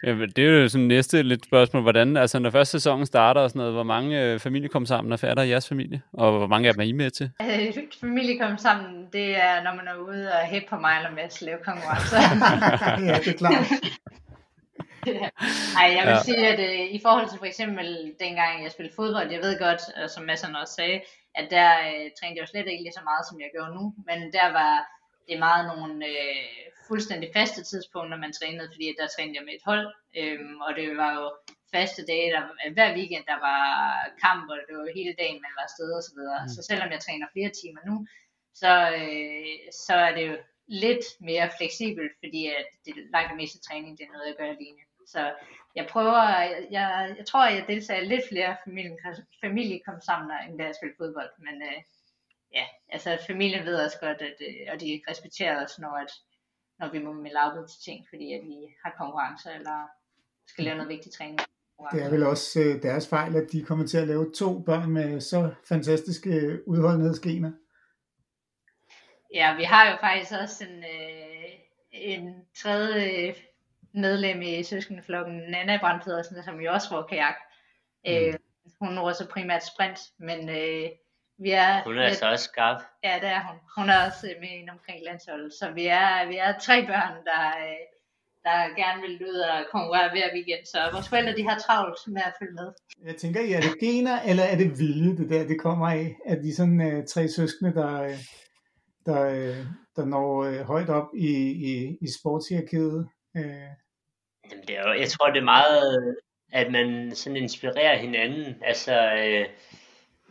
Ja, 0.03 0.13
det 0.37 0.39
er 0.39 0.63
jo 0.63 0.69
sådan 0.69 0.87
næste 0.87 1.23
lidt 1.23 1.45
spørgsmål. 1.45 1.83
Hvordan, 1.83 2.17
altså 2.17 2.39
når 2.39 2.51
første 2.51 2.73
sæsonen 2.73 3.07
starter 3.07 3.41
og 3.41 3.51
sådan 3.51 3.61
noget, 3.61 3.75
hvor 3.75 3.83
mange 3.83 4.23
øh, 4.23 4.41
familier 4.41 4.69
kommer 4.69 4.87
sammen 4.87 5.13
og 5.13 5.21
færder 5.21 5.43
i 5.43 5.49
jeres 5.49 5.69
familie? 5.69 6.03
Og 6.13 6.39
hvor 6.39 6.47
mange 6.47 6.69
af 6.69 6.75
dem 6.75 6.81
er 6.81 6.85
I 6.85 6.93
med 6.93 7.11
til? 7.11 7.31
Øh, 7.43 7.75
familie 8.01 8.39
kommer 8.39 8.57
sammen, 8.57 9.07
det 9.13 9.37
er, 9.37 9.63
når 9.63 9.75
man 9.75 9.89
er 9.89 9.97
ude 9.97 10.33
og 10.33 10.47
hæppe 10.47 10.69
på 10.69 10.77
mig 10.77 10.97
eller 10.97 11.11
med 11.11 11.23
at 11.23 11.43
lave 11.43 11.59
konkurrencer. 11.65 12.19
ja, 13.13 13.19
det 13.19 13.29
er 13.29 13.39
klart. 13.39 13.65
Nej, 15.77 15.89
jeg 15.97 16.03
vil 16.07 16.17
ja. 16.19 16.23
sige, 16.23 16.49
at 16.53 16.61
øh, 16.69 16.95
i 16.97 17.01
forhold 17.03 17.29
til 17.29 17.39
for 17.39 17.47
eksempel 17.53 17.89
dengang 18.21 18.63
jeg 18.63 18.73
spillede 18.73 18.95
fodbold, 18.97 19.31
jeg 19.31 19.41
ved 19.41 19.59
godt, 19.59 19.83
øh, 19.99 20.09
som 20.09 20.25
Madsen 20.25 20.57
også 20.57 20.75
sagde, 20.75 21.01
at 21.35 21.47
der 21.51 21.71
øh, 21.89 22.05
trænede 22.17 22.37
jeg 22.37 22.43
jo 22.45 22.53
slet 22.53 22.67
ikke 22.73 22.85
lige 22.85 22.99
så 22.99 23.05
meget, 23.11 23.25
som 23.29 23.37
jeg 23.45 23.51
gør 23.57 23.67
nu, 23.77 23.85
men 24.09 24.19
der 24.37 24.49
var 24.59 24.75
det 25.29 25.39
meget 25.39 25.65
nogle 25.73 26.07
øh, 26.07 26.69
fuldstændig 26.89 27.29
faste 27.39 27.63
tidspunkter, 27.71 28.17
man 28.25 28.33
trænede, 28.33 28.69
fordi 28.73 28.87
der 29.01 29.07
trænede 29.15 29.37
jeg 29.39 29.45
med 29.45 29.55
et 29.55 29.69
hold, 29.71 29.87
øhm, 30.21 30.57
og 30.67 30.71
det 30.79 30.97
var 31.03 31.13
jo 31.21 31.27
faste 31.75 32.03
dage, 32.11 32.29
der, 32.35 32.43
hver 32.77 32.91
weekend 32.99 33.25
der 33.33 33.39
var 33.49 33.63
kamp, 34.25 34.45
og 34.51 34.59
det 34.67 34.75
var 34.77 34.97
hele 34.99 35.15
dagen, 35.19 35.45
man 35.45 35.57
var 35.57 35.65
afsted 35.69 35.91
og 35.99 36.03
så 36.09 36.13
videre. 36.19 36.41
Mm. 36.43 36.49
Så 36.55 36.61
selvom 36.71 36.91
jeg 36.95 37.01
træner 37.01 37.27
flere 37.35 37.53
timer 37.61 37.83
nu, 37.89 37.97
så, 38.63 38.73
øh, 39.01 39.57
så 39.87 39.95
er 40.07 40.13
det 40.17 40.25
jo 40.31 40.37
lidt 40.85 41.05
mere 41.21 41.51
fleksibelt, 41.59 42.13
fordi 42.23 42.43
at 42.47 42.69
det 42.85 42.95
langt 43.15 43.37
meste 43.37 43.61
træning, 43.67 43.99
det 43.99 44.05
er 44.05 44.13
noget, 44.13 44.29
jeg 44.31 44.39
gør 44.39 44.51
alene. 44.57 44.83
Så 45.07 45.23
jeg 45.79 45.87
prøver, 45.93 46.23
jeg, 46.77 47.15
jeg 47.19 47.27
tror, 47.27 47.47
jeg 47.47 47.65
deltager 47.69 48.11
lidt 48.13 48.25
flere 48.29 48.57
familie, 48.65 48.97
familie 49.41 49.81
kom 49.87 50.01
sammen, 50.01 50.31
end 50.45 50.59
da 50.59 50.65
jeg 50.65 50.75
spillede 50.75 51.01
fodbold, 51.01 51.31
men 51.47 51.57
øh, 51.69 51.79
ja, 52.55 52.65
altså 52.89 53.19
familien 53.27 53.67
ved 53.67 53.85
også 53.85 53.99
godt, 54.01 54.23
at, 54.23 54.37
øh, 54.41 54.73
og 54.73 54.81
de 54.81 55.01
respekterer 55.11 55.65
os, 55.65 55.79
når, 55.79 55.95
at, 55.97 56.13
når 56.79 56.91
vi 56.93 56.99
må 56.99 57.13
melde 57.13 57.39
afbud 57.39 57.69
til 57.69 57.81
ting, 57.85 58.07
fordi 58.09 58.33
at 58.33 58.43
vi 58.45 58.59
har 58.85 58.95
konkurrencer, 58.99 59.51
eller 59.51 59.79
skal 60.47 60.65
lave 60.65 60.77
noget 60.77 60.89
vigtig 60.89 61.13
træning. 61.13 61.39
Det 61.93 62.03
er 62.03 62.11
vel 62.11 62.27
også 62.27 62.61
øh, 62.61 62.83
deres 62.83 63.09
fejl, 63.09 63.37
at 63.37 63.53
de 63.53 63.65
kommer 63.65 63.87
til 63.87 63.99
at 63.99 64.07
lave 64.09 64.33
to 64.33 64.59
børn 64.59 64.91
med 64.91 65.21
så 65.21 65.51
fantastiske 65.69 66.61
udholdenhedsgener. 66.69 67.53
Ja, 69.35 69.57
vi 69.57 69.63
har 69.63 69.91
jo 69.91 69.97
faktisk 70.01 70.33
også 70.43 70.65
en, 70.65 70.79
øh, 70.79 71.51
en 71.93 72.35
tredje 72.57 73.35
medlem 73.95 74.43
i 74.43 74.63
søskendeflokken, 74.63 75.37
Nana 75.37 75.79
Brandt 75.81 76.05
Pedersen, 76.05 76.43
som 76.43 76.61
jo 76.61 76.73
også 76.73 76.89
får 76.89 77.03
kajak. 77.03 77.35
Mm. 78.07 78.13
Øh, 78.13 78.35
hun 78.81 78.99
ror 78.99 79.13
så 79.13 79.29
primært 79.29 79.67
sprint, 79.67 79.99
men 80.19 80.49
øh, 80.49 80.91
vi 81.39 81.51
er, 81.51 81.83
hun 81.85 81.99
er 81.99 82.03
altså 82.03 82.31
også 82.31 82.45
skarp. 82.45 82.81
Ja, 83.05 83.15
det 83.23 83.29
er 83.29 83.43
hun. 83.49 83.57
Hun 83.77 83.91
er 83.91 84.07
også 84.07 84.27
med 84.41 84.49
ind 84.61 84.71
omkring 84.71 84.99
landsholdet. 85.05 85.53
Så 85.53 85.71
vi 85.71 85.87
er, 85.87 86.29
vi 86.29 86.37
er 86.37 86.59
tre 86.67 86.87
børn, 86.87 87.15
der, 87.31 87.45
øh, 87.67 87.83
der 88.47 88.59
gerne 88.83 89.01
vil 89.03 89.15
ud 89.31 89.39
og 89.53 89.59
konkurrere 89.73 90.11
hver 90.11 90.29
weekend. 90.35 90.67
Så 90.73 90.79
vores 90.93 91.09
forældre, 91.09 91.37
de 91.37 91.49
har 91.49 91.59
travlt 91.59 91.99
med 92.07 92.23
at 92.31 92.35
følge 92.39 92.53
med. 92.53 92.69
Jeg 93.05 93.17
tænker, 93.17 93.41
er 93.57 93.61
det 93.61 93.81
gener, 93.81 94.17
eller 94.23 94.43
er 94.43 94.57
det 94.57 94.79
vilje, 94.79 95.17
det 95.17 95.31
der, 95.31 95.47
det 95.47 95.61
kommer 95.61 95.87
af? 95.89 96.17
At 96.27 96.39
de 96.45 96.55
sådan 96.55 96.81
øh, 96.81 97.07
tre 97.07 97.29
søskende, 97.29 97.75
der, 97.75 98.03
øh, 98.03 98.19
der, 99.07 99.21
øh, 99.37 99.59
der 99.97 100.05
når 100.05 100.45
øh, 100.45 100.61
højt 100.61 100.89
op 100.89 101.09
i, 101.15 101.31
i, 101.71 101.99
i 102.01 102.09
sportshierarkiet? 102.21 103.09
Øh. 103.37 103.69
Jamen, 104.51 104.65
det 104.69 104.79
er 104.79 104.83
jo, 104.89 105.01
jeg 105.01 105.09
tror, 105.09 105.31
det 105.31 105.41
er 105.41 105.53
meget, 105.59 106.17
at 106.53 106.73
man 106.73 107.15
sådan 107.15 107.37
inspirerer 107.37 107.97
hinanden. 107.97 108.63
Altså, 108.63 109.15
øh, 109.15 109.47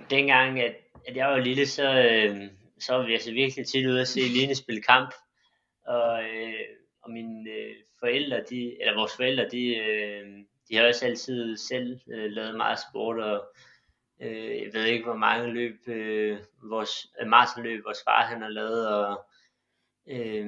dengang, 0.09 0.59
at, 0.59 0.75
at 1.07 1.15
jeg 1.15 1.27
var 1.27 1.37
lille, 1.37 1.67
så, 1.67 1.91
øh, 1.91 2.49
så 2.79 2.93
var 2.93 3.05
vi 3.05 3.13
altså 3.13 3.31
virkelig 3.31 3.67
tit 3.67 3.85
ude 3.85 4.01
at 4.01 4.07
se 4.07 4.19
Line 4.19 4.55
spille 4.55 4.81
kamp. 4.81 5.13
Og, 5.85 6.23
øh, 6.23 6.65
og 7.01 7.11
mine 7.11 7.51
øh, 7.51 7.75
forældre, 7.99 8.43
de, 8.49 8.81
eller 8.81 8.95
vores 8.95 9.15
forældre, 9.15 9.49
de, 9.49 9.75
øh, 9.75 10.27
de 10.69 10.75
har 10.75 10.87
også 10.87 11.05
altid 11.05 11.57
selv 11.57 11.99
øh, 12.11 12.31
lavet 12.31 12.55
meget 12.55 12.79
sport, 12.89 13.19
og 13.19 13.45
øh, 14.21 14.61
jeg 14.63 14.69
ved 14.73 14.85
ikke, 14.85 15.05
hvor 15.05 15.15
mange 15.15 15.49
løb, 15.53 15.87
øh, 15.87 16.39
vores 16.63 17.07
øh, 17.21 17.27
maratonløb, 17.27 17.85
vores 17.85 18.03
far 18.03 18.25
han 18.25 18.41
har 18.41 18.49
lavet, 18.49 18.87
og 18.87 19.25
øh, 20.07 20.45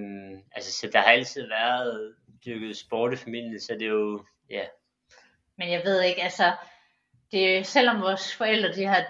altså, 0.51 0.71
så 0.71 0.89
der 0.93 0.99
har 0.99 1.11
altid 1.11 1.47
været 1.47 2.15
dyrket 2.45 2.77
sport 2.77 3.13
i 3.13 3.15
familien, 3.15 3.59
så 3.59 3.73
det 3.73 3.81
er 3.81 3.91
jo, 3.91 4.25
ja. 4.49 4.65
Men 5.57 5.71
jeg 5.71 5.81
ved 5.85 6.01
ikke, 6.01 6.23
altså, 6.23 6.53
det, 7.31 7.67
selvom 7.67 8.01
vores 8.01 8.35
forældre 8.35 8.73
de 8.73 8.85
har 8.85 9.05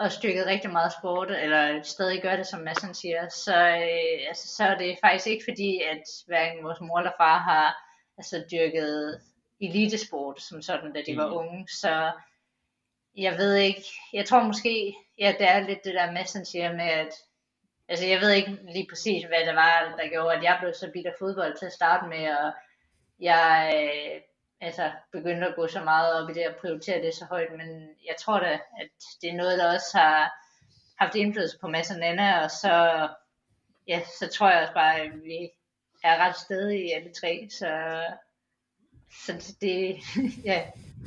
også 0.00 0.18
dyrket 0.22 0.46
rigtig 0.46 0.70
meget 0.70 0.92
sport, 1.00 1.30
eller 1.30 1.82
stadig 1.82 2.22
gør 2.22 2.36
det, 2.36 2.46
som 2.46 2.60
Madsen 2.60 2.94
siger, 2.94 3.28
så, 3.28 3.56
øh, 3.56 4.28
altså, 4.28 4.48
så 4.56 4.64
er 4.64 4.78
det 4.78 4.98
faktisk 5.04 5.26
ikke 5.26 5.44
fordi, 5.48 5.82
at 5.82 6.02
hverken 6.26 6.64
vores 6.64 6.80
mor 6.80 6.98
eller 6.98 7.12
far 7.18 7.38
har 7.38 7.76
altså, 8.18 8.44
dyrket 8.50 9.20
elitesport 9.60 10.42
som 10.42 10.62
sådan, 10.62 10.92
da 10.92 11.02
de 11.06 11.12
mm. 11.12 11.18
var 11.18 11.30
unge. 11.30 11.68
Så 11.68 12.12
jeg 13.16 13.38
ved 13.38 13.54
ikke, 13.54 13.84
jeg 14.12 14.26
tror 14.26 14.42
måske, 14.42 14.94
ja, 15.18 15.34
det 15.38 15.48
er 15.48 15.60
lidt 15.60 15.84
det 15.84 15.94
der 15.94 16.12
Madsen 16.12 16.44
siger 16.44 16.72
med, 16.72 16.84
at 16.84 17.12
altså 17.88 18.06
jeg 18.06 18.20
ved 18.20 18.30
ikke 18.30 18.58
lige 18.72 18.86
præcis, 18.88 19.24
hvad 19.24 19.46
det 19.46 19.54
var, 19.54 19.94
der 19.98 20.08
gjorde, 20.08 20.36
at 20.36 20.42
jeg 20.42 20.56
blev 20.60 20.74
så 20.74 20.90
bitter 20.92 21.12
fodbold 21.18 21.56
til 21.58 21.66
at 21.66 21.72
starte 21.72 22.08
med, 22.08 22.36
og 22.36 22.52
jeg 23.20 23.72
øh, 23.74 24.20
altså, 24.60 24.92
begyndte 25.12 25.46
at 25.46 25.56
gå 25.56 25.66
så 25.66 25.84
meget 25.84 26.14
op 26.14 26.30
i 26.30 26.32
det 26.32 26.48
og 26.48 26.54
prioritere 26.60 27.02
det 27.02 27.14
så 27.14 27.24
højt, 27.24 27.52
men 27.56 27.68
jeg 28.06 28.14
tror 28.20 28.40
da, 28.40 28.52
at 28.52 28.90
det 29.22 29.30
er 29.30 29.36
noget, 29.36 29.58
der 29.58 29.74
også 29.74 29.98
har 29.98 30.32
haft 30.98 31.14
indflydelse 31.14 31.58
på 31.60 31.66
og 31.66 31.72
Nana, 32.00 32.44
og 32.44 32.50
så, 32.50 33.08
ja, 33.88 34.00
så 34.20 34.28
tror 34.34 34.50
jeg 34.50 34.60
også 34.60 34.74
bare, 34.74 35.00
at 35.00 35.10
vi 35.24 35.48
er 36.04 36.16
ret 36.16 36.36
stedige 36.36 36.94
alle 36.94 37.12
tre, 37.20 37.48
så, 37.50 38.02
så 39.26 39.56
det, 39.60 39.96
ja, 40.50 40.62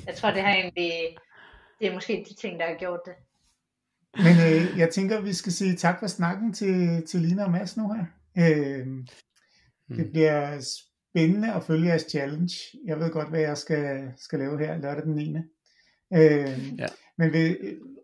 jeg 0.06 0.16
tror, 0.16 0.32
det 0.32 0.42
har 0.42 0.54
egentlig, 0.54 1.18
det 1.80 1.88
er 1.88 1.94
måske 1.94 2.26
de 2.30 2.34
ting, 2.34 2.60
der 2.60 2.68
har 2.68 2.76
gjort 2.76 3.00
det. 3.06 3.14
Men 4.14 4.36
øh, 4.48 4.80
jeg 4.80 4.90
tænker, 4.90 5.22
vi 5.22 5.34
skal 5.34 5.52
sige 5.52 5.76
tak 5.76 6.00
for 6.00 6.08
snakken 6.08 6.54
til, 6.54 7.06
til 7.08 7.20
Lina 7.20 7.44
og 7.44 7.52
Mads 7.52 7.78
nu 7.78 7.94
her. 7.94 8.06
Øh, 8.38 8.88
det 9.88 10.06
mm. 10.06 10.12
bliver 10.12 10.66
spændende 11.10 11.54
at 11.54 11.64
følge 11.64 11.88
jeres 11.88 12.06
challenge. 12.10 12.56
Jeg 12.86 13.00
ved 13.00 13.12
godt, 13.12 13.30
hvad 13.30 13.40
jeg 13.40 13.58
skal, 13.58 14.14
skal 14.18 14.40
lave 14.40 14.60
her 14.60 14.78
lørdag 14.78 15.04
den 15.04 15.16
9. 15.16 15.36
Øh, 16.14 16.80
ja. 16.80 16.88
Men 17.18 17.34
vi, 17.34 17.58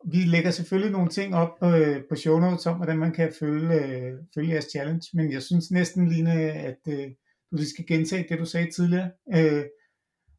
vi 0.05 0.17
lægger 0.17 0.51
selvfølgelig 0.51 0.91
nogle 0.91 1.09
ting 1.09 1.35
op 1.35 1.57
på, 1.59 1.71
på 2.09 2.15
show 2.15 2.39
notes 2.39 2.65
om, 2.65 2.75
hvordan 2.75 2.97
man 2.97 3.11
kan 3.11 3.33
følge, 3.39 3.85
øh, 3.85 4.19
følge 4.35 4.53
jeres 4.53 4.65
challenge. 4.71 5.09
Men 5.13 5.31
jeg 5.31 5.41
synes 5.43 5.71
næsten, 5.71 6.07
Line, 6.07 6.33
at 6.51 6.79
øh, 6.87 7.11
du 7.51 7.55
lige 7.55 7.69
skal 7.69 7.87
gentage 7.87 8.25
det, 8.29 8.39
du 8.39 8.45
sagde 8.45 8.71
tidligere, 8.71 9.11
øh, 9.35 9.65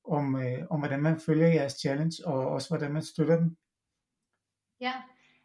om, 0.05 0.37
øh, 0.37 0.67
om 0.71 0.79
hvordan 0.79 1.03
man 1.03 1.21
følger 1.21 1.49
jeres 1.49 1.73
challenge, 1.73 2.27
og 2.27 2.49
også 2.49 2.69
hvordan 2.69 2.93
man 2.93 3.03
støtter 3.03 3.37
den. 3.37 3.57
Ja, 4.81 4.93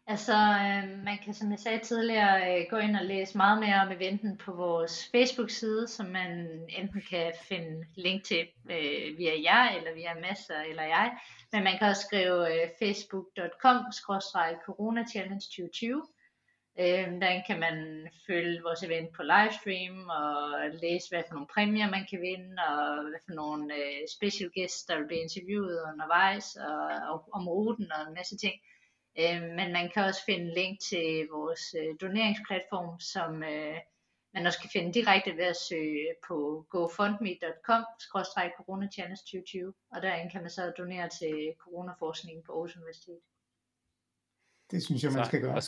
Altså, 0.08 0.34
øh, 0.34 1.04
man 1.04 1.18
kan, 1.24 1.34
som 1.34 1.52
jeg 1.52 1.60
sagde 1.60 1.80
tidligere, 1.80 2.60
øh, 2.60 2.66
gå 2.70 2.78
ind 2.78 2.96
og 2.96 3.06
læse 3.06 3.38
meget 3.38 3.60
mere 3.60 3.82
om 3.82 3.92
eventen 3.92 4.38
på 4.38 4.54
vores 4.54 5.10
Facebook-side, 5.12 5.88
som 5.88 6.06
man 6.06 6.48
enten 6.70 7.02
kan 7.10 7.34
finde 7.50 7.86
link 7.96 8.24
til 8.24 8.48
øh, 8.72 9.18
via 9.18 9.42
jer, 9.44 9.70
eller 9.78 9.94
via 9.94 10.14
Masser 10.14 10.62
eller 10.62 10.84
jeg. 10.84 11.18
Men 11.52 11.64
man 11.64 11.78
kan 11.78 11.88
også 11.88 12.02
skrive 12.02 12.54
øh, 12.54 12.70
facebook.com-corona-challenge 12.80 15.42
2020. 15.42 16.04
Øh, 16.80 17.22
der 17.22 17.42
kan 17.48 17.60
man 17.60 18.08
følge 18.28 18.64
vores 18.64 18.84
event 18.84 19.10
på 19.16 19.24
livestream 19.24 20.10
og 20.10 20.60
læse, 20.84 21.10
hvad 21.10 21.24
for 21.28 21.34
nogle 21.34 21.54
præmier 21.56 21.90
man 21.90 22.06
kan 22.10 22.22
vinde, 22.22 22.56
og 22.70 23.10
hvad 23.10 23.20
for 23.28 23.34
nogle 23.42 23.76
øh, 23.76 24.02
special 24.16 24.50
guests, 24.58 24.86
der 24.86 24.98
vil 24.98 25.08
blive 25.08 25.26
interviewet 25.28 25.86
undervejs, 25.92 26.56
og, 26.56 26.82
og 27.12 27.18
om 27.38 27.48
ruten 27.48 27.92
og 27.96 28.02
en 28.08 28.14
masse 28.14 28.38
ting. 28.38 28.56
Øh, 29.20 29.42
men 29.42 29.74
man 29.74 29.90
kan 29.94 30.04
også 30.04 30.22
finde 30.26 30.54
link 30.54 30.80
til 30.80 31.28
vores 31.32 31.76
øh, 31.80 31.96
doneringsplatform, 32.02 33.00
som 33.00 33.44
øh, 33.44 33.78
man 34.34 34.46
også 34.46 34.60
kan 34.60 34.70
finde 34.74 34.94
direkte 34.94 35.38
ved 35.38 35.44
at 35.44 35.56
søge 35.56 36.08
på 36.28 36.66
gofundme.com 36.70 37.84
corona 38.58 38.86
2020 38.86 39.74
og 39.92 40.02
derinde 40.02 40.32
kan 40.32 40.42
man 40.42 40.50
så 40.50 40.72
donere 40.78 41.10
til 41.10 41.54
coronaforskningen 41.60 42.44
på 42.44 42.52
Aarhus 42.52 42.76
Universitet. 42.76 43.20
Det 44.72 44.84
synes 44.84 45.04
jeg, 45.04 45.12
man 45.12 45.26
skal 45.26 45.42
gøre. 45.42 45.62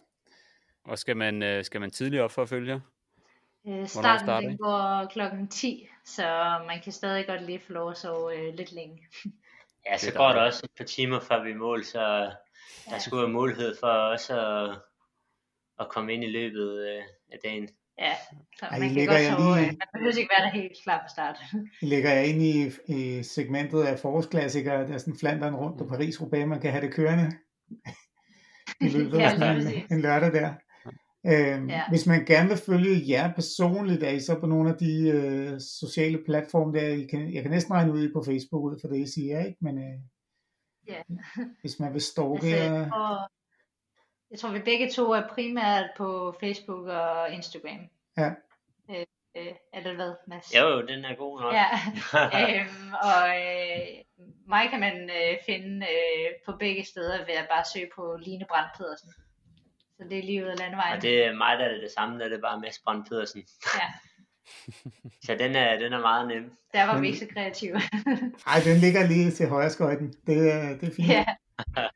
Og 0.84 1.00
skal 1.00 1.18
man, 1.18 1.44
øh, 1.44 1.64
skal 1.64 1.82
man 1.82 1.91
tidligere 1.91 2.24
op 2.24 2.32
for 2.32 2.41
at 2.41 2.50
følge? 2.50 2.82
Øh, 3.68 3.88
starten 3.88 4.50
den 4.50 4.58
går 4.58 5.06
klokken 5.12 5.48
10, 5.48 5.88
så 6.06 6.24
man 6.68 6.82
kan 6.84 6.91
stadig 6.91 7.28
godt 7.28 7.44
lige 7.44 7.60
få 7.60 7.74
lov 7.74 7.91
at 7.91 7.98
sove 7.98 8.38
øh, 8.38 8.54
lidt 8.54 8.72
længe. 8.72 9.08
Ja, 9.86 9.97
så 9.97 10.13
går 10.13 10.29
der 10.29 10.41
også 10.41 10.61
et 10.63 10.71
par 10.77 10.84
timer 10.84 11.19
før 11.19 11.43
vi 11.43 11.53
mål, 11.53 11.84
så 11.84 12.31
der 12.89 12.99
skulle 12.99 13.21
være 13.21 13.31
mulighed 13.31 13.75
for 13.79 13.88
også 13.88 14.34
at, 14.39 14.77
at 15.79 15.89
komme 15.89 16.13
ind 16.13 16.23
i 16.23 16.27
løbet 16.27 16.88
øh, 16.88 17.03
af 17.31 17.39
dagen. 17.43 17.69
Ja, 17.99 18.13
så 18.59 18.65
Ej, 18.65 18.79
man 18.79 18.93
kan 18.93 19.07
godt 19.07 19.21
sove, 19.21 19.55
lige... 19.55 19.67
man 19.67 19.88
behøver 19.93 20.17
ikke 20.17 20.34
være 20.38 20.45
der 20.45 20.51
helt 20.61 20.77
klar 20.84 20.97
på 20.97 21.09
start. 21.09 21.38
Lægger 21.81 22.11
jeg 22.11 22.27
ind 22.27 22.41
i, 22.41 22.71
i 22.88 23.23
segmentet 23.23 23.84
af 23.84 23.99
forårsklassikere, 23.99 24.88
der 24.88 24.93
er 24.93 24.97
sådan 24.97 25.19
Flandern 25.19 25.55
rundt 25.55 25.77
på 25.77 25.86
Paris 25.86 26.21
Roubaix, 26.21 26.47
man 26.47 26.61
kan 26.61 26.71
have 26.71 26.86
det 26.86 26.93
kørende 26.93 27.31
i 28.86 28.89
løbet 28.89 29.17
af 29.19 29.39
ja, 29.39 29.53
en, 29.53 29.88
en 29.91 30.01
lørdag 30.01 30.31
der. 30.31 30.53
Øhm, 31.26 31.69
ja. 31.69 31.84
Hvis 31.89 32.05
man 32.05 32.26
gerne 32.26 32.49
vil 32.49 32.57
følge 32.57 33.09
jer 33.09 33.34
personligt, 33.34 34.03
er 34.03 34.09
I 34.09 34.19
så 34.19 34.39
på 34.39 34.45
nogle 34.45 34.69
af 34.69 34.78
de 34.78 35.09
øh, 35.09 35.59
sociale 35.59 36.19
platforme 36.26 36.80
der, 36.80 36.88
I 36.88 37.05
kan, 37.05 37.34
jeg 37.34 37.41
kan 37.41 37.51
næsten 37.51 37.74
regne 37.74 37.93
ud 37.93 38.13
på 38.13 38.24
Facebook 38.26 38.63
ud 38.63 38.80
for 38.82 38.88
det, 38.88 38.99
I 38.99 39.11
siger, 39.11 39.45
ikke? 39.45 39.57
Men 39.61 39.78
øh, 39.78 39.99
Ja. 40.88 41.01
Hvis 41.61 41.80
man 41.80 41.93
vil 41.93 42.01
stalke... 42.01 42.47
Altså, 42.47 42.74
jeg, 42.74 42.89
tror, 42.89 43.30
jeg 44.32 44.39
tror, 44.39 44.51
vi 44.51 44.59
begge 44.59 44.89
to 44.91 45.11
er 45.11 45.28
primært 45.28 45.89
på 45.97 46.36
Facebook 46.39 46.88
og 46.88 47.32
Instagram. 47.32 47.89
Ja. 48.17 48.30
Øh, 48.89 49.05
øh, 49.38 49.53
eller 49.74 49.95
hvad, 49.95 50.13
Mads? 50.28 50.55
Jo, 50.55 50.82
den 50.82 51.05
er 51.05 51.15
god 51.15 51.41
nok. 51.41 51.53
Ja. 51.53 51.69
øhm, 52.41 52.93
og 53.09 53.24
øh, 53.30 53.88
mig 54.47 54.69
kan 54.69 54.80
man 54.80 55.09
øh, 55.09 55.38
finde 55.45 55.86
øh, 55.86 56.32
på 56.45 56.57
begge 56.59 56.86
steder 56.86 57.17
ved 57.26 57.34
at 57.34 57.47
bare 57.49 57.63
søge 57.74 57.89
på 57.95 58.17
Line 58.26 58.45
Brandt 58.49 58.71
Pedersen. 58.78 59.09
Så 59.98 60.04
det 60.10 60.20
er 60.20 60.24
lige 60.24 60.44
ud 60.44 60.50
af 60.50 60.58
landevejen. 60.58 60.96
Og 60.96 61.02
det 61.02 61.26
er 61.26 61.34
mig, 61.34 61.58
der 61.60 61.66
er 61.66 61.82
det 61.82 61.91
samme, 61.91 62.20
der 62.20 62.26
er 62.26 62.30
det 62.30 62.41
bare 62.41 62.60
Mads 62.60 62.80
Brandt 62.84 63.10
Pedersen. 63.10 63.44
Ja. 63.76 63.88
Så 65.26 65.36
den 65.39 65.56
er, 65.56 65.80
den 65.80 65.94
er 65.94 66.02
meget 66.02 66.28
nem. 66.28 66.52
Der 66.74 66.84
var 66.84 67.00
vi 67.00 67.08
ikke 67.08 67.20
så 67.20 67.28
kreative. 67.34 67.74
Nej, 68.48 68.60
den 68.66 68.78
ligger 68.78 69.08
lige 69.08 69.32
til 69.32 69.48
højre 69.48 69.70
skøjten. 69.70 70.14
Det, 70.28 70.54
er, 70.54 70.78
det 70.78 70.89
er 70.89 70.96
fint. 70.96 71.08
Ja. 71.08 71.26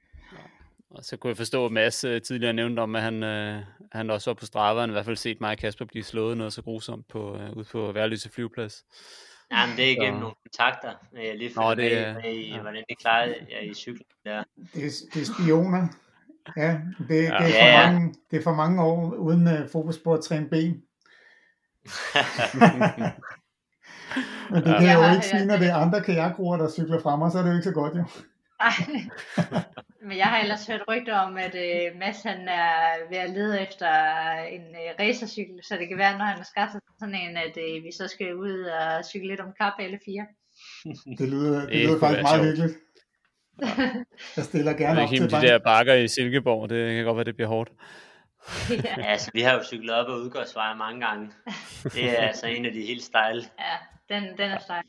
Og 0.90 1.04
så 1.04 1.18
kunne 1.18 1.30
jeg 1.30 1.38
forstå, 1.38 1.66
at 1.66 1.72
Mads 1.72 2.06
uh, 2.06 2.22
tidligere 2.22 2.54
nævnte 2.54 2.80
om, 2.80 2.96
at 2.96 3.02
han, 3.02 3.24
uh, 3.24 3.64
han 3.92 4.10
også 4.10 4.30
var 4.30 4.36
på 4.36 4.46
Strava, 4.46 4.86
i 4.86 4.92
hvert 4.92 5.06
fald 5.06 5.16
set 5.16 5.42
mig 5.42 5.52
og 5.52 5.58
Kasper 5.58 5.86
blive 5.86 6.04
slået 6.04 6.38
noget 6.38 6.54
så 6.54 6.62
grusomt 6.62 7.08
på, 7.08 7.36
uh, 7.36 7.58
ude 7.58 7.66
på 7.72 7.92
Værløse 7.92 8.30
flyveplads. 8.30 8.86
men 9.52 9.78
det 9.78 9.86
er 9.86 9.92
igennem 9.92 10.16
så... 10.16 10.20
nogle 10.20 10.36
kontakter. 10.44 10.94
Jeg 11.14 11.38
lige 11.38 11.52
Nå, 11.56 11.76
det, 11.76 11.92
med, 11.92 12.14
med 12.14 12.32
i, 12.32 12.50
ja. 12.50 12.62
hvordan 12.62 12.84
det 12.90 13.00
klarede 13.00 13.36
jeg 13.52 13.70
i 13.70 13.74
cyklen 13.74 14.06
der. 14.26 14.44
Det 14.74 14.86
er, 14.86 14.92
det 15.14 15.22
er 15.22 15.26
spioner. 15.34 15.88
Ja, 16.58 16.80
det, 16.98 17.08
det, 17.10 17.28
er 17.28 17.48
ja. 17.48 17.86
for 17.86 17.92
mange, 17.92 18.14
det 18.32 18.40
er 18.40 18.44
for 18.44 18.54
mange 18.54 18.84
år 18.84 19.14
uden 19.16 19.48
uh, 19.48 19.70
fokus 19.72 19.98
på 19.98 20.14
at 20.14 20.24
træne 20.24 20.50
ben. 20.50 20.74
Men 24.52 24.64
det 24.64 24.76
kan 24.80 24.88
ja, 24.88 25.08
jo 25.08 25.14
ikke 25.14 25.26
sige, 25.26 25.46
når 25.46 25.58
det 25.58 25.68
er 25.68 25.76
andre 25.76 26.02
kajakroer, 26.02 26.58
der 26.58 26.70
cykler 26.70 27.00
frem, 27.00 27.22
og 27.22 27.32
så 27.32 27.38
er 27.38 27.44
det 27.44 27.50
jo 27.50 27.56
ikke 27.56 27.64
så 27.64 27.72
godt 27.72 27.96
jo. 27.96 28.04
Nej, 28.62 28.78
men 30.08 30.18
jeg 30.18 30.26
har 30.26 30.38
ellers 30.38 30.68
hørt 30.68 30.84
rygter 30.90 31.16
om, 31.18 31.38
at 31.38 31.56
uh, 31.56 32.00
Mads 32.00 32.24
han 32.24 32.48
er 32.48 32.74
ved 33.10 33.18
at 33.18 33.30
lede 33.30 33.62
efter 33.62 33.92
en 34.56 34.62
uh, 34.62 35.00
racercykel, 35.00 35.60
så 35.64 35.78
det 35.80 35.88
kan 35.88 35.98
være, 35.98 36.18
når 36.18 36.26
han 36.26 36.38
har 36.38 36.50
skaffet 36.54 36.82
sådan 37.00 37.16
en, 37.16 37.38
at 37.38 37.58
uh, 37.58 37.84
vi 37.86 37.92
så 37.92 38.08
skal 38.08 38.36
ud 38.36 38.64
og 38.64 39.06
cykle 39.06 39.28
lidt 39.28 39.40
om 39.40 39.54
kap 39.62 39.74
alle 39.80 40.00
fire. 40.06 40.26
Det 41.20 41.30
lyder, 41.30 41.66
det 41.66 41.76
lyder 41.76 42.00
faktisk 42.00 42.24
meget 42.24 42.46
hyggeligt. 42.46 42.74
Jeg 44.38 44.44
stiller 44.44 44.74
gerne 44.74 45.02
op 45.02 45.10
til 45.10 45.22
de 45.22 45.30
der 45.30 45.60
bakker 45.60 45.94
i 45.94 46.08
Silkeborg, 46.08 46.70
det 46.70 46.96
kan 46.96 47.06
godt 47.06 47.16
være, 47.16 47.26
det 47.26 47.36
bliver 47.36 47.50
hårdt. 47.50 47.70
ja, 48.70 49.08
altså 49.14 49.32
vi 49.34 49.42
har 49.42 49.54
jo 49.54 49.64
cyklet 49.64 49.92
op 49.92 50.10
ad 50.10 50.14
udgårdsveje 50.14 50.76
mange 50.76 51.06
gange. 51.06 51.32
Det 51.84 52.20
er 52.20 52.28
altså 52.28 52.48
en 52.48 52.66
af 52.66 52.72
de 52.72 52.82
helt 52.82 53.04
stejle. 53.04 53.44
Ja, 53.60 54.16
den, 54.16 54.24
den 54.24 54.52
er 54.52 54.60
stejl. 54.60 54.84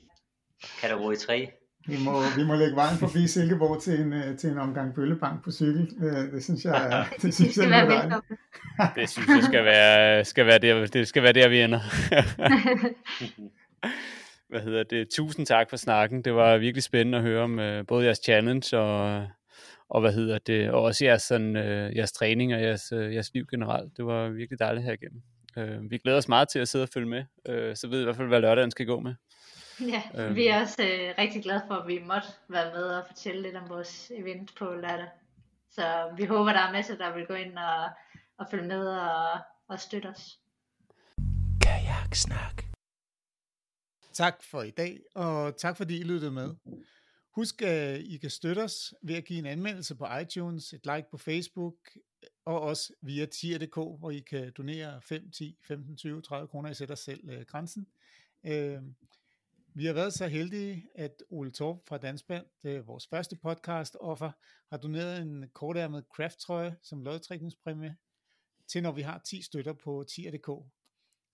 kategori 0.80 1.16
3. 1.16 1.50
Vi 1.86 1.96
må, 2.04 2.22
vi 2.36 2.44
må 2.44 2.54
lægge 2.54 2.76
vejen 2.76 2.98
forbi 2.98 3.26
Silkeborg 3.26 3.82
til 3.82 4.00
en, 4.00 4.12
øh, 4.12 4.38
til 4.38 4.50
en 4.50 4.58
omgang 4.58 4.94
bøllebank 4.94 5.44
på 5.44 5.52
cykel. 5.52 5.88
Øh, 6.02 6.32
det 6.32 6.44
synes 6.44 6.64
jeg, 6.64 7.06
det 7.22 7.34
synes 7.34 7.54
skal 7.54 7.62
jeg, 7.62 7.70
være 7.70 7.96
er 7.96 8.02
velkommen. 8.02 8.38
Det 8.96 9.10
synes 9.10 9.28
jeg 9.28 9.42
skal 9.42 9.64
være, 9.64 10.24
skal 10.24 10.46
være 10.46 10.58
der, 10.58 10.86
det 10.86 11.08
skal 11.08 11.22
være 11.22 11.32
der, 11.32 11.48
vi 11.48 11.60
ender. 11.60 11.80
Hvad 14.48 14.60
hedder 14.60 14.82
det? 14.82 15.08
Tusind 15.10 15.46
tak 15.46 15.70
for 15.70 15.76
snakken. 15.76 16.22
Det 16.22 16.34
var 16.34 16.58
virkelig 16.58 16.82
spændende 16.82 17.18
at 17.18 17.24
høre 17.24 17.42
om 17.42 17.58
uh, 17.58 17.86
både 17.88 18.04
jeres 18.04 18.20
challenge 18.24 18.78
og, 18.78 19.26
og 19.88 20.00
hvad 20.00 20.12
hedder 20.12 20.38
det, 20.38 20.70
og 20.70 20.82
også 20.82 21.04
jeres, 21.04 21.22
sådan, 21.22 21.56
uh, 21.56 21.96
jeres 21.96 22.12
træning 22.12 22.54
og 22.54 22.62
jeres, 22.62 22.92
uh, 22.92 23.14
jeres 23.14 23.34
liv 23.34 23.46
generelt. 23.50 23.96
Det 23.96 24.06
var 24.06 24.28
virkelig 24.28 24.58
dejligt 24.58 24.84
her 24.86 24.92
igennem. 24.92 25.22
Uh, 25.56 25.90
vi 25.90 25.98
glæder 25.98 26.18
os 26.18 26.28
meget 26.28 26.48
til 26.48 26.58
at 26.58 26.68
sidde 26.68 26.82
og 26.82 26.88
følge 26.94 27.08
med, 27.08 27.24
uh, 27.48 27.74
så 27.74 27.86
ved 27.88 27.98
vi 27.98 28.02
i 28.02 28.04
hvert 28.04 28.16
fald, 28.16 28.28
hvad 28.28 28.40
lørdagen 28.40 28.70
skal 28.70 28.86
gå 28.86 29.00
med. 29.00 29.14
Ja, 29.94 30.02
Øhm. 30.24 30.34
vi 30.34 30.46
er 30.46 30.60
også 30.60 30.82
øh, 30.82 31.14
rigtig 31.18 31.42
glade 31.42 31.62
for, 31.68 31.74
at 31.74 31.86
vi 31.88 31.98
måtte 32.06 32.28
være 32.48 32.72
med 32.74 32.82
og 32.82 33.04
fortælle 33.06 33.42
lidt 33.42 33.56
om 33.56 33.68
vores 33.68 34.12
event 34.16 34.50
på 34.58 34.64
lørdag. 34.64 35.08
Så 35.70 35.82
vi 36.16 36.24
håber, 36.24 36.52
der 36.52 36.60
er 36.60 36.72
masser, 36.72 36.96
der 36.96 37.14
vil 37.14 37.26
gå 37.26 37.34
ind 37.34 37.58
og, 37.58 37.84
og 38.38 38.46
følge 38.50 38.68
med 38.68 38.86
og, 38.88 39.30
og 39.68 39.80
støtte 39.80 40.06
os. 40.06 40.38
Kajaksnak. 41.62 42.67
Tak 44.18 44.42
for 44.42 44.62
i 44.62 44.70
dag, 44.70 45.00
og 45.14 45.56
tak 45.56 45.76
fordi 45.76 45.98
I 45.98 46.02
lyttede 46.02 46.30
med. 46.30 46.54
Husk, 47.34 47.62
at 47.62 48.00
I 48.00 48.16
kan 48.16 48.30
støtte 48.30 48.60
os 48.60 48.94
ved 49.02 49.14
at 49.14 49.24
give 49.24 49.38
en 49.38 49.46
anmeldelse 49.46 49.94
på 49.94 50.06
iTunes, 50.22 50.72
et 50.72 50.86
like 50.86 51.06
på 51.10 51.18
Facebook, 51.18 51.74
og 52.44 52.60
også 52.60 52.92
via 53.02 53.26
tier.dk, 53.26 53.74
hvor 53.74 54.10
I 54.10 54.18
kan 54.18 54.52
donere 54.56 55.02
5, 55.02 55.30
10, 55.30 55.58
15, 55.68 55.96
20, 55.96 56.22
30 56.22 56.48
kroner. 56.48 56.70
I 56.70 56.74
sætter 56.74 56.94
selv 56.94 57.30
øh, 57.30 57.44
grænsen. 57.44 57.86
Øh, 58.44 58.82
vi 59.74 59.86
har 59.86 59.92
været 59.92 60.12
så 60.12 60.26
heldige, 60.28 60.88
at 60.94 61.22
Ole 61.30 61.50
Torp 61.50 61.78
fra 61.88 61.98
Dansband, 61.98 62.46
det 62.62 62.76
er 62.76 62.82
vores 62.82 63.06
første 63.06 63.36
podcast 63.36 63.96
offer, 64.00 64.30
har 64.70 64.76
doneret 64.76 65.22
en 65.22 65.48
kortærmet 65.52 66.04
craft-trøje 66.14 66.76
som 66.82 67.02
lodtrækningspræmie 67.02 67.96
til, 68.68 68.82
når 68.82 68.92
vi 68.92 69.02
har 69.02 69.18
10 69.18 69.42
støtter 69.42 69.72
på 69.72 70.04
tier.dk. 70.08 70.77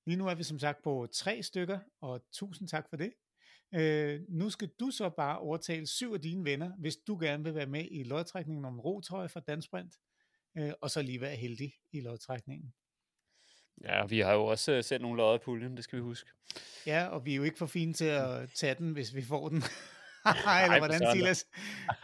Lige 0.07 0.17
nu 0.17 0.27
er 0.27 0.35
vi 0.35 0.43
som 0.43 0.59
sagt 0.59 0.83
på 0.83 1.07
tre 1.13 1.43
stykker, 1.43 1.79
og 2.01 2.25
tusind 2.33 2.69
tak 2.69 2.87
for 2.91 2.97
det. 2.97 3.13
Øh, 3.75 4.21
nu 4.29 4.51
skal 4.51 4.71
du 4.81 4.91
så 4.91 5.09
bare 5.09 5.39
overtale 5.39 5.87
syv 5.87 6.13
af 6.13 6.21
dine 6.21 6.45
venner, 6.45 6.73
hvis 6.79 6.97
du 6.97 7.19
gerne 7.21 7.45
vil 7.45 7.55
være 7.55 7.67
med 7.67 7.89
i 7.91 8.03
lodtrækningen 8.03 8.65
om 8.65 8.81
rotrøje 8.81 9.29
fra 9.29 9.41
Dansprint, 9.41 9.95
øh, 10.59 10.73
og 10.81 10.91
så 10.91 11.03
lige 11.03 11.21
være 11.21 11.37
heldig 11.37 11.75
i 11.93 12.01
lodtrækningen. 12.01 12.75
Ja, 13.83 14.07
vi 14.07 14.19
har 14.21 14.33
jo 14.33 14.45
også 14.45 14.77
uh, 14.77 14.85
sendt 14.85 15.03
nogle 15.03 15.17
lodder 15.17 15.35
i 15.35 15.39
puljen, 15.39 15.77
det 15.77 15.85
skal 15.85 15.97
vi 15.97 16.03
huske. 16.03 16.31
Ja, 16.87 17.07
og 17.07 17.25
vi 17.25 17.33
er 17.33 17.37
jo 17.37 17.43
ikke 17.43 17.59
for 17.59 17.67
fine 17.67 17.93
til 17.93 18.05
at 18.05 18.51
tage 18.55 18.75
den, 18.75 18.93
hvis 18.93 19.15
vi 19.15 19.23
får 19.23 19.49
den. 19.49 19.59
Eller 20.65 20.79
hvordan. 20.79 21.01
Silas? 21.13 21.47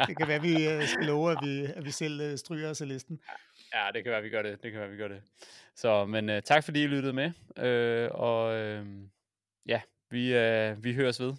Det 0.06 0.16
kan 0.16 0.28
være, 0.28 0.36
at 0.36 0.42
vi 0.42 0.68
øh, 0.68 0.88
skal 0.88 1.06
love, 1.06 1.32
at 1.32 1.38
vi, 1.42 1.64
at 1.64 1.84
vi 1.84 1.90
selv 1.90 2.20
øh, 2.20 2.38
stryger 2.38 2.70
os 2.70 2.80
af 2.80 2.88
listen. 2.88 3.20
Ja, 3.74 3.90
det 3.94 4.04
kan 4.04 4.12
være, 4.12 4.22
vi 4.22 4.28
gør 4.28 4.42
det. 4.42 4.62
Det 4.62 4.72
kan 4.72 4.80
være, 4.80 4.90
vi 4.90 4.96
gør 4.96 5.08
det. 5.08 5.22
Så, 5.74 6.06
men 6.06 6.28
uh, 6.28 6.40
tak 6.44 6.64
fordi 6.64 6.82
I 6.82 6.86
lyttede 6.86 7.12
med, 7.12 7.32
uh, 7.56 8.20
og 8.20 8.46
uh, 8.48 8.86
ja, 9.66 9.80
vi, 10.10 10.36
uh, 10.36 10.84
vi 10.84 10.94
høres 10.94 11.20
ved. 11.20 11.34